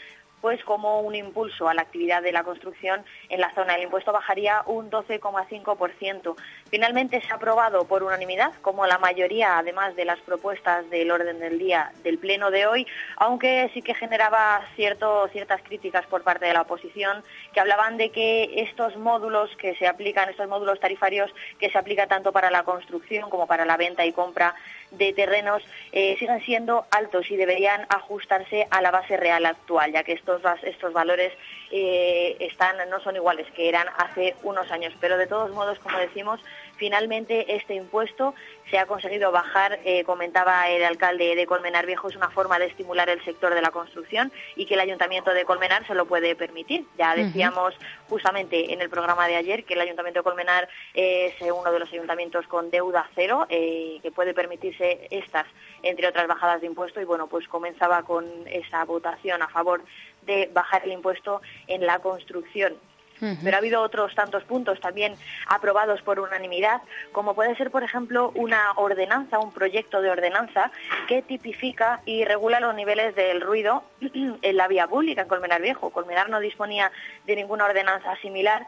pues 0.40 0.62
como 0.64 1.00
un 1.00 1.14
impulso 1.14 1.68
a 1.68 1.74
la 1.74 1.82
actividad 1.82 2.22
de 2.22 2.32
la 2.32 2.44
construcción 2.44 3.04
en 3.28 3.40
la 3.40 3.54
zona. 3.54 3.74
El 3.74 3.84
impuesto 3.84 4.12
bajaría 4.12 4.62
un 4.66 4.90
12,5%. 4.90 6.36
Finalmente 6.70 7.20
se 7.20 7.32
ha 7.32 7.36
aprobado 7.36 7.84
por 7.84 8.02
unanimidad, 8.02 8.52
como 8.62 8.86
la 8.86 8.98
mayoría, 8.98 9.58
además 9.58 9.96
de 9.96 10.04
las 10.04 10.20
propuestas 10.20 10.88
del 10.90 11.10
orden 11.10 11.40
del 11.40 11.58
día 11.58 11.92
del 12.02 12.18
pleno 12.18 12.50
de 12.50 12.66
hoy, 12.66 12.86
aunque 13.16 13.70
sí 13.74 13.82
que 13.82 13.94
generaba 13.94 14.62
cierto, 14.76 15.28
ciertas 15.28 15.62
críticas 15.62 16.06
por 16.06 16.22
parte 16.22 16.46
de 16.46 16.54
la 16.54 16.62
oposición, 16.62 17.22
que 17.52 17.60
hablaban 17.60 17.96
de 17.96 18.10
que 18.10 18.62
estos 18.62 18.96
módulos 18.96 19.50
que 19.56 19.74
se 19.76 19.86
aplican, 19.86 20.28
estos 20.28 20.48
módulos 20.48 20.80
tarifarios 20.80 21.30
que 21.58 21.70
se 21.70 21.78
aplican 21.78 22.08
tanto 22.08 22.32
para 22.32 22.50
la 22.50 22.62
construcción 22.62 23.30
como 23.30 23.46
para 23.46 23.64
la 23.64 23.76
venta 23.76 24.04
y 24.04 24.12
compra 24.12 24.54
de 24.90 25.12
terrenos 25.12 25.62
eh, 25.92 26.16
siguen 26.18 26.40
siendo 26.44 26.86
altos 26.90 27.30
y 27.30 27.36
deberían 27.36 27.86
ajustarse 27.88 28.66
a 28.70 28.80
la 28.82 28.90
base 28.90 29.16
real 29.16 29.46
actual, 29.46 29.92
ya 29.92 30.02
que 30.02 30.12
estos, 30.12 30.42
estos 30.62 30.92
valores 30.92 31.32
eh, 31.70 32.36
están, 32.40 32.76
no 32.90 33.00
son 33.00 33.16
iguales 33.16 33.46
que 33.52 33.68
eran 33.68 33.86
hace 33.98 34.34
unos 34.42 34.70
años. 34.70 34.92
Pero 35.00 35.16
de 35.16 35.26
todos 35.26 35.50
modos, 35.52 35.78
como 35.78 35.98
decimos, 35.98 36.40
finalmente 36.80 37.54
este 37.56 37.74
impuesto 37.74 38.34
se 38.70 38.78
ha 38.78 38.86
conseguido 38.86 39.30
bajar, 39.30 39.80
eh, 39.84 40.02
comentaba 40.04 40.66
el 40.70 40.82
alcalde 40.82 41.36
de 41.36 41.46
Colmenar 41.46 41.84
Viejo, 41.84 42.08
es 42.08 42.16
una 42.16 42.30
forma 42.30 42.58
de 42.58 42.66
estimular 42.66 43.10
el 43.10 43.22
sector 43.22 43.54
de 43.54 43.60
la 43.60 43.70
construcción 43.70 44.32
y 44.56 44.64
que 44.64 44.74
el 44.74 44.80
ayuntamiento 44.80 45.34
de 45.34 45.44
Colmenar 45.44 45.86
se 45.86 45.94
lo 45.94 46.06
puede 46.06 46.34
permitir. 46.34 46.86
Ya 46.96 47.14
decíamos 47.14 47.74
justamente 48.08 48.72
en 48.72 48.80
el 48.80 48.88
programa 48.88 49.28
de 49.28 49.36
ayer 49.36 49.64
que 49.64 49.74
el 49.74 49.82
ayuntamiento 49.82 50.20
de 50.20 50.24
Colmenar 50.24 50.70
es 50.94 51.34
eh, 51.42 51.52
uno 51.52 51.70
de 51.70 51.80
los 51.80 51.92
ayuntamientos 51.92 52.46
con 52.46 52.70
deuda 52.70 53.06
cero, 53.14 53.46
eh, 53.50 53.98
que 54.02 54.10
puede 54.10 54.32
permitirse 54.32 55.06
estas, 55.10 55.46
entre 55.82 56.08
otras 56.08 56.26
bajadas 56.28 56.62
de 56.62 56.66
impuesto, 56.66 56.98
y 56.98 57.04
bueno, 57.04 57.26
pues 57.26 57.46
comenzaba 57.46 58.04
con 58.04 58.24
esa 58.46 58.82
votación 58.86 59.42
a 59.42 59.48
favor 59.48 59.82
de 60.22 60.48
bajar 60.54 60.84
el 60.84 60.92
impuesto 60.92 61.42
en 61.66 61.84
la 61.84 61.98
construcción. 61.98 62.74
Pero 63.20 63.56
ha 63.56 63.58
habido 63.58 63.82
otros 63.82 64.14
tantos 64.14 64.44
puntos 64.44 64.80
también 64.80 65.14
aprobados 65.46 66.02
por 66.02 66.20
unanimidad, 66.20 66.80
como 67.12 67.34
puede 67.34 67.54
ser, 67.56 67.70
por 67.70 67.82
ejemplo, 67.82 68.32
una 68.34 68.72
ordenanza, 68.76 69.38
un 69.38 69.52
proyecto 69.52 70.00
de 70.00 70.10
ordenanza 70.10 70.70
que 71.06 71.22
tipifica 71.22 72.00
y 72.06 72.24
regula 72.24 72.60
los 72.60 72.74
niveles 72.74 73.14
del 73.14 73.40
ruido 73.40 73.84
en 74.00 74.56
la 74.56 74.68
vía 74.68 74.86
pública 74.86 75.22
en 75.22 75.28
Colmenar 75.28 75.60
Viejo. 75.60 75.90
Colmenar 75.90 76.30
no 76.30 76.40
disponía 76.40 76.90
de 77.26 77.36
ninguna 77.36 77.66
ordenanza 77.66 78.16
similar 78.16 78.66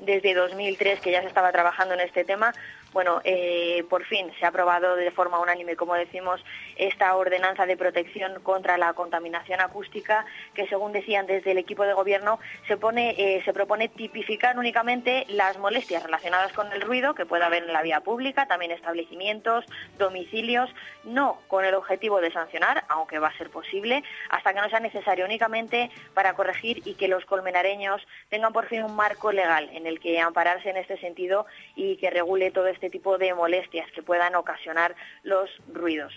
desde 0.00 0.34
2003 0.34 1.00
que 1.00 1.10
ya 1.10 1.22
se 1.22 1.28
estaba 1.28 1.52
trabajando 1.52 1.94
en 1.94 2.00
este 2.00 2.24
tema. 2.24 2.52
Bueno, 2.92 3.20
eh, 3.24 3.84
por 3.90 4.04
fin 4.04 4.32
se 4.38 4.46
ha 4.46 4.48
aprobado 4.48 4.96
de 4.96 5.10
forma 5.10 5.38
unánime, 5.38 5.76
como 5.76 5.94
decimos, 5.94 6.42
esta 6.76 7.14
ordenanza 7.14 7.66
de 7.66 7.76
protección 7.76 8.40
contra 8.42 8.78
la 8.78 8.94
contaminación 8.94 9.60
acústica, 9.60 10.24
que 10.54 10.66
según 10.66 10.92
decían 10.92 11.26
desde 11.26 11.50
el 11.50 11.58
equipo 11.58 11.84
de 11.84 11.92
gobierno, 11.92 12.38
se, 12.66 12.76
pone, 12.76 13.14
eh, 13.18 13.42
se 13.44 13.52
propone 13.52 13.88
tipificar 13.88 14.58
únicamente 14.58 15.26
las 15.28 15.58
molestias 15.58 16.02
relacionadas 16.02 16.52
con 16.52 16.72
el 16.72 16.80
ruido 16.80 17.14
que 17.14 17.26
pueda 17.26 17.46
haber 17.46 17.64
en 17.64 17.72
la 17.72 17.82
vía 17.82 18.00
pública, 18.00 18.46
también 18.46 18.70
establecimientos, 18.70 19.64
domicilios, 19.98 20.70
no 21.04 21.38
con 21.48 21.64
el 21.64 21.74
objetivo 21.74 22.20
de 22.20 22.32
sancionar, 22.32 22.84
aunque 22.88 23.18
va 23.18 23.28
a 23.28 23.36
ser 23.36 23.50
posible, 23.50 24.02
hasta 24.30 24.54
que 24.54 24.60
no 24.60 24.70
sea 24.70 24.80
necesario 24.80 25.24
únicamente 25.24 25.90
para 26.14 26.34
corregir 26.34 26.82
y 26.84 26.94
que 26.94 27.08
los 27.08 27.24
colmenareños 27.26 28.06
tengan 28.28 28.52
por 28.52 28.66
fin 28.66 28.82
un 28.82 28.96
marco 28.96 29.32
legal 29.32 29.68
en 29.72 29.86
el 29.86 30.00
que 30.00 30.20
ampararse 30.20 30.70
en 30.70 30.76
este 30.76 30.98
sentido 30.98 31.46
y 31.74 31.96
que 31.96 32.10
regule 32.10 32.50
todo 32.50 32.66
este 32.76 32.90
tipo 32.90 33.18
de 33.18 33.34
molestias 33.34 33.90
que 33.92 34.02
puedan 34.02 34.34
ocasionar 34.36 34.94
los 35.24 35.50
ruidos. 35.72 36.12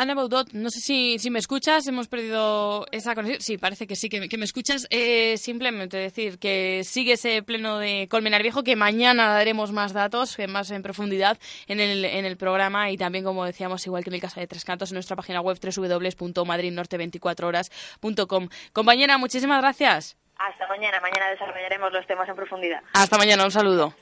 Ana 0.00 0.14
Baudot, 0.14 0.52
no 0.52 0.70
sé 0.70 0.78
si, 0.78 1.18
si 1.18 1.28
me 1.28 1.40
escuchas, 1.40 1.84
hemos 1.88 2.06
perdido 2.06 2.86
esa 2.92 3.16
conexión. 3.16 3.40
Sí, 3.40 3.58
parece 3.58 3.88
que 3.88 3.96
sí, 3.96 4.08
que, 4.08 4.20
me- 4.20 4.28
que 4.28 4.38
me 4.38 4.44
escuchas. 4.44 4.86
Eh, 4.90 5.36
simplemente 5.38 5.96
decir 5.96 6.38
que 6.38 6.82
sigue 6.84 7.14
ese 7.14 7.42
pleno 7.42 7.78
de 7.78 8.06
Colmenar 8.08 8.42
Viejo, 8.42 8.62
que 8.62 8.76
mañana 8.76 9.26
daremos 9.34 9.72
más 9.72 9.92
datos, 9.92 10.38
eh, 10.38 10.46
más 10.46 10.70
en 10.70 10.84
profundidad 10.84 11.36
en 11.66 11.80
el, 11.80 12.04
en 12.04 12.24
el 12.24 12.36
programa 12.36 12.92
y 12.92 12.96
también, 12.96 13.24
como 13.24 13.44
decíamos, 13.44 13.84
igual 13.88 14.04
que 14.04 14.10
en 14.10 14.14
el 14.14 14.20
caso 14.20 14.38
de 14.38 14.46
Tres 14.46 14.64
Cantos, 14.64 14.92
en 14.92 14.94
nuestra 14.94 15.16
página 15.16 15.40
web 15.40 15.58
www.madridnorte24horas.com. 15.60 18.48
Compañera, 18.72 19.18
muchísimas 19.18 19.60
gracias. 19.60 20.16
Hasta 20.36 20.68
mañana, 20.68 21.00
mañana 21.00 21.28
desarrollaremos 21.30 21.92
los 21.92 22.06
temas 22.06 22.28
en 22.28 22.36
profundidad. 22.36 22.80
Hasta 22.92 23.18
mañana, 23.18 23.44
un 23.44 23.50
saludo. 23.50 23.92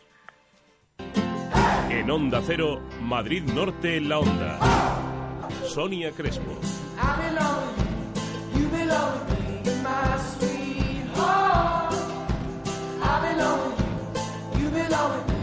En 1.89 2.11
Onda 2.11 2.43
Cero, 2.45 2.81
Madrid 3.01 3.45
Norte 3.45 3.97
en 3.97 4.09
la 4.09 4.19
Onda. 4.19 4.59
Sonia 5.69 6.11
Crespo. 6.13 6.53
You 14.59 14.71
belong 14.71 15.36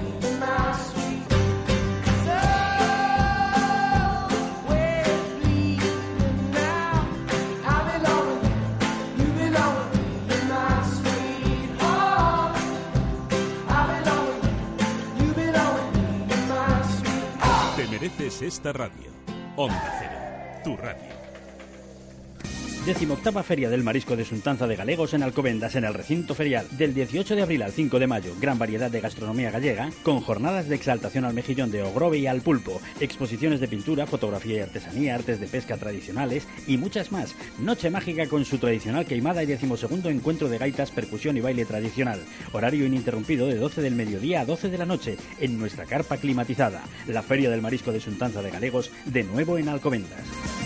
mereces 18.04 18.42
esta 18.42 18.74
radio. 18.74 19.12
Onda 19.56 19.98
Cero, 19.98 20.62
tu 20.62 20.76
radio. 20.76 21.13
Decimoctava 22.86 23.44
Feria 23.44 23.70
del 23.70 23.82
Marisco 23.82 24.18
de 24.18 24.26
Suntanza 24.26 24.68
de 24.68 24.76
Galegos 24.76 25.14
en 25.14 25.24
Alcobendas, 25.24 25.76
en 25.76 25.86
el 25.86 25.94
recinto 25.94 26.36
ferial, 26.36 26.68
del 26.72 26.94
18 26.94 27.34
de 27.34 27.42
abril 27.42 27.62
al 27.62 27.72
5 27.72 27.98
de 27.98 28.08
mayo. 28.08 28.36
Gran 28.42 28.60
variedad 28.60 28.92
de 28.92 29.00
gastronomía 29.00 29.52
gallega, 29.52 29.90
con 30.04 30.20
jornadas 30.20 30.68
de 30.68 30.76
exaltación 30.76 31.24
al 31.24 31.34
mejillón 31.34 31.72
de 31.72 31.82
Ogrove 31.82 32.18
y 32.18 32.28
al 32.28 32.42
pulpo, 32.42 32.82
exposiciones 33.00 33.62
de 33.62 33.70
pintura, 33.70 34.06
fotografía 34.06 34.58
y 34.58 34.60
artesanía, 34.60 35.16
artes 35.16 35.40
de 35.40 35.48
pesca 35.48 35.78
tradicionales 35.78 36.46
y 36.68 36.76
muchas 36.76 37.14
más. 37.14 37.36
Noche 37.58 37.90
mágica 37.90 38.28
con 38.28 38.44
su 38.44 38.58
tradicional 38.58 39.06
queimada 39.06 39.44
y 39.44 39.46
decimosegundo 39.46 40.10
encuentro 40.10 40.50
de 40.50 40.58
gaitas, 40.58 40.92
percusión 40.92 41.38
y 41.38 41.42
baile 41.42 41.64
tradicional. 41.64 42.20
Horario 42.52 42.86
ininterrumpido 42.86 43.48
de 43.48 43.56
12 43.56 43.82
del 43.82 43.96
mediodía 43.96 44.42
a 44.42 44.46
12 44.46 44.70
de 44.70 44.78
la 44.78 44.86
noche, 44.86 45.16
en 45.40 45.58
nuestra 45.58 45.86
carpa 45.86 46.18
climatizada. 46.18 46.84
La 47.08 47.24
Feria 47.24 47.50
del 47.50 47.62
Marisco 47.62 47.94
de 47.94 48.02
Suntanza 48.02 48.42
de 48.42 48.52
Galegos, 48.52 48.92
de 49.06 49.24
nuevo 49.24 49.58
en 49.58 49.70
Alcobendas. 49.70 50.63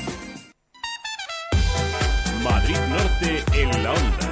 En 3.53 3.83
la 3.83 3.91
onda. 3.91 4.27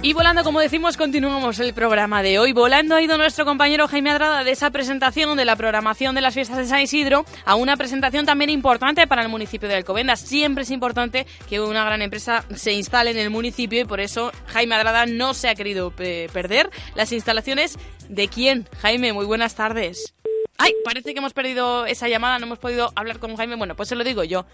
Y 0.00 0.14
volando, 0.14 0.44
como 0.44 0.60
decimos, 0.60 0.96
continuamos 0.96 1.58
el 1.58 1.74
programa 1.74 2.22
de 2.22 2.38
hoy. 2.38 2.52
Volando 2.52 2.94
ha 2.94 3.02
ido 3.02 3.18
nuestro 3.18 3.44
compañero 3.44 3.88
Jaime 3.88 4.10
Adrada 4.10 4.42
de 4.42 4.52
esa 4.52 4.70
presentación 4.70 5.36
de 5.36 5.44
la 5.44 5.54
programación 5.56 6.14
de 6.14 6.20
las 6.20 6.32
fiestas 6.32 6.56
de 6.56 6.66
San 6.66 6.80
Isidro 6.80 7.26
a 7.44 7.56
una 7.56 7.76
presentación 7.76 8.24
también 8.24 8.48
importante 8.48 9.06
para 9.06 9.22
el 9.22 9.28
municipio 9.28 9.68
de 9.68 9.74
Alcobendas. 9.74 10.20
Siempre 10.20 10.62
es 10.62 10.70
importante 10.70 11.26
que 11.48 11.60
una 11.60 11.84
gran 11.84 12.00
empresa 12.00 12.44
se 12.54 12.72
instale 12.72 13.10
en 13.10 13.18
el 13.18 13.28
municipio 13.28 13.80
y 13.80 13.84
por 13.84 14.00
eso 14.00 14.32
Jaime 14.46 14.76
Adrada 14.76 15.04
no 15.04 15.34
se 15.34 15.48
ha 15.48 15.54
querido 15.54 15.92
eh, 15.98 16.30
perder 16.32 16.70
las 16.94 17.12
instalaciones 17.12 17.76
de 18.08 18.28
quién. 18.28 18.66
Jaime, 18.80 19.12
muy 19.12 19.26
buenas 19.26 19.56
tardes. 19.56 20.14
Ay, 20.60 20.74
parece 20.84 21.12
que 21.12 21.20
hemos 21.20 21.32
perdido 21.34 21.86
esa 21.86 22.08
llamada, 22.08 22.40
no 22.40 22.46
hemos 22.46 22.58
podido 22.58 22.90
hablar 22.96 23.20
con 23.20 23.36
Jaime. 23.36 23.54
Bueno, 23.54 23.76
pues 23.76 23.88
se 23.88 23.94
lo 23.94 24.02
digo 24.02 24.24
yo. 24.24 24.44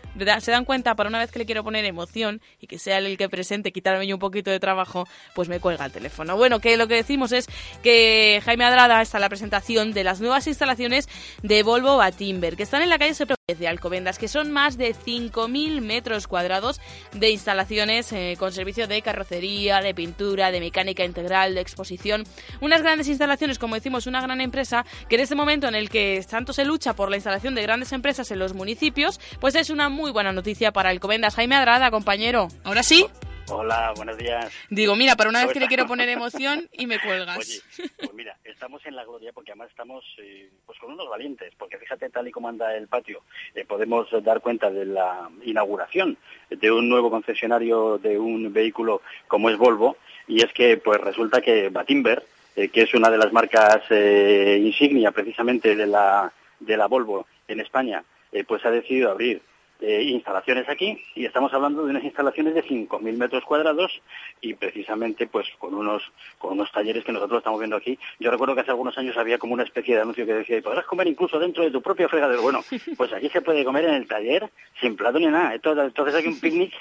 Se 0.40 0.50
dan 0.50 0.66
cuenta, 0.66 0.94
para 0.94 1.08
una 1.08 1.18
vez 1.18 1.32
que 1.32 1.38
le 1.38 1.46
quiero 1.46 1.64
poner 1.64 1.86
emoción 1.86 2.42
y 2.60 2.66
que 2.66 2.78
sea 2.78 2.98
él 2.98 3.06
el 3.06 3.16
que 3.16 3.30
presente, 3.30 3.72
quitarme 3.72 4.06
yo 4.06 4.16
un 4.16 4.20
poquito 4.20 4.50
de 4.50 4.60
trabajo, 4.60 5.08
pues 5.34 5.48
me 5.48 5.60
cuelga 5.60 5.86
el 5.86 5.92
teléfono. 5.92 6.36
Bueno, 6.36 6.60
que 6.60 6.76
lo 6.76 6.88
que 6.88 6.96
decimos 6.96 7.32
es 7.32 7.46
que 7.82 8.42
Jaime 8.44 8.66
Adrada 8.66 9.00
está 9.00 9.16
en 9.16 9.22
la 9.22 9.30
presentación 9.30 9.94
de 9.94 10.04
las 10.04 10.20
nuevas 10.20 10.46
instalaciones 10.46 11.08
de 11.42 11.62
Volvo 11.62 11.96
Batimber, 11.96 12.54
que 12.54 12.64
están 12.64 12.82
en 12.82 12.90
la 12.90 12.98
calle 12.98 13.14
de 13.46 13.68
Alcobendas, 13.68 14.18
que 14.18 14.26
son 14.26 14.52
más 14.52 14.78
de 14.78 14.94
5.000 14.94 15.82
metros 15.82 16.26
cuadrados 16.26 16.80
de 17.12 17.28
instalaciones 17.28 18.10
eh, 18.14 18.36
con 18.38 18.52
servicio 18.52 18.88
de 18.88 19.02
carrocería, 19.02 19.82
de 19.82 19.94
pintura, 19.94 20.50
de 20.50 20.60
mecánica 20.60 21.04
integral, 21.04 21.54
de 21.54 21.60
exposición. 21.60 22.24
Unas 22.62 22.80
grandes 22.80 23.06
instalaciones, 23.06 23.58
como 23.58 23.74
decimos, 23.74 24.06
una 24.06 24.22
gran 24.22 24.40
empresa 24.40 24.86
que 25.10 25.16
en 25.16 25.20
este 25.20 25.34
momento 25.34 25.68
en 25.68 25.74
el 25.74 25.90
que 25.90 26.24
tanto 26.26 26.54
se 26.54 26.64
lucha 26.64 26.94
por 26.94 27.10
la 27.10 27.16
instalación 27.16 27.54
de 27.54 27.60
grandes 27.60 27.92
empresas 27.92 28.30
en 28.30 28.38
los 28.38 28.54
municipios, 28.54 29.20
pues 29.40 29.54
es 29.56 29.68
una 29.68 29.90
muy 29.90 30.10
buena 30.10 30.32
noticia 30.32 30.72
para 30.72 30.88
Alcobendas. 30.88 31.34
Jaime 31.34 31.56
Adrada, 31.56 31.90
compañero. 31.90 32.48
¿Ahora 32.64 32.82
sí? 32.82 33.04
Hola, 33.48 33.92
buenos 33.94 34.16
días. 34.16 34.50
Digo, 34.70 34.96
mira, 34.96 35.16
para 35.16 35.28
una 35.28 35.40
vez 35.40 35.52
que 35.52 35.60
le 35.60 35.66
¿Cómo 35.66 35.68
quiero 35.68 35.86
poner 35.86 36.08
emoción 36.08 36.68
y 36.72 36.86
me 36.86 36.98
cuelgas. 37.04 37.38
Oye, 37.38 37.90
pues 37.98 38.14
mira, 38.14 38.36
estamos 38.42 38.84
en 38.86 38.96
la 38.96 39.04
gloria 39.04 39.32
porque 39.32 39.52
además 39.52 39.68
estamos 39.68 40.02
eh, 40.18 40.48
pues 40.64 40.78
con 40.78 40.92
unos 40.92 41.08
valientes, 41.08 41.52
porque 41.58 41.76
fíjate 41.76 42.08
tal 42.08 42.26
y 42.26 42.30
como 42.30 42.48
anda 42.48 42.74
el 42.74 42.88
patio, 42.88 43.22
eh, 43.54 43.64
podemos 43.66 44.08
dar 44.22 44.40
cuenta 44.40 44.70
de 44.70 44.86
la 44.86 45.28
inauguración 45.44 46.16
de 46.48 46.72
un 46.72 46.88
nuevo 46.88 47.10
concesionario 47.10 47.98
de 47.98 48.18
un 48.18 48.50
vehículo 48.52 49.02
como 49.28 49.50
es 49.50 49.58
Volvo, 49.58 49.98
y 50.26 50.42
es 50.42 50.52
que 50.54 50.78
pues 50.78 51.00
resulta 51.00 51.42
que 51.42 51.68
Batimber, 51.68 52.24
eh, 52.56 52.68
que 52.68 52.82
es 52.82 52.94
una 52.94 53.10
de 53.10 53.18
las 53.18 53.32
marcas 53.32 53.82
eh, 53.90 54.58
insignia 54.58 55.10
precisamente 55.10 55.76
de 55.76 55.86
la, 55.86 56.32
de 56.60 56.76
la 56.78 56.86
Volvo 56.86 57.26
en 57.46 57.60
España, 57.60 58.02
pues 58.48 58.64
ha 58.64 58.70
decidido 58.70 59.12
abrir 59.12 59.40
eh, 59.80 60.02
instalaciones 60.02 60.68
aquí 60.68 61.02
y 61.14 61.26
estamos 61.26 61.52
hablando 61.52 61.84
de 61.84 61.90
unas 61.90 62.04
instalaciones 62.04 62.54
de 62.54 62.62
5.000 62.62 63.16
metros 63.16 63.44
cuadrados 63.44 64.00
y 64.40 64.54
precisamente 64.54 65.26
pues 65.26 65.46
con 65.58 65.74
unos 65.74 66.02
con 66.38 66.52
unos 66.52 66.70
talleres 66.72 67.04
que 67.04 67.12
nosotros 67.12 67.38
estamos 67.38 67.58
viendo 67.58 67.76
aquí. 67.76 67.98
Yo 68.18 68.30
recuerdo 68.30 68.54
que 68.54 68.62
hace 68.62 68.70
algunos 68.70 68.96
años 68.98 69.16
había 69.16 69.38
como 69.38 69.54
una 69.54 69.64
especie 69.64 69.94
de 69.94 70.02
anuncio 70.02 70.26
que 70.26 70.34
decía, 70.34 70.58
"Y 70.58 70.62
podrás 70.62 70.86
comer 70.86 71.06
incluso 71.08 71.38
dentro 71.38 71.64
de 71.64 71.70
tu 71.70 71.82
propio 71.82 72.08
fregadero. 72.08 72.42
Bueno, 72.42 72.60
pues 72.96 73.12
aquí 73.12 73.28
se 73.28 73.42
puede 73.42 73.64
comer 73.64 73.84
en 73.86 73.94
el 73.94 74.06
taller 74.06 74.50
sin 74.80 74.96
plato 74.96 75.18
ni 75.18 75.26
nada. 75.26 75.54
Entonces, 75.54 75.86
entonces 75.86 76.14
hay 76.14 76.26
un 76.26 76.40
picnic 76.40 76.72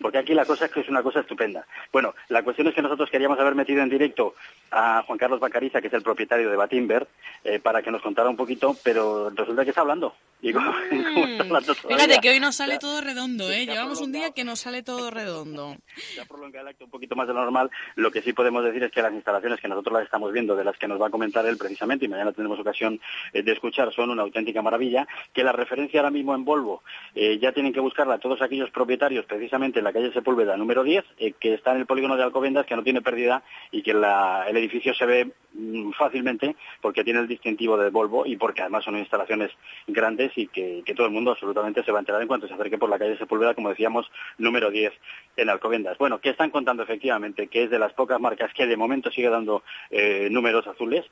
porque 0.00 0.18
aquí 0.18 0.34
la 0.34 0.44
cosa 0.44 0.66
es 0.66 0.70
que 0.72 0.80
es 0.80 0.88
una 0.88 1.02
cosa 1.02 1.20
estupenda. 1.20 1.66
Bueno, 1.92 2.14
la 2.28 2.42
cuestión 2.42 2.66
es 2.68 2.74
que 2.74 2.82
nosotros 2.82 3.10
queríamos 3.10 3.38
haber 3.38 3.54
metido 3.54 3.82
en 3.82 3.88
directo 3.88 4.34
a 4.70 5.02
Juan 5.06 5.18
Carlos 5.18 5.40
Bacariza, 5.40 5.80
que 5.80 5.88
es 5.88 5.92
el 5.92 6.02
propietario 6.02 6.50
de 6.50 6.56
Batimber, 6.56 7.06
eh, 7.44 7.58
para 7.60 7.82
que 7.82 7.90
nos 7.90 8.02
contara 8.02 8.28
un 8.28 8.36
poquito, 8.36 8.76
pero 8.82 9.30
resulta 9.30 9.64
que 9.64 9.70
está 9.70 9.82
hablando. 9.82 10.14
Y 10.42 10.52
como- 10.54 10.72
como 10.90 11.26
está 11.26 11.42
hablando 11.44 11.74
todavía, 11.74 11.96
Fíjate 12.04 12.20
que 12.20 12.30
hoy 12.30 12.40
nos 12.40 12.56
sale 12.56 12.78
todo 12.78 13.00
redondo, 13.02 13.50
¿eh? 13.50 13.66
Llevamos 13.66 14.00
un 14.00 14.12
día 14.12 14.30
que 14.30 14.42
nos 14.44 14.60
sale 14.60 14.82
todo 14.82 15.10
redondo. 15.10 15.76
se 15.96 16.20
ha 16.22 16.24
prolongado 16.24 16.62
el 16.66 16.68
acto 16.68 16.84
un 16.86 16.90
poquito 16.90 17.14
más 17.14 17.26
de 17.28 17.34
lo 17.34 17.40
normal. 17.40 17.70
Lo 17.96 18.10
que 18.10 18.22
sí 18.22 18.32
podemos 18.32 18.64
decir 18.64 18.82
es 18.84 18.90
que 18.92 19.02
las 19.02 19.12
instalaciones 19.12 19.60
que 19.60 19.68
nosotros 19.68 19.92
las 19.92 20.04
estamos 20.04 20.32
viendo, 20.32 20.56
de 20.56 20.64
las 20.64 20.78
que 20.78 20.88
nos 20.88 21.00
va 21.00 21.08
a 21.08 21.10
comentar 21.10 21.44
él 21.46 21.58
precisamente, 21.58 22.06
y 22.06 22.08
mañana 22.08 22.32
tendremos 22.32 22.58
ocasión 22.58 22.98
eh, 23.34 23.42
de 23.42 23.52
escuchar, 23.52 23.92
son 23.92 24.08
una 24.10 24.22
auténtica 24.22 24.62
maravilla. 24.62 25.06
Que 25.34 25.44
la 25.44 25.52
referencia 25.52 26.00
ahora 26.00 26.10
mismo 26.10 26.34
en 26.34 26.44
Volvo 26.44 26.82
eh, 27.14 27.38
ya 27.38 27.52
tienen 27.52 27.72
que 27.74 27.80
buscarla 27.80 28.18
todos 28.18 28.40
aquellos 28.40 28.70
propietarios, 28.70 29.26
precisamente 29.26 29.78
en 29.80 29.84
la 29.92 30.00
calle 30.00 30.12
Sepúlveda 30.12 30.56
número 30.56 30.82
10, 30.84 31.04
eh, 31.18 31.32
que 31.38 31.54
está 31.54 31.72
en 31.72 31.78
el 31.78 31.86
polígono 31.86 32.16
de 32.16 32.22
Alcobendas, 32.22 32.64
que 32.66 32.76
no 32.76 32.82
tiene 32.84 33.02
pérdida 33.02 33.42
y 33.72 33.82
que 33.82 33.92
la- 33.92 34.44
el 34.48 34.56
edificio 34.56 34.94
se 34.94 35.04
ve 35.06 35.32
mm, 35.52 35.90
fácilmente 35.98 36.54
porque 36.80 37.02
tiene 37.02 37.18
el 37.18 37.26
distintivo 37.26 37.76
de 37.76 37.90
Volvo 37.90 38.24
y 38.24 38.36
porque 38.36 38.60
además 38.62 38.84
son 38.84 38.96
instalaciones 38.96 39.50
grandes 39.88 40.30
y 40.36 40.46
que, 40.46 40.82
que 40.86 40.94
todo 40.94 41.06
el 41.08 41.12
mundo 41.12 41.32
absolutamente 41.32 41.82
se 41.82 41.90
va 41.90 41.98
a 41.98 42.02
enterar 42.02 42.22
en 42.22 42.28
cuanto 42.28 42.46
se 42.46 42.54
acerque 42.54 42.78
por 42.78 42.88
la 42.88 43.00
calle 43.00 43.18
Sepúlveda, 43.18 43.54
como 43.54 43.68
decíamos, 43.70 44.08
número 44.38 44.70
10 44.70 44.92
en 45.36 45.50
Alcobendas. 45.50 45.98
Bueno, 45.98 46.20
¿qué 46.20 46.30
están 46.30 46.50
contando 46.50 46.84
efectivamente? 46.84 47.48
Que 47.48 47.64
es 47.64 47.70
de 47.70 47.80
las 47.80 47.92
pocas 47.94 48.20
marcas 48.20 48.52
que 48.54 48.66
de 48.68 48.76
momento 48.76 49.10
sigue 49.10 49.28
dando 49.28 49.64
eh, 49.90 50.28
números 50.30 50.66
azules, 50.68 51.04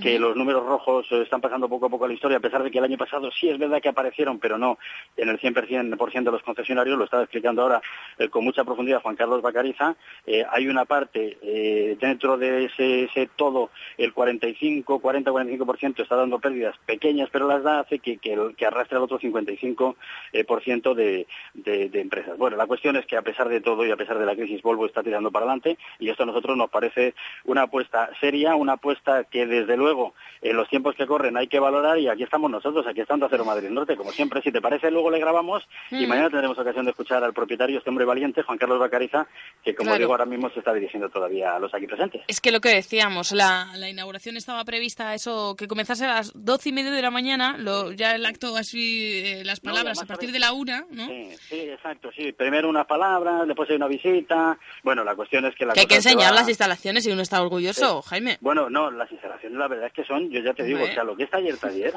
que 0.00 0.18
los 0.18 0.34
números 0.34 0.66
rojos 0.66 1.06
eh, 1.12 1.22
están 1.22 1.40
pasando 1.40 1.68
poco 1.68 1.86
a 1.86 1.88
poco 1.90 2.04
a 2.04 2.08
la 2.08 2.14
historia, 2.14 2.38
a 2.38 2.40
pesar 2.40 2.64
de 2.64 2.72
que 2.72 2.78
el 2.78 2.84
año 2.84 2.98
pasado 2.98 3.30
sí 3.30 3.48
es 3.48 3.58
verdad 3.58 3.80
que 3.80 3.90
aparecieron, 3.90 4.40
pero 4.40 4.58
no 4.58 4.76
en 5.16 5.28
el 5.28 5.38
100% 5.38 6.24
de 6.24 6.30
los 6.32 6.42
concesionarios, 6.42 6.98
lo 6.98 7.04
estaba 7.04 7.22
explicando 7.22 7.62
ahora 7.62 7.80
eh, 8.24 8.28
con 8.30 8.44
mucha 8.44 8.64
profundidad 8.64 9.02
Juan 9.02 9.16
Carlos 9.16 9.42
Bacariza. 9.42 9.96
Eh, 10.26 10.44
hay 10.50 10.66
una 10.68 10.84
parte 10.84 11.38
eh, 11.42 11.96
dentro 12.00 12.36
de 12.38 12.64
ese, 12.66 13.04
ese 13.04 13.28
todo, 13.36 13.70
el 13.98 14.12
45, 14.12 15.00
40-45% 15.00 16.02
está 16.02 16.16
dando 16.16 16.38
pérdidas 16.38 16.74
pequeñas, 16.86 17.28
pero 17.32 17.46
las 17.48 17.62
da, 17.62 17.80
hace 17.80 17.98
que, 17.98 18.18
que, 18.18 18.32
el- 18.32 18.54
que 18.56 18.66
arrastre 18.66 18.96
al 18.96 19.02
otro 19.04 19.18
55% 19.18 19.94
eh, 20.32 20.44
por 20.44 20.62
ciento 20.62 20.94
de, 20.94 21.26
de- 21.54 21.88
de 21.88 22.00
empresas. 22.00 22.36
Bueno, 22.38 22.56
la 22.56 22.66
cuestión 22.66 22.96
es 22.96 23.06
que 23.06 23.16
a 23.16 23.22
pesar 23.22 23.48
de 23.48 23.60
todo 23.60 23.84
y 23.86 23.90
a 23.90 23.96
pesar 23.96 24.18
de 24.18 24.26
la 24.26 24.34
crisis, 24.34 24.62
Volvo 24.62 24.86
está 24.86 25.02
tirando 25.02 25.30
para 25.30 25.44
adelante 25.46 25.78
y 25.98 26.08
esto 26.10 26.22
a 26.22 26.26
nosotros 26.26 26.56
nos 26.56 26.70
parece 26.70 27.14
una 27.44 27.62
apuesta 27.62 28.10
seria, 28.20 28.54
una 28.54 28.74
apuesta 28.74 29.24
que 29.24 29.46
desde 29.46 29.76
luego 29.76 30.14
en 30.42 30.56
los 30.56 30.68
tiempos 30.68 30.94
que 30.94 31.06
corren 31.06 31.36
hay 31.36 31.46
que 31.48 31.58
valorar 31.60 31.98
y 31.98 32.08
aquí 32.08 32.22
estamos 32.22 32.50
nosotros, 32.50 32.86
aquí 32.86 33.00
está 33.00 33.14
Onda 33.14 33.28
Cero 33.30 33.44
Madrid 33.44 33.68
Norte, 33.70 33.96
como 33.96 34.10
siempre, 34.12 34.42
si 34.42 34.52
te 34.52 34.60
parece 34.60 34.90
luego 34.90 35.10
le 35.10 35.18
grabamos 35.18 35.66
y 35.90 36.06
Mm. 36.06 36.08
mañana 36.08 36.30
tendremos 36.30 36.58
ocasión 36.58 36.84
de 36.84 36.90
escuchar 36.90 37.22
al 37.24 37.32
propietario, 37.32 37.78
este 37.78 37.90
hombre 37.90 38.04
valiente, 38.14 38.42
Juan 38.42 38.58
Carlos 38.58 38.78
Bacariza, 38.78 39.26
que 39.62 39.74
como 39.74 39.88
Claro. 39.90 39.98
digo 39.98 40.12
ahora 40.12 40.24
mismo 40.26 40.48
se 40.50 40.60
está 40.60 40.72
dirigiendo 40.72 41.08
todavía 41.10 41.54
a 41.56 41.58
los 41.58 41.74
aquí 41.74 41.86
presentes. 41.86 42.22
Es 42.28 42.40
que 42.40 42.52
lo 42.52 42.60
que 42.60 42.70
decíamos, 42.70 43.32
la, 43.32 43.68
la 43.76 43.88
inauguración 43.88 44.36
estaba 44.36 44.64
prevista 44.64 45.14
eso 45.14 45.54
que 45.56 45.66
comenzase 45.68 46.04
a 46.04 46.14
las 46.14 46.32
doce 46.34 46.68
y 46.68 46.72
media 46.72 46.90
de 46.90 47.02
la 47.02 47.10
mañana, 47.10 47.56
lo, 47.58 47.92
ya 47.92 48.14
el 48.14 48.24
acto 48.24 48.56
así, 48.56 49.22
eh, 49.24 49.44
las 49.44 49.62
No, 49.62 49.70
palabras 49.72 49.98
además, 49.98 50.02
a 50.04 50.06
partir 50.06 50.32
de 50.32 50.38
la 50.38 50.52
una, 50.52 50.84
¿no? 50.90 51.06
Sí, 51.06 51.28
sí, 51.48 51.60
exacto, 51.60 52.10
sí. 52.16 52.32
Primero 52.32 52.68
unas 52.68 52.86
palabras, 52.86 53.46
después 53.46 53.68
hay 53.70 53.76
una 53.76 53.88
visita. 53.88 54.56
Bueno, 54.82 55.02
la 55.04 55.14
cuestión 55.14 55.44
es 55.46 55.54
que 55.56 55.66
la 55.66 55.72
Que 55.74 55.80
hay 55.80 55.86
que 55.86 55.96
enseñar 55.96 56.32
va- 56.32 56.36
las 56.36 56.48
instalaciones 56.48 57.06
y 57.06 57.10
uno 57.12 57.22
está 57.22 57.42
orgulloso, 57.42 58.02
Jaime. 58.02 58.38
Bueno, 58.40 58.70
no, 58.70 58.90
las 58.90 59.10
instalaciones 59.10 59.58
la 59.58 59.68
verdad 59.68 59.86
es 59.86 59.92
que 59.92 60.04
son, 60.04 60.30
yo 60.30 60.40
ya 60.40 60.54
te 60.54 60.62
digo, 60.64 60.82
o 60.82 60.86
sea, 60.86 61.04
lo 61.04 61.16
que 61.16 61.24
es 61.24 61.30
taller 61.30 61.56
taller, 61.58 61.94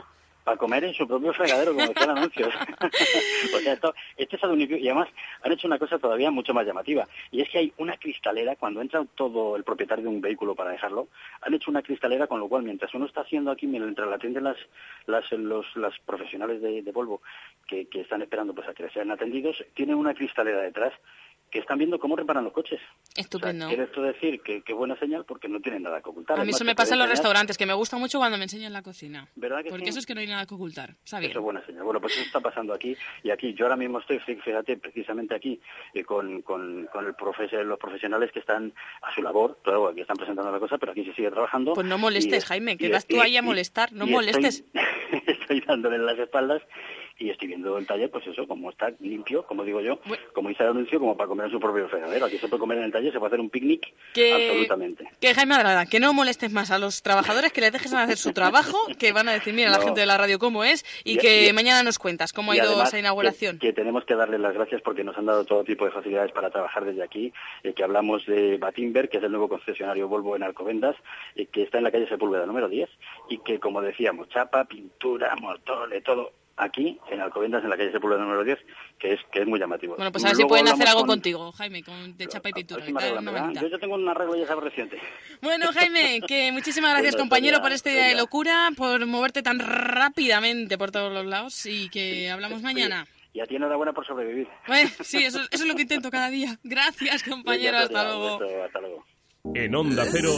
para 0.48 0.58
comer 0.58 0.86
en 0.86 0.94
su 0.94 1.06
propio 1.06 1.34
fregadero, 1.34 1.74
como 1.74 1.88
decía 1.88 2.06
el 2.06 2.12
anuncio. 2.12 2.48
o 3.54 3.60
sea, 3.60 3.74
esto, 3.74 3.94
este 4.16 4.38
es 4.38 4.44
municipio 4.44 4.78
y 4.78 4.88
además 4.88 5.10
han 5.44 5.52
hecho 5.52 5.68
una 5.68 5.78
cosa 5.78 6.00
todavía 6.00 6.32
mucho 6.32 6.54
más 6.54 6.66
llamativa, 6.66 7.06
y 7.32 7.42
es 7.42 7.50
que 7.50 7.58
hay 7.58 7.74
una 7.80 7.98
cristalera, 7.98 8.56
cuando 8.56 8.80
entra 8.80 9.04
todo 9.16 9.58
el 9.58 9.66
propietario 9.66 10.06
de 10.06 10.10
un 10.10 10.22
vehículo 10.22 10.56
para 10.56 10.72
dejarlo, 10.72 11.10
han 11.42 11.54
hecho 11.54 11.70
una 11.70 11.82
cristalera, 11.82 12.28
con 12.28 12.40
lo 12.40 12.48
cual 12.48 12.64
mientras 12.64 12.94
uno 12.94 13.08
está 13.08 13.22
haciendo 13.22 13.52
aquí, 13.52 13.68
mientras 13.68 14.08
la 14.08 14.16
atienden 14.16 14.46
las, 14.46 14.56
las, 15.06 15.30
los, 15.34 15.66
las 15.76 16.00
profesionales 16.06 16.62
de, 16.62 16.82
de 16.82 16.92
Volvo 16.94 17.22
que, 17.68 17.88
que 17.90 18.00
están 18.00 18.22
esperando 18.22 18.56
pues 18.56 18.70
a 18.70 18.74
que 18.74 18.88
sean 18.92 19.12
atendidos, 19.12 19.62
tiene 19.74 19.96
una 19.96 20.14
cristalera 20.14 20.62
detrás 20.62 20.94
que 21.58 21.62
están 21.62 21.80
viendo 21.80 21.98
cómo 21.98 22.16
reparan 22.16 22.44
los 22.44 22.54
coches. 22.54 22.80
Estupendo. 23.16 23.68
Quiere 23.68 23.86
esto 23.86 24.02
decir 24.04 24.42
que, 24.42 24.62
que 24.62 24.74
buena 24.74 24.96
señal 25.00 25.26
porque 25.26 25.48
no 25.48 25.60
tienen 25.60 25.82
nada 25.82 26.02
que 26.02 26.10
ocultar. 26.10 26.36
A 26.36 26.38
mí 26.38 26.42
Además, 26.44 26.56
eso 26.58 26.66
me 26.66 26.76
pasa 26.76 26.94
en 26.94 27.00
los 27.00 27.06
enseñar- 27.08 27.18
restaurantes, 27.18 27.58
que 27.58 27.66
me 27.66 27.74
gusta 27.74 27.98
mucho 27.98 28.20
cuando 28.20 28.38
me 28.38 28.44
enseñan 28.44 28.74
la 28.74 28.84
cocina. 28.84 29.28
¿Verdad 29.36 29.64
que 29.64 29.70
Porque 29.70 29.86
sí? 29.86 29.90
eso 29.90 30.00
es 30.00 30.06
que 30.06 30.14
no 30.14 30.22
hay 30.22 30.28
nada 30.28 30.46
que 30.46 30.54
ocultar. 30.54 30.92
Está 31.04 31.18
bien. 31.20 31.32
Eso 31.32 31.40
es 31.40 31.44
buena 31.44 31.66
señal. 31.66 31.84
Bueno, 31.84 32.00
pues 32.00 32.14
eso 32.14 32.22
está 32.24 32.40
pasando 32.40 32.74
aquí. 32.74 32.96
Y 33.24 33.32
aquí, 33.32 33.56
yo 33.56 33.66
ahora 33.66 33.76
mismo 33.76 34.00
estoy, 34.00 34.20
fí- 34.20 34.40
fíjate, 34.44 34.78
precisamente 34.78 35.34
aquí, 35.34 35.60
eh, 35.96 36.04
con, 36.04 36.44
con, 36.44 36.88
con 36.94 37.06
el 37.08 37.16
profes- 37.16 37.64
los 37.64 37.80
profesionales 37.80 38.32
que 38.32 38.40
están 38.40 38.72
a 39.02 39.14
su 39.16 39.24
labor, 39.24 39.58
claro, 39.64 39.88
aquí 39.88 40.02
están 40.02 40.18
presentando 40.18 40.52
la 40.52 40.60
cosa, 40.60 40.78
pero 40.78 40.92
aquí 40.92 41.04
se 41.06 41.14
sigue 41.16 41.32
trabajando. 41.32 41.74
Pues 41.74 41.88
no 41.88 41.98
Y- 41.98 42.02
molestes, 42.02 42.46
Jaime, 42.46 42.78
que 42.78 42.88
y- 42.88 42.92
vas 42.92 43.08
tú 43.08 43.16
y- 43.16 43.20
ahí 43.20 43.36
a 43.38 43.42
molestar, 43.42 43.92
no 43.94 44.06
molestes. 44.06 44.64
Estoy, 44.74 45.22
estoy 45.28 45.62
dándole 45.62 45.98
las 45.98 46.20
espaldas 46.20 46.62
y 47.20 47.30
estoy 47.30 47.48
viendo 47.48 47.78
el 47.78 47.88
taller, 47.88 48.10
pues 48.12 48.26
eso, 48.28 48.48
como 48.48 48.70
está 48.70 48.92
limpio, 49.00 49.44
como 49.46 49.64
digo 49.64 49.82
yo, 49.82 50.00
como 50.34 50.50
dice 50.50 50.64
el 50.64 50.70
anuncio, 50.70 51.00
como 51.00 51.18
para 51.18 51.28
comer 51.28 51.48
en 51.48 51.52
su 51.52 51.60
propio 51.60 51.88
fregadero. 51.90 52.26
Aquí 52.26 52.38
se 52.38 52.48
puede 52.48 52.60
comer 52.60 52.78
en 52.80 52.84
el 52.86 52.92
taller, 52.92 53.12
se 53.12 53.20
puede 53.20 53.30
hacer 53.30 53.40
un 53.40 53.50
picnic 53.50 53.94
Que- 54.14 54.34
absolutamente. 54.34 55.10
Que 55.20 55.34
Jaime 55.34 55.56
Adrada, 55.56 55.86
que 55.86 56.00
no 56.00 56.14
molestes 56.14 56.52
más 56.52 56.72
a 56.72 56.78
los 56.80 57.02
trabajadores, 57.02 57.52
que 57.52 57.62
les 57.62 57.72
dejes 57.72 57.94
hacer 57.94 58.18
su 58.18 58.34
trabajo, 58.34 58.78
que 59.00 59.12
van 59.14 59.30
a 59.30 59.34
decir, 59.34 59.54
mira, 59.54 59.70
la 59.72 59.78
No. 59.78 59.84
gente 59.84 60.02
de 60.02 60.06
la 60.06 60.18
radio 60.18 60.40
cómo 60.40 60.64
es, 60.64 60.86
y, 61.04 61.14
Y- 61.14 61.18
que 61.18 61.48
y- 61.48 61.54
mañana 61.54 61.84
nos 61.84 61.98
cuentas 62.00 62.34
cómo 62.34 62.52
ha 62.52 62.56
ido 62.56 62.66
además 62.66 62.90
esa 62.90 63.00
inauguración. 63.00 63.58
Que, 63.60 63.68
que 63.68 63.74
tenemos 63.74 64.06
que 64.06 64.16
darles 64.16 64.40
las 64.40 64.54
gracias 64.54 64.82
porque 64.82 65.04
nos 65.04 65.18
han 65.18 65.26
dado 65.26 65.44
todo 65.46 65.64
tipo 65.64 65.86
de 65.86 65.92
facilidades 65.92 66.32
para 66.32 66.50
trabajar 66.52 66.86
desde 66.86 67.04
aquí, 67.04 67.34
eh, 67.64 67.74
que 67.74 67.84
hablamos 67.84 68.26
de 68.26 68.58
Batimber, 68.58 69.10
que 69.10 69.18
es 69.18 69.24
el 69.24 69.32
nuevo 69.32 69.50
concesionario 69.50 70.08
Volvo 70.08 70.36
en 70.36 70.44
Alcobendas, 70.44 70.96
eh, 71.36 71.48
que 71.48 71.64
está 71.64 71.80
en 71.80 71.84
la 71.86 71.92
calle 71.92 72.08
Sepúlveda 72.08 72.46
número 72.46 72.68
10, 72.70 72.90
y 73.30 73.40
que, 73.40 73.60
como 73.60 73.82
decíamos, 73.82 74.30
chapa, 74.30 74.66
pintura, 74.66 75.36
motores, 75.38 76.04
todo 76.04 76.32
aquí 76.58 77.00
en 77.12 77.22
Alcobendas, 77.22 77.64
en 77.64 77.70
la 77.70 77.78
calle 77.78 77.92
Sepúlveda 77.92 78.22
número 78.22 78.44
10, 78.44 78.58
que 79.00 79.14
es, 79.14 79.20
que 79.32 79.42
es 79.42 79.48
muy 79.48 79.60
llamativo. 79.60 79.96
Bueno, 79.96 80.12
pues 80.12 80.24
a 80.26 80.28
ver 80.30 80.36
si 80.36 80.42
Luego 80.42 80.50
pueden 80.50 80.68
hacer 80.68 80.88
algo 80.88 81.02
con- 81.02 81.10
contigo, 81.10 81.52
Jaime, 81.54 81.84
con, 81.84 82.18
de 82.18 82.28
chapa 82.28 82.50
y 82.50 82.54
pintura. 82.54 82.84
si. 82.86 82.92
Yo, 82.92 83.68
yo 83.68 83.80
tengo 83.80 83.96
un 83.96 84.10
arreglo 84.10 84.36
ya 84.36 84.48
sabe 84.48 84.62
reciente. 84.62 85.00
Bueno, 85.42 85.68
Jaime, 85.74 86.20
que 86.28 86.52
muchísimas 86.52 86.92
gracias, 86.92 87.14
Bueno, 87.16 87.24
compañero, 87.24 87.58
Sonia, 87.58 87.64
por 87.64 87.72
este 87.74 87.90
día 87.92 88.08
de 88.08 88.16
locura, 88.16 88.70
por 88.76 89.06
moverte 89.06 89.42
tan 89.44 89.60
rápidamente 89.60 90.78
por 90.78 90.92
todos 90.92 91.14
los 91.14 91.26
lados 91.26 91.66
y 91.66 91.90
que 91.90 92.30
hablamos 92.30 92.62
mañana. 92.62 93.06
Y 93.34 93.40
a 93.40 93.46
ti 93.46 93.56
enhorabuena 93.56 93.94
por 93.94 94.06
sobrevivir. 94.08 94.48
Bueno, 94.68 94.90
sí, 95.02 95.24
eso, 95.24 95.40
eso 95.52 95.64
es 95.64 95.68
lo 95.68 95.76
que 95.76 95.84
intento 95.84 96.10
cada 96.10 96.30
día. 96.32 96.58
Gracias, 96.64 97.22
compañero, 97.24 97.78
hasta 97.78 98.04
luego. 98.04 98.40
hasta 98.66 98.80
luego. 98.82 99.06
En 99.54 99.76
Onda 99.76 100.06
Cero, 100.12 100.32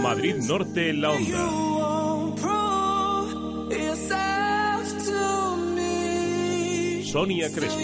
Madrid 0.00 0.36
Norte 0.46 0.90
en 0.90 1.00
la 1.02 1.10
Onda. 1.10 1.85
Sonia 7.06 7.48
Crespo. 7.52 7.78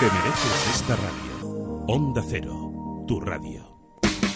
Te 0.00 0.06
mereces 0.06 0.68
esta 0.74 0.96
radio. 0.96 1.84
Onda 1.88 2.22
Cero, 2.22 3.04
tu 3.06 3.20
radio. 3.20 3.69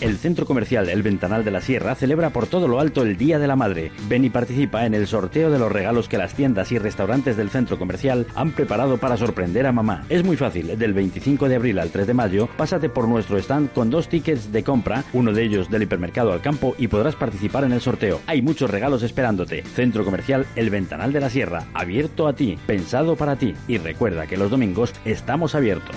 El 0.05 0.19
Centro 0.19 0.45
Comercial 0.45 0.91
El 0.91 1.03
Ventanal 1.03 1.47
de 1.47 1.51
la 1.51 1.63
Sierra 1.63 1.95
celebra 1.95 2.29
por 2.29 2.47
todo 2.47 2.69
lo 2.69 2.79
alto 2.79 3.01
el 3.01 3.17
Día 3.17 3.39
de 3.39 3.47
la 3.47 3.57
Madre. 3.57 3.91
Ven 4.07 4.27
y 4.27 4.29
participa 4.29 4.85
en 4.85 4.93
el 4.93 5.07
sorteo 5.07 5.51
de 5.51 5.59
los 5.59 5.73
regalos 5.73 6.11
que 6.11 6.19
las 6.19 6.35
tiendas 6.35 6.73
y 6.73 6.79
restaurantes 6.79 7.39
del 7.39 7.49
centro 7.49 7.79
comercial 7.79 8.27
han 8.35 8.51
preparado 8.51 8.99
para 8.99 9.17
sorprender 9.17 9.67
a 9.67 9.73
mamá. 9.73 10.05
Es 10.11 10.23
muy 10.23 10.37
fácil, 10.37 10.79
del 10.79 10.93
25 10.93 11.49
de 11.49 11.57
abril 11.57 11.79
al 11.79 11.89
3 11.89 12.07
de 12.07 12.13
mayo, 12.13 12.51
pásate 12.55 12.91
por 12.91 13.09
nuestro 13.09 13.39
stand 13.39 13.73
con 13.73 13.89
dos 13.89 14.11
tickets 14.11 14.53
de 14.53 14.63
compra, 14.63 15.05
uno 15.15 15.33
de 15.33 15.43
ellos 15.43 15.71
del 15.71 15.85
hipermercado 15.85 16.35
al 16.35 16.43
campo 16.43 16.75
y 16.77 16.89
podrás 16.89 17.17
participar 17.17 17.65
en 17.65 17.73
el 17.73 17.81
sorteo. 17.81 18.21
Hay 18.27 18.43
muchos 18.43 18.71
regalos 18.71 19.03
esperándote. 19.03 19.63
Centro 19.63 20.05
Comercial 20.05 20.45
El 20.55 20.69
Ventanal 20.69 21.15
de 21.15 21.21
la 21.21 21.31
Sierra, 21.31 21.65
abierto 21.73 22.29
a 22.29 22.35
ti, 22.35 22.59
pensado 22.67 23.17
para 23.17 23.37
ti. 23.37 23.55
Y 23.69 23.79
recuerda 23.79 24.27
que 24.27 24.37
los 24.37 24.51
domingos 24.51 24.93
estamos 25.07 25.55
abiertos. 25.55 25.97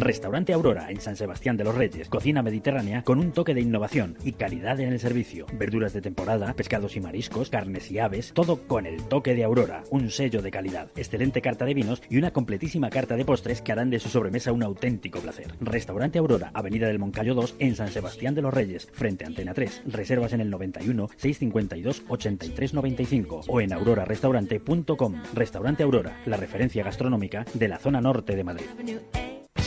Restaurante 0.00 0.52
Aurora 0.52 0.90
en 0.90 1.00
San 1.00 1.16
Sebastián 1.16 1.56
de 1.56 1.64
los 1.64 1.74
Reyes. 1.74 2.08
Cocina 2.08 2.40
mediterránea 2.40 3.02
con 3.02 3.18
un 3.18 3.32
toque 3.32 3.52
de 3.52 3.60
innovación 3.60 4.16
y 4.22 4.32
calidad 4.32 4.78
en 4.78 4.92
el 4.92 5.00
servicio. 5.00 5.46
Verduras 5.52 5.92
de 5.92 6.00
temporada, 6.00 6.52
pescados 6.54 6.96
y 6.96 7.00
mariscos, 7.00 7.50
carnes 7.50 7.90
y 7.90 7.98
aves, 7.98 8.32
todo 8.32 8.68
con 8.68 8.86
el 8.86 9.02
toque 9.08 9.34
de 9.34 9.42
Aurora, 9.42 9.82
un 9.90 10.10
sello 10.10 10.40
de 10.40 10.52
calidad. 10.52 10.88
Excelente 10.96 11.42
carta 11.42 11.64
de 11.64 11.74
vinos 11.74 12.00
y 12.08 12.16
una 12.16 12.32
completísima 12.32 12.90
carta 12.90 13.16
de 13.16 13.24
postres 13.24 13.60
que 13.60 13.72
harán 13.72 13.90
de 13.90 13.98
su 13.98 14.08
sobremesa 14.08 14.52
un 14.52 14.62
auténtico 14.62 15.18
placer. 15.18 15.52
Restaurante 15.60 16.20
Aurora, 16.20 16.52
Avenida 16.54 16.86
del 16.86 17.00
Moncayo 17.00 17.34
2 17.34 17.56
en 17.58 17.74
San 17.74 17.88
Sebastián 17.88 18.36
de 18.36 18.42
los 18.42 18.54
Reyes, 18.54 18.88
frente 18.92 19.24
a 19.24 19.26
Antena 19.26 19.52
3. 19.52 19.82
Reservas 19.86 20.32
en 20.32 20.40
el 20.40 20.50
91 20.50 21.08
652 21.16 22.04
83 22.08 22.74
95 22.74 23.40
o 23.48 23.60
en 23.60 23.72
aurorarestaurante.com. 23.72 25.22
Restaurante 25.34 25.82
Aurora, 25.82 26.20
la 26.24 26.36
referencia 26.36 26.84
gastronómica 26.84 27.44
de 27.52 27.68
la 27.68 27.78
zona 27.78 28.00
norte 28.00 28.36
de 28.36 28.44
Madrid. 28.44 28.66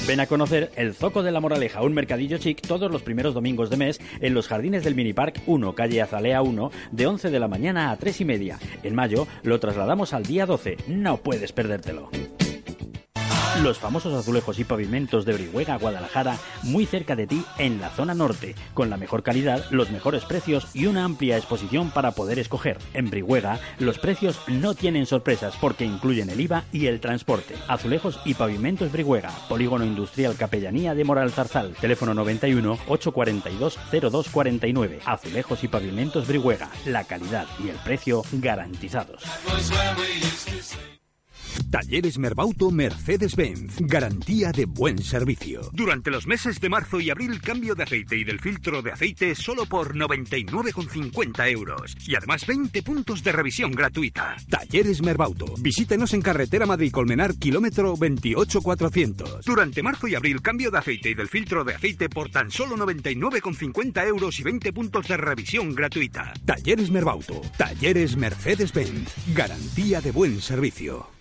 Ven 0.07 0.19
a 0.19 0.25
conocer 0.25 0.71
el 0.75 0.93
Zoco 0.93 1.23
de 1.23 1.31
la 1.31 1.39
Moraleja, 1.39 1.81
un 1.83 1.93
mercadillo 1.93 2.37
chic 2.37 2.61
todos 2.61 2.91
los 2.91 3.03
primeros 3.03 3.33
domingos 3.33 3.69
de 3.69 3.77
mes 3.77 4.01
en 4.19 4.33
los 4.33 4.47
jardines 4.47 4.83
del 4.83 4.95
Minipark 4.95 5.41
1, 5.45 5.75
calle 5.75 6.01
Azalea 6.01 6.41
1, 6.41 6.71
de 6.91 7.07
11 7.07 7.29
de 7.29 7.39
la 7.39 7.47
mañana 7.47 7.91
a 7.91 7.97
3 7.97 8.21
y 8.21 8.25
media. 8.25 8.59
En 8.83 8.95
mayo 8.95 9.27
lo 9.43 9.59
trasladamos 9.59 10.13
al 10.13 10.23
día 10.23 10.45
12. 10.45 10.77
No 10.87 11.17
puedes 11.17 11.51
perdértelo. 11.51 12.09
Los 13.61 13.77
famosos 13.77 14.13
azulejos 14.13 14.57
y 14.59 14.63
pavimentos 14.63 15.23
de 15.23 15.33
Brihuega, 15.33 15.77
Guadalajara, 15.77 16.37
muy 16.63 16.85
cerca 16.85 17.15
de 17.15 17.27
ti 17.27 17.43
en 17.57 17.79
la 17.79 17.89
zona 17.89 18.15
norte, 18.15 18.55
con 18.73 18.89
la 18.89 18.97
mejor 18.97 19.23
calidad, 19.23 19.65
los 19.69 19.91
mejores 19.91 20.25
precios 20.25 20.67
y 20.73 20.87
una 20.87 21.03
amplia 21.03 21.37
exposición 21.37 21.91
para 21.91 22.13
poder 22.13 22.39
escoger. 22.39 22.77
En 22.93 23.09
Brihuega, 23.09 23.59
los 23.77 23.99
precios 23.99 24.39
no 24.47 24.73
tienen 24.73 25.05
sorpresas 25.05 25.55
porque 25.59 25.85
incluyen 25.85 26.29
el 26.29 26.39
IVA 26.39 26.63
y 26.71 26.87
el 26.87 26.99
transporte. 26.99 27.55
Azulejos 27.67 28.19
y 28.25 28.33
pavimentos 28.33 28.91
Brihuega, 28.91 29.31
Polígono 29.47 29.85
Industrial 29.85 30.35
Capellanía 30.35 30.95
de 30.95 31.03
Moral 31.03 31.31
Zarzal, 31.31 31.73
teléfono 31.79 32.13
91 32.13 32.79
842 32.87 33.77
0249. 33.91 34.99
Azulejos 35.05 35.63
y 35.63 35.67
pavimentos 35.67 36.27
Brihuega, 36.27 36.69
la 36.85 37.03
calidad 37.03 37.45
y 37.63 37.69
el 37.69 37.75
precio 37.75 38.23
garantizados. 38.31 39.23
Talleres 41.69 42.17
Merbauto 42.17 42.71
Mercedes-Benz. 42.71 43.77
Garantía 43.81 44.51
de 44.51 44.65
buen 44.65 44.97
servicio. 44.99 45.69
Durante 45.73 46.11
los 46.11 46.27
meses 46.27 46.59
de 46.59 46.69
marzo 46.69 46.99
y 46.99 47.09
abril, 47.09 47.41
cambio 47.41 47.75
de 47.75 47.83
aceite 47.83 48.17
y 48.17 48.23
del 48.23 48.39
filtro 48.39 48.81
de 48.81 48.91
aceite 48.91 49.35
solo 49.35 49.65
por 49.65 49.95
99,50 49.95 51.49
euros. 51.49 51.95
Y 52.05 52.15
además 52.15 52.45
20 52.45 52.83
puntos 52.83 53.23
de 53.23 53.31
revisión 53.31 53.71
gratuita. 53.71 54.35
Talleres 54.49 55.01
Merbauto. 55.01 55.53
Visítenos 55.59 56.13
en 56.13 56.21
carretera 56.21 56.65
Madrid-Colmenar, 56.65 57.35
kilómetro 57.35 57.95
28400. 57.95 59.45
Durante 59.45 59.83
marzo 59.83 60.07
y 60.07 60.15
abril, 60.15 60.41
cambio 60.41 60.71
de 60.71 60.77
aceite 60.77 61.09
y 61.09 61.13
del 61.13 61.29
filtro 61.29 61.63
de 61.63 61.75
aceite 61.75 62.09
por 62.09 62.29
tan 62.29 62.51
solo 62.51 62.75
99,50 62.75 64.07
euros 64.07 64.39
y 64.39 64.43
20 64.43 64.73
puntos 64.73 65.07
de 65.07 65.17
revisión 65.17 65.73
gratuita. 65.73 66.33
Talleres 66.45 66.91
Merbauto. 66.91 67.41
Talleres 67.57 68.17
Mercedes-Benz. 68.17 69.13
Garantía 69.33 70.01
de 70.01 70.11
buen 70.11 70.41
servicio. 70.41 71.20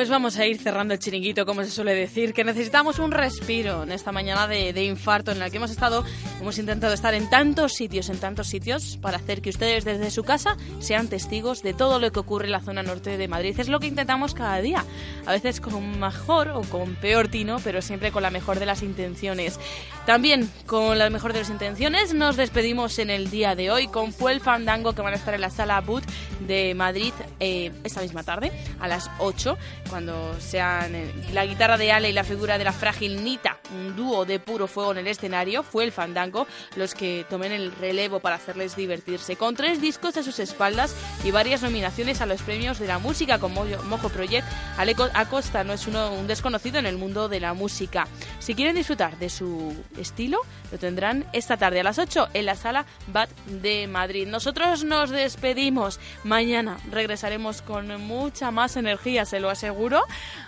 Pues 0.00 0.08
vamos 0.08 0.38
a 0.38 0.46
ir 0.46 0.58
cerrando 0.58 0.94
el 0.94 0.98
chiringuito, 0.98 1.44
como 1.44 1.62
se 1.62 1.70
suele 1.70 1.94
decir, 1.94 2.32
que 2.32 2.42
necesitamos 2.42 2.98
un 2.98 3.10
respiro 3.10 3.82
en 3.82 3.92
esta 3.92 4.12
mañana 4.12 4.48
de, 4.48 4.82
infarto 4.82 5.30
en 5.30 5.38
la 5.38 5.50
que 5.50 5.58
hemos 5.58 5.70
estado, 5.70 6.06
hemos 6.40 6.56
intentado 6.56 6.94
estar 6.94 7.12
en 7.12 7.28
tantos 7.28 7.74
sitios, 7.74 8.08
en 8.08 8.16
tantos 8.16 8.46
sitios, 8.46 8.96
para 8.96 9.18
hacer 9.18 9.42
que 9.42 9.50
ustedes 9.50 9.84
desde 9.84 10.10
su 10.10 10.24
casa 10.24 10.56
sean 10.78 11.08
testigos 11.08 11.62
de 11.62 11.74
todo 11.74 11.98
lo 11.98 12.10
que 12.12 12.18
ocurre 12.18 12.46
en 12.46 12.52
la 12.52 12.60
zona 12.60 12.82
norte 12.82 13.18
de 13.18 13.28
Madrid. 13.28 13.54
Es 13.60 13.68
lo 13.68 13.78
que 13.78 13.88
intentamos 13.88 14.32
cada 14.32 14.62
día, 14.62 14.86
a 15.26 15.32
veces 15.32 15.60
con 15.60 16.00
mejor 16.00 16.48
o 16.48 16.62
con 16.62 16.94
peor 16.94 17.28
tino, 17.28 17.58
pero 17.62 17.82
siempre 17.82 18.10
con 18.10 18.22
la 18.22 18.30
mejor 18.30 18.58
de 18.58 18.64
las 18.64 18.82
intenciones. 18.82 19.60
También 20.06 20.50
con 20.64 20.96
la 20.96 21.10
mejor 21.10 21.34
de 21.34 21.40
las 21.40 21.50
intenciones 21.50 22.14
nos 22.14 22.38
despedimos 22.38 22.98
en 23.00 23.10
el 23.10 23.30
día 23.30 23.54
de 23.54 23.70
hoy 23.70 23.86
con 23.86 24.14
Fuel 24.14 24.40
Fandango 24.40 24.94
que 24.94 25.02
van 25.02 25.12
a 25.12 25.16
estar 25.16 25.34
en 25.34 25.42
la 25.42 25.50
sala 25.50 25.78
Boot 25.82 26.04
de 26.46 26.74
Madrid 26.74 27.12
eh, 27.38 27.70
esta 27.84 28.00
misma 28.00 28.22
tarde 28.22 28.50
a 28.80 28.88
las 28.88 29.10
8 29.18 29.58
cuando 29.90 30.38
sean 30.40 30.94
eh, 30.94 31.12
la 31.32 31.44
guitarra 31.44 31.76
de 31.76 31.92
Ale 31.92 32.08
y 32.08 32.12
la 32.12 32.24
figura 32.24 32.56
de 32.56 32.64
la 32.64 32.72
frágil 32.72 33.22
Nita 33.24 33.60
un 33.74 33.96
dúo 33.96 34.24
de 34.24 34.38
puro 34.38 34.66
fuego 34.66 34.92
en 34.92 34.98
el 34.98 35.06
escenario, 35.06 35.62
fue 35.62 35.84
el 35.84 35.92
Fandango, 35.92 36.46
los 36.76 36.94
que 36.94 37.24
tomen 37.28 37.52
el 37.52 37.72
relevo 37.72 38.20
para 38.20 38.36
hacerles 38.36 38.76
divertirse. 38.76 39.36
Con 39.36 39.54
tres 39.54 39.80
discos 39.80 40.16
a 40.16 40.22
sus 40.22 40.38
espaldas 40.38 40.94
y 41.24 41.30
varias 41.30 41.62
nominaciones 41.62 42.20
a 42.20 42.26
los 42.26 42.42
premios 42.42 42.78
de 42.78 42.86
la 42.86 42.98
música 42.98 43.38
como 43.38 43.64
Mojo 43.88 44.08
Project, 44.08 44.46
Aleco 44.76 45.08
Acosta 45.14 45.64
no 45.64 45.72
es 45.72 45.86
uno, 45.86 46.12
un 46.12 46.26
desconocido 46.26 46.78
en 46.78 46.86
el 46.86 46.96
mundo 46.96 47.28
de 47.28 47.40
la 47.40 47.54
música. 47.54 48.06
Si 48.38 48.54
quieren 48.54 48.74
disfrutar 48.74 49.18
de 49.18 49.30
su 49.30 49.74
estilo, 49.98 50.40
lo 50.72 50.78
tendrán 50.78 51.26
esta 51.32 51.56
tarde 51.56 51.80
a 51.80 51.84
las 51.84 51.98
8 51.98 52.28
en 52.34 52.46
la 52.46 52.54
sala 52.54 52.86
BAT 53.08 53.30
de 53.46 53.86
Madrid. 53.86 54.26
Nosotros 54.26 54.84
nos 54.84 55.10
despedimos. 55.10 56.00
Mañana 56.24 56.78
regresaremos 56.90 57.62
con 57.62 58.00
mucha 58.00 58.50
más 58.50 58.76
energía, 58.76 59.24
se 59.24 59.40
lo 59.40 59.50
aseguro, 59.50 59.79